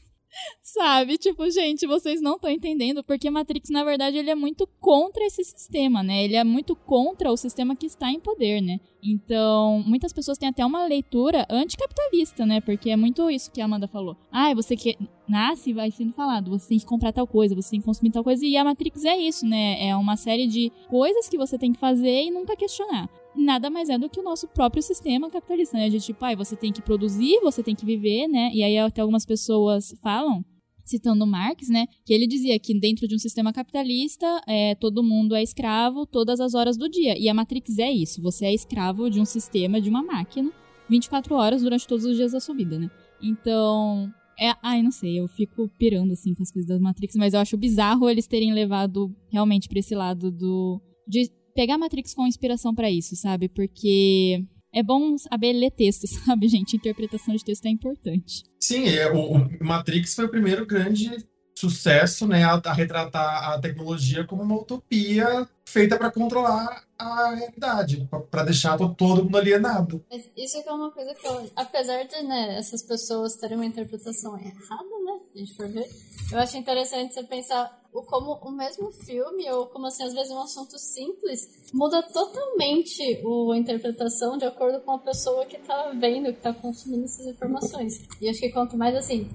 Sabe? 0.62 1.18
Tipo, 1.18 1.48
gente, 1.50 1.86
vocês 1.86 2.20
não 2.20 2.36
estão 2.36 2.50
entendendo, 2.50 3.02
porque 3.02 3.30
Matrix, 3.30 3.70
na 3.70 3.84
verdade, 3.84 4.18
ele 4.18 4.30
é 4.30 4.34
muito 4.34 4.66
contra 4.80 5.24
esse 5.24 5.42
sistema, 5.44 6.02
né? 6.02 6.24
Ele 6.24 6.36
é 6.36 6.44
muito 6.44 6.76
contra 6.76 7.30
o 7.30 7.36
sistema 7.36 7.74
que 7.74 7.86
está 7.86 8.10
em 8.10 8.20
poder, 8.20 8.60
né? 8.60 8.78
Então, 9.02 9.82
muitas 9.86 10.12
pessoas 10.12 10.38
têm 10.38 10.48
até 10.48 10.64
uma 10.66 10.84
leitura 10.86 11.46
anticapitalista, 11.48 12.44
né? 12.44 12.60
Porque 12.60 12.90
é 12.90 12.96
muito 12.96 13.30
isso 13.30 13.50
que 13.50 13.60
a 13.60 13.64
Amanda 13.64 13.88
falou. 13.88 14.16
Ah, 14.30 14.52
você 14.54 14.76
que 14.76 14.96
nasce 15.28 15.72
vai 15.72 15.90
sendo 15.90 16.12
falado, 16.12 16.50
você 16.50 16.68
tem 16.68 16.78
que 16.78 16.86
comprar 16.86 17.12
tal 17.12 17.26
coisa, 17.26 17.54
você 17.54 17.70
tem 17.70 17.80
que 17.80 17.86
consumir 17.86 18.10
tal 18.10 18.24
coisa, 18.24 18.44
e 18.44 18.56
a 18.56 18.64
Matrix 18.64 19.04
é 19.04 19.16
isso, 19.16 19.46
né? 19.46 19.88
É 19.88 19.96
uma 19.96 20.16
série 20.16 20.46
de 20.46 20.72
coisas 20.88 21.28
que 21.28 21.38
você 21.38 21.58
tem 21.58 21.72
que 21.72 21.78
fazer 21.78 22.24
e 22.24 22.30
nunca 22.30 22.56
questionar 22.56 23.08
nada 23.38 23.70
mais 23.70 23.88
é 23.88 23.98
do 23.98 24.08
que 24.08 24.20
o 24.20 24.22
nosso 24.22 24.48
próprio 24.48 24.82
sistema 24.82 25.30
capitalista, 25.30 25.76
né? 25.76 25.88
De 25.88 26.00
tipo, 26.00 26.24
ah, 26.24 26.34
você 26.34 26.56
tem 26.56 26.72
que 26.72 26.82
produzir, 26.82 27.40
você 27.40 27.62
tem 27.62 27.74
que 27.74 27.86
viver, 27.86 28.28
né? 28.28 28.50
E 28.52 28.62
aí 28.62 28.78
até 28.78 29.00
algumas 29.00 29.24
pessoas 29.24 29.94
falam 30.02 30.44
citando 30.88 31.26
Marx, 31.26 31.68
né, 31.68 31.86
que 32.04 32.14
ele 32.14 32.26
dizia 32.26 32.58
que 32.58 32.78
dentro 32.78 33.06
de 33.06 33.14
um 33.14 33.18
sistema 33.18 33.52
capitalista, 33.52 34.26
é, 34.46 34.74
todo 34.74 35.02
mundo 35.02 35.34
é 35.34 35.42
escravo 35.42 36.06
todas 36.06 36.40
as 36.40 36.54
horas 36.54 36.76
do 36.76 36.88
dia. 36.88 37.18
E 37.18 37.28
a 37.28 37.34
Matrix 37.34 37.78
é 37.78 37.90
isso, 37.90 38.22
você 38.22 38.46
é 38.46 38.54
escravo 38.54 39.10
de 39.10 39.20
um 39.20 39.24
sistema, 39.24 39.80
de 39.80 39.90
uma 39.90 40.02
máquina, 40.02 40.50
24 40.88 41.34
horas 41.34 41.62
durante 41.62 41.86
todos 41.86 42.06
os 42.06 42.16
dias 42.16 42.32
da 42.32 42.40
sua 42.40 42.54
vida, 42.54 42.78
né? 42.78 42.90
Então, 43.22 44.10
é, 44.40 44.54
ai, 44.62 44.82
não 44.82 44.90
sei, 44.90 45.20
eu 45.20 45.28
fico 45.28 45.68
pirando 45.78 46.12
assim 46.12 46.34
com 46.34 46.42
as 46.42 46.50
coisas 46.50 46.68
da 46.68 46.80
Matrix, 46.80 47.16
mas 47.16 47.34
eu 47.34 47.40
acho 47.40 47.56
bizarro 47.56 48.08
eles 48.08 48.26
terem 48.26 48.54
levado 48.54 49.14
realmente 49.30 49.68
para 49.68 49.80
esse 49.80 49.94
lado 49.94 50.30
do 50.30 50.80
de 51.06 51.30
pegar 51.58 51.74
a 51.74 51.78
Matrix 51.78 52.14
com 52.14 52.24
inspiração 52.24 52.72
para 52.72 52.88
isso, 52.88 53.16
sabe? 53.16 53.48
Porque 53.48 54.44
é 54.72 54.80
bom 54.80 55.18
saber 55.18 55.52
ler 55.52 55.72
texto, 55.72 56.06
sabe, 56.24 56.46
gente? 56.46 56.76
Interpretação 56.76 57.34
de 57.34 57.44
texto 57.44 57.66
é 57.66 57.68
importante. 57.68 58.44
Sim, 58.60 58.86
é, 58.86 59.10
o, 59.10 59.32
o 59.32 59.64
Matrix 59.64 60.14
foi 60.14 60.26
o 60.26 60.30
primeiro 60.30 60.64
grande 60.64 61.10
sucesso, 61.58 62.28
né, 62.28 62.44
a, 62.44 62.60
a, 62.64 62.72
retratar 62.72 63.50
a 63.50 63.60
tecnologia 63.60 64.24
como 64.24 64.44
uma 64.44 64.54
utopia 64.54 65.48
feita 65.66 65.98
para 65.98 66.12
controlar 66.12 66.84
a 66.96 67.34
realidade, 67.34 68.08
para 68.30 68.44
deixar 68.44 68.78
todo 68.78 69.24
mundo 69.24 69.36
alienado. 69.36 70.04
Mas 70.08 70.30
isso 70.36 70.62
é 70.64 70.72
uma 70.72 70.92
coisa 70.92 71.12
que, 71.14 71.26
eu, 71.26 71.50
apesar 71.56 72.04
de 72.04 72.22
né, 72.22 72.56
essas 72.56 72.82
pessoas 72.82 73.34
terem 73.34 73.56
uma 73.56 73.66
interpretação 73.66 74.38
errada, 74.38 74.97
a 75.38 75.44
gente 75.44 75.54
for 75.54 75.68
ver, 75.68 75.88
eu 76.32 76.38
acho 76.38 76.56
interessante 76.56 77.14
você 77.14 77.22
pensar 77.22 77.70
o, 77.92 78.02
como 78.02 78.34
o 78.34 78.50
mesmo 78.50 78.90
filme, 78.90 79.50
ou 79.50 79.66
como 79.66 79.86
assim, 79.86 80.02
às 80.02 80.12
vezes 80.12 80.30
um 80.30 80.40
assunto 80.40 80.78
simples, 80.78 81.40
muda 81.72 82.02
totalmente 82.02 83.20
o, 83.24 83.52
a 83.52 83.58
interpretação 83.58 84.36
de 84.36 84.44
acordo 84.44 84.80
com 84.80 84.92
a 84.92 84.98
pessoa 84.98 85.46
que 85.46 85.58
tá 85.58 85.92
vendo, 85.98 86.32
que 86.32 86.40
tá 86.40 86.52
consumindo 86.52 87.04
essas 87.04 87.26
informações. 87.26 87.94
E 88.20 88.28
acho 88.28 88.40
que 88.40 88.50
quanto 88.50 88.76
mais 88.76 88.94
assim, 88.96 89.28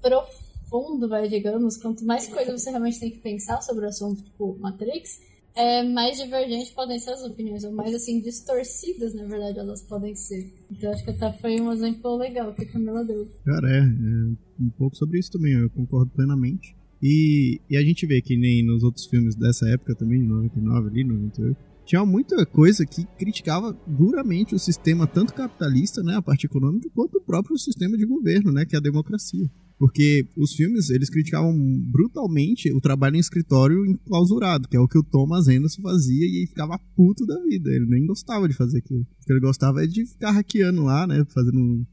profundo 0.00 0.50
fundo, 0.70 1.08
vai, 1.08 1.28
digamos, 1.28 1.76
quanto 1.76 2.04
mais 2.06 2.28
coisa 2.28 2.56
você 2.56 2.70
realmente 2.70 3.00
tem 3.00 3.10
que 3.10 3.18
pensar 3.18 3.60
sobre 3.60 3.84
o 3.84 3.88
assunto, 3.88 4.22
tipo 4.22 4.56
Matrix, 4.60 5.20
é, 5.54 5.82
mais 5.82 6.18
divergentes 6.18 6.70
podem 6.70 6.98
ser 6.98 7.10
as 7.10 7.22
opiniões, 7.22 7.64
ou 7.64 7.72
mais 7.72 7.94
assim, 7.94 8.20
distorcidas, 8.20 9.14
na 9.14 9.24
verdade, 9.24 9.58
elas 9.58 9.82
podem 9.82 10.14
ser. 10.14 10.52
Então 10.70 10.92
acho 10.92 11.04
que 11.04 11.10
até 11.10 11.32
foi 11.38 11.60
um 11.60 11.72
exemplo 11.72 12.16
legal 12.16 12.54
que 12.54 12.62
a 12.62 12.72
Camila 12.72 13.04
deu. 13.04 13.28
Cara, 13.44 13.68
é, 13.68 13.80
é 13.80 14.62
um 14.62 14.70
pouco 14.78 14.96
sobre 14.96 15.18
isso 15.18 15.30
também, 15.30 15.52
eu 15.54 15.70
concordo 15.70 16.10
plenamente. 16.12 16.74
E, 17.02 17.60
e 17.68 17.76
a 17.76 17.82
gente 17.82 18.06
vê 18.06 18.20
que 18.20 18.36
nem 18.36 18.64
nos 18.64 18.82
outros 18.82 19.06
filmes 19.06 19.34
dessa 19.34 19.66
época 19.68 19.94
também, 19.94 20.22
99 20.22 20.88
ali, 20.88 21.04
98, 21.04 21.56
tinha 21.84 22.04
muita 22.04 22.46
coisa 22.46 22.86
que 22.86 23.04
criticava 23.18 23.72
duramente 23.86 24.54
o 24.54 24.58
sistema, 24.58 25.06
tanto 25.06 25.34
capitalista, 25.34 26.02
né, 26.02 26.14
a 26.14 26.22
parte 26.22 26.46
econômica, 26.46 26.88
quanto 26.94 27.18
o 27.18 27.20
próprio 27.20 27.58
sistema 27.58 27.96
de 27.96 28.06
governo, 28.06 28.52
né, 28.52 28.64
que 28.64 28.76
é 28.76 28.78
a 28.78 28.82
democracia. 28.82 29.50
Porque 29.80 30.28
os 30.36 30.52
filmes, 30.52 30.90
eles 30.90 31.08
criticavam 31.08 31.56
brutalmente 31.90 32.70
o 32.70 32.82
trabalho 32.82 33.16
em 33.16 33.18
escritório 33.18 33.86
enclausurado, 33.86 34.68
que 34.68 34.76
é 34.76 34.80
o 34.80 34.86
que 34.86 34.98
o 34.98 35.02
Thomas 35.02 35.48
Anderson 35.48 35.80
fazia 35.80 36.26
e 36.26 36.46
ficava 36.46 36.78
puto 36.94 37.24
da 37.24 37.42
vida. 37.44 37.70
Ele 37.70 37.86
nem 37.86 38.04
gostava 38.04 38.46
de 38.46 38.54
fazer 38.54 38.76
aquilo. 38.76 39.00
O 39.00 39.24
que 39.24 39.32
ele 39.32 39.40
gostava 39.40 39.82
é 39.82 39.86
de 39.86 40.04
ficar 40.04 40.32
hackeando 40.32 40.82
lá, 40.82 41.06
né? 41.06 41.24
Fazendo. 41.32 41.86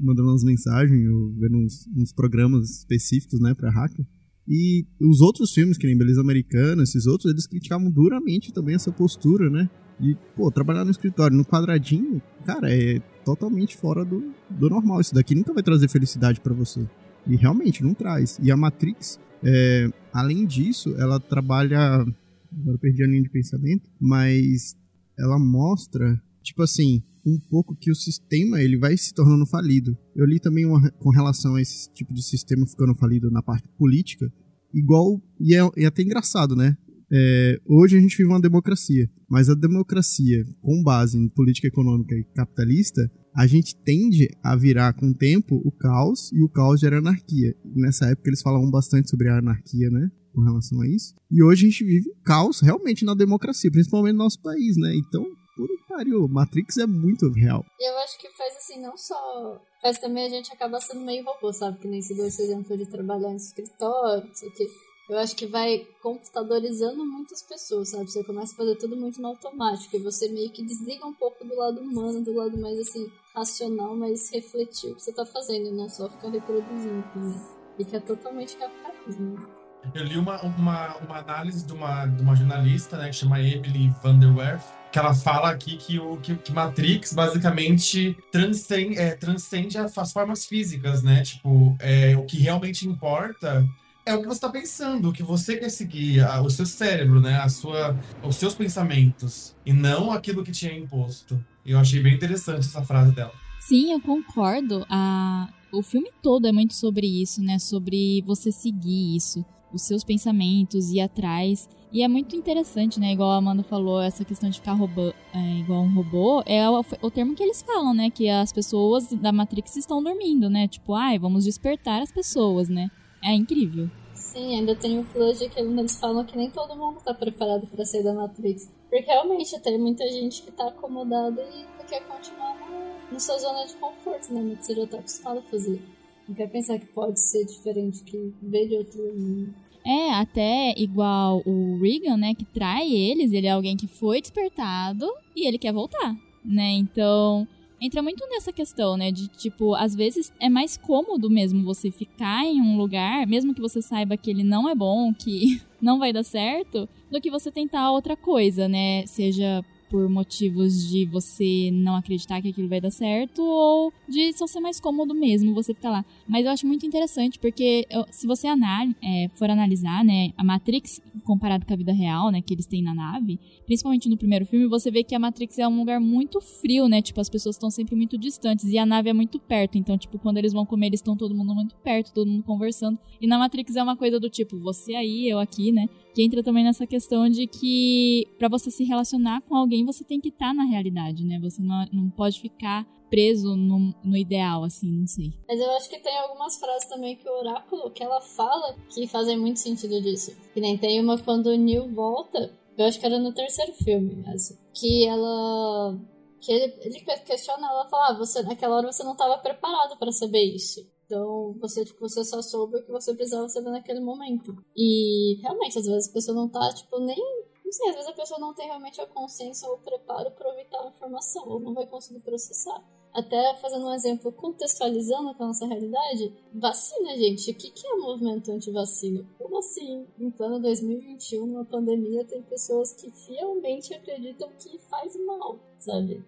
mandando 0.00 0.30
umas 0.30 0.44
mensagens, 0.44 1.06
ou 1.10 1.34
vendo 1.34 1.58
uns, 1.58 1.86
uns 1.94 2.10
programas 2.10 2.70
específicos, 2.78 3.38
né, 3.38 3.52
pra 3.52 3.70
hacker. 3.70 4.06
E 4.48 4.86
os 4.98 5.20
outros 5.20 5.52
filmes, 5.52 5.76
que 5.76 5.86
nem 5.86 5.98
Beleza 5.98 6.22
Americana, 6.22 6.84
esses 6.84 7.06
outros, 7.06 7.30
eles 7.30 7.46
criticavam 7.46 7.90
duramente 7.90 8.50
também 8.50 8.74
essa 8.74 8.90
postura, 8.90 9.50
né? 9.50 9.68
De, 10.00 10.16
pô, 10.34 10.50
trabalhar 10.50 10.86
no 10.86 10.90
escritório, 10.90 11.36
no 11.36 11.44
quadradinho, 11.44 12.22
cara, 12.46 12.72
é 12.72 12.98
totalmente 13.26 13.76
fora 13.76 14.06
do, 14.06 14.32
do 14.48 14.70
normal. 14.70 15.02
Isso 15.02 15.14
daqui 15.14 15.34
nunca 15.34 15.52
vai 15.52 15.62
trazer 15.62 15.88
felicidade 15.88 16.40
para 16.40 16.54
você. 16.54 16.88
E 17.26 17.36
realmente 17.36 17.82
não 17.82 17.94
traz. 17.94 18.38
E 18.42 18.50
a 18.50 18.56
Matrix, 18.56 19.18
é, 19.42 19.90
além 20.12 20.46
disso, 20.46 20.94
ela 20.98 21.18
trabalha. 21.18 21.78
Agora 21.78 22.74
eu 22.74 22.78
perdi 22.78 23.02
a 23.02 23.06
linha 23.06 23.22
de 23.22 23.30
pensamento, 23.30 23.88
mas 24.00 24.76
ela 25.18 25.38
mostra, 25.38 26.20
tipo 26.42 26.62
assim, 26.62 27.02
um 27.26 27.38
pouco 27.50 27.74
que 27.74 27.90
o 27.90 27.94
sistema 27.94 28.62
ele 28.62 28.78
vai 28.78 28.96
se 28.96 29.12
tornando 29.12 29.44
falido. 29.44 29.96
Eu 30.14 30.24
li 30.24 30.38
também 30.38 30.64
uma, 30.64 30.90
com 30.92 31.10
relação 31.10 31.56
a 31.56 31.60
esse 31.60 31.92
tipo 31.92 32.14
de 32.14 32.22
sistema 32.22 32.66
ficando 32.66 32.94
falido 32.94 33.30
na 33.30 33.42
parte 33.42 33.68
política, 33.76 34.32
igual. 34.72 35.20
E 35.40 35.54
é, 35.54 35.60
é 35.76 35.86
até 35.86 36.02
engraçado, 36.02 36.54
né? 36.54 36.76
É, 37.12 37.58
hoje 37.64 37.96
a 37.96 38.00
gente 38.00 38.16
vive 38.16 38.28
uma 38.28 38.40
democracia, 38.40 39.08
mas 39.28 39.48
a 39.48 39.54
democracia 39.54 40.44
com 40.60 40.82
base 40.82 41.16
em 41.16 41.28
política 41.28 41.68
econômica 41.68 42.14
e 42.14 42.24
capitalista, 42.34 43.00
a 43.34 43.46
gente 43.46 43.76
tende 43.84 44.28
a 44.42 44.56
virar 44.56 44.92
com 44.94 45.10
o 45.10 45.14
tempo 45.14 45.60
o 45.64 45.70
caos 45.70 46.32
e 46.32 46.42
o 46.42 46.48
caos 46.48 46.80
gera 46.80 46.98
anarquia. 46.98 47.54
Nessa 47.64 48.06
época 48.06 48.30
eles 48.30 48.42
falavam 48.42 48.70
bastante 48.70 49.10
sobre 49.10 49.28
a 49.28 49.38
anarquia, 49.38 49.90
né? 49.90 50.10
Com 50.34 50.42
relação 50.42 50.80
a 50.80 50.88
isso. 50.88 51.14
E 51.30 51.42
hoje 51.42 51.66
a 51.66 51.70
gente 51.70 51.84
vive 51.84 52.10
caos 52.24 52.60
realmente 52.60 53.04
na 53.04 53.14
democracia, 53.14 53.70
principalmente 53.70 54.14
no 54.14 54.24
nosso 54.24 54.40
país, 54.40 54.76
né? 54.76 54.94
Então, 54.96 55.22
por 55.56 55.68
pariu, 55.88 56.26
Matrix 56.28 56.76
é 56.78 56.86
muito 56.86 57.30
real. 57.30 57.64
Eu 57.80 57.96
acho 57.98 58.18
que 58.18 58.28
faz 58.36 58.54
assim, 58.56 58.82
não 58.82 58.96
só. 58.96 59.60
Faz 59.80 59.98
também 59.98 60.26
a 60.26 60.30
gente 60.30 60.52
acaba 60.52 60.80
sendo 60.80 61.04
meio 61.04 61.24
robô, 61.24 61.52
sabe? 61.52 61.78
Que 61.78 61.88
nem 61.88 62.02
se 62.02 62.14
deu 62.14 62.26
esse 62.26 62.42
exemplo 62.42 62.76
de 62.76 62.90
trabalhar 62.90 63.32
em 63.32 63.36
escritório, 63.36 64.26
não 64.26 64.34
sei 64.34 64.48
o 64.48 64.52
quê 64.52 64.66
eu 65.08 65.18
acho 65.18 65.36
que 65.36 65.46
vai 65.46 65.86
computadorizando 66.02 67.04
muitas 67.04 67.42
pessoas, 67.42 67.90
sabe? 67.90 68.10
Você 68.10 68.24
começa 68.24 68.52
a 68.52 68.56
fazer 68.56 68.76
tudo 68.76 68.96
muito 68.96 69.20
no 69.20 69.28
automático 69.28 69.96
e 69.96 70.02
você 70.02 70.28
meio 70.28 70.50
que 70.50 70.64
desliga 70.64 71.06
um 71.06 71.14
pouco 71.14 71.44
do 71.44 71.54
lado 71.54 71.80
humano, 71.80 72.24
do 72.24 72.34
lado 72.34 72.58
mais 72.58 72.78
assim, 72.78 73.10
racional, 73.34 73.94
mais 73.94 74.30
refletir 74.32 74.90
o 74.90 74.96
que 74.96 75.02
você 75.02 75.12
tá 75.12 75.24
fazendo, 75.24 75.68
e 75.68 75.70
não 75.70 75.88
só 75.88 76.08
ficar 76.08 76.30
reproduzindo, 76.30 77.04
né? 77.14 77.56
E 77.78 77.84
que 77.84 77.94
é 77.94 78.00
totalmente 78.00 78.56
capitalismo. 78.56 79.46
Eu 79.94 80.02
li 80.02 80.16
uma, 80.16 80.40
uma, 80.42 80.96
uma 80.96 81.18
análise 81.18 81.64
de 81.64 81.72
uma, 81.72 82.06
de 82.06 82.22
uma 82.22 82.34
jornalista, 82.34 82.96
né, 82.96 83.08
que 83.08 83.14
chama 83.14 83.40
Emily 83.40 83.92
Van 84.02 84.18
der 84.18 84.34
Werf, 84.34 84.64
que 84.90 84.98
ela 84.98 85.14
fala 85.14 85.50
aqui 85.50 85.76
que 85.76 86.00
o 86.00 86.16
que, 86.16 86.34
que 86.36 86.52
Matrix 86.52 87.12
basicamente 87.12 88.16
transcende, 88.32 88.98
é, 88.98 89.14
transcende 89.14 89.78
as 89.78 90.12
formas 90.12 90.46
físicas, 90.46 91.02
né? 91.02 91.22
Tipo, 91.22 91.76
é, 91.78 92.16
o 92.16 92.24
que 92.24 92.38
realmente 92.38 92.88
importa 92.88 93.64
é 94.06 94.14
o 94.14 94.20
que 94.20 94.28
você 94.28 94.34
está 94.34 94.48
pensando, 94.48 95.08
o 95.08 95.12
que 95.12 95.22
você 95.22 95.56
quer 95.56 95.68
seguir, 95.68 96.20
a, 96.20 96.40
o 96.40 96.48
seu 96.48 96.64
cérebro, 96.64 97.20
né? 97.20 97.38
A 97.40 97.48
sua, 97.48 97.98
os 98.22 98.36
seus 98.36 98.54
pensamentos, 98.54 99.54
e 99.66 99.72
não 99.72 100.12
aquilo 100.12 100.44
que 100.44 100.52
tinha 100.52 100.72
imposto. 100.72 101.44
Eu 101.64 101.76
achei 101.76 102.00
bem 102.00 102.14
interessante 102.14 102.60
essa 102.60 102.82
frase 102.84 103.12
dela. 103.12 103.32
Sim, 103.60 103.92
eu 103.92 104.00
concordo. 104.00 104.86
A... 104.88 105.48
O 105.72 105.82
filme 105.82 106.10
todo 106.22 106.46
é 106.46 106.52
muito 106.52 106.74
sobre 106.74 107.20
isso, 107.20 107.42
né? 107.42 107.58
Sobre 107.58 108.22
você 108.24 108.52
seguir 108.52 109.16
isso, 109.16 109.44
os 109.72 109.82
seus 109.82 110.04
pensamentos, 110.04 110.90
ir 110.90 111.00
atrás. 111.00 111.68
E 111.92 112.02
é 112.02 112.08
muito 112.08 112.36
interessante, 112.36 113.00
né? 113.00 113.12
Igual 113.12 113.32
a 113.32 113.36
Amanda 113.38 113.64
falou, 113.64 114.00
essa 114.00 114.24
questão 114.24 114.48
de 114.48 114.60
ficar 114.60 114.74
robô, 114.74 115.12
é, 115.34 115.58
igual 115.58 115.82
um 115.82 115.92
robô, 115.92 116.44
é 116.46 116.70
o, 116.70 116.84
o, 117.02 117.10
termo 117.10 117.34
que 117.34 117.42
eles 117.42 117.60
falam, 117.62 117.92
né? 117.92 118.08
Que 118.08 118.28
as 118.28 118.52
pessoas 118.52 119.08
da 119.08 119.32
Matrix 119.32 119.76
estão 119.76 120.00
dormindo, 120.00 120.48
né? 120.48 120.68
Tipo, 120.68 120.94
ai, 120.94 121.18
vamos 121.18 121.44
despertar 121.44 122.00
as 122.00 122.12
pessoas, 122.12 122.68
né? 122.68 122.88
É 123.26 123.34
incrível. 123.34 123.90
Sim, 124.14 124.54
ainda 124.54 124.76
tem 124.76 125.00
o 125.00 125.04
plus 125.04 125.40
de 125.40 125.48
que 125.48 125.58
eles 125.58 125.98
falam 125.98 126.24
que 126.24 126.38
nem 126.38 126.48
todo 126.48 126.76
mundo 126.76 127.00
tá 127.04 127.12
preparado 127.12 127.66
para 127.66 127.84
sair 127.84 128.04
da 128.04 128.14
Matrix. 128.14 128.70
Porque 128.88 129.04
realmente 129.04 129.58
tem 129.60 129.78
muita 129.78 130.08
gente 130.08 130.42
que 130.42 130.52
tá 130.52 130.68
acomodada 130.68 131.42
e 131.42 131.84
quer 131.88 132.00
continuar 132.06 132.54
na, 132.58 133.12
na 133.12 133.18
sua 133.18 133.36
zona 133.38 133.66
de 133.66 133.74
conforto, 133.74 134.32
né? 134.32 134.56
Que 134.56 134.64
você 134.64 134.74
já 134.74 134.86
tá 134.86 134.98
acostumado 134.98 135.38
a 135.40 135.42
fazer. 135.42 135.82
Não 136.28 136.34
quer 136.34 136.48
pensar 136.48 136.78
que 136.78 136.86
pode 136.86 137.20
ser 137.20 137.44
diferente, 137.44 138.02
que 138.04 138.32
veio 138.40 138.68
de 138.68 138.76
outro 138.76 138.98
mundo. 139.14 139.54
É, 139.84 140.14
até 140.14 140.74
igual 140.76 141.42
o 141.46 141.78
Regan, 141.80 142.16
né, 142.16 142.34
que 142.34 142.44
trai 142.44 142.92
eles, 142.92 143.32
ele 143.32 143.46
é 143.46 143.50
alguém 143.50 143.76
que 143.76 143.86
foi 143.86 144.20
despertado 144.20 145.08
e 145.34 145.46
ele 145.46 145.58
quer 145.58 145.72
voltar, 145.72 146.16
né? 146.44 146.72
Então, 146.72 147.46
entra 147.80 148.02
muito 148.02 148.26
nessa 148.28 148.52
questão, 148.52 148.96
né? 148.96 149.10
De 149.10 149.28
tipo, 149.28 149.74
às 149.74 149.94
vezes 149.94 150.32
é 150.40 150.48
mais 150.48 150.76
cômodo 150.76 151.28
mesmo 151.30 151.64
você 151.64 151.90
ficar 151.90 152.44
em 152.44 152.60
um 152.60 152.76
lugar, 152.76 153.26
mesmo 153.26 153.54
que 153.54 153.60
você 153.60 153.82
saiba 153.82 154.16
que 154.16 154.30
ele 154.30 154.42
não 154.42 154.68
é 154.68 154.74
bom, 154.74 155.12
que 155.12 155.60
não 155.80 155.98
vai 155.98 156.12
dar 156.12 156.24
certo, 156.24 156.88
do 157.10 157.20
que 157.20 157.30
você 157.30 157.50
tentar 157.50 157.90
outra 157.92 158.16
coisa, 158.16 158.68
né? 158.68 159.06
Seja 159.06 159.64
por 159.88 160.08
motivos 160.08 160.88
de 160.88 161.04
você 161.06 161.70
não 161.72 161.96
acreditar 161.96 162.40
que 162.42 162.48
aquilo 162.48 162.68
vai 162.68 162.80
dar 162.80 162.90
certo 162.90 163.42
ou 163.42 163.92
de 164.08 164.32
só 164.32 164.46
ser 164.46 164.60
mais 164.60 164.80
cômodo 164.80 165.14
mesmo 165.14 165.54
você 165.54 165.72
ficar 165.74 165.90
lá. 165.90 166.04
Mas 166.28 166.44
eu 166.44 166.50
acho 166.50 166.66
muito 166.66 166.86
interessante 166.86 167.38
porque 167.38 167.86
eu, 167.90 168.04
se 168.10 168.26
você 168.26 168.46
anal 168.46 168.86
é, 169.02 169.28
for 169.34 169.48
analisar, 169.48 170.04
né, 170.04 170.32
a 170.36 170.44
Matrix 170.44 171.00
comparado 171.24 171.64
com 171.64 171.72
a 171.72 171.76
vida 171.76 171.92
real, 171.92 172.30
né, 172.30 172.42
que 172.42 172.54
eles 172.54 172.66
têm 172.66 172.82
na 172.82 172.94
nave, 172.94 173.38
principalmente 173.64 174.08
no 174.08 174.16
primeiro 174.16 174.46
filme, 174.46 174.66
você 174.66 174.90
vê 174.90 175.02
que 175.02 175.14
a 175.14 175.18
Matrix 175.18 175.58
é 175.58 175.66
um 175.66 175.76
lugar 175.76 176.00
muito 176.00 176.40
frio, 176.40 176.88
né? 176.88 177.02
Tipo, 177.02 177.20
as 177.20 177.28
pessoas 177.28 177.56
estão 177.56 177.70
sempre 177.70 177.94
muito 177.96 178.16
distantes 178.16 178.66
e 178.66 178.78
a 178.78 178.86
nave 178.86 179.10
é 179.10 179.12
muito 179.12 179.38
perto. 179.38 179.76
Então, 179.76 179.96
tipo, 179.98 180.18
quando 180.18 180.38
eles 180.38 180.52
vão 180.52 180.64
comer, 180.64 180.88
eles 180.88 181.00
estão 181.00 181.16
todo 181.16 181.34
mundo 181.34 181.54
muito 181.54 181.74
perto, 181.76 182.12
todo 182.12 182.30
mundo 182.30 182.42
conversando. 182.42 182.98
E 183.20 183.26
na 183.26 183.38
Matrix 183.38 183.76
é 183.76 183.82
uma 183.82 183.96
coisa 183.96 184.20
do 184.20 184.30
tipo, 184.30 184.58
você 184.58 184.94
aí, 184.94 185.28
eu 185.28 185.38
aqui, 185.38 185.72
né? 185.72 185.88
Que 186.16 186.22
entra 186.22 186.42
também 186.42 186.64
nessa 186.64 186.86
questão 186.86 187.28
de 187.28 187.46
que 187.46 188.26
para 188.38 188.48
você 188.48 188.70
se 188.70 188.82
relacionar 188.84 189.42
com 189.42 189.54
alguém, 189.54 189.84
você 189.84 190.02
tem 190.02 190.18
que 190.18 190.30
estar 190.30 190.46
tá 190.46 190.54
na 190.54 190.64
realidade, 190.64 191.22
né? 191.26 191.38
Você 191.40 191.60
não, 191.60 191.86
não 191.92 192.08
pode 192.08 192.40
ficar 192.40 192.86
preso 193.10 193.54
no, 193.54 193.94
no, 194.02 194.16
ideal, 194.16 194.64
assim, 194.64 194.90
não 194.90 195.06
sei. 195.06 195.34
Mas 195.46 195.60
eu 195.60 195.70
acho 195.72 195.90
que 195.90 195.98
tem 195.98 196.16
algumas 196.16 196.56
frases 196.58 196.88
também 196.88 197.16
que 197.16 197.28
o 197.28 197.38
Oráculo, 197.40 197.90
que 197.90 198.02
ela 198.02 198.18
fala, 198.22 198.74
que 198.88 199.06
fazem 199.06 199.36
muito 199.36 199.60
sentido 199.60 200.00
disso. 200.00 200.34
Que 200.54 200.60
nem 200.62 200.78
tem 200.78 200.98
uma 201.02 201.18
quando 201.18 201.48
o 201.48 201.54
Neil 201.58 201.86
volta, 201.88 202.50
eu 202.78 202.86
acho 202.86 202.98
que 202.98 203.04
era 203.04 203.18
no 203.18 203.34
terceiro 203.34 203.74
filme, 203.74 204.24
assim, 204.28 204.56
que 204.72 205.04
ela... 205.04 206.00
Que 206.40 206.50
ele, 206.50 206.72
ele 206.80 207.00
questiona 207.26 207.68
ela 207.68 207.88
fala, 207.90 208.12
ah, 208.12 208.16
você, 208.16 208.42
naquela 208.42 208.76
hora 208.76 208.90
você 208.90 209.04
não 209.04 209.12
estava 209.12 209.36
preparado 209.36 209.98
para 209.98 210.10
saber 210.12 210.44
isso. 210.44 210.80
Então, 211.06 211.54
você, 211.60 211.84
tipo, 211.84 212.00
você 212.00 212.22
só 212.24 212.42
soube 212.42 212.76
o 212.76 212.82
que 212.82 212.90
você 212.90 213.14
precisava 213.14 213.48
saber 213.48 213.70
naquele 213.70 214.00
momento. 214.00 214.56
E, 214.76 215.38
realmente, 215.40 215.78
às 215.78 215.86
vezes 215.86 216.10
a 216.10 216.12
pessoa 216.12 216.36
não 216.36 216.48
tá, 216.48 216.72
tipo, 216.74 216.98
nem... 216.98 217.16
Não 217.64 217.72
sei, 217.72 217.90
às 217.90 217.96
vezes 217.96 218.10
a 218.10 218.14
pessoa 218.14 218.38
não 218.38 218.54
tem 218.54 218.66
realmente 218.66 219.00
a 219.00 219.06
consciência 219.06 219.68
ou 219.68 219.76
o 219.76 219.78
preparo 219.78 220.30
para 220.32 220.48
ouvir 220.48 220.66
tal 220.70 220.88
informação, 220.88 221.48
ou 221.48 221.58
não 221.58 221.74
vai 221.74 221.86
conseguir 221.86 222.20
processar. 222.20 222.84
Até 223.12 223.56
fazendo 223.56 223.86
um 223.86 223.94
exemplo, 223.94 224.30
contextualizando 224.30 225.34
com 225.34 225.44
a 225.44 225.46
nossa 225.46 225.66
realidade, 225.66 226.32
vacina, 226.52 227.16
gente. 227.16 227.50
O 227.50 227.54
que, 227.54 227.86
é 227.86 227.96
movimento 227.96 228.52
anti-vacina? 228.52 229.26
Como 229.38 229.58
assim? 229.58 230.06
Em 230.18 230.30
plano 230.30 230.60
2021, 230.60 231.46
numa 231.46 231.64
pandemia, 231.64 232.24
tem 232.24 232.42
pessoas 232.42 232.92
que 232.92 233.10
fielmente 233.10 233.94
acreditam 233.94 234.50
que 234.58 234.78
faz 234.80 235.16
mal, 235.24 235.58
sabe? 235.78 236.22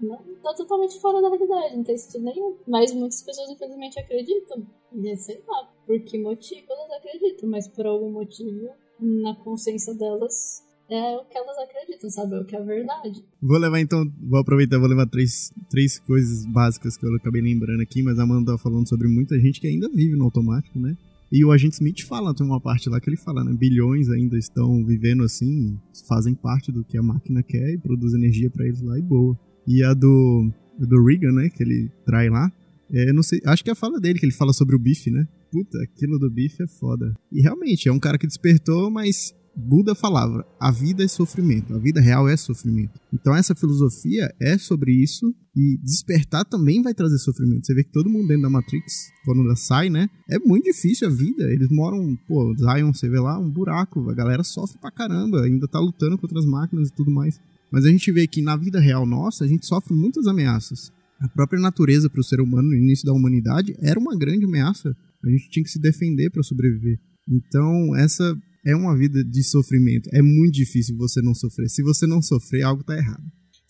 Não 0.00 0.16
tá 0.42 0.54
totalmente 0.54 1.00
fora 1.00 1.20
da 1.22 1.28
realidade, 1.28 1.76
não 1.76 1.84
tem 1.84 1.94
estudo 1.94 2.24
nenhum. 2.24 2.56
Mas 2.66 2.92
muitas 2.92 3.22
pessoas, 3.22 3.50
infelizmente, 3.50 3.98
acreditam. 3.98 4.66
E 4.92 5.16
sei 5.16 5.42
lá 5.46 5.70
por 5.86 6.00
que 6.00 6.18
motivo 6.18 6.66
elas 6.68 6.90
acreditam, 6.92 7.48
mas 7.48 7.68
por 7.68 7.86
algum 7.86 8.10
motivo, 8.10 8.68
na 9.00 9.34
consciência 9.36 9.94
delas, 9.94 10.62
é 10.88 11.16
o 11.16 11.24
que 11.24 11.36
elas 11.36 11.56
acreditam, 11.58 12.10
sabe? 12.10 12.34
É 12.34 12.40
o 12.40 12.44
que 12.44 12.56
é 12.56 12.62
verdade. 12.62 13.24
Vou 13.40 13.58
levar 13.58 13.80
então, 13.80 14.04
vou 14.22 14.38
aproveitar, 14.38 14.78
vou 14.78 14.88
levar 14.88 15.06
três, 15.06 15.50
três 15.70 15.98
coisas 15.98 16.44
básicas 16.46 16.96
que 16.96 17.06
eu 17.06 17.14
acabei 17.16 17.42
lembrando 17.42 17.80
aqui, 17.80 18.02
mas 18.02 18.18
a 18.18 18.22
Amanda 18.22 18.52
tá 18.52 18.58
falando 18.58 18.88
sobre 18.88 19.08
muita 19.08 19.38
gente 19.40 19.60
que 19.60 19.66
ainda 19.66 19.88
vive 19.88 20.16
no 20.16 20.24
automático, 20.24 20.78
né? 20.78 20.96
E 21.32 21.44
o 21.44 21.50
agente 21.50 21.74
Smith 21.74 22.02
fala, 22.02 22.34
tem 22.34 22.46
uma 22.46 22.60
parte 22.60 22.88
lá 22.88 23.00
que 23.00 23.08
ele 23.08 23.16
fala, 23.16 23.42
né? 23.42 23.52
Bilhões 23.52 24.08
ainda 24.08 24.38
estão 24.38 24.84
vivendo 24.84 25.24
assim, 25.24 25.76
fazem 26.06 26.34
parte 26.34 26.70
do 26.70 26.84
que 26.84 26.96
a 26.96 27.02
máquina 27.02 27.42
quer 27.42 27.72
e 27.72 27.78
produz 27.78 28.14
energia 28.14 28.50
para 28.50 28.66
eles 28.66 28.80
lá 28.82 28.98
e 28.98 29.02
boa. 29.02 29.36
E 29.66 29.82
a 29.82 29.94
do, 29.94 30.50
do 30.78 31.04
Regan, 31.04 31.32
né, 31.32 31.48
que 31.48 31.62
ele 31.62 31.90
trai 32.04 32.28
lá, 32.28 32.50
é, 32.92 33.12
não 33.12 33.22
sei, 33.22 33.40
acho 33.46 33.64
que 33.64 33.70
é 33.70 33.72
a 33.72 33.76
fala 33.76 33.98
dele, 33.98 34.18
que 34.18 34.26
ele 34.26 34.32
fala 34.32 34.52
sobre 34.52 34.76
o 34.76 34.78
bife, 34.78 35.10
né? 35.10 35.26
Puta, 35.50 35.82
aquilo 35.82 36.18
do 36.18 36.30
bife 36.30 36.62
é 36.62 36.66
foda. 36.66 37.14
E 37.32 37.40
realmente, 37.40 37.88
é 37.88 37.92
um 37.92 37.98
cara 37.98 38.18
que 38.18 38.26
despertou, 38.26 38.90
mas 38.90 39.34
Buda 39.56 39.94
falava: 39.94 40.44
a 40.60 40.70
vida 40.70 41.04
é 41.04 41.08
sofrimento, 41.08 41.74
a 41.74 41.78
vida 41.78 42.00
real 42.00 42.28
é 42.28 42.36
sofrimento. 42.36 42.98
Então 43.12 43.34
essa 43.34 43.54
filosofia 43.54 44.32
é 44.40 44.58
sobre 44.58 44.92
isso 44.92 45.34
e 45.56 45.78
despertar 45.82 46.44
também 46.44 46.82
vai 46.82 46.92
trazer 46.92 47.18
sofrimento. 47.18 47.66
Você 47.66 47.74
vê 47.74 47.84
que 47.84 47.92
todo 47.92 48.10
mundo 48.10 48.26
dentro 48.26 48.42
da 48.42 48.50
Matrix, 48.50 49.10
quando 49.24 49.56
sai, 49.56 49.88
né? 49.88 50.08
É 50.28 50.38
muito 50.38 50.64
difícil 50.64 51.06
a 51.06 51.10
vida. 51.10 51.44
Eles 51.44 51.68
moram, 51.70 52.16
pô, 52.26 52.52
Zion, 52.56 52.92
você 52.92 53.08
vê 53.08 53.20
lá, 53.20 53.38
um 53.38 53.48
buraco. 53.48 54.10
A 54.10 54.14
galera 54.14 54.42
sofre 54.42 54.78
pra 54.80 54.90
caramba, 54.90 55.42
ainda 55.42 55.68
tá 55.68 55.78
lutando 55.78 56.18
contra 56.18 56.38
as 56.38 56.44
máquinas 56.44 56.88
e 56.88 56.94
tudo 56.94 57.12
mais. 57.12 57.40
Mas 57.74 57.84
a 57.84 57.90
gente 57.90 58.12
vê 58.12 58.24
que 58.24 58.40
na 58.40 58.56
vida 58.56 58.78
real 58.78 59.04
nossa, 59.04 59.44
a 59.44 59.48
gente 59.48 59.66
sofre 59.66 59.92
muitas 59.92 60.28
ameaças. 60.28 60.92
A 61.18 61.26
própria 61.26 61.60
natureza 61.60 62.08
para 62.08 62.20
o 62.20 62.22
ser 62.22 62.40
humano 62.40 62.68
no 62.68 62.76
início 62.76 63.04
da 63.04 63.12
humanidade 63.12 63.74
era 63.80 63.98
uma 63.98 64.16
grande 64.16 64.44
ameaça. 64.44 64.96
A 65.24 65.28
gente 65.28 65.50
tinha 65.50 65.64
que 65.64 65.70
se 65.70 65.80
defender 65.80 66.30
para 66.30 66.40
sobreviver. 66.44 67.00
Então, 67.28 67.96
essa 67.96 68.40
é 68.64 68.76
uma 68.76 68.96
vida 68.96 69.24
de 69.24 69.42
sofrimento. 69.42 70.08
É 70.12 70.22
muito 70.22 70.54
difícil 70.54 70.96
você 70.96 71.20
não 71.20 71.34
sofrer. 71.34 71.68
Se 71.68 71.82
você 71.82 72.06
não 72.06 72.22
sofrer, 72.22 72.62
algo 72.62 72.82
está 72.82 72.96
errado. 72.96 73.24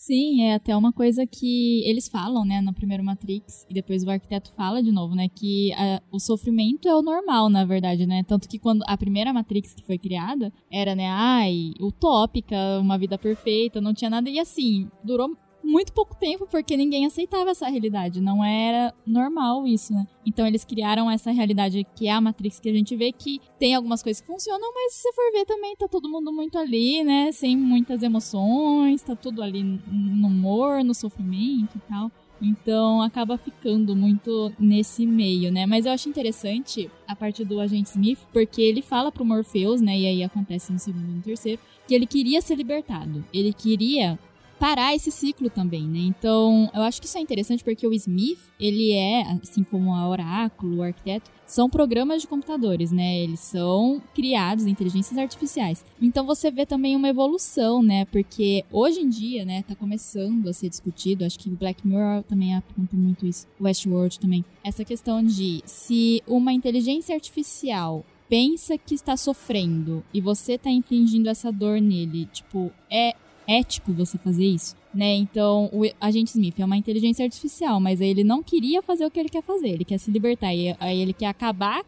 Sim, 0.05 0.43
é 0.43 0.53
até 0.53 0.77
uma 0.77 0.93
coisa 0.93 1.25
que 1.25 1.81
eles 1.83 2.07
falam, 2.07 2.45
né, 2.45 2.61
no 2.61 2.71
primeiro 2.71 3.03
Matrix, 3.03 3.65
e 3.67 3.73
depois 3.73 4.03
o 4.03 4.09
arquiteto 4.11 4.51
fala 4.51 4.83
de 4.83 4.91
novo, 4.91 5.15
né, 5.15 5.27
que 5.27 5.73
a, 5.73 5.99
o 6.11 6.19
sofrimento 6.19 6.87
é 6.87 6.95
o 6.95 7.01
normal, 7.01 7.49
na 7.49 7.65
verdade, 7.65 8.05
né, 8.05 8.21
tanto 8.21 8.47
que 8.47 8.59
quando 8.59 8.83
a 8.85 8.95
primeira 8.95 9.33
Matrix 9.33 9.73
que 9.73 9.83
foi 9.83 9.97
criada 9.97 10.53
era, 10.71 10.93
né, 10.93 11.07
ai, 11.07 11.73
utópica, 11.81 12.55
uma 12.79 12.99
vida 12.99 13.17
perfeita, 13.17 13.81
não 13.81 13.95
tinha 13.95 14.11
nada, 14.11 14.29
e 14.29 14.37
assim, 14.37 14.87
durou 15.03 15.35
muito 15.65 15.91
pouco 15.91 16.15
tempo, 16.15 16.47
porque 16.49 16.77
ninguém 16.77 17.05
aceitava 17.05 17.49
essa 17.49 17.67
realidade. 17.67 18.21
Não 18.21 18.43
era 18.43 18.93
normal 19.05 19.65
isso, 19.65 19.93
né? 19.93 20.05
Então 20.25 20.45
eles 20.45 20.63
criaram 20.63 21.09
essa 21.09 21.31
realidade 21.31 21.85
que 21.95 22.07
é 22.07 22.11
a 22.11 22.21
Matrix 22.21 22.59
que 22.59 22.69
a 22.69 22.73
gente 22.73 22.95
vê 22.95 23.11
que 23.11 23.41
tem 23.59 23.75
algumas 23.75 24.01
coisas 24.03 24.21
que 24.21 24.27
funcionam, 24.27 24.71
mas 24.73 24.93
se 24.93 25.01
você 25.01 25.13
for 25.13 25.31
ver 25.31 25.45
também, 25.45 25.75
tá 25.75 25.87
todo 25.87 26.09
mundo 26.09 26.31
muito 26.31 26.57
ali, 26.57 27.03
né? 27.03 27.31
Sem 27.31 27.57
muitas 27.57 28.03
emoções, 28.03 29.01
tá 29.01 29.15
tudo 29.15 29.41
ali 29.41 29.63
no 29.63 30.27
humor, 30.27 30.83
no 30.83 30.93
sofrimento 30.93 31.77
e 31.77 31.89
tal. 31.89 32.11
Então 32.41 33.01
acaba 33.01 33.37
ficando 33.37 33.95
muito 33.95 34.51
nesse 34.59 35.05
meio, 35.05 35.51
né? 35.51 35.65
Mas 35.65 35.85
eu 35.85 35.91
acho 35.91 36.09
interessante 36.09 36.91
a 37.07 37.15
parte 37.15 37.45
do 37.45 37.59
agente 37.59 37.89
Smith, 37.91 38.19
porque 38.33 38.61
ele 38.61 38.81
fala 38.81 39.11
pro 39.11 39.25
Morpheus, 39.25 39.81
né? 39.81 39.97
E 39.97 40.05
aí 40.05 40.23
acontece 40.23 40.71
no 40.71 40.79
segundo 40.79 41.09
e 41.09 41.15
no 41.15 41.21
terceiro, 41.21 41.61
que 41.87 41.95
ele 41.95 42.05
queria 42.05 42.41
ser 42.41 42.55
libertado. 42.55 43.23
Ele 43.33 43.53
queria 43.53 44.19
parar 44.59 44.95
esse 44.95 45.11
ciclo 45.11 45.49
também, 45.49 45.83
né? 45.83 45.99
Então, 45.99 46.69
eu 46.73 46.81
acho 46.81 47.01
que 47.01 47.07
isso 47.07 47.17
é 47.17 47.21
interessante 47.21 47.63
porque 47.63 47.85
o 47.85 47.93
Smith, 47.93 48.39
ele 48.59 48.93
é, 48.93 49.21
assim 49.41 49.63
como 49.63 49.93
a 49.93 50.07
Oráculo, 50.07 50.77
o 50.77 50.83
arquiteto, 50.83 51.29
são 51.45 51.69
programas 51.69 52.21
de 52.21 52.27
computadores, 52.27 52.91
né? 52.91 53.19
Eles 53.19 53.39
são 53.39 54.01
criados, 54.13 54.65
inteligências 54.65 55.17
artificiais. 55.17 55.85
Então 56.01 56.25
você 56.25 56.49
vê 56.49 56.65
também 56.65 56.95
uma 56.95 57.09
evolução, 57.09 57.83
né? 57.83 58.05
Porque 58.05 58.65
hoje 58.71 59.01
em 59.01 59.09
dia, 59.09 59.45
né, 59.45 59.63
tá 59.63 59.75
começando 59.75 60.47
a 60.47 60.53
ser 60.53 60.69
discutido, 60.69 61.23
acho 61.23 61.37
que 61.37 61.49
o 61.49 61.55
Black 61.55 61.85
Mirror 61.85 62.23
também 62.23 62.55
aponta 62.55 62.95
muito 62.95 63.25
isso, 63.27 63.47
Westworld 63.61 64.19
também. 64.19 64.43
Essa 64.63 64.83
questão 64.83 65.23
de 65.23 65.61
se 65.65 66.23
uma 66.27 66.51
inteligência 66.51 67.13
artificial 67.13 68.03
pensa 68.27 68.77
que 68.77 68.95
está 68.95 69.15
sofrendo 69.15 70.03
e 70.13 70.19
você 70.19 70.53
está 70.53 70.69
infligindo 70.69 71.29
essa 71.29 71.51
dor 71.51 71.79
nele, 71.79 72.25
tipo, 72.33 72.71
é 72.89 73.13
ético 73.47 73.93
você 73.93 74.17
fazer 74.17 74.45
isso, 74.45 74.75
né? 74.93 75.15
Então, 75.15 75.69
o 75.71 75.83
agente 75.99 76.31
Smith 76.31 76.59
é 76.59 76.65
uma 76.65 76.77
inteligência 76.77 77.23
artificial, 77.23 77.79
mas 77.79 78.01
ele 78.01 78.23
não 78.23 78.41
queria 78.41 78.81
fazer 78.81 79.05
o 79.05 79.11
que 79.11 79.19
ele 79.19 79.29
quer 79.29 79.43
fazer, 79.43 79.69
ele 79.69 79.85
quer 79.85 79.97
se 79.97 80.11
libertar, 80.11 80.53
e 80.53 80.75
aí 80.79 80.99
ele 81.01 81.13
quer 81.13 81.27
acabar 81.27 81.83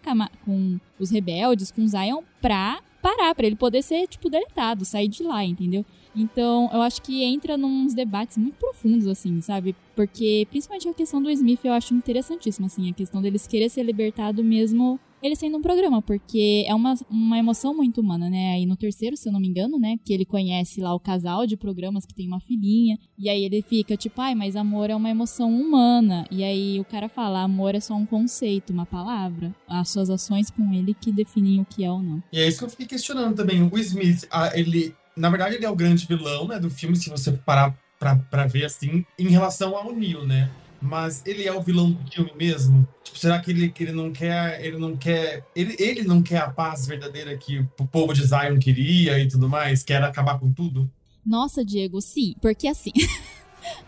com 0.45 0.79
os 0.99 1.09
rebeldes, 1.09 1.71
com 1.71 1.87
Zion, 1.87 2.21
pra 2.41 2.81
parar, 3.01 3.33
pra 3.35 3.45
ele 3.47 3.55
poder 3.55 3.81
ser, 3.81 4.07
tipo, 4.07 4.29
deletado, 4.29 4.83
sair 4.83 5.07
de 5.07 5.23
lá, 5.23 5.43
entendeu? 5.45 5.85
Então, 6.15 6.69
eu 6.73 6.81
acho 6.81 7.01
que 7.01 7.23
entra 7.23 7.55
nos 7.55 7.93
debates 7.93 8.37
muito 8.37 8.55
profundos, 8.55 9.07
assim, 9.07 9.39
sabe? 9.39 9.75
Porque, 9.95 10.47
principalmente 10.49 10.89
a 10.89 10.93
questão 10.93 11.21
do 11.21 11.29
Smith, 11.29 11.59
eu 11.63 11.73
acho 11.73 11.93
interessantíssima, 11.93 12.65
assim, 12.65 12.89
a 12.89 12.93
questão 12.93 13.21
deles 13.21 13.45
querer 13.45 13.69
ser 13.69 13.83
libertado 13.83 14.43
mesmo 14.43 14.99
ele 15.21 15.35
sendo 15.35 15.57
um 15.57 15.61
programa, 15.61 16.01
porque 16.01 16.65
é 16.67 16.75
uma, 16.75 16.93
uma 17.09 17.37
emoção 17.37 17.73
muito 17.75 18.01
humana, 18.01 18.29
né? 18.29 18.53
Aí 18.53 18.65
no 18.65 18.75
terceiro, 18.75 19.17
se 19.17 19.27
eu 19.27 19.33
não 19.33 19.39
me 19.39 19.47
engano, 19.47 19.79
né? 19.79 19.97
Que 20.03 20.13
ele 20.13 20.25
conhece 20.25 20.79
lá 20.81 20.93
o 20.93 20.99
casal 20.99 21.45
de 21.45 21.57
programas 21.57 22.05
que 22.05 22.13
tem 22.13 22.27
uma 22.27 22.39
filhinha, 22.39 22.97
e 23.17 23.29
aí 23.29 23.43
ele 23.43 23.61
fica 23.61 23.97
tipo, 23.97 24.21
ai, 24.21 24.35
mas 24.35 24.55
amor 24.55 24.89
é 24.89 24.95
uma 24.95 25.09
emoção 25.09 25.49
humana. 25.49 26.25
E 26.29 26.43
aí 26.43 26.79
o 26.79 26.85
cara 26.85 27.09
fala, 27.09 27.43
amor 27.43 27.75
é 27.75 27.79
só 27.79 27.95
um 27.95 28.05
conceito, 28.05 28.71
uma 28.71 28.85
palavra. 28.85 29.55
As 29.67 29.89
suas 29.89 30.09
ações 30.09 30.49
com 30.49 30.71
ele 30.73 30.93
que 30.93 31.11
definem 31.11 31.61
o 31.61 31.65
que 31.65 31.83
é 31.83 31.91
ou 31.91 32.01
não. 32.01 32.21
E 32.31 32.39
é 32.39 32.47
isso 32.47 32.59
que 32.59 32.65
eu 32.65 32.69
fiquei 32.69 32.85
questionando 32.85 33.35
também. 33.35 33.61
O 33.61 33.77
Smith, 33.79 34.27
ele. 34.53 34.93
Na 35.15 35.29
verdade, 35.31 35.55
ele 35.55 35.65
é 35.65 35.69
o 35.69 35.75
grande 35.75 36.05
vilão, 36.05 36.47
né, 36.47 36.59
do 36.59 36.69
filme, 36.69 36.95
se 36.95 37.09
você 37.09 37.31
parar 37.31 37.75
pra, 37.99 38.15
pra 38.15 38.45
ver 38.45 38.65
assim, 38.65 39.03
em 39.17 39.29
relação 39.29 39.75
ao 39.75 39.91
Neil, 39.91 40.25
né? 40.27 40.49
Mas 40.81 41.23
ele 41.25 41.47
é 41.47 41.53
o 41.53 41.61
vilão 41.61 41.91
do 41.91 42.11
filme 42.11 42.31
mesmo? 42.35 42.87
Tipo, 43.03 43.17
será 43.17 43.39
que 43.39 43.51
ele, 43.51 43.73
ele 43.79 43.91
não 43.91 44.11
quer, 44.11 44.63
ele 44.63 44.77
não 44.77 44.95
quer, 44.95 45.45
ele, 45.55 45.75
ele 45.79 46.03
não 46.03 46.21
quer 46.21 46.39
a 46.39 46.49
paz 46.49 46.85
verdadeira 46.85 47.35
que 47.37 47.59
o 47.79 47.87
povo 47.87 48.13
de 48.13 48.25
Zion 48.25 48.59
queria 48.59 49.19
e 49.19 49.27
tudo 49.27 49.49
mais, 49.49 49.83
quer 49.83 50.01
acabar 50.03 50.39
com 50.39 50.51
tudo? 50.51 50.89
Nossa, 51.25 51.63
Diego, 51.63 51.99
sim, 52.01 52.35
porque 52.41 52.67
assim, 52.67 52.91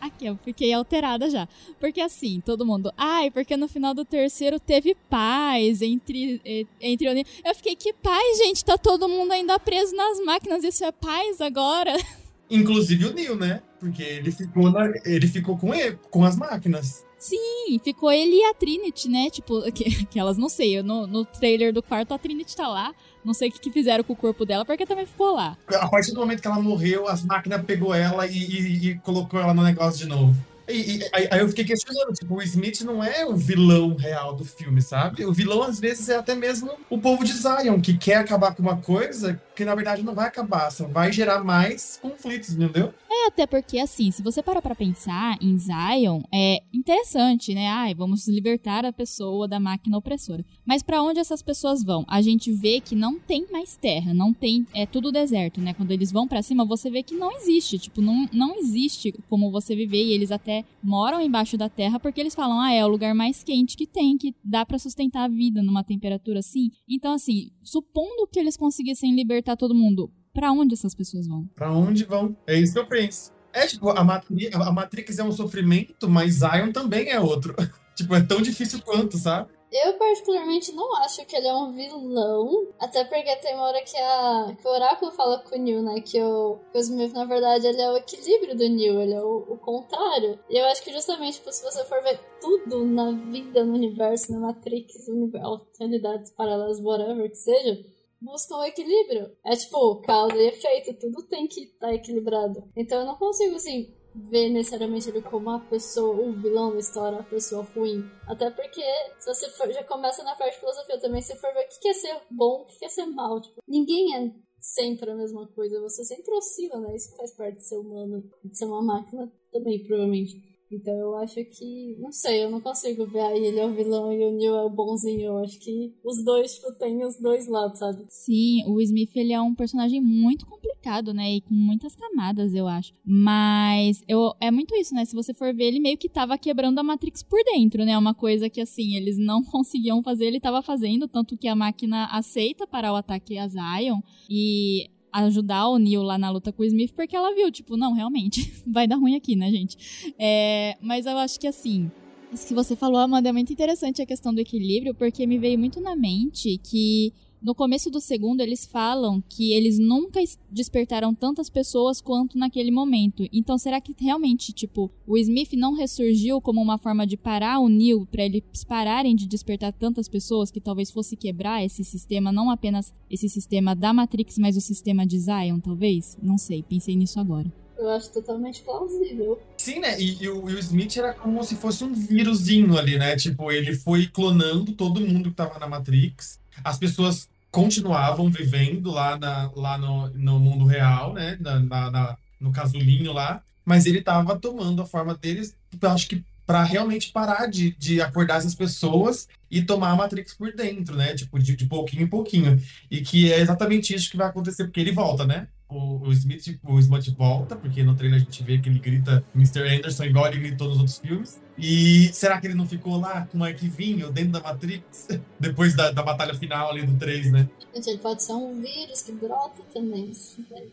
Aqui, 0.01 0.25
eu 0.25 0.37
fiquei 0.43 0.73
alterada 0.73 1.29
já. 1.29 1.47
Porque 1.79 2.01
assim, 2.01 2.41
todo 2.41 2.65
mundo. 2.65 2.91
Ai, 2.97 3.31
porque 3.31 3.55
no 3.55 3.67
final 3.67 3.93
do 3.93 4.05
terceiro 4.05 4.59
teve 4.59 4.95
paz 5.09 5.81
entre, 5.81 6.41
entre 6.81 7.25
Eu 7.43 7.55
fiquei, 7.55 7.75
que 7.75 7.93
paz, 7.93 8.37
gente? 8.37 8.63
Tá 8.63 8.77
todo 8.77 9.07
mundo 9.07 9.31
ainda 9.31 9.59
preso 9.59 9.95
nas 9.95 10.19
máquinas. 10.25 10.63
Isso 10.63 10.83
é 10.83 10.91
paz 10.91 11.41
agora? 11.41 11.93
Inclusive 12.49 13.05
o 13.05 13.13
Neil, 13.13 13.35
né? 13.35 13.61
Porque 13.79 14.01
ele 14.01 14.31
ficou, 14.31 14.71
na, 14.71 14.91
ele 15.05 15.27
ficou 15.27 15.57
com 15.57 15.73
ele, 15.73 15.97
com 16.09 16.23
as 16.23 16.35
máquinas. 16.35 17.05
Sim, 17.17 17.79
ficou 17.83 18.11
ele 18.11 18.37
e 18.37 18.43
a 18.45 18.53
Trinity, 18.53 19.09
né? 19.09 19.29
Tipo, 19.29 19.61
que, 19.71 20.05
que 20.05 20.19
elas 20.19 20.37
não 20.37 20.49
sei. 20.49 20.81
No, 20.81 21.05
no 21.05 21.25
trailer 21.25 21.73
do 21.73 21.83
quarto 21.83 22.13
a 22.13 22.17
Trinity 22.17 22.55
tá 22.55 22.67
lá. 22.67 22.93
Não 23.23 23.33
sei 23.33 23.49
o 23.49 23.51
que, 23.51 23.59
que 23.59 23.71
fizeram 23.71 24.03
com 24.03 24.13
o 24.13 24.15
corpo 24.15 24.45
dela, 24.45 24.63
porque 24.65 24.85
também 24.85 25.05
ficou 25.05 25.35
lá. 25.35 25.57
A 25.67 25.87
partir 25.89 26.13
do 26.13 26.19
momento 26.19 26.41
que 26.41 26.47
ela 26.47 26.59
morreu, 26.61 27.07
as 27.07 27.23
máquinas 27.23 27.63
pegou 27.65 27.93
ela 27.93 28.25
e, 28.25 28.37
e, 28.37 28.89
e 28.89 28.99
colocou 28.99 29.39
ela 29.39 29.53
no 29.53 29.61
negócio 29.61 29.99
de 29.99 30.07
novo. 30.07 30.33
E, 30.69 30.97
e, 30.97 31.09
aí 31.13 31.39
eu 31.39 31.49
fiquei 31.49 31.65
questionando, 31.65 32.13
tipo, 32.13 32.35
o 32.35 32.41
Smith 32.41 32.81
não 32.81 33.03
é 33.03 33.25
o 33.25 33.35
vilão 33.35 33.95
real 33.95 34.35
do 34.35 34.45
filme, 34.45 34.81
sabe? 34.81 35.25
O 35.25 35.33
vilão, 35.33 35.63
às 35.63 35.79
vezes, 35.79 36.09
é 36.09 36.15
até 36.15 36.35
mesmo 36.35 36.71
o 36.89 36.97
povo 36.97 37.23
de 37.23 37.33
Zion, 37.33 37.81
que 37.81 37.97
quer 37.97 38.15
acabar 38.15 38.55
com 38.55 38.61
uma 38.61 38.77
coisa 38.77 39.41
que, 39.55 39.65
na 39.65 39.75
verdade, 39.75 40.03
não 40.03 40.13
vai 40.13 40.27
acabar, 40.27 40.71
só 40.71 40.87
vai 40.87 41.11
gerar 41.11 41.43
mais 41.43 41.99
conflitos, 42.01 42.51
entendeu? 42.51 42.93
É, 43.11 43.27
até 43.27 43.45
porque, 43.45 43.79
assim, 43.79 44.11
se 44.11 44.21
você 44.21 44.41
parar 44.41 44.61
pra 44.61 44.75
pensar 44.75 45.37
em 45.41 45.57
Zion, 45.57 46.21
é 46.33 46.61
interessante, 46.73 47.53
né? 47.53 47.67
Ai, 47.67 47.93
vamos 47.93 48.27
libertar 48.27 48.85
a 48.85 48.93
pessoa 48.93 49.47
da 49.47 49.59
máquina 49.59 49.97
opressora. 49.97 50.45
Mas 50.65 50.81
para 50.81 51.01
onde 51.01 51.19
essas 51.19 51.41
pessoas 51.41 51.83
vão? 51.83 52.05
A 52.07 52.21
gente 52.21 52.51
vê 52.53 52.79
que 52.79 52.95
não 52.95 53.19
tem 53.19 53.47
mais 53.51 53.75
terra, 53.75 54.13
não 54.13 54.33
tem. 54.33 54.65
É 54.73 54.85
tudo 54.85 55.11
deserto, 55.11 55.59
né? 55.59 55.73
Quando 55.73 55.91
eles 55.91 56.11
vão 56.11 56.27
para 56.27 56.41
cima, 56.41 56.63
você 56.63 56.89
vê 56.89 57.03
que 57.03 57.15
não 57.15 57.31
existe. 57.35 57.79
Tipo, 57.79 58.01
não, 58.01 58.29
não 58.31 58.55
existe 58.59 59.13
como 59.29 59.51
você 59.51 59.75
viver. 59.75 60.03
E 60.03 60.13
eles 60.13 60.31
até 60.31 60.58
moram 60.83 61.21
embaixo 61.21 61.57
da 61.57 61.69
terra 61.69 61.99
porque 61.99 62.19
eles 62.19 62.35
falam, 62.35 62.59
ah, 62.59 62.71
é 62.71 62.83
o 62.85 62.89
lugar 62.89 63.13
mais 63.13 63.43
quente 63.43 63.77
que 63.77 63.87
tem, 63.87 64.17
que 64.17 64.35
dá 64.43 64.65
para 64.65 64.79
sustentar 64.79 65.23
a 65.23 65.27
vida 65.27 65.61
numa 65.61 65.83
temperatura 65.83 66.39
assim. 66.39 66.69
Então, 66.87 67.13
assim, 67.13 67.51
supondo 67.61 68.27
que 68.31 68.39
eles 68.39 68.57
conseguissem 68.57 69.15
libertar 69.15 69.55
todo 69.55 69.75
mundo, 69.75 70.11
para 70.33 70.51
onde 70.51 70.73
essas 70.73 70.95
pessoas 70.95 71.27
vão? 71.27 71.45
Para 71.55 71.71
onde 71.71 72.05
vão? 72.05 72.35
É 72.47 72.59
isso 72.59 72.73
que 72.73 72.79
eu 72.79 72.87
penso. 72.87 73.31
É 73.51 73.65
tipo, 73.65 73.89
a 73.89 73.99
a 73.99 74.71
Matrix 74.71 75.17
é 75.17 75.23
um 75.23 75.31
sofrimento, 75.31 76.09
mas 76.09 76.35
Zion 76.35 76.71
também 76.71 77.09
é 77.09 77.19
outro. 77.19 77.55
tipo, 77.95 78.13
é 78.13 78.21
tão 78.21 78.41
difícil 78.41 78.81
quanto, 78.81 79.17
sabe? 79.17 79.49
Eu, 79.71 79.93
particularmente, 79.97 80.71
não 80.71 80.95
acho 80.97 81.23
que 81.25 81.35
ele 81.35 81.47
é 81.47 81.53
um 81.53 81.71
vilão. 81.71 82.67
Até 82.79 83.03
porque 83.03 83.35
tem 83.35 83.53
uma 83.53 83.67
hora 83.67 83.81
que, 83.83 83.97
a, 83.97 84.55
que 84.59 84.67
o 84.67 84.71
Oráculo 84.71 85.11
fala 85.11 85.39
com 85.39 85.55
o 85.55 85.59
Neil, 85.59 85.83
né? 85.83 86.01
Que 86.01 86.21
o, 86.21 86.59
Smith, 86.75 87.13
na 87.13 87.25
verdade, 87.25 87.67
ele 87.67 87.81
é 87.81 87.91
o 87.91 87.97
equilíbrio 87.97 88.57
do 88.57 88.67
Neil, 88.67 88.99
ele 88.99 89.13
é 89.13 89.21
o, 89.21 89.45
o 89.49 89.57
contrário. 89.57 90.39
E 90.49 90.57
eu 90.57 90.65
acho 90.65 90.83
que 90.83 90.91
justamente, 90.91 91.37
tipo, 91.37 91.51
se 91.51 91.63
você 91.63 91.83
for 91.85 92.01
ver 92.01 92.19
tudo 92.41 92.83
na 92.83 93.11
vida, 93.11 93.63
no 93.63 93.75
universo, 93.75 94.31
na 94.31 94.39
Matrix, 94.39 95.07
universo, 95.07 95.67
realidades 95.79 96.31
paralelas, 96.31 96.79
whatever 96.81 97.29
que 97.29 97.37
seja, 97.37 97.77
buscam 98.19 98.57
o 98.57 98.65
equilíbrio. 98.65 99.31
É 99.45 99.55
tipo, 99.55 100.01
causa 100.01 100.35
e 100.35 100.47
efeito, 100.47 100.99
tudo 100.99 101.27
tem 101.27 101.47
que 101.47 101.61
estar 101.61 101.87
tá 101.87 101.93
equilibrado. 101.93 102.63
Então 102.75 102.99
eu 102.99 103.05
não 103.05 103.17
consigo, 103.17 103.55
assim, 103.55 103.93
ver 104.15 104.49
necessariamente 104.49 105.09
ele 105.09 105.21
como 105.21 105.49
a 105.49 105.59
pessoa, 105.59 106.15
o 106.15 106.31
vilão 106.31 106.71
da 106.71 106.79
história, 106.79 107.19
a 107.19 107.23
pessoa 107.23 107.67
ruim. 107.75 108.09
Até 108.27 108.49
porque, 108.49 108.83
se 109.19 109.33
você 109.33 109.49
for, 109.51 109.71
já 109.71 109.83
começa 109.83 110.23
na 110.23 110.35
parte 110.35 110.53
de 110.53 110.59
filosofia 110.59 110.99
também, 110.99 111.21
se 111.21 111.35
for 111.35 111.53
ver 111.53 111.65
o 111.65 111.79
que 111.79 111.87
é 111.87 111.93
ser 111.93 112.21
bom, 112.29 112.61
o 112.61 112.65
que 112.65 112.85
é 112.85 112.89
ser 112.89 113.05
mal. 113.05 113.39
Tipo, 113.41 113.61
ninguém 113.67 114.15
é 114.15 114.31
sempre 114.59 115.09
a 115.09 115.15
mesma 115.15 115.47
coisa, 115.47 115.79
você 115.81 116.03
sempre 116.03 116.33
oscila, 116.33 116.79
né? 116.79 116.95
Isso 116.95 117.15
faz 117.15 117.31
parte 117.31 117.57
de 117.57 117.67
ser 117.67 117.77
humano, 117.77 118.23
de 118.43 118.57
ser 118.57 118.65
uma 118.65 118.81
máquina 118.81 119.31
também, 119.51 119.83
provavelmente. 119.83 120.48
Então 120.71 120.93
eu 120.93 121.15
acho 121.17 121.35
que, 121.45 121.95
não 121.99 122.11
sei, 122.11 122.43
eu 122.43 122.51
não 122.51 122.61
consigo 122.61 123.05
ver 123.05 123.21
aí 123.21 123.45
ele 123.45 123.59
é 123.59 123.65
o 123.65 123.73
vilão 123.73 124.13
e 124.13 124.23
o 124.23 124.31
Neil 124.31 124.55
é 124.55 124.63
o 124.63 124.69
bonzinho. 124.69 125.21
Eu 125.21 125.37
acho 125.39 125.59
que 125.59 125.93
os 126.03 126.23
dois, 126.23 126.55
tipo, 126.55 126.71
tem 126.73 127.03
os 127.05 127.19
dois 127.19 127.47
lados, 127.47 127.79
sabe? 127.79 128.05
Sim, 128.09 128.63
o 128.67 128.79
Smith, 128.81 129.15
ele 129.15 129.33
é 129.33 129.41
um 129.41 129.55
personagem 129.55 129.99
muito 130.01 130.45
complicado, 130.45 131.13
né? 131.13 131.35
E 131.35 131.41
com 131.41 131.53
muitas 131.53 131.95
camadas, 131.95 132.53
eu 132.53 132.67
acho. 132.67 132.93
Mas 133.03 134.01
eu, 134.07 134.33
é 134.39 134.51
muito 134.51 134.75
isso, 134.75 134.93
né? 134.93 135.05
Se 135.05 135.15
você 135.15 135.33
for 135.33 135.53
ver, 135.53 135.65
ele 135.65 135.79
meio 135.79 135.97
que 135.97 136.09
tava 136.09 136.37
quebrando 136.37 136.79
a 136.79 136.83
Matrix 136.83 137.23
por 137.23 137.43
dentro, 137.43 137.83
né? 137.83 137.97
Uma 137.97 138.13
coisa 138.13 138.49
que, 138.49 138.61
assim, 138.61 138.95
eles 138.95 139.17
não 139.17 139.41
conseguiam 139.51 140.03
fazer, 140.03 140.25
ele 140.25 140.39
tava 140.39 140.61
fazendo, 140.61 141.07
tanto 141.07 141.37
que 141.37 141.47
a 141.47 141.55
máquina 141.55 142.05
aceita 142.11 142.67
parar 142.67 142.93
o 142.93 142.97
ataque 142.97 143.37
a 143.37 143.47
Zion. 143.47 143.99
E 144.29 144.89
ajudar 145.11 145.67
o 145.69 145.77
Neil 145.77 146.01
lá 146.01 146.17
na 146.17 146.29
luta 146.29 146.51
com 146.51 146.61
o 146.61 146.65
Smith, 146.65 146.93
porque 146.93 147.15
ela 147.15 147.33
viu, 147.33 147.51
tipo, 147.51 147.77
não, 147.77 147.93
realmente, 147.93 148.53
vai 148.65 148.87
dar 148.87 148.97
ruim 148.97 149.15
aqui, 149.15 149.35
né, 149.35 149.51
gente? 149.51 150.13
É, 150.17 150.77
mas 150.81 151.05
eu 151.05 151.17
acho 151.17 151.39
que 151.39 151.47
assim. 151.47 151.91
Isso 152.31 152.47
que 152.47 152.53
você 152.53 152.75
falou, 152.75 152.99
Amanda, 152.99 153.29
é 153.29 153.31
muito 153.31 153.51
interessante 153.51 154.03
a 154.03 154.05
questão 154.05 154.31
do 154.31 154.39
equilíbrio, 154.39 154.93
porque 154.93 155.25
me 155.25 155.39
veio 155.39 155.57
muito 155.57 155.81
na 155.81 155.95
mente 155.95 156.59
que 156.63 157.11
no 157.41 157.55
começo 157.55 157.89
do 157.89 158.01
segundo, 158.01 158.41
eles 158.41 158.65
falam 158.65 159.23
que 159.29 159.53
eles 159.53 159.79
nunca 159.79 160.19
despertaram 160.51 161.13
tantas 161.13 161.49
pessoas 161.49 162.01
quanto 162.01 162.37
naquele 162.37 162.69
momento. 162.69 163.27
Então, 163.31 163.57
será 163.57 163.79
que 163.79 163.95
realmente, 163.97 164.51
tipo, 164.51 164.91
o 165.07 165.17
Smith 165.17 165.53
não 165.53 165.73
ressurgiu 165.73 166.41
como 166.41 166.61
uma 166.61 166.77
forma 166.77 167.07
de 167.07 167.15
parar 167.15 167.59
o 167.59 167.69
Neil 167.69 168.05
para 168.11 168.25
eles 168.25 168.43
pararem 168.67 169.15
de 169.15 169.25
despertar 169.25 169.71
tantas 169.71 170.09
pessoas 170.09 170.51
que 170.51 170.59
talvez 170.59 170.91
fosse 170.91 171.15
quebrar 171.15 171.63
esse 171.63 171.83
sistema, 171.83 172.31
não 172.31 172.49
apenas 172.49 172.93
esse 173.09 173.29
sistema 173.29 173.73
da 173.73 173.93
Matrix, 173.93 174.37
mas 174.37 174.57
o 174.57 174.61
sistema 174.61 175.05
de 175.05 175.17
Zion, 175.19 175.59
talvez? 175.59 176.17
Não 176.21 176.37
sei, 176.37 176.61
pensei 176.61 176.95
nisso 176.95 177.19
agora. 177.19 177.51
Eu 177.77 177.89
acho 177.91 178.11
totalmente 178.11 178.61
plausível. 178.61 179.39
Sim, 179.55 179.79
né? 179.79 179.97
E, 179.97 180.21
e, 180.21 180.27
o, 180.27 180.49
e, 180.49 180.55
o, 180.55 180.59
Smith 180.59 180.97
era 180.97 181.13
como 181.13 181.41
se 181.45 181.55
fosse 181.55 181.81
um 181.85 181.93
vírusinho 181.93 182.77
ali, 182.77 182.97
né? 182.97 183.15
Tipo, 183.15 183.49
ele 183.49 183.73
foi 183.73 184.05
clonando 184.05 184.73
todo 184.73 184.99
mundo 184.99 185.29
que 185.29 185.35
tava 185.37 185.57
na 185.57 185.67
Matrix 185.67 186.37
as 186.63 186.77
pessoas 186.77 187.27
continuavam 187.51 188.29
vivendo 188.29 188.91
lá, 188.91 189.17
na, 189.17 189.51
lá 189.55 189.77
no, 189.77 190.09
no 190.09 190.39
mundo 190.39 190.65
real, 190.65 191.13
né? 191.13 191.37
Na, 191.39 191.59
na, 191.59 191.91
na 191.91 192.17
no 192.39 192.51
casulinho 192.51 193.11
lá, 193.11 193.41
mas 193.65 193.85
ele 193.85 193.99
estava 193.99 194.37
tomando 194.37 194.81
a 194.81 194.85
forma 194.85 195.13
deles, 195.13 195.55
acho 195.81 196.07
que 196.07 196.23
para 196.45 196.63
realmente 196.63 197.11
parar 197.11 197.45
de, 197.45 197.75
de 197.77 198.01
acordar 198.01 198.37
essas 198.37 198.55
pessoas 198.55 199.27
e 199.51 199.61
tomar 199.61 199.91
a 199.91 199.95
Matrix 199.95 200.33
por 200.33 200.51
dentro, 200.51 200.95
né? 200.95 201.13
Tipo, 201.13 201.37
de, 201.37 201.55
de 201.55 201.67
pouquinho 201.67 202.03
em 202.03 202.07
pouquinho. 202.07 202.59
E 202.89 203.01
que 203.01 203.31
é 203.31 203.39
exatamente 203.39 203.93
isso 203.93 204.09
que 204.09 204.17
vai 204.17 204.27
acontecer, 204.27 204.63
porque 204.63 204.79
ele 204.79 204.91
volta, 204.91 205.25
né? 205.25 205.47
O, 205.69 206.07
o, 206.07 206.11
Smith, 206.11 206.59
o 206.63 206.79
Smith 206.79 207.15
volta, 207.15 207.55
porque 207.55 207.83
no 207.83 207.95
trailer 207.95 208.19
a 208.19 208.23
gente 208.23 208.43
vê 208.43 208.57
que 208.57 208.67
ele 208.67 208.79
grita 208.79 209.23
Mr. 209.35 209.61
Anderson 209.61 210.05
igual 210.05 210.27
ele 210.27 210.39
gritou 210.39 210.67
nos 210.67 210.77
outros 210.77 210.97
filmes. 210.97 211.39
E 211.57 212.09
será 212.13 212.39
que 212.39 212.47
ele 212.47 212.55
não 212.55 212.67
ficou 212.67 212.99
lá 212.99 213.27
com 213.27 213.37
um 213.37 213.43
arquivinho 213.43 214.11
dentro 214.11 214.31
da 214.31 214.41
Matrix? 214.41 215.07
Depois 215.39 215.75
da, 215.75 215.91
da 215.91 216.01
batalha 216.01 216.33
final 216.33 216.71
ali 216.71 216.85
do 216.85 216.97
3, 216.97 217.31
né? 217.31 217.49
Gente, 217.75 217.89
ele 217.89 217.99
pode 217.99 218.23
ser 218.23 218.33
um 218.33 218.59
vírus 218.59 219.03
que 219.03 219.11
brota 219.11 219.61
também. 219.73 220.11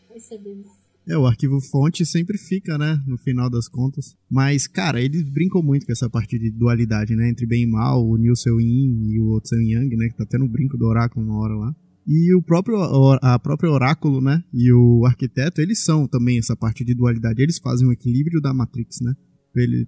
Vai 0.08 0.20
saber. 0.20 0.64
É, 1.08 1.16
o 1.16 1.24
arquivo 1.24 1.60
fonte 1.60 2.04
sempre 2.04 2.36
fica, 2.36 2.76
né, 2.76 3.00
no 3.06 3.16
final 3.16 3.48
das 3.48 3.68
contas. 3.68 4.16
Mas, 4.28 4.66
cara, 4.66 5.00
eles 5.00 5.22
brincam 5.22 5.62
muito 5.62 5.86
com 5.86 5.92
essa 5.92 6.10
parte 6.10 6.36
de 6.36 6.50
dualidade, 6.50 7.14
né, 7.14 7.28
entre 7.28 7.46
bem 7.46 7.62
e 7.62 7.66
mal, 7.66 8.04
o 8.04 8.16
Neil 8.16 8.34
seu 8.34 8.60
Yin 8.60 9.12
e 9.12 9.20
o 9.20 9.28
outro 9.28 9.50
seu 9.50 9.60
Yang, 9.60 9.96
né, 9.96 10.08
que 10.08 10.16
tá 10.16 10.26
tendo 10.28 10.44
um 10.44 10.48
brinco 10.48 10.76
do 10.76 10.84
oráculo 10.84 11.24
uma 11.24 11.38
hora 11.38 11.54
lá. 11.54 11.76
E 12.06 12.34
o 12.34 12.42
próprio 12.42 12.76
a 13.20 13.38
própria 13.38 13.70
oráculo, 13.70 14.20
né, 14.20 14.42
e 14.52 14.72
o 14.72 15.04
arquiteto, 15.04 15.60
eles 15.60 15.82
são 15.82 16.06
também 16.06 16.38
essa 16.38 16.56
parte 16.56 16.84
de 16.84 16.94
dualidade. 16.94 17.42
Eles 17.42 17.58
fazem 17.58 17.86
o 17.88 17.92
equilíbrio 17.92 18.40
da 18.40 18.54
Matrix, 18.54 18.98
né? 19.00 19.12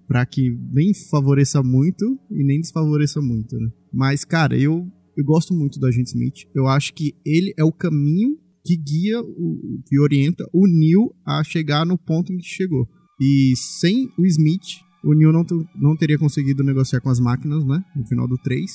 Para 0.07 0.25
que 0.25 0.51
nem 0.73 0.93
favoreça 1.11 1.63
muito 1.63 2.19
e 2.31 2.43
nem 2.43 2.61
desfavoreça 2.61 3.21
muito, 3.21 3.57
né? 3.57 3.69
Mas 3.93 4.25
cara, 4.25 4.59
eu 4.59 4.91
eu 5.19 5.25
gosto 5.25 5.53
muito 5.53 5.81
do 5.81 5.87
agente 5.87 6.11
Smith. 6.11 6.47
Eu 6.55 6.69
acho 6.69 6.95
que 6.95 7.13
ele 7.27 7.53
é 7.59 7.65
o 7.65 7.73
caminho 7.73 8.37
que 8.65 8.77
guia, 8.77 9.21
o, 9.21 9.81
que 9.85 9.99
orienta 9.99 10.45
o 10.53 10.67
Neil 10.69 11.13
a 11.27 11.43
chegar 11.43 11.85
no 11.85 11.99
ponto 11.99 12.33
em 12.33 12.39
que 12.39 12.47
chegou. 12.47 12.87
E 13.21 13.55
sem 13.57 14.09
o 14.17 14.25
Smith, 14.27 14.79
o 15.03 15.13
Neil 15.15 15.33
não, 15.33 15.45
não 15.75 15.97
teria 15.97 16.19
conseguido 16.19 16.63
negociar 16.63 17.01
com 17.01 17.11
as 17.11 17.19
máquinas, 17.19 17.65
né? 17.65 17.83
No 17.97 18.07
final 18.07 18.29
do 18.29 18.39
3. 18.39 18.71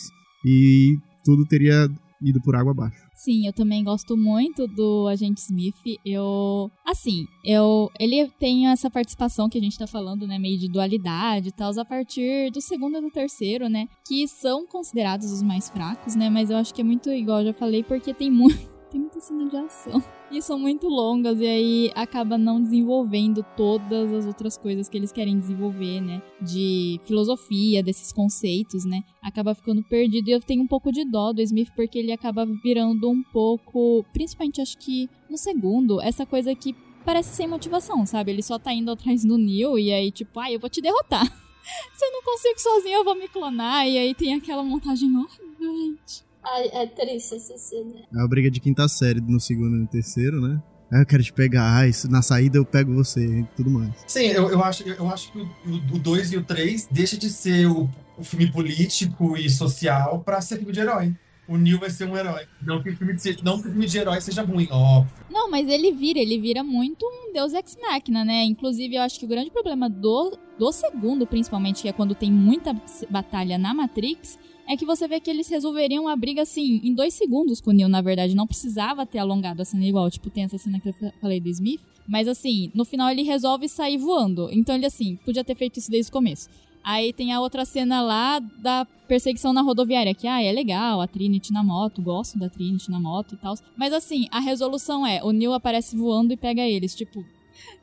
E 0.46 0.98
tudo 1.24 1.46
teria 1.46 1.88
ido 2.24 2.42
por 2.42 2.56
água 2.56 2.72
abaixo. 2.72 2.98
Sim, 3.14 3.46
eu 3.46 3.54
também 3.54 3.84
gosto 3.84 4.18
muito 4.18 4.68
do 4.68 5.08
Agente 5.08 5.42
Smith. 5.42 5.76
Eu. 6.06 6.72
Assim, 6.86 7.26
eu. 7.44 7.90
Ele 8.00 8.30
tem 8.40 8.68
essa 8.68 8.90
participação 8.90 9.50
que 9.50 9.58
a 9.58 9.62
gente 9.62 9.78
tá 9.78 9.88
falando, 9.88 10.28
né? 10.28 10.40
Meio 10.40 10.58
de 10.58 10.68
dualidade 10.68 11.50
e 11.50 11.52
tal, 11.52 11.72
a 11.78 11.86
partir 11.86 12.52
do 12.52 12.62
segundo 12.62 12.98
e 12.98 13.02
do 13.02 13.12
terceiro, 13.12 13.70
né? 13.70 13.88
Que 14.08 14.28
são 14.28 14.66
considerados 14.66 15.32
os 15.32 15.42
mais 15.42 15.70
fracos, 15.70 16.16
né? 16.16 16.30
Mas 16.30 16.50
eu 16.50 16.58
acho 16.58 16.74
que 16.74 16.82
é 16.82 16.84
muito 16.84 17.12
igual, 17.12 17.44
já 17.44 17.54
falei, 17.54 17.84
porque 17.84 18.14
tem 18.14 18.32
muito 18.32 18.70
tem 18.94 19.02
muita 19.02 19.20
cena 19.20 19.50
de 19.50 19.58
ação. 19.58 20.04
E 20.30 20.40
são 20.40 20.60
muito 20.60 20.88
longas, 20.88 21.40
e 21.40 21.46
aí 21.48 21.92
acaba 21.96 22.38
não 22.38 22.62
desenvolvendo 22.62 23.44
todas 23.58 24.14
as 24.14 24.26
outras 24.28 24.56
coisas 24.56 24.88
que 24.88 24.96
eles 24.96 25.12
querem 25.12 25.38
desenvolver, 25.40 26.00
né? 26.00 26.22
De 26.40 27.00
filosofia, 27.06 27.82
desses 27.82 28.12
conceitos, 28.12 28.86
né? 28.86 29.04
Acaba 29.22 29.56
ficando 29.56 29.84
perdido. 29.84 30.30
E 30.30 30.32
eu 30.32 30.40
tenho 30.40 30.62
um 30.62 30.68
pouco 30.68 30.92
de 30.92 31.04
dó 31.06 31.34
do 31.34 31.42
Smith, 31.42 31.72
porque 31.76 31.98
ele 31.98 32.12
acaba 32.12 32.46
virando 32.46 33.10
um 33.10 33.24
pouco. 33.24 34.06
Principalmente, 34.14 34.62
acho 34.62 34.78
que 34.78 35.10
no 35.28 35.38
segundo, 35.38 36.00
essa 36.00 36.26
coisa 36.26 36.54
que 36.54 36.76
parece 37.04 37.36
sem 37.36 37.48
motivação, 37.48 38.06
sabe? 38.06 38.32
Ele 38.32 38.44
só 38.44 38.60
tá 38.60 38.72
indo 38.72 38.92
atrás 38.92 39.26
do 39.26 39.38
Neil 39.38 39.80
e 39.80 39.92
aí, 39.92 40.12
tipo, 40.12 40.40
ai, 40.40 40.52
ah, 40.52 40.54
eu 40.54 40.60
vou 40.60 40.70
te 40.70 40.82
derrotar. 40.82 41.26
Se 41.96 42.06
eu 42.06 42.12
não 42.12 42.22
consigo 42.22 42.60
sozinho, 42.60 43.00
eu 43.00 43.04
vou 43.04 43.16
me 43.16 43.28
clonar. 43.28 43.88
E 43.88 43.98
aí 43.98 44.14
tem 44.14 44.36
aquela 44.36 44.64
montagem 44.64 45.10
horrível, 45.16 45.76
gente. 45.78 46.33
É 46.74 46.86
triste 46.88 47.36
essa 47.36 47.58
cena. 47.58 47.96
É 48.14 48.22
a 48.22 48.28
briga 48.28 48.52
de 48.52 48.60
quinta 48.60 48.88
série 48.88 49.22
no 49.22 49.40
segundo 49.40 49.76
e 49.76 49.80
no 49.80 49.88
terceiro, 49.88 50.42
né? 50.42 50.62
Ah, 50.92 51.00
eu 51.00 51.06
quero 51.06 51.24
te 51.24 51.34
pegar, 51.34 51.76
ah, 51.76 51.88
isso, 51.88 52.10
na 52.10 52.22
saída 52.22 52.58
eu 52.58 52.66
pego 52.66 52.94
você 52.94 53.26
e 53.26 53.44
tudo 53.56 53.72
mais. 53.72 53.92
Sim, 54.06 54.28
eu, 54.28 54.50
eu, 54.50 54.64
acho, 54.64 54.88
eu 54.88 55.10
acho 55.10 55.32
que 55.32 55.40
o 55.40 55.98
2 55.98 56.34
e 56.34 56.38
o 56.38 56.44
3 56.44 56.88
deixa 56.92 57.18
de 57.18 57.32
ser 57.32 57.66
o, 57.66 57.90
o 58.16 58.24
filme 58.24 58.52
político 58.52 59.36
e 59.36 59.50
social 59.50 60.20
pra 60.20 60.40
ser 60.40 60.58
filme 60.58 60.72
de 60.72 60.82
herói 60.82 61.16
o 61.48 61.58
Neil 61.58 61.80
vai 61.80 61.90
ser 61.90 62.06
um 62.06 62.16
herói. 62.16 62.46
Não 62.62 62.82
que 62.82 62.90
o 62.90 62.96
filme 62.96 63.14
de, 63.14 63.44
não 63.44 63.62
que 63.62 63.68
o 63.68 63.72
filme 63.72 63.86
de 63.86 63.98
herói 63.98 64.22
seja 64.22 64.44
ruim, 64.44 64.68
óbvio. 64.72 65.12
Não, 65.30 65.50
mas 65.50 65.68
ele 65.68 65.92
vira, 65.92 66.20
ele 66.20 66.40
vira 66.40 66.64
muito 66.64 67.06
um 67.06 67.34
Deus 67.34 67.54
Ex 67.54 67.78
Machina, 67.82 68.24
né? 68.24 68.44
Inclusive, 68.44 68.96
eu 68.96 69.02
acho 69.02 69.20
que 69.20 69.26
o 69.26 69.28
grande 69.28 69.52
problema 69.52 69.90
do, 69.90 70.38
do 70.58 70.72
segundo, 70.72 71.28
principalmente, 71.28 71.82
que 71.82 71.90
é 71.90 71.94
quando 71.94 72.16
tem 72.16 72.32
muita 72.32 72.76
batalha 73.10 73.58
na 73.58 73.74
Matrix, 73.74 74.40
é 74.74 74.78
que 74.78 74.86
você 74.86 75.08
vê 75.08 75.20
que 75.20 75.30
eles 75.30 75.48
resolveriam 75.48 76.08
a 76.08 76.16
briga 76.16 76.42
assim, 76.42 76.82
em 76.84 76.94
dois 76.94 77.14
segundos 77.14 77.62
com 77.62 77.70
o 77.70 77.74
Neil, 77.74 77.90
na 77.90 78.02
verdade. 78.02 78.36
Não 78.36 78.48
precisava 78.48 79.06
ter 79.06 79.20
alongado 79.20 79.62
a 79.62 79.66
cena 79.66 79.86
igual, 79.86 80.10
tipo, 80.10 80.30
tem 80.30 80.44
essa 80.44 80.58
cena 80.58 80.80
que 80.80 80.90
eu 80.90 80.96
falei 81.22 81.40
do 81.40 81.50
Smith. 81.50 81.82
Mas 82.08 82.28
assim, 82.28 82.70
no 82.74 82.84
final 82.84 83.10
ele 83.10 83.24
resolve 83.24 83.70
sair 83.70 83.98
voando. 83.98 84.50
Então 84.52 84.76
ele, 84.76 84.86
assim, 84.86 85.16
podia 85.24 85.44
ter 85.44 85.56
feito 85.56 85.80
isso 85.80 85.90
desde 85.90 86.10
o 86.10 86.14
começo. 86.14 86.50
Aí 86.84 87.14
tem 87.14 87.32
a 87.32 87.40
outra 87.40 87.64
cena 87.64 88.02
lá 88.02 88.40
da 88.40 88.86
perseguição 89.08 89.54
na 89.54 89.62
rodoviária, 89.62 90.14
que 90.14 90.28
ah, 90.28 90.42
é 90.42 90.52
legal, 90.52 91.00
a 91.00 91.08
Trinity 91.08 91.54
na 91.54 91.64
moto, 91.64 92.02
gosto 92.02 92.38
da 92.38 92.50
Trinity 92.50 92.92
na 92.92 93.00
moto 93.00 93.36
e 93.36 93.38
tal. 93.38 93.56
Mas 93.78 93.94
assim, 93.94 94.28
a 94.32 94.42
resolução 94.42 95.08
é, 95.08 95.24
o 95.24 95.32
Neil 95.32 95.54
aparece 95.54 95.96
voando 95.96 96.34
e 96.34 96.38
pega 96.38 96.62
eles, 96.62 96.94
tipo, 96.94 97.24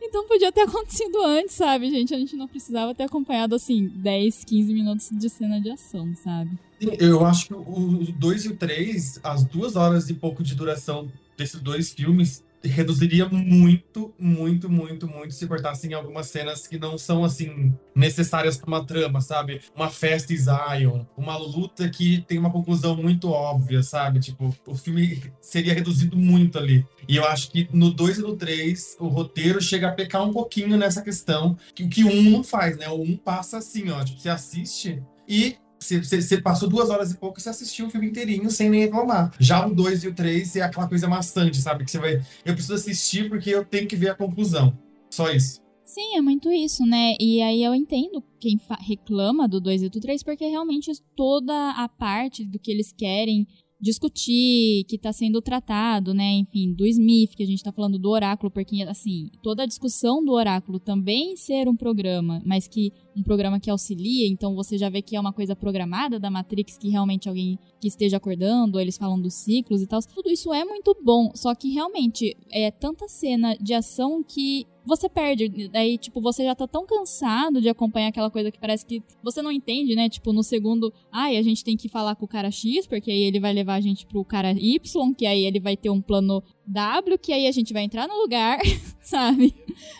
então 0.02 0.26
podia 0.26 0.52
ter 0.52 0.62
acontecido 0.68 1.22
antes, 1.22 1.54
sabe, 1.54 1.88
gente? 1.88 2.14
A 2.14 2.18
gente 2.18 2.36
não 2.36 2.46
precisava 2.46 2.94
ter 2.94 3.04
acompanhado, 3.04 3.54
assim, 3.54 3.88
10, 3.88 4.44
15 4.44 4.74
minutos 4.74 5.08
de 5.10 5.28
cena 5.30 5.58
de 5.58 5.70
ação, 5.70 6.14
sabe? 6.16 6.58
Eu 6.80 7.24
acho 7.24 7.46
que 7.46 7.54
o 7.54 8.12
2 8.12 8.44
e 8.44 8.48
o 8.48 8.56
3, 8.56 9.20
as 9.22 9.44
duas 9.44 9.76
horas 9.76 10.08
e 10.08 10.14
pouco 10.14 10.42
de 10.42 10.54
duração 10.54 11.10
desses 11.36 11.60
dois 11.60 11.92
filmes, 11.92 12.42
reduziria 12.62 13.28
muito, 13.28 14.12
muito, 14.18 14.68
muito, 14.68 15.08
muito 15.08 15.34
se 15.34 15.46
cortassem 15.46 15.94
algumas 15.94 16.26
cenas 16.26 16.66
que 16.66 16.78
não 16.78 16.98
são 16.98 17.24
assim 17.24 17.74
necessárias 17.94 18.56
para 18.56 18.68
uma 18.68 18.84
trama, 18.84 19.20
sabe? 19.20 19.62
Uma 19.74 19.88
festa 19.88 20.34
Zion, 20.34 21.04
uma 21.16 21.36
luta 21.36 21.88
que 21.88 22.22
tem 22.28 22.38
uma 22.38 22.50
conclusão 22.50 22.94
muito 22.96 23.30
óbvia, 23.30 23.82
sabe? 23.82 24.20
Tipo, 24.20 24.54
o 24.66 24.74
filme 24.74 25.22
seria 25.40 25.74
reduzido 25.74 26.16
muito 26.16 26.58
ali. 26.58 26.86
E 27.08 27.16
eu 27.16 27.24
acho 27.24 27.50
que 27.50 27.68
no 27.72 27.90
2 27.90 28.18
e 28.18 28.22
no 28.22 28.36
3 28.36 28.96
o 29.00 29.08
roteiro 29.08 29.60
chega 29.60 29.88
a 29.88 29.92
pecar 29.92 30.22
um 30.22 30.32
pouquinho 30.32 30.76
nessa 30.76 31.02
questão 31.02 31.56
que 31.74 31.84
o 31.84 31.88
que 31.88 32.04
um 32.04 32.30
não 32.30 32.44
faz, 32.44 32.76
né? 32.76 32.88
O 32.88 33.00
um 33.00 33.16
passa 33.16 33.58
assim, 33.58 33.90
ó, 33.90 34.04
tipo, 34.04 34.20
você 34.20 34.28
assiste 34.28 35.02
e 35.26 35.56
você, 35.80 36.40
passou 36.40 36.68
duas 36.68 36.90
horas 36.90 37.10
e 37.10 37.16
pouco 37.16 37.38
e 37.38 37.42
você 37.42 37.48
assistiu 37.48 37.86
o 37.86 37.90
filme 37.90 38.08
inteirinho 38.08 38.50
sem 38.50 38.68
nem 38.68 38.80
reclamar. 38.80 39.32
Já 39.38 39.66
o 39.66 39.74
2 39.74 40.04
e 40.04 40.08
o 40.08 40.14
3 40.14 40.56
é 40.56 40.62
aquela 40.62 40.88
coisa 40.88 41.08
maçante, 41.08 41.56
sabe? 41.56 41.84
Que 41.84 41.90
você 41.90 41.98
vai. 41.98 42.22
Eu 42.44 42.54
preciso 42.54 42.74
assistir 42.74 43.28
porque 43.28 43.50
eu 43.50 43.64
tenho 43.64 43.88
que 43.88 43.96
ver 43.96 44.10
a 44.10 44.14
conclusão. 44.14 44.76
Só 45.10 45.30
isso. 45.30 45.60
Sim, 45.84 46.16
é 46.16 46.20
muito 46.20 46.52
isso, 46.52 46.86
né? 46.86 47.14
E 47.18 47.42
aí 47.42 47.64
eu 47.64 47.74
entendo 47.74 48.22
quem 48.38 48.60
reclama 48.80 49.48
do 49.48 49.60
2 49.60 49.82
e 49.82 49.88
do 49.88 49.98
3, 49.98 50.22
porque 50.22 50.46
realmente 50.46 50.92
toda 51.16 51.70
a 51.72 51.88
parte 51.88 52.44
do 52.44 52.60
que 52.60 52.70
eles 52.70 52.92
querem 52.92 53.46
discutir, 53.80 54.84
que 54.84 54.96
está 54.96 55.12
sendo 55.12 55.40
tratado, 55.40 56.12
né, 56.12 56.32
enfim, 56.34 56.72
do 56.74 56.86
Smith, 56.86 57.34
que 57.34 57.42
a 57.42 57.46
gente 57.46 57.58
está 57.58 57.72
falando 57.72 57.98
do 57.98 58.10
oráculo, 58.10 58.50
porque, 58.50 58.82
assim, 58.82 59.30
toda 59.42 59.62
a 59.62 59.66
discussão 59.66 60.22
do 60.22 60.32
oráculo 60.32 60.78
também 60.78 61.34
ser 61.34 61.66
um 61.66 61.74
programa, 61.74 62.42
mas 62.44 62.68
que 62.68 62.92
um 63.20 63.22
programa 63.22 63.60
que 63.60 63.70
auxilia, 63.70 64.26
então 64.26 64.54
você 64.54 64.76
já 64.76 64.88
vê 64.88 65.02
que 65.02 65.14
é 65.14 65.20
uma 65.20 65.32
coisa 65.32 65.54
programada 65.54 66.18
da 66.18 66.30
Matrix, 66.30 66.78
que 66.78 66.88
realmente 66.88 67.28
alguém 67.28 67.58
que 67.80 67.88
esteja 67.88 68.16
acordando, 68.16 68.80
eles 68.80 68.96
falam 68.96 69.20
dos 69.20 69.34
ciclos 69.34 69.82
e 69.82 69.86
tal, 69.86 70.00
tudo 70.02 70.30
isso 70.30 70.52
é 70.52 70.64
muito 70.64 70.96
bom, 71.02 71.30
só 71.34 71.54
que 71.54 71.70
realmente 71.70 72.36
é 72.50 72.70
tanta 72.70 73.08
cena 73.08 73.56
de 73.60 73.74
ação 73.74 74.22
que 74.22 74.66
você 74.84 75.08
perde. 75.08 75.68
Daí, 75.68 75.98
tipo, 75.98 76.20
você 76.20 76.44
já 76.44 76.54
tá 76.54 76.66
tão 76.66 76.86
cansado 76.86 77.60
de 77.60 77.68
acompanhar 77.68 78.08
aquela 78.08 78.30
coisa 78.30 78.50
que 78.50 78.58
parece 78.58 78.84
que 78.84 79.02
você 79.22 79.42
não 79.42 79.52
entende, 79.52 79.94
né? 79.94 80.08
Tipo, 80.08 80.32
no 80.32 80.42
segundo, 80.42 80.92
ai, 81.12 81.36
a 81.36 81.42
gente 81.42 81.64
tem 81.64 81.76
que 81.76 81.88
falar 81.88 82.16
com 82.16 82.24
o 82.24 82.28
cara 82.28 82.50
X, 82.50 82.86
porque 82.86 83.10
aí 83.10 83.22
ele 83.22 83.38
vai 83.38 83.52
levar 83.52 83.74
a 83.74 83.80
gente 83.80 84.06
pro 84.06 84.24
cara 84.24 84.52
Y, 84.52 85.14
que 85.14 85.26
aí 85.26 85.44
ele 85.44 85.60
vai 85.60 85.76
ter 85.76 85.90
um 85.90 86.00
plano 86.00 86.42
W, 86.66 87.18
que 87.18 87.32
aí 87.32 87.46
a 87.46 87.52
gente 87.52 87.72
vai 87.72 87.82
entrar 87.82 88.08
no 88.08 88.20
lugar, 88.20 88.58
sabe? 89.00 89.54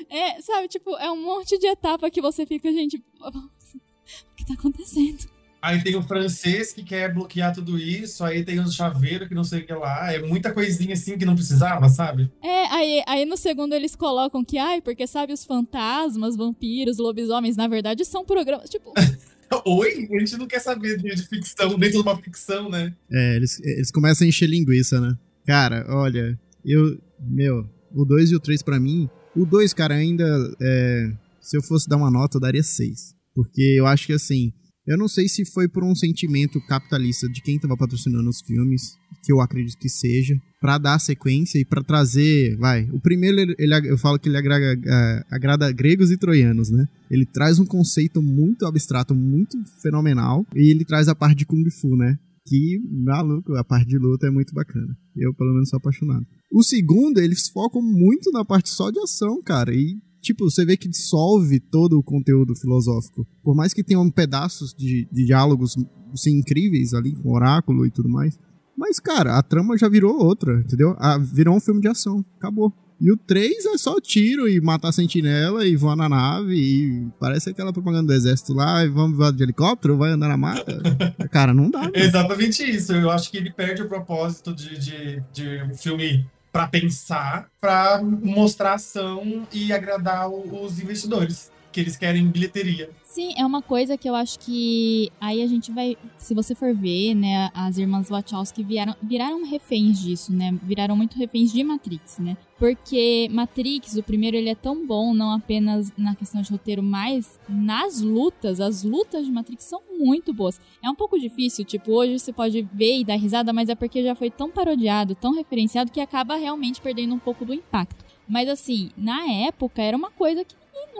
É, 0.09 0.41
sabe, 0.41 0.69
tipo, 0.69 0.97
é 0.97 1.11
um 1.11 1.25
monte 1.25 1.59
de 1.59 1.67
etapa 1.67 2.11
que 2.11 2.21
você 2.21 2.47
fica, 2.47 2.73
gente, 2.73 3.03
o 3.19 4.37
que 4.37 4.47
tá 4.47 4.55
acontecendo? 4.55 5.29
Aí 5.63 5.83
tem 5.83 5.95
o 5.95 6.03
francês 6.03 6.73
que 6.73 6.83
quer 6.83 7.13
bloquear 7.13 7.53
tudo 7.53 7.79
isso, 7.79 8.25
aí 8.25 8.43
tem 8.43 8.59
o 8.59 8.71
chaveiro 8.71 9.29
que 9.29 9.35
não 9.35 9.45
sei 9.45 9.61
o 9.61 9.67
que 9.67 9.73
lá. 9.75 10.11
É 10.11 10.19
muita 10.19 10.53
coisinha 10.53 10.95
assim 10.95 11.19
que 11.19 11.27
não 11.27 11.35
precisava, 11.35 11.87
sabe? 11.91 12.33
É, 12.43 12.67
aí, 12.69 13.03
aí 13.07 13.27
no 13.27 13.37
segundo 13.37 13.75
eles 13.75 13.95
colocam 13.95 14.43
que, 14.43 14.57
ai, 14.57 14.81
porque 14.81 15.07
sabe, 15.07 15.35
os 15.35 15.45
fantasmas, 15.45 16.35
vampiros, 16.35 16.97
lobisomens, 16.97 17.59
na 17.59 17.69
verdade, 17.69 18.07
são 18.07 18.25
programas. 18.25 18.71
Tipo. 18.71 18.95
Oi? 19.67 20.09
A 20.11 20.19
gente 20.21 20.39
não 20.39 20.47
quer 20.47 20.61
saber 20.61 20.97
de 20.97 21.29
ficção 21.29 21.79
dentro 21.79 22.03
de 22.03 22.09
uma 22.09 22.17
ficção, 22.17 22.71
né? 22.71 22.95
É, 23.13 23.37
eles, 23.37 23.61
eles 23.61 23.91
começam 23.91 24.25
a 24.25 24.29
encher 24.29 24.49
linguiça, 24.49 24.99
né? 24.99 25.15
Cara, 25.47 25.85
olha, 25.91 26.39
eu. 26.65 26.99
Meu, 27.23 27.69
o 27.95 28.07
2 28.07 28.31
e 28.31 28.37
o 28.37 28.41
3 28.41 28.63
para 28.63 28.81
mim. 28.81 29.11
O 29.37 29.45
2, 29.45 29.75
cara, 29.75 29.95
ainda. 29.95 30.25
É, 30.59 31.13
se 31.51 31.57
eu 31.57 31.63
fosse 31.63 31.89
dar 31.89 31.97
uma 31.97 32.11
nota, 32.11 32.37
eu 32.37 32.41
daria 32.41 32.63
6. 32.63 33.15
Porque 33.35 33.75
eu 33.77 33.87
acho 33.87 34.07
que 34.07 34.13
assim 34.13 34.53
eu 34.87 34.97
não 34.97 35.07
sei 35.07 35.29
se 35.29 35.45
foi 35.45 35.69
por 35.69 35.85
um 35.85 35.95
sentimento 35.95 36.61
capitalista 36.67 37.29
de 37.29 37.41
quem 37.43 37.57
estava 37.57 37.77
patrocinando 37.77 38.29
os 38.29 38.41
filmes, 38.41 38.97
que 39.23 39.33
eu 39.33 39.41
acredito 39.41 39.79
que 39.79 39.89
seja, 39.89 40.35
para 40.61 40.79
dar 40.79 40.99
sequência 40.99 41.61
e 41.61 41.65
para 41.65 41.85
trazer, 41.85 42.57
vai. 42.57 42.89
O 42.91 43.01
primeiro 43.01 43.55
ele, 43.57 43.89
eu 43.89 43.99
falo 43.99 44.19
que 44.19 44.29
ele 44.29 44.37
agrada 44.37 45.71
gregos 45.71 46.11
e 46.11 46.19
troianos, 46.19 46.71
né? 46.71 46.87
Ele 47.11 47.25
traz 47.27 47.59
um 47.59 47.67
conceito 47.67 48.21
muito 48.21 48.67
abstrato, 48.67 49.15
muito 49.15 49.57
fenomenal, 49.81 50.45
e 50.57 50.73
ele 50.73 50.85
traz 50.85 51.09
a 51.09 51.15
parte 51.15 51.39
de 51.39 51.47
kung 51.47 51.65
fu, 51.71 51.95
né? 51.95 52.19
Que, 52.47 52.81
maluco, 53.05 53.55
a 53.55 53.63
parte 53.63 53.87
de 53.87 53.99
luta 53.99 54.27
é 54.27 54.31
muito 54.31 54.53
bacana. 54.53 54.97
Eu, 55.17 55.33
pelo 55.35 55.53
menos, 55.53 55.69
sou 55.69 55.77
apaixonado. 55.77 56.27
O 56.51 56.65
segundo, 56.65 57.21
eles 57.21 57.49
focam 57.49 57.81
muito 57.81 58.33
na 58.33 58.45
parte 58.45 58.71
só 58.71 58.91
de 58.91 58.99
ação, 58.99 59.41
cara. 59.43 59.73
E 59.73 59.99
tipo, 60.21 60.51
você 60.51 60.65
vê 60.65 60.77
que 60.77 60.89
dissolve 60.89 61.61
todo 61.61 61.99
o 61.99 62.03
conteúdo 62.03 62.55
filosófico. 62.55 63.27
Por 63.43 63.55
mais 63.55 63.73
que 63.73 63.83
tenham 63.83 64.09
pedaços 64.11 64.75
de, 64.75 65.09
de 65.11 65.27
diálogos 65.27 65.77
assim, 66.13 66.39
incríveis 66.39 66.95
ali, 66.95 67.15
com 67.15 67.33
oráculo 67.33 67.87
e 67.87 67.91
tudo 67.91 68.09
mais. 68.09 68.39
Mas, 68.77 68.99
cara, 68.99 69.37
a 69.37 69.43
trama 69.43 69.77
já 69.77 69.89
virou 69.89 70.17
outra, 70.17 70.61
entendeu? 70.61 70.95
A, 70.99 71.19
virou 71.19 71.55
um 71.55 71.61
filme 71.61 71.81
de 71.81 71.89
ação. 71.89 72.25
Acabou. 72.39 72.73
E 73.01 73.11
o 73.11 73.17
3 73.17 73.65
é 73.65 73.79
só 73.79 73.99
tiro 73.99 74.47
e 74.47 74.61
matar 74.61 74.89
a 74.89 74.93
sentinela 74.93 75.67
e 75.67 75.75
voar 75.75 75.97
na 75.97 76.07
nave 76.07 76.55
e 76.55 77.09
parece 77.19 77.49
aquela 77.49 77.73
propaganda 77.73 78.09
do 78.09 78.13
exército 78.13 78.53
lá 78.53 78.85
e 78.85 78.89
vamos 78.89 79.17
voar 79.17 79.33
de 79.33 79.43
helicóptero, 79.43 79.97
vai 79.97 80.11
andar 80.11 80.29
na 80.29 80.37
mata. 80.37 80.79
Cara, 81.33 81.55
não 81.55 81.71
dá. 81.71 81.91
É 81.95 82.05
exatamente 82.05 82.63
isso. 82.63 82.93
Eu 82.93 83.11
acho 83.11 83.31
que 83.31 83.39
ele 83.39 83.51
perde 83.51 83.81
o 83.81 83.89
propósito 83.89 84.55
de, 84.55 84.79
de, 84.79 85.23
de 85.33 85.63
um 85.63 85.75
filme 85.75 86.27
para 86.53 86.67
pensar, 86.67 87.49
para 87.61 88.03
mostrar 88.03 88.75
ação 88.75 89.47
e 89.53 89.73
agradar 89.73 90.29
os 90.29 90.81
investidores 90.81 91.51
que 91.71 91.81
eles 91.81 91.97
querem 91.97 92.27
bilheteria. 92.27 92.91
Sim, 93.05 93.33
é 93.37 93.45
uma 93.45 93.61
coisa 93.61 93.99
que 93.99 94.09
eu 94.09 94.15
acho 94.15 94.39
que 94.39 95.11
aí 95.21 95.43
a 95.43 95.47
gente 95.47 95.73
vai, 95.73 95.97
se 96.17 96.35
você 96.35 96.55
for 96.55 96.75
ver, 96.75 97.15
né, 97.15 97.51
as 97.53 97.77
irmãs 97.77 98.09
Wachowski 98.09 98.63
viraram, 98.63 98.95
viraram 99.03 99.45
reféns 99.45 100.01
disso, 100.01 100.33
né? 100.33 100.57
Viraram 100.63 100.95
muito 100.97 101.19
reféns 101.19 101.53
de 101.53 101.65
Matrix, 101.65 102.19
né? 102.19 102.37
Porque 102.57 103.29
Matrix, 103.33 103.97
o 103.97 104.03
primeiro, 104.03 104.37
ele 104.37 104.51
é 104.51 104.55
tão 104.55 104.87
bom 104.87 105.15
não 105.15 105.33
apenas 105.33 105.91
na 105.97 106.15
questão 106.15 106.43
de 106.43 106.51
roteiro, 106.51 106.83
mas 106.83 107.41
nas 107.49 108.01
lutas, 108.01 108.61
as 108.61 108.85
lutas 108.85 109.25
de 109.25 109.33
Matrix 109.33 109.65
são 109.65 109.81
muito 109.99 110.33
boas. 110.33 110.61
É 110.85 110.89
um 110.89 110.95
pouco 110.95 111.19
difícil, 111.19 111.65
tipo, 111.65 111.91
hoje 111.93 112.19
você 112.19 112.33
pode 112.33 112.63
ver 112.73 113.01
e 113.01 113.05
dar 113.05 113.17
risada, 113.17 113.53
mas 113.53 113.69
é 113.69 113.75
porque 113.75 114.03
já 114.03 114.15
foi 114.15 114.31
tão 114.31 114.51
parodiado, 114.51 115.15
tão 115.15 115.35
referenciado 115.35 115.91
que 115.91 116.01
acaba 116.01 116.37
realmente 116.37 116.81
perdendo 116.81 117.15
um 117.15 117.19
pouco 117.19 117.45
do 117.45 117.55
impacto. 117.55 118.05
Mas 118.29 118.49
assim, 118.49 118.91
na 118.97 119.27
época 119.27 119.83
era 119.83 119.97
uma 119.97 120.11
coisa 120.11 120.45
que 120.45 120.55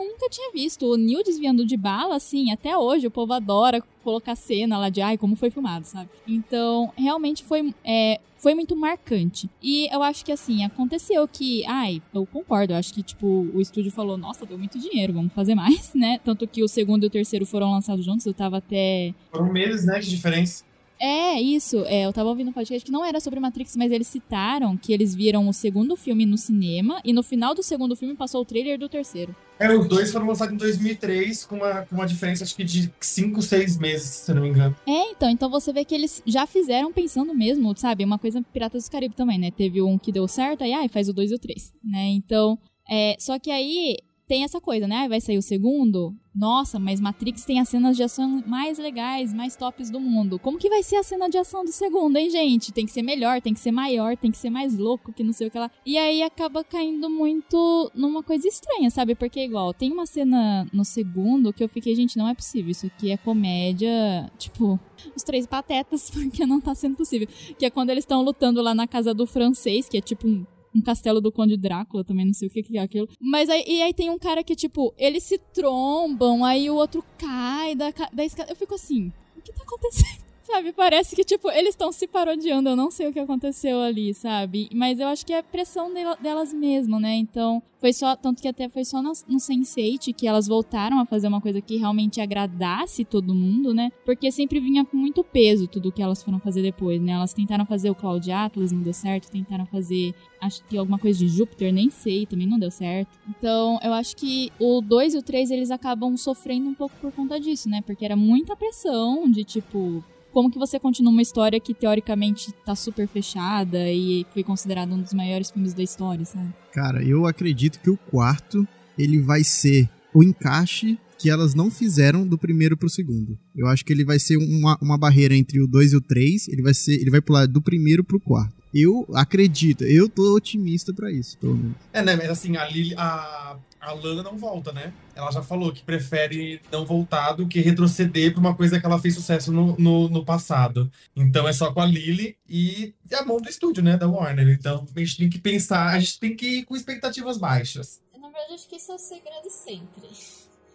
nunca 0.09 0.29
tinha 0.29 0.53
visto. 0.53 0.87
O 0.87 0.97
Neil 0.97 1.23
desviando 1.23 1.65
de 1.65 1.77
bala, 1.77 2.17
assim, 2.17 2.51
até 2.53 2.77
hoje 2.77 3.07
o 3.07 3.11
povo 3.11 3.33
adora 3.33 3.83
colocar 4.03 4.35
cena 4.35 4.79
lá 4.79 4.89
de 4.89 5.01
ai, 5.01 5.19
como 5.19 5.37
foi 5.37 5.51
filmado, 5.51 5.87
sabe? 5.87 6.09
Então, 6.27 6.93
realmente 6.97 7.45
foi, 7.45 7.75
é, 7.85 8.19
foi 8.39 8.55
muito 8.55 8.75
marcante. 8.75 9.49
E 9.63 9.89
eu 9.95 10.03
acho 10.03 10.25
que 10.25 10.33
assim, 10.33 10.65
aconteceu 10.65 11.27
que, 11.29 11.65
ai, 11.67 12.03
eu 12.15 12.27
concordo, 12.27 12.73
eu 12.73 12.77
acho 12.77 12.93
que, 12.95 13.03
tipo, 13.03 13.27
o 13.55 13.61
estúdio 13.61 13.93
falou, 13.93 14.17
nossa, 14.17 14.47
deu 14.47 14.59
muito 14.59 14.79
dinheiro, 14.79 15.13
vamos 15.13 15.33
fazer 15.33 15.55
mais, 15.55 15.93
né? 15.95 16.19
Tanto 16.25 16.47
que 16.47 16.63
o 16.63 16.69
segundo 16.69 17.05
e 17.05 17.07
o 17.07 17.11
terceiro 17.11 17.45
foram 17.45 17.71
lançados 17.71 18.05
juntos, 18.05 18.25
eu 18.25 18.35
tava 18.35 18.59
até. 18.59 19.15
Foram 19.31 19.53
meses, 19.53 19.85
né, 19.85 19.99
de 20.01 20.09
diferença. 20.09 20.65
É, 21.01 21.41
isso. 21.41 21.83
É, 21.87 22.05
eu 22.05 22.13
tava 22.13 22.29
ouvindo 22.29 22.51
um 22.51 22.53
podcast 22.53 22.85
que 22.85 22.93
não 22.93 23.03
era 23.03 23.19
sobre 23.21 23.41
Matrix, 23.41 23.75
mas 23.75 23.91
eles 23.91 24.07
citaram 24.07 24.77
que 24.77 24.93
eles 24.93 25.15
viram 25.15 25.49
o 25.49 25.53
segundo 25.53 25.97
filme 25.97 26.27
no 26.27 26.37
cinema 26.37 27.01
e 27.03 27.13
no 27.13 27.23
final 27.23 27.55
do 27.55 27.63
segundo 27.63 27.97
filme 27.97 28.15
passou 28.15 28.43
o 28.43 28.45
trailer 28.45 28.79
do 28.79 28.87
terceiro. 28.87 29.35
É, 29.59 29.75
os 29.75 29.89
dois 29.89 30.13
foram 30.13 30.27
lançados 30.27 30.55
em 30.55 30.59
2003 30.59 31.47
com 31.47 31.57
uma, 31.57 31.83
com 31.83 31.95
uma 31.95 32.07
diferença 32.07 32.45
acho 32.45 32.55
que 32.55 32.65
de 32.65 32.93
5, 33.01 33.41
6 33.41 33.79
meses, 33.79 34.09
se 34.09 34.31
eu 34.31 34.35
não 34.35 34.43
me 34.43 34.49
engano. 34.51 34.77
É, 34.87 35.11
então, 35.11 35.31
então 35.31 35.51
você 35.51 35.73
vê 35.73 35.85
que 35.85 35.95
eles 35.95 36.23
já 36.27 36.47
fizeram 36.47 36.93
pensando 36.93 37.35
mesmo, 37.35 37.75
sabe? 37.77 38.05
Uma 38.05 38.19
coisa 38.19 38.43
Piratas 38.53 38.85
do 38.85 38.91
Caribe 38.91 39.15
também, 39.15 39.39
né? 39.39 39.51
Teve 39.51 39.81
um 39.81 39.99
que 39.99 40.13
deu 40.13 40.29
certo, 40.29 40.63
aí 40.63 40.89
faz 40.89 41.09
o 41.09 41.15
2 41.15 41.31
e 41.31 41.35
o 41.35 41.39
3, 41.39 41.73
né? 41.83 42.09
Então, 42.09 42.59
é, 42.91 43.17
só 43.19 43.39
que 43.39 43.51
aí 43.51 43.97
tem 44.31 44.45
essa 44.45 44.61
coisa, 44.61 44.87
né? 44.87 45.09
Vai 45.09 45.21
sair 45.21 45.39
o 45.39 45.43
segundo. 45.43 46.15
Nossa, 46.33 46.79
mas 46.79 47.01
Matrix 47.01 47.45
tem 47.45 47.59
as 47.59 47.69
cenas 47.69 47.97
de 47.97 48.05
ação 48.05 48.45
mais 48.47 48.79
legais, 48.79 49.35
mais 49.35 49.57
tops 49.57 49.91
do 49.91 49.99
mundo. 49.99 50.39
Como 50.39 50.57
que 50.57 50.69
vai 50.69 50.85
ser 50.85 50.95
a 50.95 51.03
cena 51.03 51.29
de 51.29 51.37
ação 51.37 51.65
do 51.65 51.73
segundo, 51.73 52.17
hein, 52.17 52.31
gente? 52.31 52.71
Tem 52.71 52.87
que 52.87 52.93
ser 52.93 53.03
melhor, 53.03 53.41
tem 53.41 53.53
que 53.53 53.59
ser 53.59 53.73
maior, 53.73 54.17
tem 54.17 54.31
que 54.31 54.39
ser 54.39 54.49
mais 54.49 54.79
louco, 54.79 55.13
que 55.13 55.25
não 55.25 55.33
sei 55.33 55.49
o 55.49 55.51
que 55.51 55.59
lá. 55.59 55.69
E 55.85 55.99
aí 55.99 56.23
acaba 56.23 56.63
caindo 56.63 57.11
muito 57.11 57.91
numa 57.93 58.23
coisa 58.23 58.47
estranha, 58.47 58.89
sabe? 58.89 59.17
Porque 59.17 59.45
igual, 59.45 59.75
tem 59.75 59.91
uma 59.93 60.07
cena 60.07 60.65
no 60.73 60.85
segundo 60.85 61.53
que 61.53 61.65
eu 61.65 61.69
fiquei, 61.69 61.97
gente, 61.97 62.17
não 62.17 62.29
é 62.29 62.35
possível. 62.35 62.71
Isso 62.71 62.87
aqui 62.87 63.11
é 63.11 63.17
comédia, 63.17 64.31
tipo, 64.39 64.79
os 65.17 65.25
três 65.25 65.45
patetas, 65.45 66.09
porque 66.15 66.47
não 66.47 66.61
tá 66.61 66.73
sendo 66.73 66.95
possível. 66.95 67.27
Que 67.59 67.67
é 67.67 67.71
quando 67.71 67.91
eles 67.91 68.05
estão 68.05 68.23
lutando 68.23 68.63
lá 68.63 68.77
na 68.77 68.87
casa 68.87 69.13
do 69.13 69.27
francês, 69.27 69.89
que 69.89 69.99
é 69.99 70.01
tipo 70.01 70.29
um 70.29 70.47
um 70.75 70.81
castelo 70.81 71.21
do 71.21 71.33
Conde 71.33 71.57
Drácula, 71.57 72.05
também 72.05 72.27
não 72.27 72.33
sei 72.33 72.49
o 72.49 72.51
que, 72.51 72.63
que 72.63 72.79
é 72.79 72.83
aquilo. 72.83 73.09
Mas 73.21 73.49
aí, 73.49 73.65
e 73.67 73.83
aí 73.83 73.93
tem 73.93 74.11
um 74.11 74.19
cara 74.19 74.43
que, 74.45 74.55
tipo, 74.55 74.95
eles 74.97 75.25
se 75.25 75.39
trombam, 75.39 76.45
aí 76.45 76.71
o 76.71 76.77
outro 76.77 77.05
cai 77.19 77.75
da, 77.75 77.93
da 78.13 78.25
escada. 78.25 78.51
Eu 78.53 78.57
fico 78.57 78.75
assim, 78.75 79.13
o 79.37 79.43
que 79.43 79.53
tá 79.53 79.63
acontecendo? 79.63 80.30
Sabe, 80.53 80.73
parece 80.73 81.15
que, 81.15 81.23
tipo, 81.23 81.49
eles 81.49 81.71
estão 81.71 81.93
se 81.93 82.09
parodiando. 82.09 82.71
Eu 82.71 82.77
não 82.77 82.91
sei 82.91 83.07
o 83.07 83.13
que 83.13 83.21
aconteceu 83.21 83.81
ali, 83.81 84.13
sabe? 84.13 84.69
Mas 84.75 84.99
eu 84.99 85.07
acho 85.07 85.25
que 85.25 85.33
é 85.33 85.41
pressão 85.43 85.93
delas 86.21 86.53
mesmas, 86.53 87.01
né? 87.01 87.15
Então, 87.15 87.63
foi 87.79 87.93
só. 87.93 88.17
Tanto 88.17 88.43
que 88.43 88.49
até 88.49 88.69
foi 88.69 88.85
só 88.85 89.01
no, 89.01 89.13
no 89.29 89.39
Sense8 89.39 90.13
que 90.13 90.27
elas 90.27 90.49
voltaram 90.49 90.99
a 90.99 91.07
fazer 91.07 91.29
uma 91.29 91.41
coisa 91.41 91.61
que 91.61 91.77
realmente 91.77 92.21
agradasse 92.21 93.05
todo 93.05 93.33
mundo, 93.33 93.73
né? 93.73 93.93
Porque 94.05 94.33
sempre 94.33 94.59
vinha 94.59 94.85
com 94.85 94.97
muito 94.97 95.23
peso 95.23 95.69
tudo 95.69 95.93
que 95.93 96.03
elas 96.03 96.21
foram 96.21 96.41
fazer 96.41 96.63
depois, 96.63 97.01
né? 97.01 97.13
Elas 97.13 97.33
tentaram 97.33 97.65
fazer 97.65 97.89
o 97.89 97.95
Cloud 97.95 98.31
Atlas, 98.33 98.73
não 98.73 98.83
deu 98.83 98.93
certo. 98.93 99.31
Tentaram 99.31 99.67
fazer, 99.67 100.13
acho 100.41 100.65
que 100.65 100.77
alguma 100.77 100.99
coisa 100.99 101.17
de 101.21 101.29
Júpiter, 101.29 101.73
nem 101.73 101.91
sei, 101.91 102.27
também 102.27 102.47
não 102.49 102.59
deu 102.59 102.73
certo. 102.73 103.17
Então, 103.29 103.79
eu 103.85 103.93
acho 103.93 104.17
que 104.17 104.51
o 104.59 104.81
2 104.81 105.15
e 105.15 105.19
o 105.19 105.23
3 105.23 105.53
eles 105.53 105.71
acabam 105.71 106.17
sofrendo 106.17 106.69
um 106.69 106.75
pouco 106.75 106.97
por 107.01 107.13
conta 107.13 107.39
disso, 107.39 107.69
né? 107.69 107.83
Porque 107.83 108.05
era 108.05 108.17
muita 108.17 108.57
pressão 108.57 109.31
de 109.31 109.45
tipo 109.45 110.03
como 110.33 110.51
que 110.51 110.59
você 110.59 110.79
continua 110.79 111.13
uma 111.13 111.23
história 111.23 111.61
que 111.61 111.75
teoricamente 111.75 112.53
tá 112.65 112.75
super 112.75 113.07
fechada 113.07 113.91
e 113.91 114.27
foi 114.33 114.43
considerado 114.43 114.93
um 114.93 115.01
dos 115.01 115.13
maiores 115.13 115.51
filmes 115.51 115.75
da 115.75 115.83
história, 115.83 116.25
sabe? 116.25 116.53
Cara, 116.73 117.03
eu 117.03 117.27
acredito 117.27 117.81
que 117.81 117.91
o 117.91 117.97
quarto 117.97 118.67
ele 118.99 119.21
vai 119.21 119.43
ser 119.43 119.89
o 120.15 120.23
encaixe 120.23 120.99
que 121.19 121.29
elas 121.29 121.55
não 121.55 121.71
fizeram 121.71 122.27
do 122.27 122.39
primeiro 122.39 122.77
pro 122.79 122.89
segundo. 122.89 123.39
Eu 123.55 123.67
acho 123.67 123.85
que 123.85 123.93
ele 123.93 124.05
vai 124.05 124.19
ser 124.19 124.39
uma, 124.39 124.79
uma 124.81 124.97
barreira 124.97 125.37
entre 125.37 125.61
o 125.61 125.67
2 125.67 125.93
e 125.93 125.97
o 125.97 126.01
3, 126.01 126.49
ele 126.49 126.63
vai 126.63 126.73
ser, 126.73 126.95
ele 126.95 127.11
vai 127.11 127.21
pular 127.21 127.47
do 127.47 127.61
primeiro 127.61 128.03
pro 128.03 128.19
quarto. 128.19 128.55
Eu 128.73 129.07
acredito, 129.15 129.85
eu 129.85 130.09
tô 130.09 130.35
otimista 130.35 130.95
para 130.95 131.13
isso, 131.13 131.37
pelo 131.37 131.57
menos. 131.57 131.77
É, 131.93 132.03
né, 132.03 132.17
mas 132.17 132.31
assim, 132.31 132.57
a, 132.57 132.67
Lily, 132.67 132.95
a, 132.97 133.59
a 133.81 133.93
Lana 133.93 134.23
não 134.23 134.37
volta, 134.37 134.73
né? 134.73 134.93
Ela 135.15 135.31
já 135.31 135.43
falou 135.43 135.73
que 135.73 135.83
prefere 135.83 136.61
não 136.71 136.85
voltar 136.85 137.33
do 137.33 137.49
que 137.49 137.61
retroceder 137.61 138.33
pra 138.33 138.41
uma 138.41 138.55
coisa 138.55 138.79
que 138.79 138.85
ela 138.85 139.01
fez 139.01 139.15
sucesso 139.15 139.51
no, 139.51 139.77
no, 139.79 140.09
no 140.09 140.25
passado. 140.25 140.91
Então 141.17 141.49
é 141.49 141.53
só 141.53 141.73
com 141.73 141.81
a 141.81 141.87
Lily 141.87 142.37
e 142.49 142.93
a 143.13 143.25
mão 143.25 143.41
do 143.41 143.49
estúdio, 143.49 143.83
né? 143.83 143.97
Da 143.97 144.07
Warner. 144.07 144.49
Então 144.49 144.87
a 144.95 145.01
gente 145.01 145.17
tem 145.17 145.31
que 145.31 145.39
pensar, 145.39 145.89
a 145.89 145.99
gente 145.99 146.21
tem 146.21 146.37
que 146.37 146.59
ir 146.59 146.65
com 146.65 146.77
expectativas 146.77 147.39
baixas. 147.39 148.01
Na 148.13 148.29
verdade, 148.29 148.55
acho 148.55 148.69
que 148.69 148.77
isso 148.77 148.93
é 148.93 148.95
o 148.95 148.99
segredo 148.99 149.51
sempre. 149.51 150.09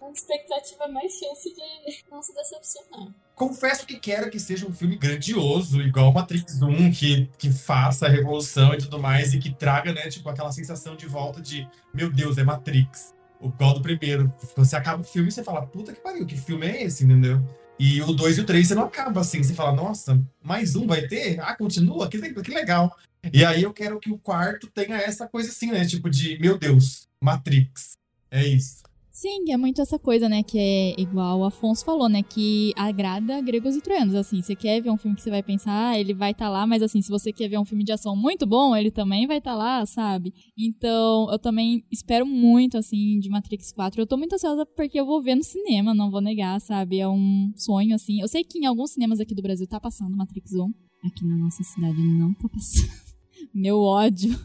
A 0.06 0.12
expectativa 0.12 0.88
mais 0.88 1.14
chance 1.14 1.50
de 1.54 2.04
não 2.12 2.22
se 2.22 2.34
decepcionar. 2.34 3.08
Confesso 3.34 3.88
que 3.88 3.98
quero 3.98 4.30
que 4.30 4.40
seja 4.40 4.68
um 4.68 4.74
filme 4.74 4.96
grandioso, 4.96 5.82
igual 5.82 6.14
Matrix 6.14 6.62
1, 6.62 6.92
que, 6.92 7.30
que 7.40 7.52
faça 7.52 8.06
a 8.06 8.10
revolução 8.10 8.74
e 8.76 8.78
tudo 8.78 9.00
mais, 9.00 9.34
e 9.34 9.40
que 9.40 9.52
traga, 9.52 9.92
né, 9.94 10.08
tipo, 10.08 10.30
aquela 10.30 10.52
sensação 10.52 10.96
de 10.96 11.08
volta 11.08 11.42
de, 11.42 11.68
meu 11.92 12.12
Deus, 12.12 12.38
é 12.38 12.44
Matrix. 12.44 13.16
O 13.42 13.48
igual 13.48 13.74
do 13.74 13.82
primeiro. 13.82 14.32
Você 14.56 14.76
acaba 14.76 15.02
o 15.02 15.06
filme 15.06 15.30
e 15.30 15.32
você 15.32 15.44
fala, 15.44 15.66
puta 15.66 15.92
que 15.92 16.00
pariu, 16.00 16.26
que 16.26 16.38
filme 16.38 16.68
é 16.68 16.84
esse, 16.84 17.04
entendeu? 17.04 17.44
E 17.80 18.02
o 18.02 18.14
2 18.14 18.38
e 18.38 18.42
o 18.42 18.46
3 18.46 18.68
você 18.68 18.76
não 18.76 18.84
acaba 18.84 19.22
assim, 19.22 19.44
você 19.44 19.54
fala, 19.54 19.74
nossa, 19.74 20.22
mais 20.42 20.76
um 20.76 20.86
vai 20.86 21.08
ter? 21.08 21.40
Ah, 21.42 21.56
continua? 21.56 22.08
Que, 22.08 22.20
que 22.20 22.52
legal. 22.52 22.96
E 23.34 23.44
aí 23.44 23.64
eu 23.64 23.74
quero 23.74 24.00
que 24.00 24.12
o 24.12 24.20
quarto 24.20 24.68
tenha 24.68 24.98
essa 24.98 25.28
coisa 25.28 25.50
assim, 25.50 25.72
né? 25.72 25.84
Tipo 25.84 26.10
de, 26.10 26.40
meu 26.40 26.58
Deus, 26.58 27.08
Matrix. 27.20 27.98
É 28.30 28.46
isso. 28.46 28.84
Sim, 29.16 29.50
é 29.50 29.56
muito 29.56 29.82
essa 29.82 29.98
coisa, 29.98 30.28
né? 30.28 30.44
Que 30.44 30.60
é 30.60 31.02
igual 31.02 31.40
o 31.40 31.46
Afonso 31.46 31.86
falou, 31.86 32.10
né? 32.10 32.22
Que 32.22 32.74
agrada 32.76 33.40
gregos 33.40 33.74
e 33.74 33.80
troianos. 33.80 34.14
Assim, 34.14 34.42
você 34.42 34.58
quer 34.58 34.82
ver 34.82 34.90
um 34.90 34.98
filme 34.98 35.16
que 35.16 35.24
você 35.24 35.30
vai 35.30 35.42
pensar, 35.42 35.92
ah, 35.92 35.98
ele 35.98 36.14
vai 36.14 36.32
estar 36.32 36.48
tá 36.48 36.52
lá, 36.52 36.68
mas 36.68 36.84
assim, 36.84 37.02
se 37.02 37.10
você 37.10 37.32
quer 37.32 37.48
ver 37.48 37.58
um 37.58 37.64
filme 37.64 37.86
de 37.86 37.94
ação 37.94 38.14
muito 38.14 38.46
bom, 38.46 38.76
ele 38.76 38.92
também 38.92 39.26
vai 39.26 39.38
estar 39.38 39.52
tá 39.52 39.58
lá, 39.58 39.86
sabe? 39.86 40.34
Então, 40.58 41.32
eu 41.32 41.40
também 41.40 41.86
espero 41.90 42.26
muito, 42.26 42.78
assim, 42.78 43.18
de 43.20 43.30
Matrix 43.30 43.72
4. 43.72 44.02
Eu 44.02 44.06
tô 44.06 44.18
muito 44.18 44.34
ansiosa 44.34 44.66
porque 44.66 45.00
eu 45.00 45.06
vou 45.06 45.22
ver 45.22 45.36
no 45.36 45.44
cinema, 45.46 45.94
não 45.94 46.12
vou 46.12 46.20
negar, 46.20 46.60
sabe? 46.60 47.00
É 47.00 47.08
um 47.08 47.54
sonho, 47.56 47.96
assim. 47.96 48.20
Eu 48.20 48.28
sei 48.28 48.44
que 48.44 48.60
em 48.60 48.66
alguns 48.66 48.92
cinemas 48.92 49.22
aqui 49.22 49.34
do 49.34 49.42
Brasil 49.42 49.66
tá 49.66 49.80
passando 49.80 50.18
Matrix 50.18 50.52
1. 50.52 50.74
Aqui 51.06 51.26
na 51.26 51.38
nossa 51.38 51.64
cidade 51.64 51.98
não 51.98 52.34
tá 52.34 52.50
passando. 52.50 52.92
Meu 53.56 53.80
ódio. 53.80 54.38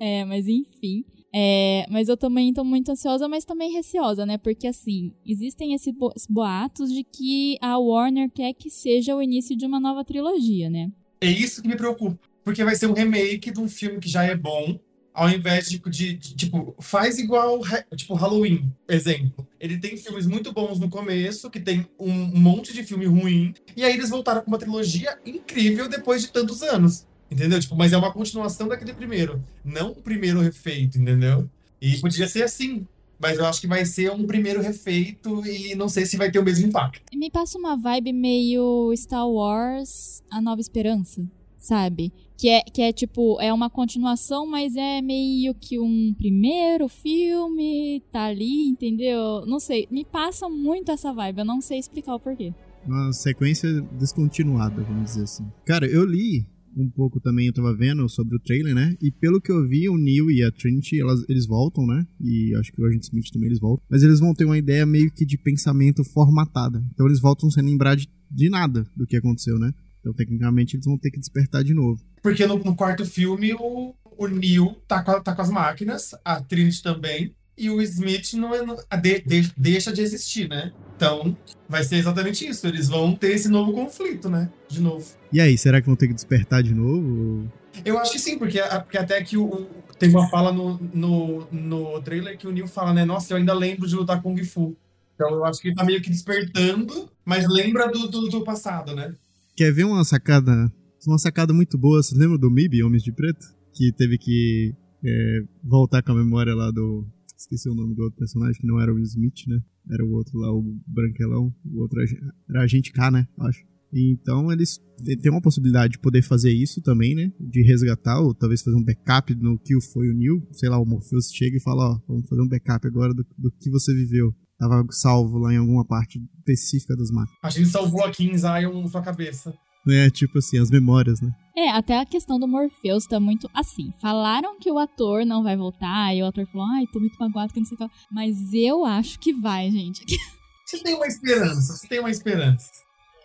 É, 0.00 0.24
mas 0.24 0.48
enfim. 0.48 1.04
É, 1.38 1.84
mas 1.90 2.08
eu 2.08 2.16
também 2.16 2.50
tô 2.54 2.64
muito 2.64 2.90
ansiosa, 2.90 3.28
mas 3.28 3.44
também 3.44 3.70
receosa, 3.70 4.24
né? 4.24 4.38
Porque, 4.38 4.66
assim, 4.66 5.12
existem 5.26 5.74
esses 5.74 5.92
boatos 6.30 6.90
de 6.90 7.04
que 7.04 7.58
a 7.60 7.76
Warner 7.76 8.30
quer 8.30 8.54
que 8.54 8.70
seja 8.70 9.14
o 9.14 9.20
início 9.20 9.54
de 9.54 9.66
uma 9.66 9.78
nova 9.78 10.02
trilogia, 10.02 10.70
né? 10.70 10.90
É 11.20 11.26
isso 11.26 11.60
que 11.60 11.68
me 11.68 11.76
preocupa. 11.76 12.18
Porque 12.42 12.64
vai 12.64 12.74
ser 12.74 12.86
um 12.86 12.94
remake 12.94 13.50
de 13.50 13.60
um 13.60 13.68
filme 13.68 14.00
que 14.00 14.08
já 14.08 14.24
é 14.24 14.34
bom, 14.34 14.80
ao 15.12 15.28
invés 15.28 15.68
de, 15.68 15.78
de, 15.78 16.14
de, 16.14 16.34
tipo, 16.36 16.74
faz 16.80 17.18
igual, 17.18 17.60
tipo, 17.94 18.14
Halloween, 18.14 18.72
exemplo. 18.88 19.46
Ele 19.60 19.76
tem 19.76 19.94
filmes 19.98 20.26
muito 20.26 20.54
bons 20.54 20.78
no 20.78 20.88
começo, 20.88 21.50
que 21.50 21.60
tem 21.60 21.86
um 22.00 22.14
monte 22.40 22.72
de 22.72 22.82
filme 22.82 23.04
ruim, 23.04 23.52
e 23.76 23.84
aí 23.84 23.92
eles 23.92 24.08
voltaram 24.08 24.40
com 24.40 24.48
uma 24.48 24.58
trilogia 24.58 25.18
incrível 25.26 25.86
depois 25.86 26.22
de 26.22 26.32
tantos 26.32 26.62
anos. 26.62 27.06
Entendeu? 27.30 27.58
Tipo, 27.58 27.76
mas 27.76 27.92
é 27.92 27.96
uma 27.96 28.12
continuação 28.12 28.68
daquele 28.68 28.94
primeiro. 28.94 29.42
Não 29.64 29.90
o 29.90 29.96
primeiro 29.96 30.40
refeito, 30.40 30.98
entendeu? 30.98 31.48
E 31.80 31.98
podia 31.98 32.28
ser 32.28 32.44
assim. 32.44 32.86
Mas 33.18 33.38
eu 33.38 33.46
acho 33.46 33.60
que 33.60 33.66
vai 33.66 33.84
ser 33.84 34.12
um 34.12 34.26
primeiro 34.26 34.60
refeito 34.60 35.44
e 35.46 35.74
não 35.74 35.88
sei 35.88 36.04
se 36.04 36.16
vai 36.16 36.30
ter 36.30 36.38
o 36.38 36.44
mesmo 36.44 36.66
impacto. 36.66 37.02
Me 37.14 37.30
passa 37.30 37.58
uma 37.58 37.76
vibe 37.76 38.12
meio 38.12 38.92
Star 38.94 39.26
Wars 39.26 40.22
A 40.30 40.40
Nova 40.40 40.60
Esperança, 40.60 41.26
sabe? 41.56 42.12
Que 42.36 42.50
é, 42.50 42.60
que 42.60 42.82
é 42.82 42.92
tipo, 42.92 43.40
é 43.40 43.50
uma 43.50 43.70
continuação, 43.70 44.46
mas 44.46 44.76
é 44.76 45.00
meio 45.00 45.54
que 45.54 45.78
um 45.78 46.14
primeiro 46.18 46.86
filme, 46.88 48.02
tá 48.12 48.24
ali, 48.24 48.68
entendeu? 48.68 49.46
Não 49.46 49.58
sei, 49.58 49.88
me 49.90 50.04
passa 50.04 50.46
muito 50.46 50.92
essa 50.92 51.14
vibe, 51.14 51.38
eu 51.38 51.44
não 51.46 51.62
sei 51.62 51.78
explicar 51.78 52.14
o 52.14 52.20
porquê. 52.20 52.52
Uma 52.86 53.10
sequência 53.14 53.80
descontinuada, 53.92 54.82
vamos 54.82 55.06
dizer 55.06 55.22
assim. 55.22 55.50
Cara, 55.64 55.86
eu 55.86 56.04
li 56.04 56.46
um 56.76 56.90
pouco 56.90 57.18
também, 57.20 57.46
eu 57.46 57.52
tava 57.52 57.74
vendo 57.74 58.06
sobre 58.08 58.36
o 58.36 58.40
trailer, 58.40 58.74
né? 58.74 58.94
E 59.00 59.10
pelo 59.10 59.40
que 59.40 59.50
eu 59.50 59.66
vi, 59.66 59.88
o 59.88 59.96
Neil 59.96 60.30
e 60.30 60.42
a 60.44 60.52
Trinity, 60.52 61.00
elas, 61.00 61.24
eles 61.28 61.46
voltam, 61.46 61.86
né? 61.86 62.06
E 62.20 62.54
acho 62.56 62.70
que 62.70 62.80
o 62.80 62.86
Agent 62.86 63.04
Smith 63.04 63.30
também 63.32 63.48
eles 63.48 63.58
voltam. 63.58 63.84
Mas 63.90 64.02
eles 64.02 64.20
vão 64.20 64.34
ter 64.34 64.44
uma 64.44 64.58
ideia 64.58 64.84
meio 64.84 65.10
que 65.10 65.24
de 65.24 65.38
pensamento 65.38 66.04
formatada. 66.04 66.84
Então 66.92 67.06
eles 67.06 67.20
voltam 67.20 67.50
sem 67.50 67.64
lembrar 67.64 67.94
de, 67.96 68.08
de 68.30 68.50
nada 68.50 68.86
do 68.94 69.06
que 69.06 69.16
aconteceu, 69.16 69.58
né? 69.58 69.72
Então, 70.00 70.14
tecnicamente, 70.14 70.76
eles 70.76 70.86
vão 70.86 70.96
ter 70.98 71.10
que 71.10 71.18
despertar 71.18 71.64
de 71.64 71.74
novo. 71.74 72.00
Porque 72.22 72.46
no, 72.46 72.58
no 72.58 72.76
quarto 72.76 73.04
filme, 73.04 73.52
o, 73.54 73.92
o 74.16 74.26
Neil 74.28 74.76
tá 74.86 75.02
com, 75.02 75.20
tá 75.20 75.34
com 75.34 75.42
as 75.42 75.50
máquinas, 75.50 76.14
a 76.24 76.40
Trinity 76.40 76.82
também, 76.82 77.34
e 77.56 77.70
o 77.70 77.80
Smith 77.80 78.34
não, 78.34 78.54
é, 78.54 78.96
de, 78.96 79.20
de, 79.20 79.52
deixa 79.56 79.92
de 79.92 80.02
existir, 80.02 80.48
né? 80.48 80.72
Então, 80.96 81.36
vai 81.68 81.82
ser 81.84 81.96
exatamente 81.96 82.46
isso. 82.46 82.66
Eles 82.66 82.88
vão 82.88 83.14
ter 83.14 83.32
esse 83.32 83.48
novo 83.48 83.72
conflito, 83.72 84.28
né? 84.28 84.50
De 84.68 84.80
novo. 84.80 85.06
E 85.32 85.40
aí, 85.40 85.56
será 85.56 85.80
que 85.80 85.86
vão 85.86 85.96
ter 85.96 86.08
que 86.08 86.14
despertar 86.14 86.62
de 86.62 86.74
novo? 86.74 87.50
Eu 87.84 87.98
acho 87.98 88.12
que 88.12 88.18
sim, 88.18 88.38
porque, 88.38 88.60
porque 88.60 88.98
até 88.98 89.22
que 89.22 89.36
o, 89.36 89.66
tem 89.98 90.10
uma 90.10 90.28
fala 90.28 90.52
no, 90.52 90.78
no, 90.92 91.46
no 91.50 92.02
trailer 92.02 92.36
que 92.36 92.46
o 92.46 92.52
Neil 92.52 92.66
fala, 92.66 92.92
né? 92.92 93.04
Nossa, 93.04 93.32
eu 93.32 93.36
ainda 93.36 93.54
lembro 93.54 93.86
de 93.86 93.94
lutar 93.94 94.22
Kung 94.22 94.42
Fu. 94.44 94.76
Então 95.14 95.30
eu 95.30 95.44
acho 95.44 95.60
que 95.60 95.68
ele 95.68 95.74
tá 95.74 95.84
meio 95.84 96.00
que 96.02 96.10
despertando, 96.10 97.10
mas 97.24 97.48
lembra 97.48 97.90
do, 97.90 98.06
do, 98.08 98.28
do 98.28 98.44
passado, 98.44 98.94
né? 98.94 99.14
Quer 99.56 99.72
ver 99.72 99.84
uma 99.84 100.04
sacada? 100.04 100.70
Uma 101.06 101.18
sacada 101.18 101.52
muito 101.54 101.78
boa. 101.78 102.02
Você 102.02 102.14
lembra 102.14 102.36
do 102.36 102.50
MIB, 102.50 102.82
Homens 102.82 103.02
de 103.02 103.12
Preto? 103.12 103.46
Que 103.72 103.92
teve 103.92 104.18
que 104.18 104.74
é, 105.04 105.40
voltar 105.64 106.02
com 106.02 106.12
a 106.12 106.14
memória 106.14 106.54
lá 106.54 106.70
do. 106.70 107.06
Esqueci 107.36 107.68
o 107.68 107.74
nome 107.74 107.94
do 107.94 108.02
outro 108.02 108.18
personagem, 108.18 108.60
que 108.60 108.66
não 108.66 108.80
era 108.80 108.92
o 108.92 108.98
Smith, 109.00 109.46
né? 109.46 109.60
Era 109.90 110.04
o 110.04 110.10
outro 110.12 110.38
lá, 110.38 110.52
o 110.52 110.62
branquelão. 110.86 111.54
O 111.64 111.80
outro 111.80 112.00
era 112.48 112.62
Agente 112.62 112.92
K, 112.92 113.10
né? 113.10 113.28
Acho. 113.40 113.64
Então 113.92 114.50
eles 114.50 114.80
têm 115.22 115.30
uma 115.30 115.40
possibilidade 115.40 115.92
de 115.92 115.98
poder 115.98 116.22
fazer 116.22 116.52
isso 116.52 116.82
também, 116.82 117.14
né? 117.14 117.32
De 117.38 117.62
resgatar, 117.62 118.20
ou 118.20 118.34
talvez 118.34 118.62
fazer 118.62 118.76
um 118.76 118.84
backup 118.84 119.34
no 119.34 119.58
que 119.58 119.80
foi 119.80 120.08
o 120.08 120.14
Neil. 120.14 120.46
Sei 120.52 120.68
lá, 120.68 120.78
o 120.78 120.84
Morpheus 120.84 121.30
chega 121.32 121.56
e 121.56 121.62
fala, 121.62 121.94
ó, 121.94 122.00
vamos 122.08 122.28
fazer 122.28 122.42
um 122.42 122.48
backup 122.48 122.86
agora 122.86 123.14
do, 123.14 123.24
do 123.38 123.50
que 123.52 123.70
você 123.70 123.94
viveu. 123.94 124.34
Tava 124.58 124.86
salvo 124.90 125.38
lá 125.38 125.52
em 125.52 125.58
alguma 125.58 125.84
parte 125.84 126.18
específica 126.38 126.96
das 126.96 127.10
máquinas. 127.10 127.38
A 127.42 127.50
gente 127.50 127.68
salvou 127.68 128.04
aqui 128.04 128.24
em 128.24 128.36
Zion 128.36 128.80
na 128.80 128.88
sua 128.88 129.02
cabeça. 129.02 129.54
É, 129.88 130.10
tipo 130.10 130.38
assim, 130.38 130.58
as 130.58 130.70
memórias, 130.70 131.20
né? 131.20 131.30
É, 131.56 131.70
até 131.70 131.98
a 131.98 132.04
questão 132.04 132.38
do 132.38 132.46
Morpheus 132.46 133.06
tá 133.06 133.18
muito 133.18 133.48
assim. 133.54 133.92
Falaram 134.00 134.58
que 134.58 134.70
o 134.70 134.78
ator 134.78 135.24
não 135.24 135.42
vai 135.42 135.56
voltar, 135.56 136.14
e 136.14 136.22
o 136.22 136.26
ator 136.26 136.46
falou, 136.46 136.66
ai, 136.66 136.84
tô 136.92 137.00
muito 137.00 137.16
magoado 137.18 137.52
que 137.52 137.60
não 137.60 137.66
sei 137.66 137.76
o 137.76 137.78
que. 137.78 137.94
Mas 138.10 138.52
eu 138.52 138.84
acho 138.84 139.18
que 139.18 139.32
vai, 139.32 139.70
gente. 139.70 140.04
Você 140.66 140.82
tem 140.82 140.94
uma 140.94 141.06
esperança, 141.06 141.74
você 141.74 141.86
tem 141.86 142.00
uma 142.00 142.10
esperança. 142.10 142.68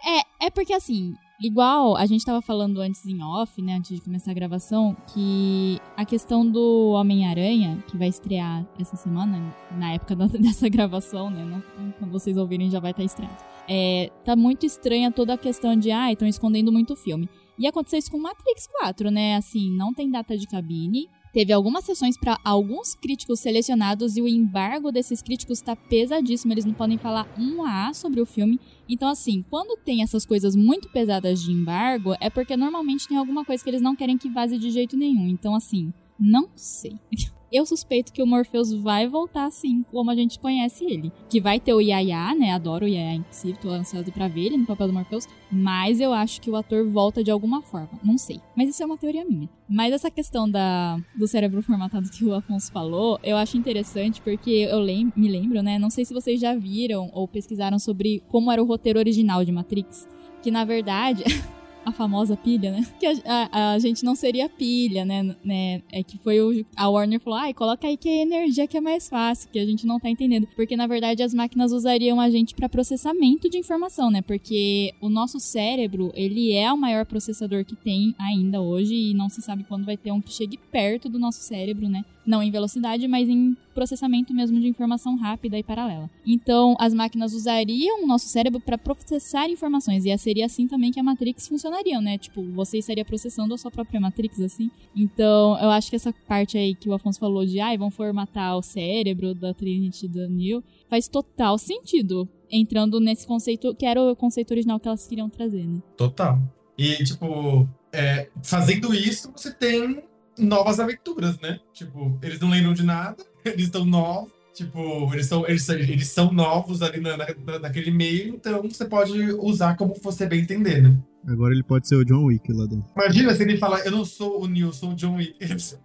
É, 0.05 0.45
é 0.45 0.49
porque 0.51 0.74
assim, 0.74 1.16
igual 1.41 1.97
a 1.97 2.05
gente 2.05 2.24
tava 2.24 2.39
falando 2.39 2.80
antes 2.80 3.03
em 3.03 3.20
off, 3.24 3.59
né, 3.64 3.78
antes 3.78 3.95
de 3.95 4.01
começar 4.01 4.30
a 4.30 4.36
gravação, 4.36 4.95
que 5.12 5.80
a 5.97 6.05
questão 6.05 6.47
do 6.47 6.91
Homem-Aranha, 6.91 7.84
que 7.88 7.97
vai 7.97 8.09
estrear 8.09 8.64
essa 8.80 8.95
semana, 8.95 9.55
na 9.72 9.93
época 9.93 10.16
da, 10.16 10.28
dessa 10.38 10.70
gravação, 10.70 11.32
né, 11.32 11.43
não, 11.43 11.91
quando 11.93 12.12
vocês 12.12 12.38
ouvirem 12.38 12.70
já 12.70 12.80
vai 12.80 12.91
estar 12.91 13.01
tá 13.01 13.05
estreado. 13.05 13.51
É, 13.70 14.12
tá 14.24 14.36
muito 14.36 14.66
estranha 14.66 15.12
toda 15.12 15.34
a 15.34 15.38
questão 15.38 15.76
de, 15.76 15.91
ah, 15.91 16.12
estão 16.12 16.28
escondendo 16.28 16.72
muito 16.72 16.93
o 16.93 16.95
filme. 16.95 17.30
E 17.57 17.68
aconteceu 17.68 17.99
isso 17.99 18.12
com 18.12 18.18
Matrix 18.18 18.68
4, 18.80 19.12
né? 19.12 19.36
Assim, 19.36 19.72
não 19.76 19.93
tem 19.93 20.09
data 20.09 20.38
de 20.38 20.47
cabine. 20.47 21.07
Teve 21.34 21.53
algumas 21.53 21.86
sessões 21.86 22.18
para 22.18 22.38
alguns 22.43 22.93
críticos 22.93 23.39
selecionados 23.39 24.18
e 24.18 24.22
o 24.22 24.28
embargo 24.28 24.91
desses 24.91 25.22
críticos 25.22 25.59
está 25.59 25.76
pesadíssimo. 25.76 26.51
Eles 26.53 26.66
não 26.66 26.74
podem 26.74 26.97
falar 26.97 27.34
um 27.38 27.64
A 27.64 27.93
sobre 27.93 28.20
o 28.20 28.26
filme. 28.26 28.59
Então, 28.89 29.07
assim, 29.07 29.43
quando 29.49 29.80
tem 29.82 30.03
essas 30.03 30.26
coisas 30.26 30.55
muito 30.55 30.89
pesadas 30.89 31.41
de 31.41 31.51
embargo, 31.51 32.16
é 32.20 32.30
porque 32.30 32.57
normalmente 32.57 33.07
tem 33.07 33.18
alguma 33.18 33.45
coisa 33.45 33.64
que 33.64 33.70
eles 33.70 33.82
não 33.82 33.95
querem 33.95 34.18
que 34.18 34.30
vaze 34.30 34.57
de 34.57 34.70
jeito 34.72 34.97
nenhum. 34.97 35.28
Então, 35.28 35.55
assim, 35.55 35.93
não 36.20 36.49
sei. 36.55 36.99
Eu 37.52 37.66
suspeito 37.66 38.14
que 38.14 38.24
o 38.24 38.26
Morpheus 38.26 38.72
vai 38.72 39.10
voltar 39.10 39.45
assim, 39.45 39.84
como 39.91 40.10
a 40.10 40.16
gente 40.16 40.39
conhece 40.39 40.86
ele. 40.86 41.12
Que 41.30 41.41
vai 41.41 41.60
ter 41.60 41.74
o 41.74 41.82
Yaya, 41.82 42.34
né? 42.34 42.54
Adoro 42.54 42.86
o 42.86 42.88
Yaya, 42.88 43.16
inclusive, 43.16 43.60
tô 43.60 43.70
ansiosa 43.70 44.10
pra 44.10 44.30
ver 44.30 44.45
ele 44.45 44.58
no 44.58 44.66
papel 44.66 44.88
do 44.88 44.93
Morpheus. 44.93 45.28
Mas 45.52 45.99
eu 45.99 46.14
acho 46.14 46.39
que 46.39 46.49
o 46.49 46.56
ator 46.56 46.88
volta 46.88 47.22
de 47.22 47.30
alguma 47.30 47.62
forma. 47.62 47.99
Não 48.02 48.18
sei. 48.18 48.39
Mas 48.56 48.70
isso 48.70 48.82
é 48.82 48.86
uma 48.86 48.97
teoria 48.97 49.26
minha. 49.26 49.49
Mas 49.68 49.91
essa 49.91 50.10
questão 50.10 50.49
da, 50.49 50.97
do 51.14 51.28
cérebro 51.28 51.62
formatado 51.62 52.10
que 52.10 52.24
o 52.24 52.34
Afonso 52.34 52.72
falou, 52.72 53.20
eu 53.22 53.36
acho 53.36 53.58
interessante 53.58 54.22
porque 54.22 54.49
eu 54.49 54.80
lem 54.80 55.12
me 55.14 55.28
lembro, 55.28 55.62
né? 55.62 55.78
Não 55.78 55.89
sei 55.89 56.06
se 56.06 56.14
vocês 56.14 56.39
já 56.39 56.56
viram 56.56 57.10
ou 57.12 57.28
pesquisaram 57.28 57.80
sobre 57.80 58.24
como 58.30 58.49
era 58.49 58.64
o 58.64 58.66
roteiro 58.66 58.97
original 58.97 59.43
de 59.43 59.52
Matrix. 59.52 60.08
Que 60.41 60.49
na 60.49 60.64
verdade. 60.64 61.24
a 61.86 61.91
famosa 61.91 62.38
pilha, 62.38 62.71
né? 62.71 62.86
Que 62.99 63.05
a, 63.05 63.13
a, 63.25 63.73
a, 63.73 63.79
gente 63.79 64.03
não 64.03 64.15
seria 64.15 64.47
pilha, 64.47 65.03
né? 65.05 65.36
né? 65.43 65.82
É 65.91 66.03
que 66.03 66.17
foi 66.17 66.39
o. 66.39 66.65
A 66.75 66.89
Warner 66.89 67.19
falou: 67.19 67.39
ai, 67.39 67.53
coloca 67.53 67.88
aí 67.88 67.97
que 67.97 68.07
é 68.07 68.21
energia 68.21 68.67
que 68.67 68.77
é 68.77 68.82
mais 68.82 69.09
fácil, 69.09 69.49
que 69.51 69.59
a 69.59 69.65
gente 69.65 69.86
não 69.86 69.99
tá 69.99 70.09
entendendo. 70.09 70.47
Porque 70.55 70.75
na 70.75 70.88
verdade 70.88 71.23
as 71.23 71.34
máquinas 71.34 71.71
usariam 71.71 72.19
a 72.19 72.29
gente 72.29 72.53
para 72.53 72.69
processamento 72.69 73.49
de 73.49 73.57
informação, 73.57 74.11
né? 74.11 74.21
Porque 74.21 74.93
o 75.01 75.09
nosso 75.09 75.39
cérebro, 75.39 76.11
ele 76.15 76.53
é 76.53 76.71
o 76.71 76.77
maior 76.77 77.05
processador 77.05 77.65
que 77.65 77.75
tem 77.75 78.15
ainda 78.19 78.61
hoje 78.61 78.93
e 78.93 79.13
não 79.13 79.29
se 79.29 79.41
sabe 79.41 79.63
quando 79.63 79.86
vai 79.86 79.97
ter 79.97 80.11
um 80.11 80.21
que 80.21 80.32
chegue 80.32 80.57
perto 80.57 81.09
do 81.09 81.19
nosso 81.19 81.41
cérebro, 81.41 81.89
né? 81.89 82.03
Não 82.26 82.41
em 82.43 82.51
velocidade, 82.51 83.07
mas 83.07 83.28
em 83.28 83.55
processamento 83.74 84.34
mesmo 84.34 84.59
de 84.59 84.67
informação 84.67 85.15
rápida 85.15 85.57
e 85.57 85.63
paralela. 85.63 86.09
Então, 86.26 86.76
as 86.80 86.93
máquinas 86.93 87.34
usariam 87.34 88.03
o 88.03 88.07
nosso 88.07 88.28
cérebro 88.28 88.59
para 88.59 88.78
processar 88.78 89.49
informações, 89.49 90.05
e 90.05 90.15
seria 90.17 90.45
assim 90.45 90.67
também 90.67 90.91
que 90.91 90.99
a 90.99 91.03
Matrix 91.03 91.47
funcionaria, 91.47 91.99
né? 91.99 92.17
Tipo, 92.17 92.43
você 92.51 92.78
estaria 92.78 93.03
processando 93.03 93.53
a 93.53 93.57
sua 93.57 93.72
própria 93.72 93.99
Matrix, 93.99 94.39
assim. 94.41 94.69
Então, 94.95 95.57
eu 95.59 95.69
acho 95.69 95.89
que 95.89 95.95
essa 95.95 96.13
parte 96.28 96.57
aí 96.57 96.76
que 96.76 96.89
o 96.89 96.93
Afonso 96.93 97.19
falou 97.19 97.45
de, 97.45 97.59
ai, 97.59 97.76
ah, 97.76 97.80
vão 97.80 97.89
formatar 97.89 98.57
o 98.57 98.61
cérebro 98.61 99.34
da 99.34 99.53
Trinity 99.53 100.07
da 100.07 100.28
Neo, 100.28 100.63
faz 100.88 101.07
total 101.07 101.57
sentido, 101.57 102.28
entrando 102.51 102.99
nesse 102.99 103.26
conceito, 103.26 103.74
que 103.74 103.86
era 103.86 104.01
o 104.01 104.15
conceito 104.15 104.51
original 104.51 104.80
que 104.80 104.88
elas 104.88 105.07
queriam 105.07 105.30
trazer, 105.30 105.65
né? 105.65 105.82
Total. 105.97 106.39
E, 106.78 107.03
tipo, 107.03 107.67
é, 107.91 108.30
fazendo 108.43 108.93
isso, 108.93 109.32
você 109.36 109.53
tem 109.53 110.03
novas 110.41 110.79
aventuras, 110.79 111.39
né? 111.39 111.59
Tipo, 111.73 112.17
eles 112.21 112.39
não 112.39 112.49
lembram 112.49 112.73
de 112.73 112.83
nada, 112.83 113.17
eles 113.45 113.65
estão 113.65 113.85
novos. 113.85 114.31
Tipo, 114.53 115.09
eles 115.13 115.27
são, 115.27 115.47
eles, 115.47 115.67
eles 115.69 116.07
são 116.09 116.33
novos 116.33 116.81
ali 116.81 116.99
na, 116.99 117.15
na, 117.15 117.59
naquele 117.59 117.89
meio, 117.89 118.35
então 118.35 118.61
você 118.63 118.83
pode 118.83 119.13
usar 119.35 119.77
como 119.77 119.95
você 120.03 120.25
bem 120.25 120.41
entender, 120.41 120.81
né? 120.83 120.97
Agora 121.25 121.53
ele 121.53 121.63
pode 121.63 121.87
ser 121.87 121.95
o 121.95 122.03
John 122.03 122.25
Wick 122.25 122.51
lá 122.51 122.65
dentro. 122.65 122.85
Imagina 122.95 123.33
se 123.33 123.43
ele 123.43 123.57
falar, 123.57 123.85
eu 123.85 123.91
não 123.91 124.03
sou 124.03 124.43
o 124.43 124.47
Neil, 124.47 124.73
sou 124.73 124.91
o 124.91 124.95
John 124.95 125.15
Wick. 125.15 125.37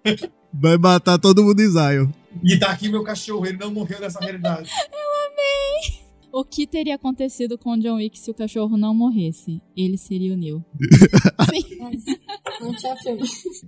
Vai 0.53 0.77
matar 0.79 1.19
todo 1.19 1.45
mundo 1.45 1.61
em 1.61 1.69
Zion. 1.69 2.09
E 2.43 2.59
tá 2.59 2.71
aqui 2.71 2.89
meu 2.89 3.05
cachorro, 3.05 3.47
ele 3.47 3.59
não 3.59 3.71
morreu 3.71 4.01
nessa 4.01 4.19
realidade. 4.19 4.69
eu 4.93 5.31
amei! 5.31 6.06
O 6.39 6.45
que 6.45 6.67
teria 6.67 6.97
acontecido 6.97 7.57
com 7.57 7.71
o 7.71 7.79
John 7.79 7.95
Wick 7.95 8.19
se 8.19 8.31
o 8.31 8.35
cachorro 8.35 8.77
não 8.77 8.95
morresse? 8.95 9.59
Ele 9.75 9.97
seria 9.97 10.35
o 10.35 10.37
Neil. 10.37 10.63
Sim. 11.49 11.79
Não 12.61 12.77
tinha 12.77 12.95
filme. 12.99 13.23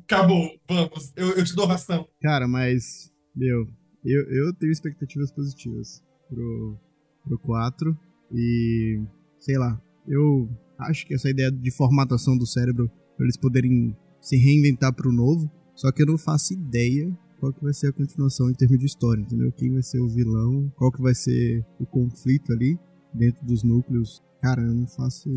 Acabou, 0.05 0.51
vamos. 0.69 1.11
Eu, 1.16 1.31
eu 1.31 1.45
te 1.47 1.57
dou 1.57 1.64
ração. 1.64 2.07
Cara, 2.21 2.47
mas, 2.47 3.11
meu, 3.35 3.66
eu, 4.05 4.23
eu 4.31 4.55
tenho 4.57 4.71
expectativas 4.71 5.33
positivas 5.33 6.05
pro, 6.29 6.79
pro 7.25 7.39
4. 7.39 7.99
E, 8.35 9.01
sei 9.39 9.57
lá, 9.57 9.81
eu 10.07 10.47
acho 10.79 11.07
que 11.07 11.14
essa 11.14 11.31
ideia 11.31 11.51
de 11.51 11.71
formatação 11.71 12.37
do 12.37 12.47
cérebro, 12.47 12.91
pra 13.16 13.25
eles 13.25 13.39
poderem 13.39 13.97
se 14.21 14.37
reinventar 14.37 14.93
pro 14.93 15.11
novo, 15.11 15.51
só 15.75 15.91
que 15.91 16.03
eu 16.03 16.07
não 16.07 16.19
faço 16.19 16.53
ideia 16.53 17.11
qual 17.39 17.53
que 17.53 17.62
vai 17.62 17.72
ser 17.72 17.89
a 17.89 17.93
continuação 17.93 18.51
em 18.51 18.55
termos 18.55 18.78
de 18.78 18.86
história, 18.86 19.20
entendeu? 19.20 19.53
Quem 19.53 19.72
vai 19.72 19.82
ser 19.82 20.01
o 20.01 20.09
vilão, 20.09 20.72
qual 20.76 20.91
que 20.93 21.01
vai 21.01 21.14
ser 21.14 21.64
o 21.78 21.86
conflito 21.86 22.53
ali 22.53 22.78
dentro 23.12 23.45
dos 23.45 23.62
núcleos. 23.62 24.22
Cara, 24.41 24.62
eu 24.62 24.74
não 24.74 24.86
faço 24.86 25.28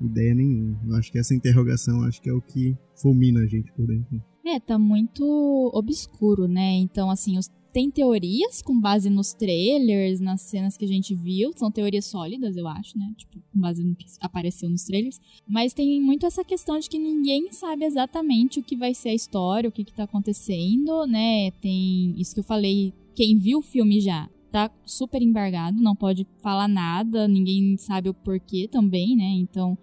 ideia 0.00 0.34
nenhuma. 0.34 0.78
Eu 0.86 0.94
acho 0.96 1.10
que 1.10 1.18
essa 1.18 1.34
interrogação 1.34 2.02
acho 2.02 2.20
que 2.20 2.30
é 2.30 2.32
o 2.32 2.40
que 2.40 2.76
fulmina 2.94 3.40
a 3.40 3.46
gente 3.46 3.72
por 3.72 3.86
dentro. 3.86 4.22
É, 4.44 4.60
tá 4.60 4.78
muito 4.78 5.24
obscuro, 5.74 6.46
né? 6.46 6.74
Então, 6.74 7.10
assim, 7.10 7.36
os 7.36 7.50
tem 7.76 7.90
teorias 7.90 8.62
com 8.62 8.80
base 8.80 9.10
nos 9.10 9.34
trailers, 9.34 10.18
nas 10.18 10.40
cenas 10.40 10.78
que 10.78 10.84
a 10.86 10.88
gente 10.88 11.14
viu. 11.14 11.52
São 11.54 11.70
teorias 11.70 12.06
sólidas, 12.06 12.56
eu 12.56 12.66
acho, 12.66 12.96
né? 12.96 13.12
Tipo, 13.18 13.38
com 13.52 13.60
base 13.60 13.84
no 13.84 13.94
que 13.94 14.06
apareceu 14.18 14.70
nos 14.70 14.84
trailers. 14.84 15.20
Mas 15.46 15.74
tem 15.74 16.00
muito 16.00 16.24
essa 16.24 16.42
questão 16.42 16.78
de 16.78 16.88
que 16.88 16.98
ninguém 16.98 17.52
sabe 17.52 17.84
exatamente 17.84 18.60
o 18.60 18.62
que 18.62 18.74
vai 18.74 18.94
ser 18.94 19.10
a 19.10 19.14
história, 19.14 19.68
o 19.68 19.72
que, 19.72 19.84
que 19.84 19.92
tá 19.92 20.04
acontecendo, 20.04 21.06
né? 21.06 21.50
Tem 21.60 22.18
isso 22.18 22.32
que 22.32 22.40
eu 22.40 22.44
falei. 22.44 22.94
Quem 23.14 23.36
viu 23.36 23.58
o 23.58 23.62
filme 23.62 24.00
já 24.00 24.26
tá 24.50 24.70
super 24.86 25.20
embargado, 25.20 25.76
não 25.78 25.94
pode 25.94 26.26
falar 26.42 26.68
nada, 26.68 27.28
ninguém 27.28 27.76
sabe 27.76 28.08
o 28.08 28.14
porquê 28.14 28.66
também, 28.72 29.14
né? 29.14 29.34
Então, 29.34 29.76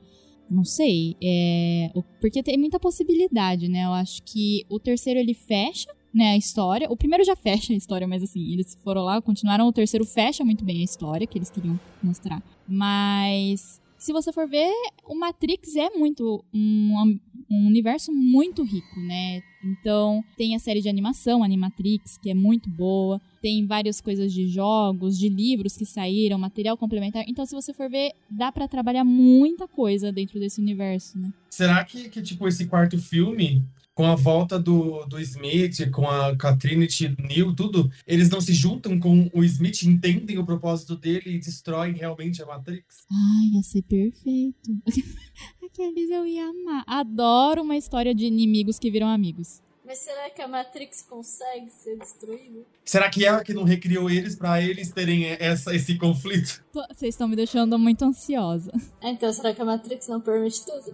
não 0.50 0.64
sei. 0.64 1.16
É... 1.22 1.92
Porque 2.20 2.42
tem 2.42 2.58
muita 2.58 2.80
possibilidade, 2.80 3.68
né? 3.68 3.86
Eu 3.86 3.94
acho 3.94 4.24
que 4.24 4.66
o 4.68 4.80
terceiro 4.80 5.20
ele 5.20 5.36
fecha 5.36 5.94
né, 6.14 6.32
a 6.32 6.38
história. 6.38 6.90
O 6.90 6.96
primeiro 6.98 7.24
já 7.24 7.36
fecha 7.36 7.74
a 7.74 7.76
história, 7.76 8.08
mas 8.08 8.22
assim, 8.22 8.54
eles 8.54 8.78
foram 8.84 9.04
lá, 9.04 9.22
continuaram. 9.22 9.68
O 9.68 9.74
terceiro 9.74 10.06
fecha 10.06 10.46
muito 10.46 10.64
bem 10.64 10.82
a 10.82 10.84
história 10.84 11.26
que 11.26 11.38
eles 11.38 11.50
queriam 11.50 11.80
mostrar. 12.02 12.42
Mas 12.68 13.82
se 14.04 14.12
você 14.12 14.34
for 14.34 14.46
ver, 14.50 14.70
o 15.08 15.16
Matrix 15.16 15.78
é 15.78 15.90
muito 15.92 16.44
um, 16.54 17.18
um, 17.50 17.68
universo 17.68 18.12
muito 18.12 18.62
rico, 18.62 19.00
né? 19.00 19.42
Então, 19.64 20.22
tem 20.36 20.54
a 20.56 20.60
série 20.60 20.82
de 20.82 20.90
animação, 20.90 21.42
Animatrix, 21.42 22.18
que 22.18 22.30
é 22.30 22.34
muito 22.34 22.70
boa. 22.70 23.22
Tem 23.42 23.66
várias 23.66 24.02
coisas 24.02 24.34
de 24.34 24.46
jogos, 24.46 25.18
de 25.18 25.30
livros 25.30 25.78
que 25.78 25.86
saíram, 25.86 26.38
material 26.38 26.78
complementar. 26.78 27.24
Então, 27.30 27.46
se 27.46 27.56
você 27.56 27.74
for 27.74 27.90
ver, 27.90 28.12
dá 28.30 28.52
para 28.52 28.68
trabalhar 28.68 29.06
muita 29.06 29.70
coisa 29.70 30.12
dentro 30.12 30.38
desse 30.38 30.60
universo, 30.60 31.18
né? 31.18 31.32
Será 31.50 31.82
que, 31.86 32.10
que 32.10 32.22
tipo, 32.22 32.46
esse 32.46 32.66
quarto 32.66 32.98
filme 32.98 33.64
com 33.94 34.06
a 34.06 34.16
volta 34.16 34.60
do, 34.60 35.06
do 35.06 35.20
Smith, 35.20 35.90
com 35.92 36.10
a, 36.10 36.36
com 36.36 36.48
a 36.48 36.56
Trinity, 36.56 37.16
Neil, 37.20 37.56
tudo, 37.56 37.92
eles 38.08 38.30
não 38.30 38.42
se 38.42 38.54
juntam 38.54 39.00
com 39.00 39.30
o 39.34 39.44
Smith, 39.44 39.84
entendem 39.84 40.38
o 40.38 40.46
propósito 40.46 40.96
dele 40.96 41.36
e 41.36 41.40
destroem 41.40 41.94
realmente 41.94 42.42
a 42.42 42.46
Matrix? 42.46 43.06
Ai, 43.12 43.56
ia 43.56 43.64
ser 43.64 43.84
perfeito. 43.84 44.72
Aqueles 45.64 46.10
eu 46.10 46.26
ia 46.26 46.46
amar. 46.46 46.84
Adoro 46.88 47.62
uma 47.62 47.78
história 47.78 48.14
de 48.14 48.26
inimigos 48.26 48.80
que 48.80 48.92
viram 48.92 49.08
amigos. 49.08 49.62
Mas 49.86 50.00
será 50.00 50.30
que 50.30 50.42
a 50.42 50.48
Matrix 50.48 51.02
consegue 51.02 51.70
ser 51.70 51.98
destruída? 51.98 52.62
Será 52.86 53.10
que 53.10 53.26
ela 53.26 53.44
que 53.44 53.54
não 53.54 53.64
recriou 53.64 54.10
eles 54.10 54.36
para 54.36 54.62
eles 54.62 54.92
terem 54.92 55.26
essa, 55.26 55.76
esse 55.76 55.98
conflito? 55.98 56.64
Vocês 56.74 57.14
estão 57.14 57.28
me 57.28 57.36
deixando 57.36 57.78
muito 57.78 58.04
ansiosa. 58.06 58.72
Então, 59.02 59.32
será 59.34 59.54
que 59.54 59.62
a 59.62 59.66
Matrix 59.66 60.08
não 60.08 60.22
permite 60.22 60.66
tudo? 60.66 60.94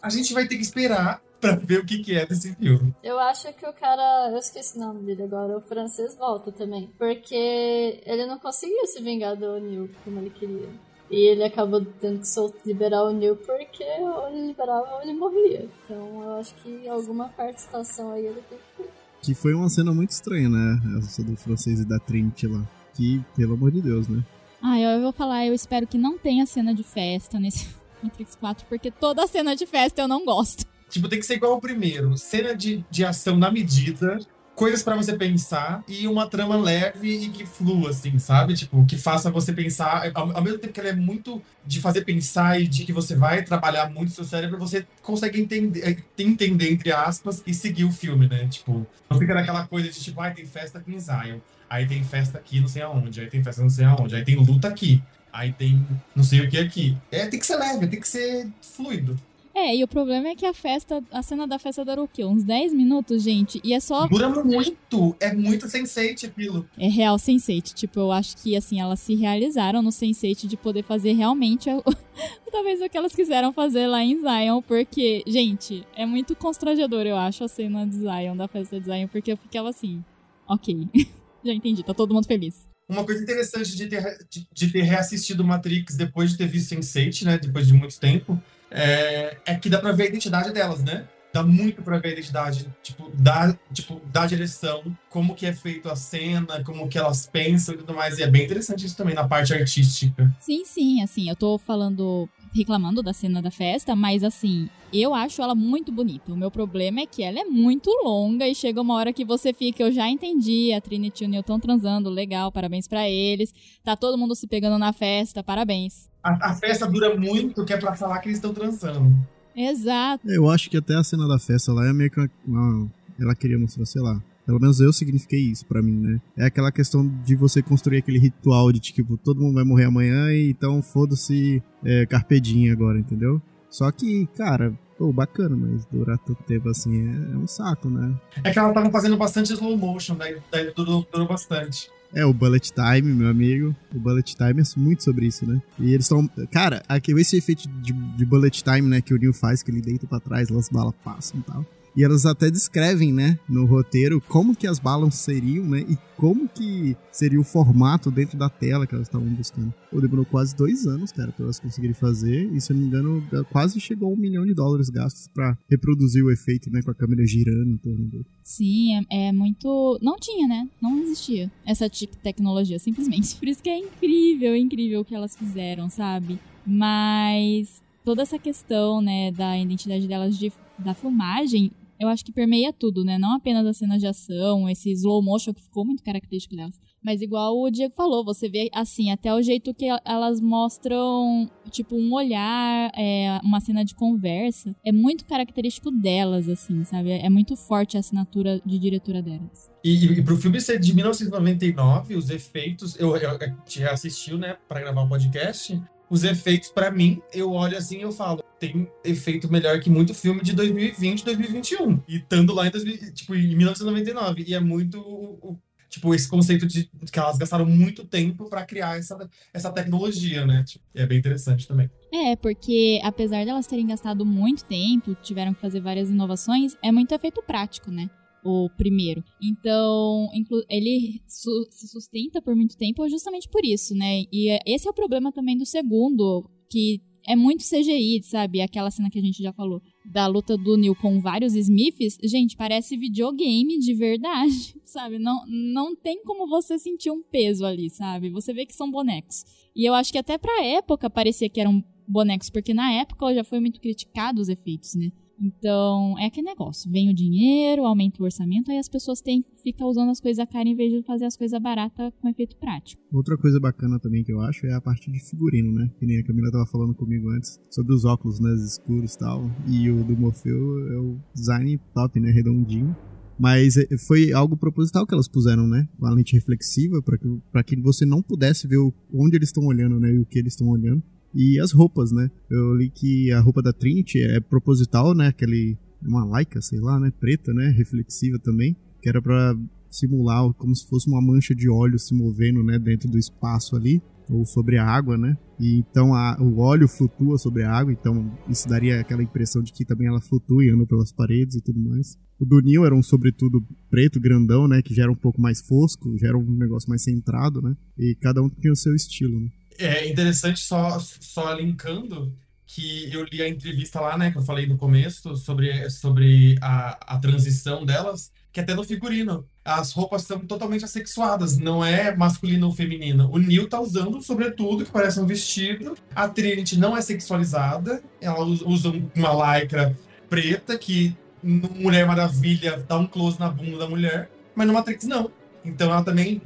A 0.00 0.08
gente 0.10 0.32
vai 0.32 0.46
ter 0.46 0.56
que 0.56 0.62
esperar 0.62 1.20
pra 1.44 1.56
ver 1.56 1.80
o 1.80 1.86
que, 1.86 1.98
que 1.98 2.16
é 2.16 2.26
desse 2.26 2.54
filme. 2.54 2.94
Eu 3.02 3.18
acho 3.18 3.52
que 3.52 3.66
o 3.66 3.72
cara. 3.72 4.30
Eu 4.30 4.38
esqueci 4.38 4.76
o 4.76 4.80
nome 4.80 5.02
dele 5.02 5.24
agora. 5.24 5.56
O 5.56 5.60
francês 5.60 6.16
volta 6.16 6.50
também. 6.50 6.90
Porque 6.98 8.00
ele 8.06 8.26
não 8.26 8.38
conseguiu 8.38 8.86
se 8.86 9.02
vingar 9.02 9.36
do 9.36 9.60
Neil 9.60 9.90
como 10.04 10.18
ele 10.20 10.30
queria. 10.30 10.68
E 11.10 11.28
ele 11.28 11.44
acabou 11.44 11.84
tendo 12.00 12.20
que 12.20 12.68
liberar 12.68 13.04
o 13.04 13.12
Neil 13.12 13.36
porque 13.36 13.64
porque 13.74 13.84
ou 14.00 14.28
ele 14.28 14.46
liberava 14.46 14.94
ou 14.94 15.02
ele 15.02 15.12
morria. 15.14 15.68
Então 15.84 16.22
eu 16.22 16.38
acho 16.38 16.54
que 16.56 16.88
alguma 16.88 17.28
participação 17.28 18.12
aí 18.12 18.26
ele 18.26 18.42
tem 18.48 18.58
que 18.58 18.82
ter. 18.82 18.90
Que 19.22 19.34
foi 19.34 19.54
uma 19.54 19.68
cena 19.68 19.92
muito 19.92 20.10
estranha, 20.10 20.48
né? 20.48 20.80
Essa 20.98 21.22
do 21.22 21.36
francês 21.36 21.80
e 21.80 21.84
da 21.84 21.98
Trinity 21.98 22.46
lá. 22.46 22.62
Que, 22.94 23.22
pelo 23.34 23.54
amor 23.54 23.70
de 23.70 23.80
Deus, 23.80 24.06
né? 24.06 24.22
Ah, 24.62 24.78
eu 24.78 25.00
vou 25.02 25.12
falar, 25.12 25.46
eu 25.46 25.54
espero 25.54 25.86
que 25.86 25.98
não 25.98 26.16
tenha 26.16 26.46
cena 26.46 26.74
de 26.74 26.82
festa 26.82 27.38
nesse 27.38 27.68
Matrix 28.02 28.34
4, 28.36 28.66
porque 28.68 28.90
toda 28.90 29.26
cena 29.26 29.56
de 29.56 29.66
festa 29.66 30.02
eu 30.02 30.08
não 30.08 30.24
gosto. 30.24 30.64
Tipo, 30.94 31.08
tem 31.08 31.18
que 31.18 31.26
ser 31.26 31.34
igual 31.34 31.54
ao 31.54 31.60
primeiro. 31.60 32.16
Cena 32.16 32.54
de, 32.54 32.84
de 32.88 33.04
ação 33.04 33.36
na 33.36 33.50
medida, 33.50 34.16
coisas 34.54 34.80
para 34.80 34.94
você 34.94 35.16
pensar 35.16 35.82
e 35.88 36.06
uma 36.06 36.28
trama 36.28 36.56
leve 36.56 37.08
e 37.08 37.30
que 37.30 37.44
flua, 37.44 37.90
assim, 37.90 38.16
sabe? 38.20 38.54
Tipo, 38.54 38.86
que 38.86 38.96
faça 38.96 39.28
você 39.28 39.52
pensar. 39.52 40.08
Ao, 40.14 40.36
ao, 40.36 40.40
mesmo 40.40 40.60
tempo 40.60 40.72
que 40.72 40.78
ela 40.78 40.90
é 40.90 40.94
muito 40.94 41.42
de 41.66 41.80
fazer 41.80 42.04
pensar 42.04 42.60
e 42.60 42.68
de 42.68 42.84
que 42.84 42.92
você 42.92 43.16
vai 43.16 43.42
trabalhar 43.42 43.90
muito 43.90 44.12
seu 44.12 44.22
cérebro, 44.24 44.56
você 44.56 44.86
consegue 45.02 45.40
entender, 45.40 46.04
entender 46.16 46.70
entre 46.70 46.92
aspas, 46.92 47.42
e 47.44 47.52
seguir 47.52 47.82
o 47.82 47.90
filme, 47.90 48.28
né? 48.28 48.46
Tipo, 48.46 48.86
não 49.10 49.18
fica 49.18 49.34
naquela 49.34 49.66
coisa 49.66 49.90
de 49.90 50.00
tipo, 50.00 50.20
ai, 50.20 50.30
ah, 50.30 50.34
tem 50.36 50.46
festa 50.46 50.78
aqui 50.78 50.94
em 50.94 51.00
Zion, 51.00 51.40
aí 51.68 51.88
tem 51.88 52.04
festa 52.04 52.38
aqui 52.38 52.60
não 52.60 52.68
sei 52.68 52.82
aonde, 52.82 53.20
aí 53.20 53.26
tem 53.26 53.42
festa 53.42 53.62
não 53.62 53.68
sei 53.68 53.84
aonde, 53.84 54.14
aí 54.14 54.24
tem 54.24 54.36
luta 54.36 54.68
aqui. 54.68 55.02
Aí 55.32 55.52
tem 55.52 55.84
não 56.14 56.22
sei 56.22 56.42
o 56.42 56.48
que 56.48 56.56
aqui. 56.56 56.96
É, 57.10 57.26
tem 57.26 57.40
que 57.40 57.46
ser 57.46 57.56
leve, 57.56 57.88
tem 57.88 57.98
que 57.98 58.06
ser 58.06 58.46
fluido. 58.62 59.18
É, 59.54 59.76
e 59.76 59.84
o 59.84 59.88
problema 59.88 60.28
é 60.28 60.34
que 60.34 60.44
a 60.44 60.52
festa, 60.52 61.02
a 61.12 61.22
cena 61.22 61.46
da 61.46 61.60
festa 61.60 61.84
durou 61.84 62.06
o 62.06 62.08
quê? 62.08 62.24
Uns 62.24 62.42
10 62.42 62.72
minutos, 62.72 63.22
gente? 63.22 63.60
E 63.62 63.72
é 63.72 63.78
só. 63.78 64.06
Dura 64.08 64.28
muito! 64.28 65.16
É 65.20 65.32
muito 65.32 65.68
sense 65.68 66.00
aquilo. 66.00 66.68
É 66.76 66.88
real 66.88 67.18
sense 67.18 67.60
Tipo, 67.60 68.00
eu 68.00 68.12
acho 68.12 68.36
que, 68.38 68.56
assim, 68.56 68.80
elas 68.80 68.98
se 68.98 69.14
realizaram 69.14 69.80
no 69.80 69.92
sense 69.92 70.34
de 70.34 70.56
poder 70.56 70.82
fazer 70.82 71.12
realmente. 71.12 71.70
Talvez 72.50 72.80
o 72.80 72.88
que 72.88 72.96
elas 72.96 73.14
quiseram 73.14 73.52
fazer 73.52 73.86
lá 73.86 74.02
em 74.02 74.18
Zion, 74.20 74.60
porque, 74.62 75.22
gente, 75.26 75.86
é 75.96 76.04
muito 76.06 76.34
constrangedor, 76.34 77.06
eu 77.06 77.16
acho, 77.16 77.44
a 77.44 77.48
cena 77.48 77.86
de 77.86 77.96
Zion, 77.96 78.36
da 78.36 78.48
festa 78.48 78.78
de 78.78 78.86
Zion, 78.86 79.08
porque 79.08 79.32
eu 79.32 79.36
ficava 79.36 79.68
assim, 79.68 80.04
ok, 80.48 80.88
já 81.44 81.52
entendi, 81.52 81.82
tá 81.82 81.92
todo 81.92 82.14
mundo 82.14 82.26
feliz. 82.26 82.68
Uma 82.88 83.04
coisa 83.04 83.22
interessante 83.22 83.76
de 83.76 83.88
ter, 83.88 84.18
de, 84.30 84.46
de 84.52 84.72
ter 84.72 84.82
reassistido 84.82 85.42
Matrix 85.42 85.96
depois 85.96 86.30
de 86.30 86.38
ter 86.38 86.46
visto 86.46 86.74
Sense8, 86.74 87.24
né, 87.24 87.38
depois 87.38 87.66
de 87.66 87.72
muito 87.72 87.98
tempo, 87.98 88.40
é, 88.74 89.36
é 89.46 89.54
que 89.54 89.70
dá 89.70 89.78
pra 89.78 89.92
ver 89.92 90.04
a 90.04 90.06
identidade 90.06 90.52
delas, 90.52 90.82
né? 90.82 91.06
Dá 91.32 91.42
muito 91.42 91.82
pra 91.82 91.98
ver 91.98 92.08
a 92.08 92.12
identidade, 92.12 92.68
tipo, 92.82 93.10
da, 93.14 93.56
tipo, 93.72 94.00
da 94.12 94.26
direção, 94.26 94.96
como 95.10 95.34
que 95.34 95.46
é 95.46 95.52
feito 95.52 95.88
a 95.88 95.96
cena, 95.96 96.62
como 96.62 96.88
que 96.88 96.98
elas 96.98 97.26
pensam 97.26 97.74
e 97.74 97.78
tudo 97.78 97.94
mais. 97.94 98.18
E 98.18 98.22
é 98.22 98.26
bem 98.26 98.44
interessante 98.44 98.86
isso 98.86 98.96
também 98.96 99.14
na 99.14 99.26
parte 99.26 99.52
artística. 99.52 100.32
Sim, 100.40 100.64
sim, 100.64 101.02
assim, 101.02 101.28
eu 101.28 101.34
tô 101.34 101.58
falando, 101.58 102.28
reclamando 102.54 103.02
da 103.02 103.12
cena 103.12 103.42
da 103.42 103.50
festa, 103.50 103.96
mas 103.96 104.22
assim, 104.22 104.68
eu 104.92 105.12
acho 105.12 105.42
ela 105.42 105.54
muito 105.54 105.90
bonita. 105.90 106.32
O 106.32 106.36
meu 106.36 106.50
problema 106.50 107.00
é 107.00 107.06
que 107.06 107.22
ela 107.22 107.40
é 107.40 107.44
muito 107.44 107.90
longa 108.04 108.46
e 108.46 108.54
chega 108.54 108.80
uma 108.80 108.94
hora 108.94 109.12
que 109.12 109.24
você 109.24 109.52
fica, 109.52 109.82
eu 109.82 109.90
já 109.90 110.08
entendi, 110.08 110.72
a 110.72 110.80
Trinity 110.80 111.24
e 111.24 111.26
o 111.26 111.30
Neil 111.30 111.40
estão 111.40 111.58
transando, 111.58 112.08
legal, 112.08 112.52
parabéns 112.52 112.86
para 112.86 113.08
eles. 113.08 113.52
Tá 113.82 113.96
todo 113.96 114.16
mundo 114.16 114.36
se 114.36 114.46
pegando 114.46 114.78
na 114.78 114.92
festa, 114.92 115.42
parabéns. 115.42 116.08
A, 116.22 116.50
a 116.50 116.54
festa 116.54 116.86
dura 116.86 117.16
muito, 117.16 117.64
que 117.64 117.72
é 117.72 117.76
pra 117.76 117.96
falar 117.96 118.20
que 118.20 118.28
eles 118.28 118.38
estão 118.38 118.54
transando. 118.54 119.12
Exato. 119.56 120.28
Eu 120.28 120.48
acho 120.48 120.70
que 120.70 120.76
até 120.76 120.94
a 120.94 121.04
cena 121.04 121.26
da 121.26 121.38
festa 121.38 121.72
lá 121.72 121.88
é 121.88 121.92
meio 121.92 122.10
que 122.10 122.20
uma, 122.46 122.90
ela 123.18 123.34
queria 123.34 123.58
mostrar, 123.58 123.84
sei 123.84 124.00
lá, 124.00 124.22
pelo 124.46 124.60
menos 124.60 124.80
eu 124.80 124.92
signifiquei 124.92 125.40
isso 125.40 125.64
para 125.66 125.82
mim, 125.82 125.98
né? 125.98 126.20
É 126.36 126.46
aquela 126.46 126.70
questão 126.70 127.06
de 127.24 127.34
você 127.34 127.62
construir 127.62 127.98
aquele 127.98 128.18
ritual 128.18 128.72
de 128.72 128.80
tipo, 128.80 129.16
todo 129.16 129.40
mundo 129.40 129.54
vai 129.54 129.64
morrer 129.64 129.84
amanhã 129.84 130.32
e 130.32 130.50
então 130.50 130.82
foda-se 130.82 131.62
é, 131.84 132.06
carpedinha 132.06 132.72
agora, 132.72 132.98
entendeu? 132.98 133.40
Só 133.70 133.90
que, 133.90 134.26
cara, 134.36 134.72
pô, 134.96 135.12
bacana, 135.12 135.56
mas 135.56 135.84
durar 135.86 136.18
tanto 136.18 136.42
tempo 136.44 136.68
assim 136.68 137.08
é, 137.08 137.34
é 137.34 137.36
um 137.36 137.46
saco, 137.46 137.88
né? 137.88 138.14
É 138.42 138.52
que 138.52 138.58
ela 138.58 138.72
tava 138.72 138.90
fazendo 138.90 139.16
bastante 139.16 139.52
slow 139.52 139.76
motion, 139.76 140.16
daí, 140.16 140.38
daí 140.50 140.72
durou, 140.74 141.06
durou 141.10 141.26
bastante. 141.26 141.90
É, 142.14 142.24
o 142.24 142.32
Bullet 142.32 142.72
Time, 142.72 143.12
meu 143.12 143.28
amigo. 143.28 143.74
O 143.92 143.98
Bullet 143.98 144.36
Time 144.36 144.60
é 144.62 144.78
muito 144.78 145.02
sobre 145.02 145.26
isso, 145.26 145.44
né? 145.44 145.60
E 145.80 145.92
eles 145.92 146.04
estão. 146.04 146.28
Cara, 146.52 146.80
aqui, 146.88 147.10
esse 147.12 147.36
efeito 147.36 147.68
de, 147.68 147.92
de 147.92 148.24
Bullet 148.24 148.62
Time, 148.62 148.82
né, 148.82 149.00
que 149.00 149.12
o 149.12 149.18
Neil 149.18 149.32
faz, 149.32 149.64
que 149.64 149.70
ele 149.72 149.80
deita 149.80 150.06
pra 150.06 150.20
trás, 150.20 150.48
as 150.48 150.68
balas 150.68 150.94
passam 151.02 151.40
e 151.40 151.42
tal. 151.42 151.66
E 151.96 152.02
elas 152.02 152.26
até 152.26 152.50
descrevem, 152.50 153.12
né, 153.12 153.38
no 153.48 153.66
roteiro, 153.66 154.20
como 154.20 154.56
que 154.56 154.66
as 154.66 154.78
balas 154.78 155.14
seriam, 155.14 155.64
né, 155.64 155.84
e 155.88 155.96
como 156.16 156.48
que 156.48 156.96
seria 157.12 157.40
o 157.40 157.44
formato 157.44 158.10
dentro 158.10 158.36
da 158.36 158.48
tela 158.48 158.86
que 158.86 158.94
elas 158.94 159.06
estavam 159.06 159.28
buscando. 159.28 159.72
Pô, 159.90 160.00
demorou 160.00 160.24
quase 160.24 160.56
dois 160.56 160.86
anos, 160.86 161.12
cara, 161.12 161.30
pra 161.30 161.44
elas 161.44 161.60
conseguirem 161.60 161.94
fazer, 161.94 162.52
e 162.52 162.60
se 162.60 162.72
eu 162.72 162.76
não 162.76 162.82
me 162.82 162.88
engano, 162.88 163.28
quase 163.50 163.78
chegou 163.80 164.10
a 164.10 164.12
um 164.12 164.16
milhão 164.16 164.44
de 164.44 164.54
dólares 164.54 164.90
gastos 164.90 165.28
para 165.28 165.56
reproduzir 165.70 166.24
o 166.24 166.32
efeito, 166.32 166.70
né, 166.70 166.82
com 166.82 166.90
a 166.90 166.94
câmera 166.94 167.24
girando 167.26 167.70
em 167.70 167.76
torno 167.76 168.04
dele. 168.06 168.26
Sim, 168.42 168.96
é, 169.10 169.28
é, 169.28 169.32
muito... 169.32 169.98
Não 170.02 170.16
tinha, 170.18 170.48
né? 170.48 170.68
Não 170.82 170.98
existia 170.98 171.50
essa 171.64 171.88
tecnologia, 172.22 172.78
simplesmente. 172.78 173.36
Por 173.36 173.46
isso 173.46 173.62
que 173.62 173.70
é 173.70 173.78
incrível, 173.78 174.56
incrível 174.56 175.00
o 175.00 175.04
que 175.04 175.14
elas 175.14 175.36
fizeram, 175.36 175.88
sabe? 175.88 176.38
Mas 176.66 177.82
toda 178.04 178.22
essa 178.22 178.38
questão, 178.38 179.00
né, 179.00 179.30
da 179.32 179.58
identidade 179.58 180.08
delas 180.08 180.36
de, 180.36 180.52
da 180.78 180.92
filmagem 180.92 181.70
eu 182.00 182.08
acho 182.08 182.24
que 182.24 182.32
permeia 182.32 182.72
tudo, 182.72 183.04
né? 183.04 183.18
Não 183.18 183.34
apenas 183.34 183.66
as 183.66 183.76
cenas 183.76 184.00
de 184.00 184.06
ação, 184.06 184.68
esse 184.68 184.90
slow 184.92 185.22
motion 185.22 185.52
que 185.52 185.62
ficou 185.62 185.84
muito 185.84 186.02
característico 186.02 186.56
delas. 186.56 186.78
Mas 187.02 187.20
igual 187.20 187.60
o 187.60 187.70
Diego 187.70 187.94
falou, 187.94 188.24
você 188.24 188.48
vê 188.48 188.70
assim, 188.72 189.10
até 189.10 189.32
o 189.32 189.42
jeito 189.42 189.74
que 189.74 189.86
elas 190.06 190.40
mostram, 190.40 191.50
tipo, 191.70 191.96
um 191.96 192.14
olhar, 192.14 192.90
é, 192.96 193.38
uma 193.44 193.60
cena 193.60 193.84
de 193.84 193.94
conversa, 193.94 194.74
é 194.82 194.90
muito 194.90 195.26
característico 195.26 195.90
delas, 195.90 196.48
assim, 196.48 196.82
sabe? 196.84 197.10
É 197.10 197.28
muito 197.28 197.56
forte 197.56 197.98
a 197.98 198.00
assinatura 198.00 198.60
de 198.64 198.78
diretora 198.78 199.20
delas. 199.20 199.70
E, 199.84 200.06
e 200.06 200.22
pro 200.22 200.38
filme 200.38 200.58
ser 200.62 200.80
de 200.80 200.94
1999, 200.94 202.16
os 202.16 202.30
efeitos, 202.30 202.98
eu, 202.98 203.14
eu, 203.16 203.30
eu 203.32 203.52
já 203.68 203.92
assistiu, 203.92 204.38
né, 204.38 204.56
para 204.66 204.80
gravar 204.80 205.02
um 205.02 205.08
podcast, 205.08 205.78
os 206.14 206.22
efeitos, 206.22 206.70
para 206.70 206.92
mim, 206.92 207.20
eu 207.32 207.50
olho 207.50 207.76
assim 207.76 207.98
e 207.98 208.02
eu 208.02 208.12
falo, 208.12 208.42
tem 208.58 208.88
efeito 209.04 209.50
melhor 209.50 209.80
que 209.80 209.90
muito 209.90 210.14
filme 210.14 210.40
de 210.42 210.52
2020, 210.52 211.24
2021. 211.24 212.00
E 212.06 212.18
estando 212.18 212.54
lá 212.54 212.68
em, 212.68 212.70
2000, 212.70 213.12
tipo, 213.12 213.34
em 213.34 213.56
1999. 213.56 214.44
E 214.46 214.54
é 214.54 214.60
muito 214.60 215.58
tipo, 215.88 216.14
esse 216.14 216.28
conceito 216.28 216.66
de 216.66 216.88
que 217.10 217.18
elas 217.18 217.36
gastaram 217.36 217.66
muito 217.66 218.04
tempo 218.04 218.48
para 218.48 218.64
criar 218.64 218.98
essa, 218.98 219.28
essa 219.52 219.70
tecnologia, 219.72 220.46
né? 220.46 220.62
Tipo, 220.64 220.84
é 220.94 221.04
bem 221.04 221.18
interessante 221.18 221.66
também. 221.66 221.90
É, 222.12 222.36
porque 222.36 223.00
apesar 223.02 223.42
de 223.42 223.50
elas 223.50 223.66
terem 223.66 223.86
gastado 223.86 224.24
muito 224.24 224.64
tempo, 224.64 225.16
tiveram 225.20 225.52
que 225.52 225.60
fazer 225.60 225.80
várias 225.80 226.10
inovações, 226.10 226.76
é 226.82 226.92
muito 226.92 227.12
efeito 227.12 227.42
prático, 227.42 227.90
né? 227.90 228.08
O 228.44 228.68
primeiro. 228.76 229.24
Então, 229.42 230.28
ele 230.68 231.22
su 231.26 231.66
se 231.70 231.88
sustenta 231.88 232.42
por 232.42 232.54
muito 232.54 232.76
tempo 232.76 233.08
justamente 233.08 233.48
por 233.48 233.64
isso, 233.64 233.94
né? 233.94 234.24
E 234.30 234.58
esse 234.66 234.86
é 234.86 234.90
o 234.90 234.94
problema 234.94 235.32
também 235.32 235.56
do 235.56 235.64
segundo, 235.64 236.48
que 236.70 237.00
é 237.26 237.34
muito 237.34 237.64
CGI, 237.64 238.22
sabe? 238.22 238.60
Aquela 238.60 238.90
cena 238.90 239.10
que 239.10 239.18
a 239.18 239.22
gente 239.22 239.42
já 239.42 239.52
falou 239.52 239.80
da 240.04 240.26
luta 240.26 240.56
do 240.56 240.76
Neil 240.76 240.94
com 240.94 241.20
vários 241.20 241.54
Smiths, 241.54 242.18
gente, 242.22 242.56
parece 242.56 242.96
videogame 242.96 243.78
de 243.78 243.94
verdade, 243.94 244.76
sabe? 244.84 245.18
Não, 245.18 245.44
não 245.46 245.96
tem 245.96 246.22
como 246.22 246.46
você 246.46 246.78
sentir 246.78 247.10
um 247.10 247.22
peso 247.22 247.64
ali, 247.64 247.88
sabe? 247.88 248.30
Você 248.30 248.52
vê 248.52 248.66
que 248.66 248.74
são 248.74 248.90
bonecos. 248.90 249.44
E 249.74 249.88
eu 249.88 249.94
acho 249.94 250.12
que 250.12 250.18
até 250.18 250.36
pra 250.36 250.64
época 250.64 251.08
parecia 251.08 251.48
que 251.48 251.60
eram 251.60 251.82
bonecos, 252.06 252.50
porque 252.50 252.74
na 252.74 252.92
época 252.92 253.34
já 253.34 253.42
foi 253.42 253.58
muito 253.60 253.80
criticado 253.80 254.40
os 254.40 254.48
efeitos, 254.48 254.94
né? 254.94 255.10
Então, 255.40 256.18
é 256.18 256.26
aquele 256.26 256.46
negócio. 256.46 256.90
Vem 256.90 257.10
o 257.10 257.14
dinheiro, 257.14 257.84
aumenta 257.84 258.22
o 258.22 258.24
orçamento, 258.24 258.70
aí 258.70 258.78
as 258.78 258.88
pessoas 258.88 259.20
têm 259.20 259.44
ficar 259.62 259.86
usando 259.86 260.10
as 260.10 260.20
coisas 260.20 260.44
caras 260.48 260.68
em 260.68 260.76
vez 260.76 260.92
de 260.92 261.02
fazer 261.02 261.24
as 261.24 261.36
coisas 261.36 261.60
baratas 261.60 262.12
com 262.20 262.28
efeito 262.28 262.56
prático. 262.56 263.02
Outra 263.12 263.36
coisa 263.36 263.58
bacana 263.58 263.98
também 263.98 264.22
que 264.22 264.32
eu 264.32 264.40
acho 264.40 264.66
é 264.66 264.74
a 264.74 264.80
parte 264.80 265.10
de 265.10 265.18
figurino, 265.20 265.72
né? 265.72 265.90
Que 265.98 266.06
nem 266.06 266.18
a 266.18 266.24
Camila 266.24 266.50
tava 266.50 266.66
falando 266.66 266.94
comigo 266.94 267.30
antes, 267.30 267.60
sobre 267.70 267.94
os 267.94 268.04
óculos, 268.04 268.40
né? 268.40 268.54
escuros 268.54 269.14
e 269.14 269.18
tal. 269.18 269.50
E 269.68 269.90
o 269.90 270.04
do 270.04 270.16
Morfeu 270.16 270.88
é 270.88 270.98
o 270.98 271.18
design 271.34 271.78
top, 271.94 272.20
né? 272.20 272.30
Redondinho. 272.30 272.94
Mas 273.38 273.76
é, 273.76 273.86
foi 274.06 274.32
algo 274.32 274.56
proposital 274.56 275.06
que 275.06 275.14
elas 275.14 275.28
puseram, 275.28 275.66
né? 275.66 275.88
Com 275.98 276.06
a 276.06 276.14
lente 276.14 276.34
reflexiva, 276.34 277.02
para 277.02 277.64
que, 277.64 277.76
que 277.76 277.82
você 277.82 278.06
não 278.06 278.22
pudesse 278.22 278.68
ver 278.68 278.78
onde 279.12 279.36
eles 279.36 279.48
estão 279.48 279.64
olhando, 279.64 279.98
né? 279.98 280.12
E 280.12 280.18
o 280.18 280.26
que 280.26 280.38
eles 280.38 280.52
estão 280.52 280.68
olhando. 280.68 281.02
E 281.34 281.58
as 281.58 281.72
roupas, 281.72 282.12
né? 282.12 282.30
Eu 282.48 282.74
li 282.74 282.88
que 282.88 283.32
a 283.32 283.40
roupa 283.40 283.60
da 283.60 283.72
Trinity 283.72 284.22
é 284.22 284.40
proposital, 284.40 285.14
né? 285.14 285.28
Aquele. 285.28 285.76
Uma 286.00 286.24
laica, 286.24 286.60
sei 286.60 286.80
lá, 286.80 287.00
né? 287.00 287.10
Preta, 287.18 287.52
né? 287.52 287.70
Reflexiva 287.70 288.38
também. 288.38 288.76
Que 289.02 289.08
era 289.08 289.20
para 289.20 289.56
simular 289.90 290.52
como 290.54 290.74
se 290.74 290.86
fosse 290.86 291.08
uma 291.08 291.20
mancha 291.20 291.54
de 291.54 291.68
óleo 291.68 291.98
se 291.98 292.14
movendo, 292.14 292.62
né? 292.62 292.78
Dentro 292.78 293.10
do 293.10 293.18
espaço 293.18 293.74
ali. 293.74 294.00
Ou 294.30 294.44
sobre 294.46 294.78
a 294.78 294.86
água, 294.86 295.18
né? 295.18 295.36
E 295.58 295.78
então 295.78 296.14
a, 296.14 296.36
o 296.40 296.58
óleo 296.58 296.88
flutua 296.88 297.36
sobre 297.38 297.62
a 297.62 297.70
água, 297.70 297.92
então 297.92 298.32
isso 298.48 298.66
daria 298.66 299.00
aquela 299.00 299.22
impressão 299.22 299.62
de 299.62 299.72
que 299.72 299.84
também 299.84 300.08
ela 300.08 300.20
flutua 300.20 300.64
e 300.64 300.70
anda 300.70 300.86
pelas 300.86 301.12
paredes 301.12 301.56
e 301.56 301.60
tudo 301.60 301.78
mais. 301.78 302.18
O 302.40 302.44
do 302.44 302.60
Neil 302.60 302.84
era 302.84 302.94
um 302.94 303.02
sobretudo 303.02 303.64
preto, 303.90 304.20
grandão, 304.20 304.66
né? 304.66 304.82
Que 304.82 304.94
já 304.94 305.04
era 305.04 305.12
um 305.12 305.16
pouco 305.16 305.40
mais 305.40 305.60
fosco, 305.60 306.16
já 306.18 306.28
era 306.28 306.38
um 306.38 306.56
negócio 306.56 306.88
mais 306.88 307.02
centrado, 307.02 307.62
né? 307.62 307.76
E 307.98 308.16
cada 308.20 308.42
um 308.42 308.48
tinha 308.48 308.72
o 308.72 308.76
seu 308.76 308.94
estilo, 308.94 309.38
né? 309.38 309.48
É 309.78 310.08
interessante 310.08 310.60
só, 310.60 310.98
só 310.98 311.52
linkando 311.52 312.32
que 312.66 313.08
eu 313.12 313.24
li 313.24 313.40
a 313.40 313.48
entrevista 313.48 314.00
lá, 314.00 314.18
né, 314.18 314.32
que 314.32 314.38
eu 314.38 314.42
falei 314.42 314.66
no 314.66 314.76
começo, 314.76 315.36
sobre, 315.36 315.88
sobre 315.90 316.56
a, 316.60 317.14
a 317.14 317.18
transição 317.18 317.84
delas, 317.84 318.32
que 318.52 318.58
até 318.60 318.74
no 318.74 318.82
figurino. 318.82 319.46
As 319.64 319.92
roupas 319.92 320.22
são 320.22 320.40
totalmente 320.40 320.84
assexuadas, 320.84 321.56
não 321.56 321.84
é 321.84 322.14
masculino 322.16 322.66
ou 322.66 322.72
feminino. 322.72 323.30
O 323.32 323.38
Neil 323.38 323.68
tá 323.68 323.80
usando, 323.80 324.20
sobretudo, 324.20 324.84
que 324.84 324.90
parece 324.90 325.20
um 325.20 325.26
vestido. 325.26 325.96
A 326.14 326.28
Trinity 326.28 326.76
não 326.76 326.96
é 326.96 327.00
sexualizada, 327.00 328.02
ela 328.20 328.44
usa 328.44 328.92
uma 329.14 329.58
lycra 329.58 329.96
preta, 330.28 330.76
que 330.76 331.16
no 331.40 331.68
Mulher 331.70 332.06
Maravilha 332.06 332.84
dá 332.88 332.98
um 332.98 333.06
close 333.06 333.38
na 333.38 333.48
bunda 333.48 333.78
da 333.78 333.88
mulher, 333.88 334.30
mas 334.54 334.66
no 334.66 334.72
Matrix 334.72 335.04
não. 335.04 335.30
Então 335.64 335.90
ela 335.90 336.02
também 336.02 336.40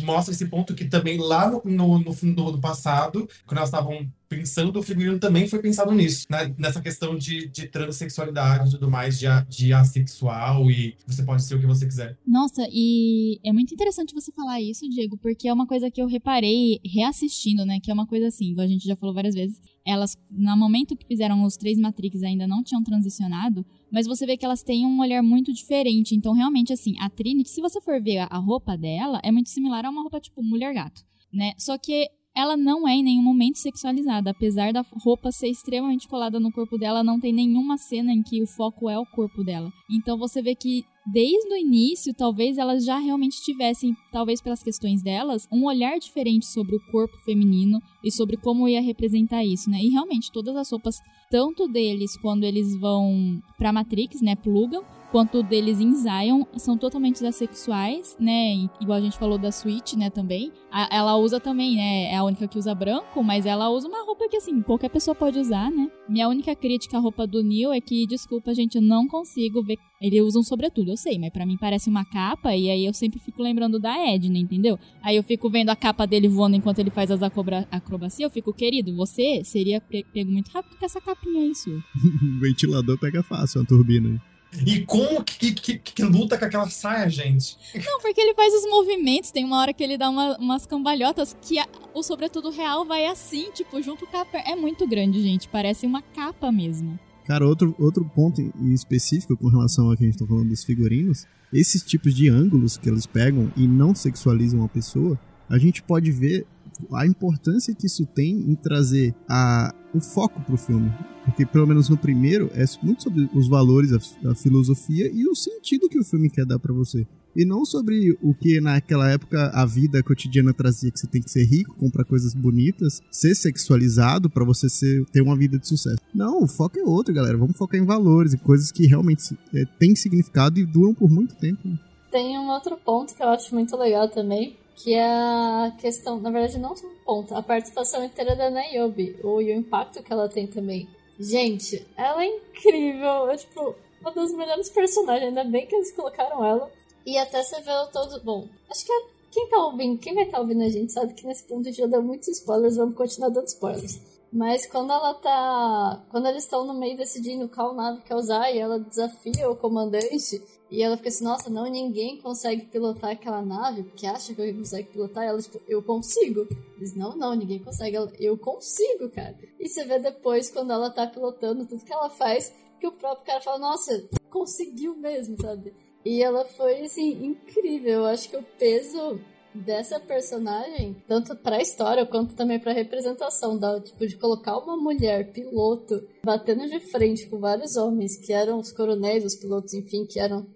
mostra 0.00 0.32
esse 0.32 0.46
ponto 0.46 0.74
que 0.74 0.84
também 0.84 1.18
lá 1.18 1.50
no, 1.50 1.60
no, 1.64 1.98
no, 1.98 2.12
no 2.52 2.60
passado, 2.60 3.28
quando 3.46 3.58
elas 3.58 3.68
estavam 3.68 4.08
pensando, 4.28 4.78
o 4.78 4.82
figurino 4.82 5.18
também 5.18 5.46
foi 5.46 5.58
pensado 5.58 5.92
nisso, 5.92 6.26
né? 6.30 6.54
nessa 6.56 6.80
questão 6.80 7.18
de, 7.18 7.48
de 7.48 7.66
transexualidade 7.66 8.68
e 8.68 8.72
tudo 8.72 8.90
mais, 8.90 9.18
de, 9.18 9.26
de 9.46 9.74
assexual 9.74 10.70
e 10.70 10.96
você 11.06 11.22
pode 11.22 11.42
ser 11.42 11.54
o 11.54 11.60
que 11.60 11.66
você 11.66 11.84
quiser. 11.84 12.16
Nossa, 12.26 12.66
e 12.70 13.38
é 13.44 13.52
muito 13.52 13.74
interessante 13.74 14.14
você 14.14 14.32
falar 14.32 14.58
isso, 14.62 14.88
Diego, 14.88 15.18
porque 15.18 15.48
é 15.48 15.52
uma 15.52 15.66
coisa 15.66 15.90
que 15.90 16.00
eu 16.00 16.06
reparei 16.06 16.80
reassistindo, 16.82 17.66
né? 17.66 17.78
Que 17.82 17.90
é 17.90 17.94
uma 17.94 18.06
coisa 18.06 18.28
assim, 18.28 18.54
a 18.58 18.66
gente 18.66 18.86
já 18.86 18.96
falou 18.96 19.14
várias 19.14 19.34
vezes, 19.34 19.60
elas, 19.84 20.16
no 20.30 20.56
momento 20.56 20.96
que 20.96 21.06
fizeram 21.06 21.42
os 21.44 21.56
três 21.56 21.78
Matrix, 21.78 22.22
ainda 22.22 22.46
não 22.46 22.62
tinham 22.62 22.82
transicionado, 22.82 23.64
mas 23.90 24.06
você 24.06 24.24
vê 24.24 24.36
que 24.36 24.44
elas 24.44 24.62
têm 24.62 24.86
um 24.86 25.00
olhar 25.00 25.22
muito 25.22 25.52
diferente. 25.52 26.14
Então, 26.14 26.32
realmente, 26.32 26.72
assim, 26.72 26.94
a 27.00 27.10
Trinity, 27.10 27.50
se 27.50 27.60
você 27.60 27.80
for 27.80 28.00
ver 28.00 28.26
a 28.30 28.38
roupa 28.38 28.76
dela, 28.76 29.20
é 29.22 29.30
muito 29.30 29.50
similar 29.50 29.84
a 29.84 29.90
uma 29.90 30.02
roupa 30.02 30.20
tipo 30.20 30.42
mulher 30.42 30.72
gato, 30.72 31.02
né? 31.32 31.52
Só 31.58 31.76
que 31.76 32.08
ela 32.34 32.56
não 32.56 32.88
é 32.88 32.94
em 32.94 33.02
nenhum 33.02 33.22
momento 33.22 33.58
sexualizada. 33.58 34.30
Apesar 34.30 34.72
da 34.72 34.84
roupa 35.02 35.30
ser 35.30 35.48
extremamente 35.48 36.08
colada 36.08 36.40
no 36.40 36.52
corpo 36.52 36.78
dela, 36.78 37.04
não 37.04 37.20
tem 37.20 37.32
nenhuma 37.32 37.76
cena 37.76 38.12
em 38.12 38.22
que 38.22 38.42
o 38.42 38.46
foco 38.46 38.88
é 38.88 38.98
o 38.98 39.06
corpo 39.06 39.44
dela. 39.44 39.72
Então 39.90 40.16
você 40.18 40.40
vê 40.40 40.54
que 40.54 40.84
desde 41.06 41.52
o 41.52 41.56
início, 41.56 42.14
talvez 42.14 42.58
elas 42.58 42.84
já 42.84 42.98
realmente 42.98 43.42
tivessem, 43.42 43.94
talvez 44.10 44.40
pelas 44.40 44.62
questões 44.62 45.02
delas, 45.02 45.48
um 45.52 45.64
olhar 45.64 45.98
diferente 45.98 46.46
sobre 46.46 46.76
o 46.76 46.90
corpo 46.90 47.16
feminino 47.24 47.80
e 48.04 48.10
sobre 48.10 48.36
como 48.36 48.68
ia 48.68 48.80
representar 48.80 49.44
isso, 49.44 49.68
né? 49.68 49.82
E 49.82 49.88
realmente 49.88 50.30
todas 50.30 50.56
as 50.56 50.70
roupas, 50.70 50.96
tanto 51.30 51.66
deles 51.68 52.16
quando 52.16 52.44
eles 52.44 52.78
vão 52.78 53.42
pra 53.58 53.72
Matrix, 53.72 54.20
né, 54.20 54.36
plugam, 54.36 54.84
quanto 55.12 55.42
deles 55.42 55.78
em 55.78 55.94
Zion 55.94 56.44
são 56.56 56.78
totalmente 56.78 57.24
assexuais, 57.24 58.16
né? 58.18 58.54
Igual 58.80 58.96
a 58.96 59.00
gente 59.00 59.18
falou 59.18 59.36
da 59.36 59.52
Switch, 59.52 59.92
né, 59.92 60.08
também. 60.08 60.50
A, 60.70 60.88
ela 60.90 61.16
usa 61.16 61.38
também, 61.38 61.76
né? 61.76 62.04
É 62.04 62.16
a 62.16 62.24
única 62.24 62.48
que 62.48 62.58
usa 62.58 62.74
branco, 62.74 63.22
mas 63.22 63.44
ela 63.44 63.68
usa 63.68 63.86
uma 63.86 64.02
roupa 64.06 64.26
que, 64.26 64.38
assim, 64.38 64.62
qualquer 64.62 64.88
pessoa 64.88 65.14
pode 65.14 65.38
usar, 65.38 65.70
né? 65.70 65.90
Minha 66.08 66.28
única 66.30 66.56
crítica 66.56 66.96
à 66.96 67.00
roupa 67.00 67.26
do 67.26 67.42
Neil 67.42 67.70
é 67.70 67.80
que, 67.80 68.06
desculpa, 68.06 68.54
gente, 68.54 68.76
eu 68.76 68.82
não 68.82 69.06
consigo 69.06 69.62
ver. 69.62 69.76
Ele 70.00 70.22
usa 70.22 70.38
um 70.38 70.42
sobretudo, 70.42 70.90
eu 70.90 70.96
sei, 70.96 71.18
mas 71.18 71.30
para 71.30 71.44
mim 71.44 71.58
parece 71.60 71.90
uma 71.90 72.06
capa, 72.06 72.56
e 72.56 72.70
aí 72.70 72.86
eu 72.86 72.94
sempre 72.94 73.20
fico 73.20 73.42
lembrando 73.42 73.78
da 73.78 73.94
Edna, 73.98 74.38
entendeu? 74.38 74.78
Aí 75.02 75.14
eu 75.14 75.22
fico 75.22 75.50
vendo 75.50 75.68
a 75.68 75.76
capa 75.76 76.06
dele 76.06 76.26
voando 76.26 76.56
enquanto 76.56 76.78
ele 76.78 76.90
faz 76.90 77.10
as 77.10 77.20
acrobacias, 77.22 78.20
eu 78.20 78.30
fico, 78.30 78.52
querido, 78.54 78.96
você 78.96 79.44
seria 79.44 79.78
pego 79.80 80.32
muito 80.32 80.48
rápido 80.48 80.78
com 80.78 80.86
essa 80.86 81.02
capinha 81.02 81.42
aí, 81.42 81.54
senhor. 81.54 81.80
o 82.38 82.40
ventilador 82.40 82.98
pega 82.98 83.22
fácil, 83.22 83.60
a 83.60 83.64
turbina. 83.64 84.31
E 84.66 84.80
como 84.84 85.24
que, 85.24 85.52
que, 85.52 85.78
que, 85.78 86.02
luta 86.02 86.36
com 86.36 86.44
aquela 86.44 86.68
saia, 86.68 87.08
gente? 87.08 87.56
Não, 87.74 88.00
porque 88.00 88.20
ele 88.20 88.34
faz 88.34 88.52
os 88.52 88.70
movimentos, 88.70 89.30
tem 89.30 89.44
uma 89.44 89.58
hora 89.60 89.72
que 89.72 89.82
ele 89.82 89.96
dá 89.96 90.10
uma, 90.10 90.36
umas 90.36 90.66
cambalhotas 90.66 91.34
que 91.40 91.58
a, 91.58 91.66
o 91.94 92.02
sobretudo 92.02 92.50
real 92.50 92.84
vai 92.84 93.06
assim, 93.06 93.50
tipo, 93.52 93.80
junto 93.80 94.06
com 94.06 94.16
a 94.16 94.24
perna. 94.24 94.50
É 94.50 94.56
muito 94.56 94.86
grande, 94.86 95.22
gente, 95.22 95.48
parece 95.48 95.86
uma 95.86 96.02
capa 96.02 96.52
mesmo. 96.52 96.98
Cara, 97.24 97.46
outro, 97.46 97.74
outro 97.78 98.04
ponto 98.04 98.42
específico 98.72 99.36
com 99.36 99.48
relação 99.48 99.88
ao 99.88 99.96
que 99.96 100.04
a 100.04 100.06
gente 100.06 100.18
tá 100.18 100.26
falando 100.26 100.48
dos 100.48 100.64
figurinos, 100.64 101.26
esses 101.52 101.82
tipos 101.82 102.14
de 102.14 102.28
ângulos 102.28 102.76
que 102.76 102.88
eles 102.88 103.06
pegam 103.06 103.50
e 103.56 103.66
não 103.66 103.94
sexualizam 103.94 104.64
a 104.64 104.68
pessoa, 104.68 105.18
a 105.48 105.56
gente 105.56 105.82
pode 105.82 106.10
ver 106.10 106.46
a 106.92 107.06
importância 107.06 107.74
que 107.74 107.86
isso 107.86 108.04
tem 108.06 108.32
em 108.32 108.54
trazer 108.54 109.14
a, 109.28 109.74
o 109.94 110.00
foco 110.00 110.40
pro 110.42 110.56
filme. 110.56 110.92
Porque, 111.24 111.46
pelo 111.46 111.66
menos 111.66 111.88
no 111.88 111.96
primeiro, 111.96 112.50
é 112.54 112.64
muito 112.82 113.04
sobre 113.04 113.28
os 113.32 113.48
valores, 113.48 113.92
a, 113.92 114.30
a 114.30 114.34
filosofia 114.34 115.10
e 115.12 115.26
o 115.26 115.34
sentido 115.34 115.88
que 115.88 115.98
o 115.98 116.04
filme 116.04 116.28
quer 116.28 116.44
dar 116.44 116.58
para 116.58 116.72
você. 116.72 117.06
E 117.34 117.46
não 117.46 117.64
sobre 117.64 118.16
o 118.20 118.34
que 118.34 118.60
naquela 118.60 119.10
época 119.10 119.50
a 119.54 119.64
vida 119.64 120.02
cotidiana 120.02 120.52
trazia, 120.52 120.90
que 120.90 120.98
você 121.00 121.06
tem 121.06 121.22
que 121.22 121.30
ser 121.30 121.44
rico, 121.44 121.76
comprar 121.76 122.04
coisas 122.04 122.34
bonitas, 122.34 123.00
ser 123.10 123.34
sexualizado 123.34 124.28
para 124.28 124.44
você 124.44 124.68
ser, 124.68 125.04
ter 125.06 125.22
uma 125.22 125.36
vida 125.36 125.58
de 125.58 125.66
sucesso. 125.66 125.98
Não, 126.14 126.42
o 126.42 126.46
foco 126.46 126.78
é 126.78 126.84
outro, 126.84 127.14
galera. 127.14 127.38
Vamos 127.38 127.56
focar 127.56 127.80
em 127.80 127.86
valores 127.86 128.34
e 128.34 128.38
coisas 128.38 128.70
que 128.70 128.86
realmente 128.86 129.34
é, 129.54 129.64
têm 129.78 129.96
significado 129.96 130.58
e 130.58 130.66
duram 130.66 130.92
por 130.92 131.08
muito 131.08 131.34
tempo. 131.36 131.66
Né? 131.66 131.78
Tem 132.10 132.38
um 132.38 132.48
outro 132.48 132.76
ponto 132.76 133.14
que 133.14 133.22
eu 133.22 133.28
acho 133.28 133.54
muito 133.54 133.74
legal 133.76 134.08
também, 134.10 134.54
que 134.76 134.94
é 134.94 135.04
a 135.04 135.72
questão, 135.78 136.20
na 136.20 136.30
verdade 136.30 136.58
não 136.58 136.72
um 136.72 137.04
ponto, 137.04 137.34
a 137.34 137.42
participação 137.42 138.04
inteira 138.04 138.34
da 138.34 138.50
Niobe, 138.50 139.16
o, 139.22 139.40
e 139.40 139.52
o 139.52 139.56
impacto 139.56 140.02
que 140.02 140.12
ela 140.12 140.28
tem 140.28 140.46
também. 140.46 140.88
Gente, 141.18 141.86
ela 141.96 142.24
é 142.24 142.26
incrível, 142.26 143.30
é 143.30 143.36
tipo 143.36 143.74
uma 144.00 144.10
das 144.10 144.32
melhores 144.32 144.68
personagens, 144.70 145.28
ainda 145.28 145.44
bem 145.44 145.66
que 145.66 145.74
eles 145.74 145.94
colocaram 145.94 146.44
ela. 146.44 146.70
E 147.06 147.16
até 147.18 147.42
você 147.42 147.60
vê 147.60 147.70
todo. 147.92 148.22
Bom, 148.22 148.48
acho 148.70 148.84
que 148.84 148.92
quem 149.30 149.48
tá 149.48 149.58
ouvindo, 149.64 149.98
quem 149.98 150.14
vai 150.14 150.24
estar 150.24 150.36
tá 150.36 150.42
ouvindo 150.42 150.62
a 150.62 150.68
gente 150.68 150.92
sabe 150.92 151.14
que 151.14 151.26
nesse 151.26 151.44
ponto 151.44 151.70
já 151.72 151.86
deu 151.86 152.02
muitos 152.02 152.28
spoilers, 152.28 152.76
vamos 152.76 152.96
continuar 152.96 153.30
dando 153.30 153.46
spoilers. 153.46 154.00
Mas 154.32 154.66
quando 154.66 154.92
ela 154.92 155.14
tá. 155.14 156.04
Quando 156.10 156.26
eles 156.26 156.44
estão 156.44 156.66
no 156.66 156.74
meio 156.74 156.96
decidindo 156.96 157.48
qual 157.48 157.74
nave 157.74 158.02
quer 158.02 158.14
usar 158.14 158.50
e 158.50 158.58
ela 158.58 158.78
desafia 158.78 159.50
o 159.50 159.56
comandante, 159.56 160.42
e 160.72 160.82
ela 160.82 160.96
fica 160.96 161.10
assim, 161.10 161.22
nossa, 161.22 161.50
não, 161.50 161.70
ninguém 161.70 162.16
consegue 162.16 162.64
pilotar 162.64 163.10
aquela 163.10 163.42
nave, 163.42 163.82
porque 163.82 164.06
acha 164.06 164.32
que 164.34 164.40
alguém 164.40 164.56
consegue 164.56 164.88
pilotar. 164.88 165.22
Ela, 165.22 165.38
tipo, 165.38 165.60
eu 165.68 165.82
consigo. 165.82 166.48
Diz, 166.78 166.96
não, 166.96 167.14
não, 167.14 167.34
ninguém 167.34 167.58
consegue. 167.58 167.94
Ela, 167.94 168.10
eu 168.18 168.38
consigo, 168.38 169.10
cara. 169.10 169.38
E 169.60 169.68
você 169.68 169.84
vê 169.84 169.98
depois, 169.98 170.50
quando 170.50 170.72
ela 170.72 170.88
tá 170.88 171.06
pilotando, 171.06 171.66
tudo 171.66 171.84
que 171.84 171.92
ela 171.92 172.08
faz, 172.08 172.50
que 172.80 172.86
o 172.86 172.92
próprio 172.92 173.26
cara 173.26 173.42
fala, 173.42 173.58
nossa, 173.58 174.02
conseguiu 174.30 174.96
mesmo, 174.96 175.36
sabe? 175.42 175.74
E 176.06 176.22
ela 176.22 176.46
foi, 176.46 176.86
assim, 176.86 177.22
incrível. 177.22 177.92
Eu 178.00 178.06
acho 178.06 178.30
que 178.30 178.36
o 178.38 178.42
peso 178.42 179.20
dessa 179.54 180.00
personagem, 180.00 180.96
tanto 181.06 181.36
para 181.36 181.56
a 181.56 181.62
história 181.62 182.06
quanto 182.06 182.34
também 182.34 182.58
para 182.58 182.72
a 182.72 182.74
representação, 182.74 183.58
da, 183.58 183.80
tipo, 183.80 184.06
de 184.06 184.16
colocar 184.16 184.58
uma 184.58 184.76
mulher 184.76 185.32
piloto 185.32 186.02
batendo 186.24 186.68
de 186.68 186.80
frente 186.80 187.28
com 187.28 187.38
vários 187.38 187.76
homens 187.76 188.18
que 188.18 188.32
eram 188.32 188.58
os 188.58 188.72
coronéis, 188.72 189.24
os 189.24 189.36
pilotos, 189.36 189.74
enfim, 189.74 190.06
que 190.06 190.18
eram 190.18 190.46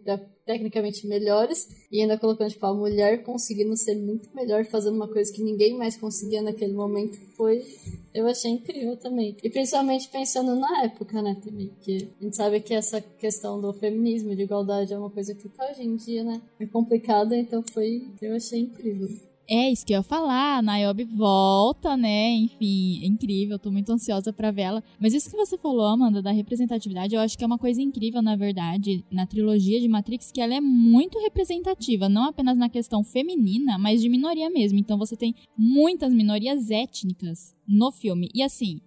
tecnicamente 0.46 1.06
melhores 1.08 1.68
e 1.90 2.00
ainda 2.00 2.16
colocando 2.16 2.50
tipo 2.50 2.64
a 2.64 2.72
mulher 2.72 3.24
conseguindo 3.24 3.76
ser 3.76 3.96
muito 3.96 4.28
melhor 4.34 4.64
fazendo 4.64 4.94
uma 4.94 5.08
coisa 5.08 5.32
que 5.32 5.42
ninguém 5.42 5.76
mais 5.76 5.96
conseguia 5.96 6.40
naquele 6.40 6.72
momento 6.72 7.18
foi 7.36 7.66
eu 8.14 8.26
achei 8.26 8.52
incrível 8.52 8.96
também. 8.96 9.36
E 9.42 9.50
principalmente 9.50 10.08
pensando 10.08 10.54
na 10.54 10.84
época 10.84 11.20
né 11.20 11.36
também 11.44 11.72
que 11.80 12.08
a 12.20 12.24
gente 12.24 12.36
sabe 12.36 12.60
que 12.60 12.72
essa 12.72 13.00
questão 13.00 13.60
do 13.60 13.72
feminismo 13.74 14.34
de 14.36 14.42
igualdade 14.42 14.94
é 14.94 14.98
uma 14.98 15.10
coisa 15.10 15.34
que 15.34 15.48
tá 15.48 15.68
hoje 15.68 15.82
em 15.82 15.96
dia 15.96 16.22
né 16.22 16.40
é 16.60 16.66
complicada 16.66 17.36
então 17.36 17.62
foi 17.72 18.08
eu 18.22 18.36
achei 18.36 18.60
incrível 18.60 19.08
é 19.48 19.70
isso 19.70 19.86
que 19.86 19.92
eu 19.92 19.98
ia 19.98 20.02
falar, 20.02 20.58
a 20.58 20.62
Niobe 20.62 21.04
volta, 21.04 21.96
né? 21.96 22.32
Enfim, 22.32 23.00
é 23.02 23.06
incrível, 23.06 23.58
tô 23.58 23.70
muito 23.70 23.92
ansiosa 23.92 24.32
para 24.32 24.50
vê-la. 24.50 24.82
Mas 24.98 25.14
isso 25.14 25.30
que 25.30 25.36
você 25.36 25.56
falou, 25.56 25.86
Amanda, 25.86 26.20
da 26.20 26.32
representatividade, 26.32 27.14
eu 27.14 27.20
acho 27.20 27.36
que 27.38 27.44
é 27.44 27.46
uma 27.46 27.58
coisa 27.58 27.80
incrível, 27.80 28.20
na 28.20 28.36
verdade, 28.36 29.04
na 29.10 29.26
trilogia 29.26 29.80
de 29.80 29.88
Matrix, 29.88 30.32
que 30.32 30.40
ela 30.40 30.54
é 30.54 30.60
muito 30.60 31.18
representativa, 31.20 32.08
não 32.08 32.24
apenas 32.24 32.58
na 32.58 32.68
questão 32.68 33.04
feminina, 33.04 33.78
mas 33.78 34.00
de 34.00 34.08
minoria 34.08 34.50
mesmo. 34.50 34.78
Então 34.78 34.98
você 34.98 35.16
tem 35.16 35.34
muitas 35.56 36.12
minorias 36.12 36.70
étnicas 36.70 37.54
no 37.66 37.92
filme. 37.92 38.30
E 38.34 38.42
assim, 38.42 38.80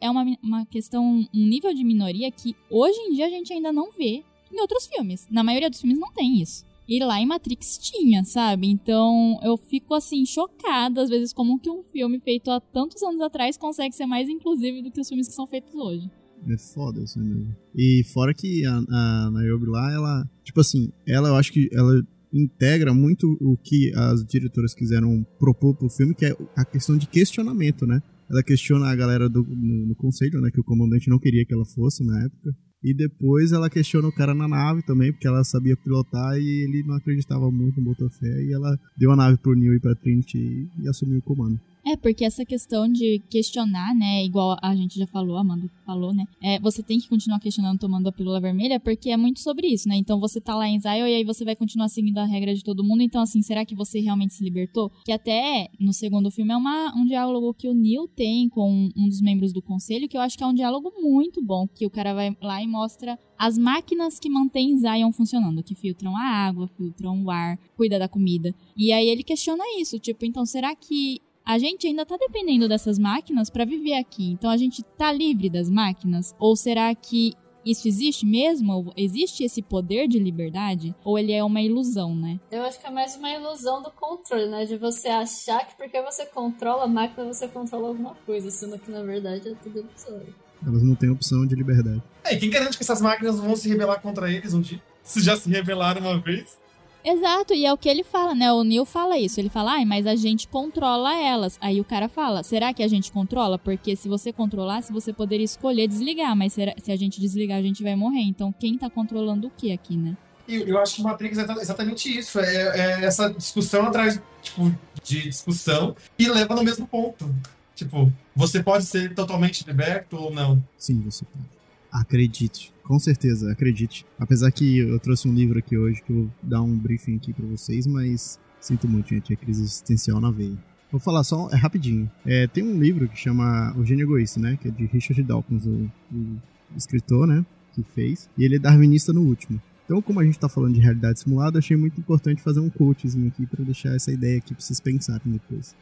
é 0.00 0.10
uma, 0.10 0.24
uma 0.42 0.66
questão, 0.66 1.26
um 1.34 1.46
nível 1.46 1.72
de 1.72 1.84
minoria 1.84 2.30
que 2.30 2.54
hoje 2.70 2.98
em 3.00 3.14
dia 3.14 3.26
a 3.26 3.30
gente 3.30 3.52
ainda 3.52 3.72
não 3.72 3.90
vê 3.92 4.22
em 4.52 4.60
outros 4.60 4.86
filmes. 4.86 5.26
Na 5.30 5.42
maioria 5.42 5.70
dos 5.70 5.80
filmes 5.80 5.98
não 5.98 6.12
tem 6.12 6.40
isso. 6.40 6.64
E 6.92 7.02
lá 7.02 7.18
em 7.18 7.24
Matrix 7.24 7.78
tinha, 7.78 8.22
sabe? 8.22 8.66
Então 8.66 9.40
eu 9.42 9.56
fico 9.56 9.94
assim, 9.94 10.26
chocada, 10.26 11.00
às 11.00 11.08
vezes, 11.08 11.32
como 11.32 11.58
que 11.58 11.70
um 11.70 11.82
filme 11.82 12.20
feito 12.20 12.50
há 12.50 12.60
tantos 12.60 13.02
anos 13.02 13.22
atrás 13.22 13.56
consegue 13.56 13.96
ser 13.96 14.04
mais 14.04 14.28
inclusivo 14.28 14.82
do 14.82 14.90
que 14.90 15.00
os 15.00 15.08
filmes 15.08 15.26
que 15.26 15.32
são 15.32 15.46
feitos 15.46 15.74
hoje. 15.74 16.10
É 16.46 16.58
foda 16.58 17.02
isso 17.02 17.18
mesmo. 17.18 17.56
E 17.74 18.04
fora 18.12 18.34
que 18.34 18.66
a, 18.66 18.76
a 18.76 19.30
lá, 19.30 19.90
ela. 19.90 20.30
Tipo 20.44 20.60
assim, 20.60 20.92
ela 21.08 21.30
eu 21.30 21.36
acho 21.36 21.50
que 21.50 21.70
ela 21.72 22.06
integra 22.30 22.92
muito 22.92 23.38
o 23.40 23.56
que 23.56 23.90
as 23.96 24.22
diretoras 24.26 24.74
quiseram 24.74 25.24
propor 25.38 25.74
pro 25.74 25.88
filme, 25.88 26.14
que 26.14 26.26
é 26.26 26.36
a 26.54 26.64
questão 26.66 26.98
de 26.98 27.06
questionamento, 27.06 27.86
né? 27.86 28.02
Ela 28.30 28.42
questiona 28.42 28.88
a 28.88 28.94
galera 28.94 29.30
do, 29.30 29.42
no, 29.42 29.86
no 29.86 29.94
conselho, 29.96 30.42
né? 30.42 30.50
Que 30.50 30.60
o 30.60 30.64
comandante 30.64 31.08
não 31.08 31.18
queria 31.18 31.46
que 31.46 31.54
ela 31.54 31.64
fosse 31.64 32.04
na 32.04 32.22
época. 32.22 32.54
E 32.82 32.92
depois 32.92 33.52
ela 33.52 33.70
questiona 33.70 34.08
o 34.08 34.12
cara 34.12 34.34
na 34.34 34.48
nave 34.48 34.82
também, 34.82 35.12
porque 35.12 35.26
ela 35.26 35.44
sabia 35.44 35.76
pilotar 35.76 36.36
e 36.36 36.64
ele 36.64 36.82
não 36.82 36.96
acreditava 36.96 37.50
muito 37.50 37.80
no 37.80 37.86
Botafé. 37.86 38.42
E 38.42 38.52
ela 38.52 38.78
deu 38.96 39.12
a 39.12 39.16
nave 39.16 39.38
pro 39.38 39.54
Neil 39.54 39.74
e 39.74 39.80
pra 39.80 39.94
Trinity 39.94 40.68
e, 40.80 40.88
assumiu 40.88 41.18
o 41.18 41.22
comando. 41.22 41.60
É, 41.84 41.96
porque 41.96 42.24
essa 42.24 42.44
questão 42.44 42.88
de 42.88 43.20
questionar, 43.28 43.94
né, 43.94 44.24
igual 44.24 44.56
a 44.62 44.74
gente 44.74 44.98
já 44.98 45.06
falou, 45.06 45.36
a 45.36 45.40
Amanda 45.40 45.68
falou, 45.84 46.14
né, 46.14 46.24
é, 46.40 46.60
você 46.60 46.82
tem 46.82 47.00
que 47.00 47.08
continuar 47.08 47.40
questionando 47.40 47.78
tomando 47.78 48.08
a 48.08 48.12
pílula 48.12 48.40
vermelha, 48.40 48.78
porque 48.78 49.10
é 49.10 49.16
muito 49.16 49.40
sobre 49.40 49.66
isso, 49.66 49.88
né, 49.88 49.96
então 49.96 50.20
você 50.20 50.40
tá 50.40 50.54
lá 50.54 50.68
em 50.68 50.78
Zion 50.78 51.06
e 51.06 51.14
aí 51.14 51.24
você 51.24 51.44
vai 51.44 51.56
continuar 51.56 51.88
seguindo 51.88 52.18
a 52.18 52.24
regra 52.24 52.54
de 52.54 52.62
todo 52.62 52.84
mundo, 52.84 53.02
então 53.02 53.20
assim, 53.20 53.42
será 53.42 53.64
que 53.64 53.74
você 53.74 53.98
realmente 54.00 54.34
se 54.34 54.44
libertou? 54.44 54.92
Que 55.04 55.10
até 55.10 55.68
no 55.78 55.92
segundo 55.92 56.30
filme 56.30 56.52
é 56.52 56.56
uma, 56.56 56.94
um 56.96 57.04
diálogo 57.04 57.52
que 57.52 57.68
o 57.68 57.74
Neil 57.74 58.06
tem 58.06 58.48
com 58.48 58.88
um 58.96 59.08
dos 59.08 59.20
membros 59.20 59.52
do 59.52 59.60
conselho, 59.60 60.08
que 60.08 60.16
eu 60.16 60.20
acho 60.20 60.38
que 60.38 60.44
é 60.44 60.46
um 60.46 60.54
diálogo 60.54 60.92
muito 61.00 61.42
bom, 61.42 61.66
que 61.66 61.84
o 61.84 61.90
cara 61.90 62.14
vai 62.14 62.36
lá 62.40 62.62
e 62.62 62.66
mostra 62.66 63.18
as 63.36 63.58
máquinas 63.58 64.20
que 64.20 64.30
mantêm 64.30 64.78
Zion 64.78 65.10
funcionando, 65.10 65.64
que 65.64 65.74
filtram 65.74 66.16
a 66.16 66.22
água, 66.22 66.68
filtram 66.68 67.24
o 67.24 67.30
ar, 67.30 67.58
cuida 67.76 67.98
da 67.98 68.08
comida. 68.08 68.54
E 68.76 68.92
aí 68.92 69.08
ele 69.08 69.24
questiona 69.24 69.64
isso, 69.80 69.98
tipo, 69.98 70.24
então 70.24 70.46
será 70.46 70.76
que 70.76 71.20
a 71.44 71.58
gente 71.58 71.86
ainda 71.86 72.02
está 72.02 72.16
dependendo 72.16 72.68
dessas 72.68 72.98
máquinas 72.98 73.50
para 73.50 73.64
viver 73.64 73.94
aqui. 73.94 74.30
Então 74.32 74.50
a 74.50 74.56
gente 74.56 74.80
está 74.80 75.12
livre 75.12 75.50
das 75.50 75.68
máquinas? 75.68 76.34
Ou 76.38 76.56
será 76.56 76.94
que 76.94 77.34
isso 77.64 77.86
existe 77.86 78.26
mesmo? 78.26 78.92
Existe 78.96 79.44
esse 79.44 79.62
poder 79.62 80.08
de 80.08 80.18
liberdade? 80.18 80.94
Ou 81.04 81.18
ele 81.18 81.32
é 81.32 81.42
uma 81.42 81.60
ilusão, 81.60 82.14
né? 82.14 82.40
Eu 82.50 82.62
acho 82.62 82.80
que 82.80 82.86
é 82.86 82.90
mais 82.90 83.16
uma 83.16 83.30
ilusão 83.30 83.82
do 83.82 83.90
controle, 83.90 84.46
né? 84.48 84.64
De 84.64 84.76
você 84.76 85.08
achar 85.08 85.66
que 85.66 85.76
porque 85.76 86.00
você 86.02 86.26
controla 86.26 86.84
a 86.84 86.88
máquina, 86.88 87.32
você 87.32 87.46
controla 87.48 87.88
alguma 87.88 88.14
coisa, 88.26 88.50
sendo 88.50 88.78
que 88.78 88.90
na 88.90 89.02
verdade 89.02 89.48
é 89.48 89.54
tudo 89.54 89.78
ilusório. 89.80 90.34
Elas 90.64 90.82
não 90.82 90.94
têm 90.94 91.10
opção 91.10 91.44
de 91.46 91.56
liberdade. 91.56 92.02
É, 92.24 92.34
e 92.34 92.38
quem 92.38 92.50
garante 92.50 92.76
que 92.76 92.84
essas 92.84 93.00
máquinas 93.00 93.38
vão 93.38 93.56
se 93.56 93.68
rebelar 93.68 94.00
contra 94.00 94.30
eles 94.30 94.54
um 94.54 94.60
dia? 94.60 94.80
Se 95.02 95.20
já 95.20 95.36
se 95.36 95.50
rebelaram 95.50 96.00
uma 96.00 96.20
vez? 96.20 96.56
Exato, 97.04 97.52
e 97.52 97.66
é 97.66 97.72
o 97.72 97.76
que 97.76 97.88
ele 97.88 98.04
fala, 98.04 98.34
né? 98.34 98.52
O 98.52 98.62
Neil 98.62 98.84
fala 98.84 99.18
isso. 99.18 99.40
Ele 99.40 99.48
fala, 99.48 99.72
ai, 99.72 99.84
mas 99.84 100.06
a 100.06 100.14
gente 100.14 100.46
controla 100.46 101.14
elas. 101.18 101.58
Aí 101.60 101.80
o 101.80 101.84
cara 101.84 102.08
fala, 102.08 102.42
será 102.42 102.72
que 102.72 102.82
a 102.82 102.88
gente 102.88 103.10
controla? 103.10 103.58
Porque 103.58 103.96
se 103.96 104.08
você 104.08 104.32
controlasse, 104.32 104.92
você 104.92 105.12
poderia 105.12 105.44
escolher 105.44 105.88
desligar, 105.88 106.36
mas 106.36 106.52
se 106.52 106.92
a 106.92 106.96
gente 106.96 107.20
desligar, 107.20 107.58
a 107.58 107.62
gente 107.62 107.82
vai 107.82 107.96
morrer. 107.96 108.22
Então 108.22 108.52
quem 108.52 108.78
tá 108.78 108.88
controlando 108.88 109.48
o 109.48 109.50
que 109.50 109.72
aqui, 109.72 109.96
né? 109.96 110.16
Eu, 110.48 110.66
eu 110.66 110.78
acho 110.78 110.96
que 110.96 111.02
Matrix 111.02 111.38
é 111.38 111.52
exatamente 111.60 112.18
isso. 112.18 112.38
É, 112.38 113.00
é 113.00 113.04
essa 113.04 113.30
discussão 113.30 113.86
atrás 113.86 114.20
tipo, 114.42 114.72
de 115.02 115.22
discussão 115.22 115.96
e 116.18 116.28
leva 116.28 116.54
no 116.54 116.62
mesmo 116.62 116.86
ponto. 116.86 117.34
Tipo, 117.74 118.12
você 118.34 118.62
pode 118.62 118.84
ser 118.84 119.14
totalmente 119.14 119.64
liberto 119.66 120.16
ou 120.16 120.32
não? 120.32 120.62
Sim, 120.76 121.00
você 121.00 121.24
pode. 121.24 121.51
Acredite, 121.92 122.72
com 122.82 122.98
certeza, 122.98 123.52
acredite. 123.52 124.06
Apesar 124.18 124.50
que 124.50 124.78
eu 124.78 124.98
trouxe 124.98 125.28
um 125.28 125.34
livro 125.34 125.58
aqui 125.58 125.76
hoje 125.76 126.02
que 126.02 126.10
eu 126.10 126.16
vou 126.16 126.30
dar 126.42 126.62
um 126.62 126.76
briefing 126.76 127.16
aqui 127.16 127.32
para 127.32 127.44
vocês, 127.46 127.86
mas 127.86 128.40
sinto 128.58 128.88
muito, 128.88 129.10
gente, 129.10 129.32
é 129.32 129.36
crise 129.36 129.62
existencial 129.62 130.18
na 130.18 130.30
veia. 130.30 130.56
Vou 130.90 131.00
falar 131.00 131.24
só 131.24 131.48
é 131.50 131.56
rapidinho. 131.56 132.10
É, 132.24 132.46
tem 132.46 132.62
um 132.62 132.78
livro 132.78 133.08
que 133.08 133.18
chama 133.18 133.74
O 133.78 133.84
Gênio 133.84 134.04
Egoísta, 134.04 134.38
né? 134.38 134.58
Que 134.60 134.68
é 134.68 134.70
de 134.70 134.84
Richard 134.86 135.22
Dawkins, 135.22 135.64
o, 135.64 135.90
o 136.12 136.40
escritor, 136.76 137.26
né? 137.26 137.44
Que 137.74 137.82
fez. 137.82 138.28
E 138.36 138.44
ele 138.44 138.56
é 138.56 138.58
darwinista 138.58 139.12
no 139.12 139.22
último. 139.22 139.60
Então, 139.86 140.02
como 140.02 140.20
a 140.20 140.24
gente 140.24 140.34
está 140.34 140.48
falando 140.48 140.74
de 140.74 140.80
realidade 140.80 141.20
simulada, 141.20 141.58
achei 141.58 141.76
muito 141.76 141.98
importante 141.98 142.42
fazer 142.42 142.60
um 142.60 142.68
coachzinho 142.68 143.28
aqui 143.28 143.46
para 143.46 143.64
deixar 143.64 143.94
essa 143.94 144.12
ideia 144.12 144.38
aqui 144.38 144.54
para 144.54 144.62
vocês 144.62 144.80
pensarem 144.80 145.32
depois. 145.32 145.74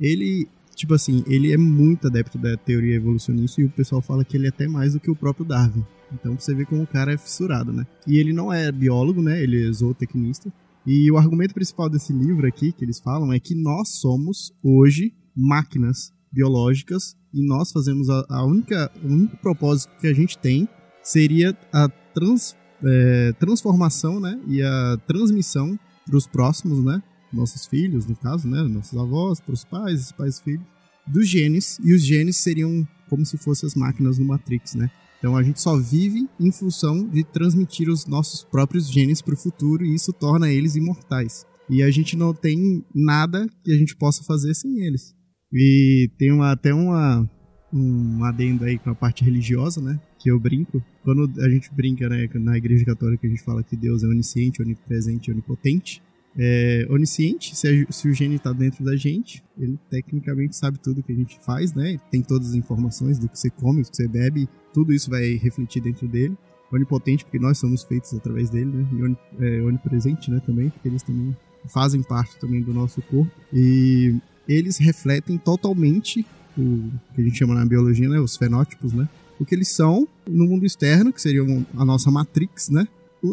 Ele 0.00 0.48
tipo 0.74 0.94
assim, 0.94 1.22
ele 1.26 1.52
é 1.52 1.56
muito 1.56 2.06
adepto 2.06 2.38
da 2.38 2.56
teoria 2.56 2.96
evolucionista 2.96 3.60
e 3.60 3.64
o 3.64 3.70
pessoal 3.70 4.02
fala 4.02 4.24
que 4.24 4.36
ele 4.36 4.46
é 4.46 4.48
até 4.48 4.66
mais 4.66 4.94
do 4.94 5.00
que 5.00 5.10
o 5.10 5.16
próprio 5.16 5.44
Darwin. 5.44 5.84
Então 6.12 6.38
você 6.38 6.54
vê 6.54 6.64
como 6.64 6.82
o 6.82 6.86
cara 6.86 7.12
é 7.12 7.18
fissurado, 7.18 7.72
né? 7.72 7.86
E 8.06 8.18
ele 8.18 8.32
não 8.32 8.52
é 8.52 8.70
biólogo, 8.70 9.22
né? 9.22 9.42
Ele 9.42 9.68
é 9.68 9.72
zootecnista. 9.72 10.52
E 10.86 11.10
o 11.10 11.16
argumento 11.16 11.54
principal 11.54 11.88
desse 11.88 12.12
livro 12.12 12.46
aqui, 12.46 12.72
que 12.72 12.84
eles 12.84 13.00
falam, 13.00 13.32
é 13.32 13.40
que 13.40 13.54
nós 13.54 13.88
somos, 13.88 14.52
hoje, 14.62 15.14
máquinas 15.34 16.12
biológicas 16.30 17.16
e 17.32 17.46
nós 17.46 17.72
fazemos 17.72 18.10
a, 18.10 18.24
a 18.28 18.44
única, 18.44 18.90
o 19.02 19.08
único 19.08 19.36
propósito 19.38 19.92
que 20.00 20.06
a 20.06 20.12
gente 20.12 20.36
tem 20.38 20.68
seria 21.02 21.56
a 21.72 21.88
trans, 21.88 22.54
é, 22.84 23.32
transformação, 23.38 24.20
né? 24.20 24.38
E 24.46 24.62
a 24.62 24.98
transmissão 25.06 25.78
para 26.06 26.16
os 26.16 26.26
próximos, 26.26 26.84
né? 26.84 27.02
Nossos 27.34 27.66
filhos, 27.66 28.06
no 28.06 28.16
caso, 28.16 28.48
né, 28.48 28.62
nossos 28.62 28.98
avós, 28.98 29.40
para 29.40 29.54
os 29.54 29.64
pais, 29.64 30.00
os 30.00 30.12
pais 30.12 30.40
filhos, 30.40 30.64
dos 31.06 31.28
genes, 31.28 31.78
e 31.84 31.92
os 31.92 32.02
genes 32.02 32.36
seriam 32.36 32.86
como 33.08 33.24
se 33.26 33.36
fossem 33.36 33.66
as 33.66 33.74
máquinas 33.74 34.18
no 34.18 34.24
Matrix, 34.24 34.74
né? 34.74 34.90
Então 35.18 35.36
a 35.36 35.42
gente 35.42 35.60
só 35.60 35.76
vive 35.78 36.28
em 36.38 36.52
função 36.52 37.08
de 37.08 37.24
transmitir 37.24 37.88
os 37.88 38.06
nossos 38.06 38.44
próprios 38.44 38.90
genes 38.90 39.22
para 39.22 39.34
o 39.34 39.38
futuro 39.38 39.84
e 39.84 39.94
isso 39.94 40.12
torna 40.12 40.50
eles 40.50 40.76
imortais. 40.76 41.46
E 41.70 41.82
a 41.82 41.90
gente 41.90 42.16
não 42.16 42.34
tem 42.34 42.84
nada 42.94 43.46
que 43.64 43.72
a 43.72 43.76
gente 43.76 43.96
possa 43.96 44.22
fazer 44.22 44.54
sem 44.54 44.80
eles. 44.80 45.14
E 45.50 46.10
tem 46.18 46.30
uma, 46.30 46.52
até 46.52 46.74
uma, 46.74 47.28
um 47.72 48.22
adendo 48.22 48.64
aí 48.64 48.78
com 48.78 48.90
a 48.90 48.94
parte 48.94 49.24
religiosa, 49.24 49.80
né? 49.80 49.98
Que 50.18 50.30
eu 50.30 50.38
brinco. 50.38 50.82
Quando 51.02 51.30
a 51.40 51.48
gente 51.48 51.72
brinca, 51.72 52.06
né, 52.06 52.28
na 52.34 52.58
igreja 52.58 52.84
católica, 52.84 53.26
a 53.26 53.30
gente 53.30 53.42
fala 53.42 53.62
que 53.62 53.76
Deus 53.76 54.02
é 54.02 54.06
onisciente, 54.06 54.60
onipresente 54.60 55.30
onipotente 55.30 56.02
é, 56.36 56.86
onisciente, 56.90 57.54
se, 57.54 57.68
a, 57.68 57.92
se 57.92 58.08
o 58.08 58.12
gene 58.12 58.36
está 58.36 58.52
dentro 58.52 58.84
da 58.84 58.96
gente, 58.96 59.42
ele 59.58 59.78
tecnicamente 59.88 60.56
sabe 60.56 60.78
tudo 60.78 61.02
que 61.02 61.12
a 61.12 61.14
gente 61.14 61.38
faz, 61.44 61.72
né? 61.74 61.98
Tem 62.10 62.22
todas 62.22 62.50
as 62.50 62.54
informações 62.54 63.18
do 63.18 63.28
que 63.28 63.38
você 63.38 63.50
come, 63.50 63.82
do 63.82 63.90
que 63.90 63.96
você 63.96 64.08
bebe, 64.08 64.48
tudo 64.72 64.92
isso 64.92 65.08
vai 65.08 65.34
refletir 65.34 65.82
dentro 65.82 66.08
dele. 66.08 66.36
Onipotente, 66.72 67.24
porque 67.24 67.38
nós 67.38 67.58
somos 67.58 67.84
feitos 67.84 68.12
através 68.14 68.50
dele, 68.50 68.66
né? 68.66 68.88
E 68.92 69.04
on, 69.04 69.16
é, 69.38 69.62
onipresente, 69.62 70.30
né? 70.30 70.40
Também, 70.44 70.70
porque 70.70 70.88
eles 70.88 71.02
também 71.02 71.36
fazem 71.68 72.02
parte 72.02 72.36
também 72.38 72.60
do 72.60 72.74
nosso 72.74 73.00
corpo. 73.02 73.30
E 73.52 74.16
eles 74.48 74.76
refletem 74.78 75.38
totalmente 75.38 76.26
o 76.58 76.90
que 77.14 77.20
a 77.20 77.24
gente 77.24 77.38
chama 77.38 77.54
na 77.54 77.64
biologia, 77.64 78.08
né? 78.08 78.18
Os 78.18 78.36
fenótipos, 78.36 78.92
né? 78.92 79.08
O 79.38 79.44
que 79.44 79.54
eles 79.54 79.68
são 79.68 80.08
no 80.28 80.46
mundo 80.46 80.66
externo, 80.66 81.12
que 81.12 81.20
seria 81.20 81.42
a 81.76 81.84
nossa 81.84 82.10
matrix, 82.10 82.70
né? 82.70 82.88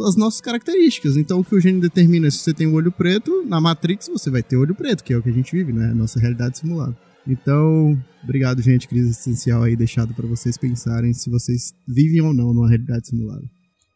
As 0.07 0.15
nossas 0.15 0.41
características. 0.41 1.18
Então, 1.18 1.39
o 1.39 1.43
que 1.43 1.55
o 1.55 1.59
gene 1.59 1.81
determina 1.81 2.30
se 2.31 2.38
você 2.38 2.53
tem 2.53 2.68
o 2.68 2.73
olho 2.73 2.91
preto, 2.91 3.43
na 3.45 3.59
Matrix 3.59 4.07
você 4.07 4.30
vai 4.30 4.41
ter 4.41 4.57
olho 4.57 4.76
preto, 4.76 5.03
que 5.03 5.13
é 5.13 5.18
o 5.18 5.22
que 5.22 5.30
a 5.30 5.34
gente 5.34 5.51
vive, 5.51 5.73
né? 5.73 5.93
Nossa 5.93 6.19
realidade 6.19 6.57
simulada. 6.57 6.95
Então, 7.27 7.97
obrigado, 8.23 8.61
gente. 8.61 8.88
Crise 8.88 9.09
existencial 9.09 9.63
aí 9.63 9.76
deixado 9.76 10.13
para 10.13 10.27
vocês 10.27 10.57
pensarem 10.57 11.13
se 11.13 11.30
vocês 11.30 11.73
vivem 11.88 12.22
ou 12.22 12.34
não 12.34 12.53
numa 12.53 12.69
realidade 12.69 13.07
simulada. 13.07 13.43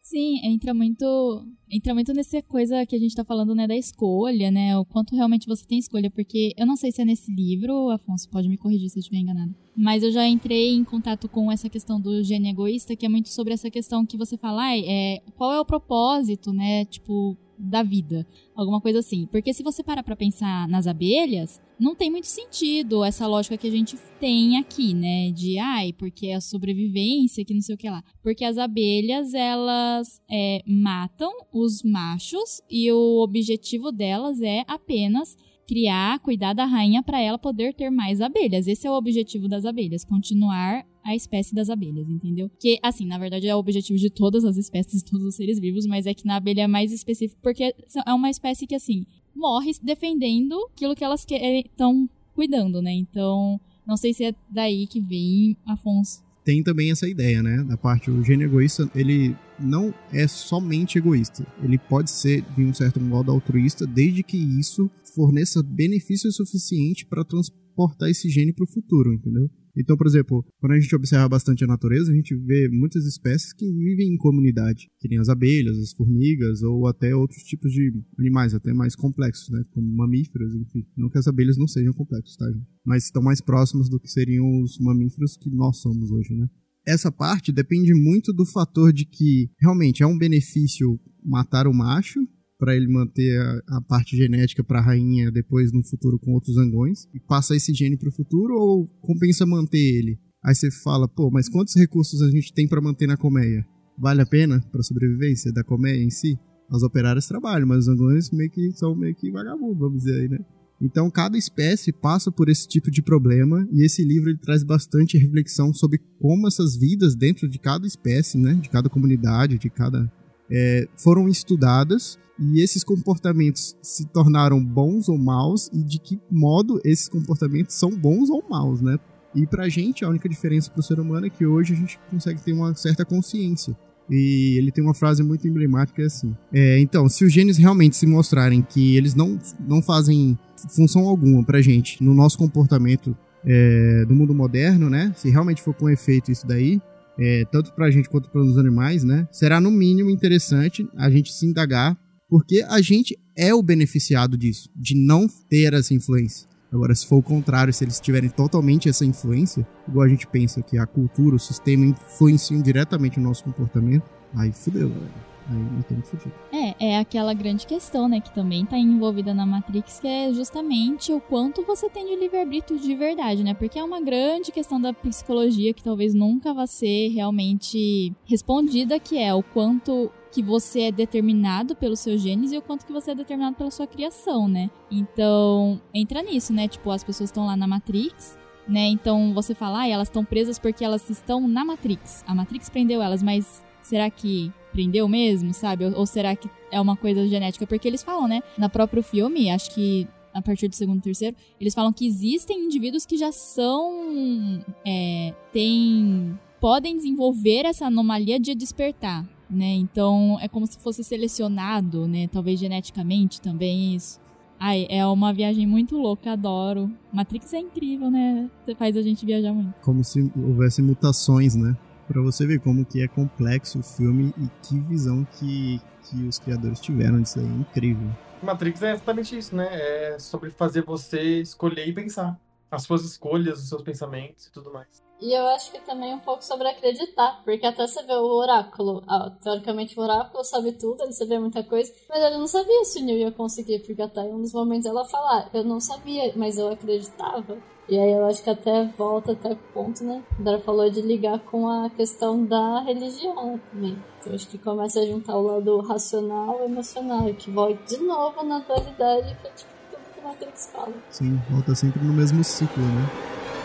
Sim, 0.08 0.38
entra 0.44 0.72
muito, 0.72 1.44
entra 1.68 1.92
muito 1.92 2.14
nessa 2.14 2.40
coisa 2.40 2.86
que 2.86 2.94
a 2.94 2.98
gente 2.98 3.16
tá 3.16 3.24
falando, 3.24 3.56
né, 3.56 3.66
da 3.66 3.76
escolha, 3.76 4.52
né, 4.52 4.78
o 4.78 4.84
quanto 4.84 5.16
realmente 5.16 5.48
você 5.48 5.66
tem 5.66 5.80
escolha, 5.80 6.08
porque 6.08 6.54
eu 6.56 6.64
não 6.64 6.76
sei 6.76 6.92
se 6.92 7.02
é 7.02 7.04
nesse 7.04 7.34
livro, 7.34 7.90
Afonso 7.90 8.30
pode 8.30 8.48
me 8.48 8.56
corrigir 8.56 8.88
se 8.88 8.98
eu 8.98 9.00
estiver 9.00 9.18
enganado, 9.18 9.52
mas 9.76 10.04
eu 10.04 10.12
já 10.12 10.24
entrei 10.24 10.76
em 10.76 10.84
contato 10.84 11.28
com 11.28 11.50
essa 11.50 11.68
questão 11.68 12.00
do 12.00 12.22
gene 12.22 12.50
egoísta, 12.50 12.94
que 12.94 13.04
é 13.04 13.08
muito 13.08 13.30
sobre 13.30 13.52
essa 13.52 13.68
questão 13.68 14.06
que 14.06 14.16
você 14.16 14.38
fala, 14.38 14.76
é, 14.76 15.20
qual 15.36 15.52
é 15.52 15.60
o 15.60 15.64
propósito, 15.64 16.52
né, 16.52 16.84
tipo, 16.84 17.36
da 17.58 17.82
vida, 17.82 18.24
alguma 18.54 18.80
coisa 18.80 19.00
assim. 19.00 19.26
Porque 19.26 19.52
se 19.52 19.64
você 19.64 19.82
parar 19.82 20.04
para 20.04 20.14
pensar 20.14 20.68
nas 20.68 20.86
abelhas, 20.86 21.60
não 21.78 21.94
tem 21.94 22.10
muito 22.10 22.26
sentido 22.26 23.04
essa 23.04 23.26
lógica 23.26 23.56
que 23.56 23.66
a 23.66 23.70
gente 23.70 23.96
tem 24.18 24.56
aqui, 24.56 24.94
né? 24.94 25.30
De 25.30 25.58
ai, 25.58 25.92
porque 25.92 26.28
é 26.28 26.34
a 26.34 26.40
sobrevivência, 26.40 27.44
que 27.44 27.54
não 27.54 27.60
sei 27.60 27.74
o 27.74 27.78
que 27.78 27.88
lá. 27.88 28.02
Porque 28.22 28.44
as 28.44 28.56
abelhas, 28.58 29.34
elas 29.34 30.20
é, 30.30 30.62
matam 30.66 31.30
os 31.52 31.82
machos 31.82 32.60
e 32.70 32.90
o 32.90 33.22
objetivo 33.22 33.92
delas 33.92 34.40
é 34.40 34.64
apenas 34.66 35.36
criar, 35.66 36.20
cuidar 36.20 36.52
da 36.52 36.64
rainha 36.64 37.02
para 37.02 37.20
ela 37.20 37.38
poder 37.38 37.74
ter 37.74 37.90
mais 37.90 38.20
abelhas. 38.20 38.66
Esse 38.66 38.86
é 38.86 38.90
o 38.90 38.94
objetivo 38.94 39.48
das 39.48 39.64
abelhas, 39.64 40.04
continuar 40.04 40.86
a 41.04 41.14
espécie 41.14 41.54
das 41.54 41.68
abelhas, 41.68 42.08
entendeu? 42.08 42.50
Que, 42.60 42.78
assim, 42.82 43.04
na 43.04 43.18
verdade 43.18 43.46
é 43.46 43.54
o 43.54 43.58
objetivo 43.58 43.98
de 43.98 44.10
todas 44.10 44.44
as 44.44 44.56
espécies, 44.56 45.02
de 45.02 45.10
todos 45.10 45.26
os 45.26 45.34
seres 45.34 45.58
vivos, 45.58 45.86
mas 45.86 46.06
é 46.06 46.14
que 46.14 46.24
na 46.24 46.36
abelha 46.36 46.62
é 46.62 46.66
mais 46.66 46.92
específico 46.92 47.40
porque 47.42 47.74
é 48.06 48.14
uma 48.14 48.30
espécie 48.30 48.66
que, 48.66 48.74
assim, 48.74 49.04
morre 49.36 49.72
defendendo 49.82 50.54
aquilo 50.72 50.94
que 50.94 51.04
elas 51.04 51.24
estão 51.28 52.08
cuidando, 52.34 52.80
né? 52.82 52.92
Então, 52.92 53.60
não 53.86 53.96
sei 53.96 54.12
se 54.12 54.24
é 54.24 54.34
daí 54.50 54.86
que 54.86 55.00
vem 55.00 55.56
Afonso. 55.66 56.24
Tem 56.44 56.62
também 56.62 56.90
essa 56.90 57.08
ideia, 57.08 57.42
né? 57.42 57.64
Da 57.64 57.76
parte, 57.76 58.10
o 58.10 58.22
gênio 58.22 58.46
egoísta, 58.46 58.88
ele 58.94 59.36
não 59.58 59.92
é 60.12 60.28
somente 60.28 60.96
egoísta. 60.96 61.44
Ele 61.62 61.76
pode 61.76 62.10
ser, 62.10 62.42
de 62.56 62.64
um 62.64 62.72
certo 62.72 63.00
modo, 63.00 63.32
altruísta, 63.32 63.84
desde 63.86 64.22
que 64.22 64.36
isso 64.36 64.88
forneça 65.14 65.62
benefício 65.62 66.30
suficiente 66.30 67.04
para 67.04 67.24
transportar 67.24 68.08
esse 68.08 68.28
gene 68.28 68.52
para 68.52 68.64
o 68.64 68.68
futuro, 68.68 69.12
entendeu? 69.12 69.50
Então, 69.76 69.96
por 69.96 70.06
exemplo, 70.06 70.44
quando 70.58 70.72
a 70.72 70.80
gente 70.80 70.94
observa 70.94 71.28
bastante 71.28 71.62
a 71.62 71.66
natureza, 71.66 72.10
a 72.10 72.14
gente 72.14 72.34
vê 72.34 72.68
muitas 72.68 73.04
espécies 73.04 73.52
que 73.52 73.66
vivem 73.66 74.14
em 74.14 74.16
comunidade, 74.16 74.88
que 74.98 75.08
nem 75.08 75.18
as 75.18 75.28
abelhas, 75.28 75.76
as 75.78 75.92
formigas 75.92 76.62
ou 76.62 76.86
até 76.86 77.14
outros 77.14 77.42
tipos 77.42 77.70
de 77.70 77.92
animais, 78.18 78.54
até 78.54 78.72
mais 78.72 78.96
complexos, 78.96 79.50
né? 79.50 79.62
Como 79.70 79.86
mamíferos, 79.86 80.54
enfim. 80.54 80.86
Não 80.96 81.10
que 81.10 81.18
as 81.18 81.26
abelhas 81.26 81.58
não 81.58 81.68
sejam 81.68 81.92
complexos, 81.92 82.36
tá, 82.36 82.46
gente? 82.50 82.66
Mas 82.84 83.04
estão 83.04 83.22
mais 83.22 83.40
próximos 83.40 83.88
do 83.90 84.00
que 84.00 84.08
seriam 84.08 84.46
os 84.62 84.78
mamíferos 84.78 85.36
que 85.36 85.50
nós 85.50 85.80
somos 85.80 86.10
hoje, 86.10 86.34
né? 86.34 86.48
Essa 86.86 87.10
parte 87.10 87.52
depende 87.52 87.92
muito 87.92 88.32
do 88.32 88.46
fator 88.46 88.92
de 88.92 89.04
que 89.04 89.50
realmente 89.60 90.02
é 90.02 90.06
um 90.06 90.16
benefício 90.16 90.98
matar 91.22 91.66
o 91.66 91.74
macho 91.74 92.20
para 92.58 92.74
ele 92.74 92.88
manter 92.88 93.38
a, 93.38 93.76
a 93.76 93.80
parte 93.82 94.16
genética 94.16 94.64
para 94.64 94.78
a 94.78 94.82
rainha 94.82 95.30
depois 95.30 95.72
no 95.72 95.84
futuro 95.84 96.18
com 96.18 96.32
outros 96.32 96.54
zangões 96.54 97.06
e 97.14 97.20
passa 97.20 97.54
esse 97.54 97.72
gene 97.74 97.96
para 97.96 98.08
o 98.08 98.14
futuro 98.14 98.54
ou 98.54 98.86
compensa 99.00 99.46
manter 99.46 99.78
ele? 99.78 100.18
Aí 100.44 100.54
você 100.54 100.70
fala, 100.70 101.08
pô, 101.08 101.30
mas 101.30 101.48
quantos 101.48 101.74
recursos 101.74 102.22
a 102.22 102.30
gente 102.30 102.54
tem 102.54 102.68
para 102.68 102.80
manter 102.80 103.06
na 103.06 103.16
colmeia? 103.16 103.66
Vale 103.98 104.22
a 104.22 104.26
pena 104.26 104.60
para 104.70 104.82
sobrevivência 104.82 105.52
da 105.52 105.64
colmeia 105.64 106.02
em 106.02 106.10
si? 106.10 106.38
As 106.70 106.82
operárias 106.82 107.26
trabalham, 107.26 107.66
mas 107.66 107.78
os 107.78 107.84
zangões 107.86 108.30
meio 108.30 108.50
que 108.50 108.72
são 108.72 108.94
meio 108.94 109.14
que 109.14 109.30
vagabundos, 109.30 109.78
vamos 109.78 110.02
dizer 110.02 110.20
aí, 110.20 110.28
né? 110.28 110.38
Então, 110.80 111.10
cada 111.10 111.38
espécie 111.38 111.90
passa 111.90 112.30
por 112.30 112.50
esse 112.50 112.68
tipo 112.68 112.90
de 112.90 113.02
problema 113.02 113.66
e 113.72 113.84
esse 113.84 114.04
livro 114.04 114.28
ele 114.28 114.38
traz 114.38 114.62
bastante 114.62 115.16
reflexão 115.16 115.72
sobre 115.72 115.98
como 116.20 116.46
essas 116.46 116.76
vidas 116.76 117.14
dentro 117.14 117.48
de 117.48 117.58
cada 117.58 117.86
espécie, 117.86 118.36
né, 118.36 118.54
de 118.54 118.68
cada 118.68 118.90
comunidade, 118.90 119.58
de 119.58 119.70
cada 119.70 120.10
é, 120.50 120.88
foram 120.96 121.28
estudadas 121.28 122.18
e 122.38 122.62
esses 122.62 122.84
comportamentos 122.84 123.76
se 123.80 124.06
tornaram 124.06 124.62
bons 124.62 125.08
ou 125.08 125.16
maus 125.16 125.70
e 125.72 125.82
de 125.82 125.98
que 125.98 126.20
modo 126.30 126.80
esses 126.84 127.08
comportamentos 127.08 127.74
são 127.76 127.90
bons 127.90 128.28
ou 128.28 128.44
maus, 128.48 128.80
né? 128.80 128.98
E 129.34 129.46
pra 129.46 129.68
gente 129.68 130.04
a 130.04 130.08
única 130.08 130.28
diferença 130.28 130.70
pro 130.70 130.82
ser 130.82 131.00
humano 131.00 131.26
é 131.26 131.30
que 131.30 131.44
hoje 131.44 131.74
a 131.74 131.76
gente 131.76 131.98
consegue 132.10 132.40
ter 132.42 132.52
uma 132.52 132.74
certa 132.74 133.04
consciência. 133.04 133.76
E 134.08 134.56
ele 134.56 134.70
tem 134.70 134.84
uma 134.84 134.94
frase 134.94 135.22
muito 135.22 135.48
emblemática 135.48 136.04
assim: 136.04 136.34
é, 136.52 136.78
então, 136.78 137.08
se 137.08 137.24
os 137.24 137.32
genes 137.32 137.56
realmente 137.56 137.96
se 137.96 138.06
mostrarem 138.06 138.62
que 138.62 138.96
eles 138.96 139.14
não, 139.14 139.38
não 139.66 139.82
fazem 139.82 140.38
função 140.68 141.06
alguma 141.06 141.44
pra 141.44 141.60
gente 141.60 142.02
no 142.02 142.14
nosso 142.14 142.38
comportamento 142.38 143.16
é, 143.44 144.04
do 144.06 144.14
mundo 144.14 144.34
moderno, 144.34 144.88
né? 144.88 145.12
Se 145.16 145.28
realmente 145.28 145.62
for 145.62 145.74
com 145.74 145.90
efeito 145.90 146.30
isso 146.30 146.46
daí, 146.46 146.80
é, 147.18 147.44
tanto 147.50 147.72
pra 147.74 147.90
gente 147.90 148.08
quanto 148.08 148.30
para 148.30 148.42
os 148.42 148.58
animais, 148.58 149.04
né? 149.04 149.26
Será 149.30 149.60
no 149.60 149.70
mínimo 149.70 150.10
interessante 150.10 150.88
a 150.96 151.10
gente 151.10 151.32
se 151.32 151.46
indagar, 151.46 151.96
porque 152.28 152.64
a 152.68 152.80
gente 152.80 153.18
é 153.36 153.54
o 153.54 153.62
beneficiado 153.62 154.36
disso, 154.36 154.68
de 154.74 154.94
não 154.94 155.26
ter 155.48 155.74
essa 155.74 155.94
influência. 155.94 156.48
Agora, 156.72 156.94
se 156.94 157.06
for 157.06 157.16
o 157.16 157.22
contrário, 157.22 157.72
se 157.72 157.84
eles 157.84 158.00
tiverem 158.00 158.28
totalmente 158.28 158.88
essa 158.88 159.04
influência, 159.04 159.66
igual 159.88 160.04
a 160.04 160.08
gente 160.08 160.26
pensa 160.26 160.60
que 160.62 160.76
a 160.76 160.86
cultura, 160.86 161.36
o 161.36 161.38
sistema 161.38 161.86
influenciam 161.86 162.60
diretamente 162.60 163.18
o 163.18 163.22
nosso 163.22 163.44
comportamento, 163.44 164.04
aí 164.34 164.52
fudeu, 164.52 164.88
galera. 164.88 165.35
Aí 165.48 165.82
tem 165.84 166.02
fudido. 166.02 166.34
É, 166.52 166.88
é 166.88 166.98
aquela 166.98 167.32
grande 167.32 167.66
questão, 167.66 168.08
né, 168.08 168.20
que 168.20 168.34
também 168.34 168.66
tá 168.66 168.76
envolvida 168.76 169.32
na 169.32 169.46
Matrix, 169.46 170.00
que 170.00 170.08
é 170.08 170.32
justamente 170.32 171.12
o 171.12 171.20
quanto 171.20 171.62
você 171.64 171.88
tem 171.88 172.06
de 172.06 172.16
livre-arbítrio 172.16 172.78
de 172.78 172.94
verdade, 172.94 173.44
né? 173.44 173.54
Porque 173.54 173.78
é 173.78 173.84
uma 173.84 174.00
grande 174.00 174.50
questão 174.50 174.80
da 174.80 174.92
psicologia 174.92 175.72
que 175.72 175.82
talvez 175.82 176.14
nunca 176.14 176.52
vá 176.52 176.66
ser 176.66 177.08
realmente 177.08 178.12
respondida, 178.24 178.98
que 178.98 179.18
é 179.18 179.32
o 179.32 179.42
quanto 179.42 180.10
que 180.32 180.42
você 180.42 180.82
é 180.82 180.92
determinado 180.92 181.74
pelos 181.76 182.00
seus 182.00 182.20
genes 182.20 182.52
e 182.52 182.58
o 182.58 182.62
quanto 182.62 182.84
que 182.84 182.92
você 182.92 183.12
é 183.12 183.14
determinado 183.14 183.56
pela 183.56 183.70
sua 183.70 183.86
criação, 183.86 184.48
né? 184.48 184.68
Então, 184.90 185.80
entra 185.94 186.22
nisso, 186.22 186.52
né? 186.52 186.68
Tipo, 186.68 186.90
as 186.90 187.04
pessoas 187.04 187.30
estão 187.30 187.46
lá 187.46 187.56
na 187.56 187.66
Matrix, 187.66 188.36
né? 188.68 188.86
Então 188.88 189.32
você 189.32 189.54
fala, 189.54 189.82
ah, 189.82 189.88
elas 189.88 190.08
estão 190.08 190.24
presas 190.24 190.58
porque 190.58 190.84
elas 190.84 191.08
estão 191.08 191.46
na 191.46 191.64
Matrix. 191.64 192.24
A 192.26 192.34
Matrix 192.34 192.68
prendeu 192.68 193.00
elas, 193.00 193.22
mas 193.22 193.64
será 193.80 194.10
que 194.10 194.52
prendeu 194.72 195.08
mesmo, 195.08 195.52
sabe? 195.52 195.84
Ou, 195.84 195.98
ou, 195.98 196.06
será 196.06 196.34
que 196.36 196.50
é 196.70 196.80
uma 196.80 196.96
coisa 196.96 197.26
genética? 197.26 197.66
Porque 197.66 197.86
eles 197.86 198.02
falam, 198.02 198.28
né? 198.28 198.42
Na 198.56 198.68
próprio 198.68 199.02
filme, 199.02 199.50
acho 199.50 199.74
que 199.74 200.06
a 200.32 200.42
partir 200.42 200.68
do 200.68 200.74
segundo 200.74 201.00
terceiro, 201.00 201.34
eles 201.58 201.74
falam 201.74 201.92
que 201.92 202.06
existem 202.06 202.66
indivíduos 202.66 203.06
que 203.06 203.16
já 203.16 203.32
são. 203.32 204.62
É, 204.86 205.34
tem, 205.52 206.38
podem 206.60 206.96
desenvolver 206.96 207.64
essa 207.64 207.86
anomalia 207.86 208.38
de 208.38 208.54
despertar, 208.54 209.26
né? 209.48 209.72
Então 209.74 210.38
é 210.40 210.48
como 210.48 210.66
se 210.66 210.78
fosse 210.78 211.02
selecionado, 211.02 212.06
né? 212.06 212.28
Talvez 212.28 212.60
geneticamente 212.60 213.40
também 213.40 213.94
isso. 213.94 214.20
Ai, 214.58 214.86
é 214.88 215.06
uma 215.06 215.32
viagem 215.32 215.66
muito 215.66 215.96
louca, 215.96 216.32
adoro. 216.32 216.90
Matrix 217.12 217.52
é 217.52 217.58
incrível, 217.58 218.10
né? 218.10 218.50
Faz 218.78 218.96
a 218.96 219.02
gente 219.02 219.24
viajar 219.24 219.52
muito. 219.52 219.74
Como 219.82 220.02
se 220.02 220.30
houvesse 220.34 220.80
mutações, 220.80 221.54
né? 221.54 221.76
Para 222.06 222.20
você 222.22 222.46
ver 222.46 222.60
como 222.60 222.84
que 222.84 223.02
é 223.02 223.08
complexo 223.08 223.80
o 223.80 223.82
filme 223.82 224.32
e 224.38 224.48
que 224.62 224.78
visão 224.78 225.26
que, 225.38 225.80
que 226.04 226.22
os 226.24 226.38
criadores 226.38 226.80
tiveram 226.80 227.20
disso 227.20 227.38
aí. 227.38 227.46
É 227.46 227.48
incrível. 227.48 228.08
Matrix 228.42 228.82
é 228.82 228.92
exatamente 228.92 229.36
isso, 229.36 229.56
né? 229.56 229.68
É 229.70 230.18
sobre 230.18 230.50
fazer 230.50 230.82
você 230.82 231.40
escolher 231.40 231.86
e 231.86 231.92
pensar. 231.92 232.38
As 232.70 232.82
suas 232.82 233.04
escolhas, 233.04 233.62
os 233.62 233.68
seus 233.68 233.82
pensamentos 233.82 234.46
e 234.46 234.52
tudo 234.52 234.72
mais. 234.72 235.05
E 235.20 235.32
eu 235.32 235.46
acho 235.48 235.72
que 235.72 235.80
também 235.80 236.14
um 236.14 236.18
pouco 236.18 236.44
sobre 236.44 236.68
acreditar, 236.68 237.40
porque 237.42 237.64
até 237.64 237.86
você 237.86 238.02
vê 238.02 238.14
o 238.14 238.36
oráculo, 238.36 239.02
ah, 239.08 239.30
teoricamente 239.42 239.98
o 239.98 240.02
oráculo 240.02 240.44
sabe 240.44 240.72
tudo, 240.72 241.02
ele 241.02 241.12
sabia 241.12 241.40
muita 241.40 241.62
coisa, 241.62 241.90
mas 242.08 242.22
ele 242.22 242.36
não 242.36 242.46
sabia 242.46 242.84
se 242.84 243.00
o 243.00 243.04
Neil 243.04 243.18
ia 243.18 243.32
conseguir, 243.32 243.78
porque 243.78 244.02
até 244.02 244.20
em 244.20 244.34
um 244.34 244.42
dos 244.42 244.52
momentos 244.52 244.86
ela 244.86 245.06
fala, 245.06 245.48
eu 245.54 245.64
não 245.64 245.80
sabia, 245.80 246.32
mas 246.36 246.58
eu 246.58 246.68
acreditava. 246.68 247.56
E 247.88 247.96
aí 247.96 248.10
eu 248.10 248.26
acho 248.26 248.42
que 248.42 248.50
até 248.50 248.84
volta 248.98 249.32
até 249.32 249.52
o 249.52 249.56
ponto, 249.72 250.02
né? 250.02 250.20
Dara 250.40 250.58
falou 250.58 250.90
de 250.90 251.00
ligar 251.00 251.38
com 251.38 251.68
a 251.68 251.88
questão 251.88 252.44
da 252.44 252.80
religião 252.80 253.60
também. 253.70 253.96
Então 254.20 254.34
acho 254.34 254.48
que 254.48 254.58
começa 254.58 254.98
a 254.98 255.06
juntar 255.06 255.36
o 255.36 255.42
lado 255.42 255.80
racional 255.82 256.58
e 256.60 256.64
emocional, 256.64 257.32
que 257.34 257.48
volta 257.48 257.80
de 257.86 257.98
novo 257.98 258.42
na 258.42 258.58
dualidade, 258.58 259.36
que 259.40 259.46
é 259.46 259.50
tipo 259.50 259.70
tudo 259.88 260.02
que 260.14 260.20
Matrix 260.20 260.70
fala. 260.72 260.94
Sim, 261.10 261.40
volta 261.48 261.76
sempre 261.76 262.02
no 262.02 262.12
mesmo 262.12 262.42
ciclo, 262.42 262.82
né? 262.82 263.55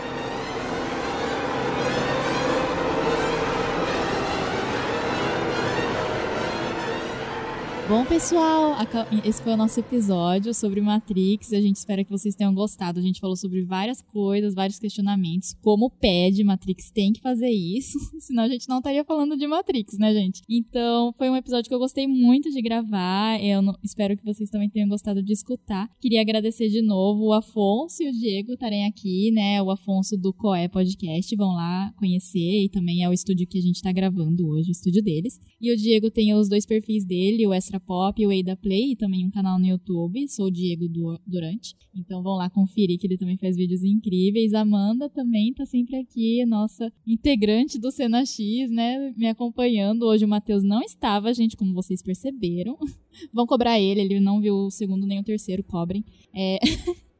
Bom, 7.92 8.06
pessoal, 8.06 8.74
esse 9.22 9.42
foi 9.42 9.52
o 9.52 9.56
nosso 9.56 9.78
episódio 9.78 10.54
sobre 10.54 10.80
Matrix. 10.80 11.52
A 11.52 11.60
gente 11.60 11.76
espera 11.76 12.02
que 12.02 12.10
vocês 12.10 12.34
tenham 12.34 12.54
gostado. 12.54 12.98
A 12.98 13.02
gente 13.02 13.20
falou 13.20 13.36
sobre 13.36 13.62
várias 13.64 14.00
coisas, 14.00 14.54
vários 14.54 14.78
questionamentos. 14.78 15.52
Como 15.60 15.90
pede, 15.90 16.42
Matrix 16.42 16.90
tem 16.90 17.12
que 17.12 17.20
fazer 17.20 17.50
isso, 17.50 17.98
senão 18.18 18.44
a 18.44 18.48
gente 18.48 18.66
não 18.66 18.78
estaria 18.78 19.04
falando 19.04 19.36
de 19.36 19.46
Matrix, 19.46 19.98
né, 19.98 20.10
gente? 20.14 20.40
Então, 20.48 21.12
foi 21.18 21.28
um 21.28 21.36
episódio 21.36 21.68
que 21.68 21.74
eu 21.74 21.78
gostei 21.78 22.06
muito 22.06 22.50
de 22.50 22.62
gravar. 22.62 23.38
Eu 23.44 23.60
espero 23.84 24.16
que 24.16 24.24
vocês 24.24 24.48
também 24.48 24.70
tenham 24.70 24.88
gostado 24.88 25.22
de 25.22 25.34
escutar. 25.34 25.86
Queria 26.00 26.22
agradecer 26.22 26.70
de 26.70 26.80
novo 26.80 27.26
o 27.26 27.34
Afonso 27.34 28.02
e 28.02 28.08
o 28.08 28.12
Diego 28.12 28.54
estarem 28.54 28.86
aqui, 28.86 29.30
né? 29.32 29.60
O 29.60 29.70
Afonso 29.70 30.16
do 30.16 30.32
Coé 30.32 30.66
Podcast. 30.66 31.36
Vão 31.36 31.52
lá 31.52 31.92
conhecer 31.98 32.64
e 32.64 32.70
também 32.70 33.04
é 33.04 33.08
o 33.10 33.12
estúdio 33.12 33.46
que 33.46 33.58
a 33.58 33.62
gente 33.62 33.76
está 33.76 33.92
gravando 33.92 34.48
hoje, 34.48 34.70
o 34.70 34.72
estúdio 34.72 35.02
deles. 35.02 35.38
E 35.60 35.70
o 35.70 35.76
Diego 35.76 36.10
tem 36.10 36.32
os 36.32 36.48
dois 36.48 36.64
perfis 36.64 37.04
dele, 37.04 37.46
o 37.46 37.52
Extra 37.52 37.81
Pop 37.86 38.20
e 38.20 38.26
o 38.26 38.30
Ada 38.30 38.56
Play, 38.56 38.92
e 38.92 38.96
também 38.96 39.26
um 39.26 39.30
canal 39.30 39.58
no 39.58 39.66
YouTube. 39.66 40.28
Sou 40.28 40.46
o 40.46 40.50
Diego 40.50 40.86
Durante. 41.26 41.74
Então 41.94 42.22
vão 42.22 42.34
lá 42.34 42.48
conferir 42.48 42.98
que 42.98 43.06
ele 43.06 43.18
também 43.18 43.36
faz 43.36 43.56
vídeos 43.56 43.82
incríveis. 43.82 44.54
Amanda 44.54 45.08
também 45.08 45.52
tá 45.52 45.66
sempre 45.66 45.96
aqui, 45.96 46.44
nossa 46.46 46.92
integrante 47.06 47.78
do 47.78 47.90
Cena 47.90 48.24
X, 48.24 48.70
né? 48.70 49.12
Me 49.16 49.28
acompanhando. 49.28 50.04
Hoje 50.04 50.24
o 50.24 50.28
Matheus 50.28 50.62
não 50.62 50.80
estava, 50.80 51.34
gente, 51.34 51.56
como 51.56 51.74
vocês 51.74 52.02
perceberam. 52.02 52.78
Vão 53.32 53.46
cobrar 53.46 53.78
ele, 53.78 54.00
ele 54.00 54.20
não 54.20 54.40
viu 54.40 54.54
o 54.54 54.70
segundo 54.70 55.06
nem 55.06 55.20
o 55.20 55.24
terceiro, 55.24 55.62
cobrem. 55.62 56.04
É. 56.34 56.58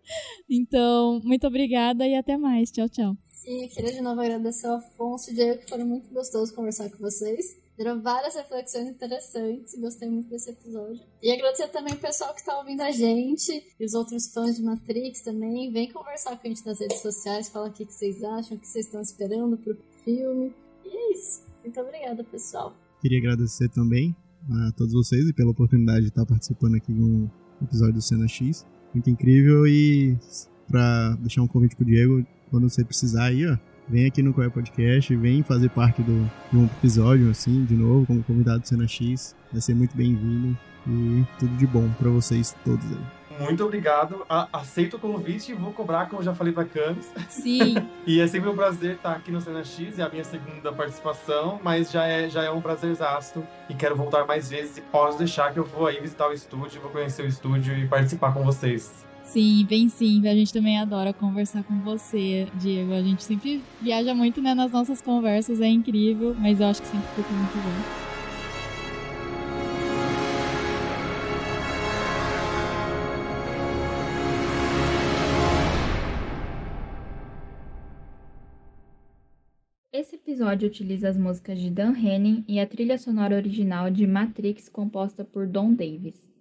então, 0.48 1.20
muito 1.24 1.46
obrigada 1.46 2.06
e 2.06 2.14
até 2.14 2.36
mais. 2.36 2.70
Tchau, 2.70 2.88
tchau. 2.88 3.16
Sim, 3.42 3.68
queria 3.68 3.92
de 3.92 4.00
novo 4.00 4.20
agradecer 4.20 4.68
ao 4.68 4.76
Afonso 4.76 5.30
e 5.30 5.34
Diego, 5.34 5.60
que 5.60 5.68
foram 5.68 5.84
muito 5.84 6.08
gostoso 6.10 6.54
conversar 6.54 6.88
com 6.90 6.98
vocês. 6.98 7.60
Deram 7.76 8.00
várias 8.00 8.36
reflexões 8.36 8.86
interessantes, 8.86 9.74
gostei 9.80 10.08
muito 10.08 10.28
desse 10.28 10.50
episódio. 10.50 11.02
E 11.22 11.32
agradecer 11.32 11.68
também 11.68 11.94
o 11.94 11.98
pessoal 11.98 12.32
que 12.34 12.40
está 12.40 12.56
ouvindo 12.58 12.82
a 12.82 12.92
gente 12.92 13.50
e 13.80 13.84
os 13.84 13.94
outros 13.94 14.32
fãs 14.32 14.56
de 14.56 14.62
Matrix 14.62 15.22
também. 15.22 15.72
Vem 15.72 15.90
conversar 15.90 16.36
com 16.36 16.46
a 16.46 16.50
gente 16.50 16.64
nas 16.64 16.78
redes 16.78 17.00
sociais, 17.00 17.48
fala 17.48 17.68
o 17.68 17.72
que, 17.72 17.84
vocês 17.84 18.22
acham, 18.22 18.56
o 18.56 18.60
que 18.60 18.68
vocês 18.68 18.86
estão 18.86 19.00
esperando 19.00 19.56
pro 19.56 19.76
filme. 20.04 20.54
E 20.84 20.96
é 20.96 21.12
isso. 21.12 21.42
Muito 21.64 21.80
obrigada, 21.80 22.22
pessoal. 22.22 22.76
Queria 23.00 23.18
agradecer 23.18 23.68
também 23.70 24.14
a 24.48 24.72
todos 24.76 24.92
vocês 24.92 25.28
e 25.28 25.32
pela 25.32 25.50
oportunidade 25.50 26.02
de 26.02 26.08
estar 26.08 26.26
participando 26.26 26.76
aqui 26.76 26.92
no 26.92 27.28
episódio 27.60 27.94
do 27.94 28.02
Cena 28.02 28.28
X. 28.28 28.64
Muito 28.92 29.10
incrível 29.10 29.66
e 29.66 30.16
para 30.68 31.16
deixar 31.20 31.42
um 31.42 31.46
convite 31.46 31.76
pro 31.76 31.84
Diego, 31.84 32.24
quando 32.50 32.68
você 32.68 32.84
precisar 32.84 33.26
aí, 33.26 33.46
ó, 33.46 33.56
vem 33.88 34.06
aqui 34.06 34.22
no 34.22 34.32
Qual 34.32 34.46
é 34.46 34.50
Podcast, 34.50 35.14
vem 35.16 35.42
fazer 35.42 35.68
parte 35.70 36.02
do, 36.02 36.30
de 36.50 36.56
um 36.56 36.64
episódio, 36.64 37.30
assim, 37.30 37.64
de 37.64 37.74
novo, 37.74 38.06
como 38.06 38.22
convidado 38.22 38.60
do 38.60 38.68
Cena 38.68 38.88
X. 38.88 39.34
Vai 39.50 39.60
ser 39.60 39.74
muito 39.74 39.96
bem-vindo 39.96 40.56
e 40.86 41.24
tudo 41.38 41.56
de 41.56 41.66
bom 41.66 41.88
para 41.98 42.10
vocês 42.10 42.54
todos 42.64 42.84
aí. 42.86 43.21
Muito 43.42 43.64
obrigado. 43.64 44.24
A 44.28 44.48
aceito 44.52 44.96
o 44.96 44.98
convite 44.98 45.52
e 45.52 45.54
vou 45.54 45.72
cobrar, 45.72 46.06
como 46.06 46.20
eu 46.20 46.24
já 46.24 46.34
falei 46.34 46.52
pra 46.52 46.64
Camis. 46.64 47.10
Sim. 47.28 47.74
e 48.06 48.20
é 48.20 48.26
sempre 48.26 48.48
um 48.48 48.54
prazer 48.54 48.96
estar 48.96 49.12
aqui 49.12 49.30
no 49.30 49.40
Cena 49.40 49.64
X, 49.64 49.98
é 49.98 50.02
a 50.02 50.08
minha 50.08 50.24
segunda 50.24 50.72
participação, 50.72 51.60
mas 51.62 51.90
já 51.90 52.06
é, 52.06 52.28
já 52.28 52.42
é 52.42 52.50
um 52.50 52.60
prazerzaço 52.60 53.42
e 53.68 53.74
quero 53.74 53.96
voltar 53.96 54.26
mais 54.26 54.48
vezes. 54.48 54.78
E 54.78 54.80
posso 54.80 55.18
deixar 55.18 55.52
que 55.52 55.58
eu 55.58 55.64
vou 55.64 55.86
aí 55.86 56.00
visitar 56.00 56.28
o 56.28 56.32
estúdio, 56.32 56.80
vou 56.80 56.90
conhecer 56.90 57.22
o 57.22 57.26
estúdio 57.26 57.76
e 57.76 57.86
participar 57.86 58.32
com 58.32 58.44
vocês. 58.44 59.04
Sim, 59.24 59.64
bem 59.68 59.88
sim. 59.88 60.26
A 60.28 60.34
gente 60.34 60.52
também 60.52 60.78
adora 60.78 61.12
conversar 61.12 61.62
com 61.62 61.78
você, 61.80 62.48
Diego. 62.54 62.92
A 62.92 63.02
gente 63.02 63.22
sempre 63.22 63.62
viaja 63.80 64.14
muito 64.14 64.42
né, 64.42 64.54
nas 64.54 64.70
nossas 64.70 65.00
conversas, 65.00 65.60
é 65.60 65.68
incrível, 65.68 66.36
mas 66.38 66.60
eu 66.60 66.66
acho 66.66 66.82
que 66.82 66.88
sempre 66.88 67.08
fica 67.16 67.30
muito 67.30 67.54
bom. 67.54 68.11
Episódio 80.32 80.66
utiliza 80.66 81.10
as 81.10 81.18
músicas 81.18 81.60
de 81.60 81.68
Dan 81.68 81.94
Henning 81.94 82.42
e 82.48 82.58
a 82.58 82.66
trilha 82.66 82.96
sonora 82.96 83.36
original 83.36 83.90
de 83.90 84.06
Matrix 84.06 84.66
composta 84.66 85.22
por 85.22 85.46
Don 85.46 85.74
Davis. 85.74 86.31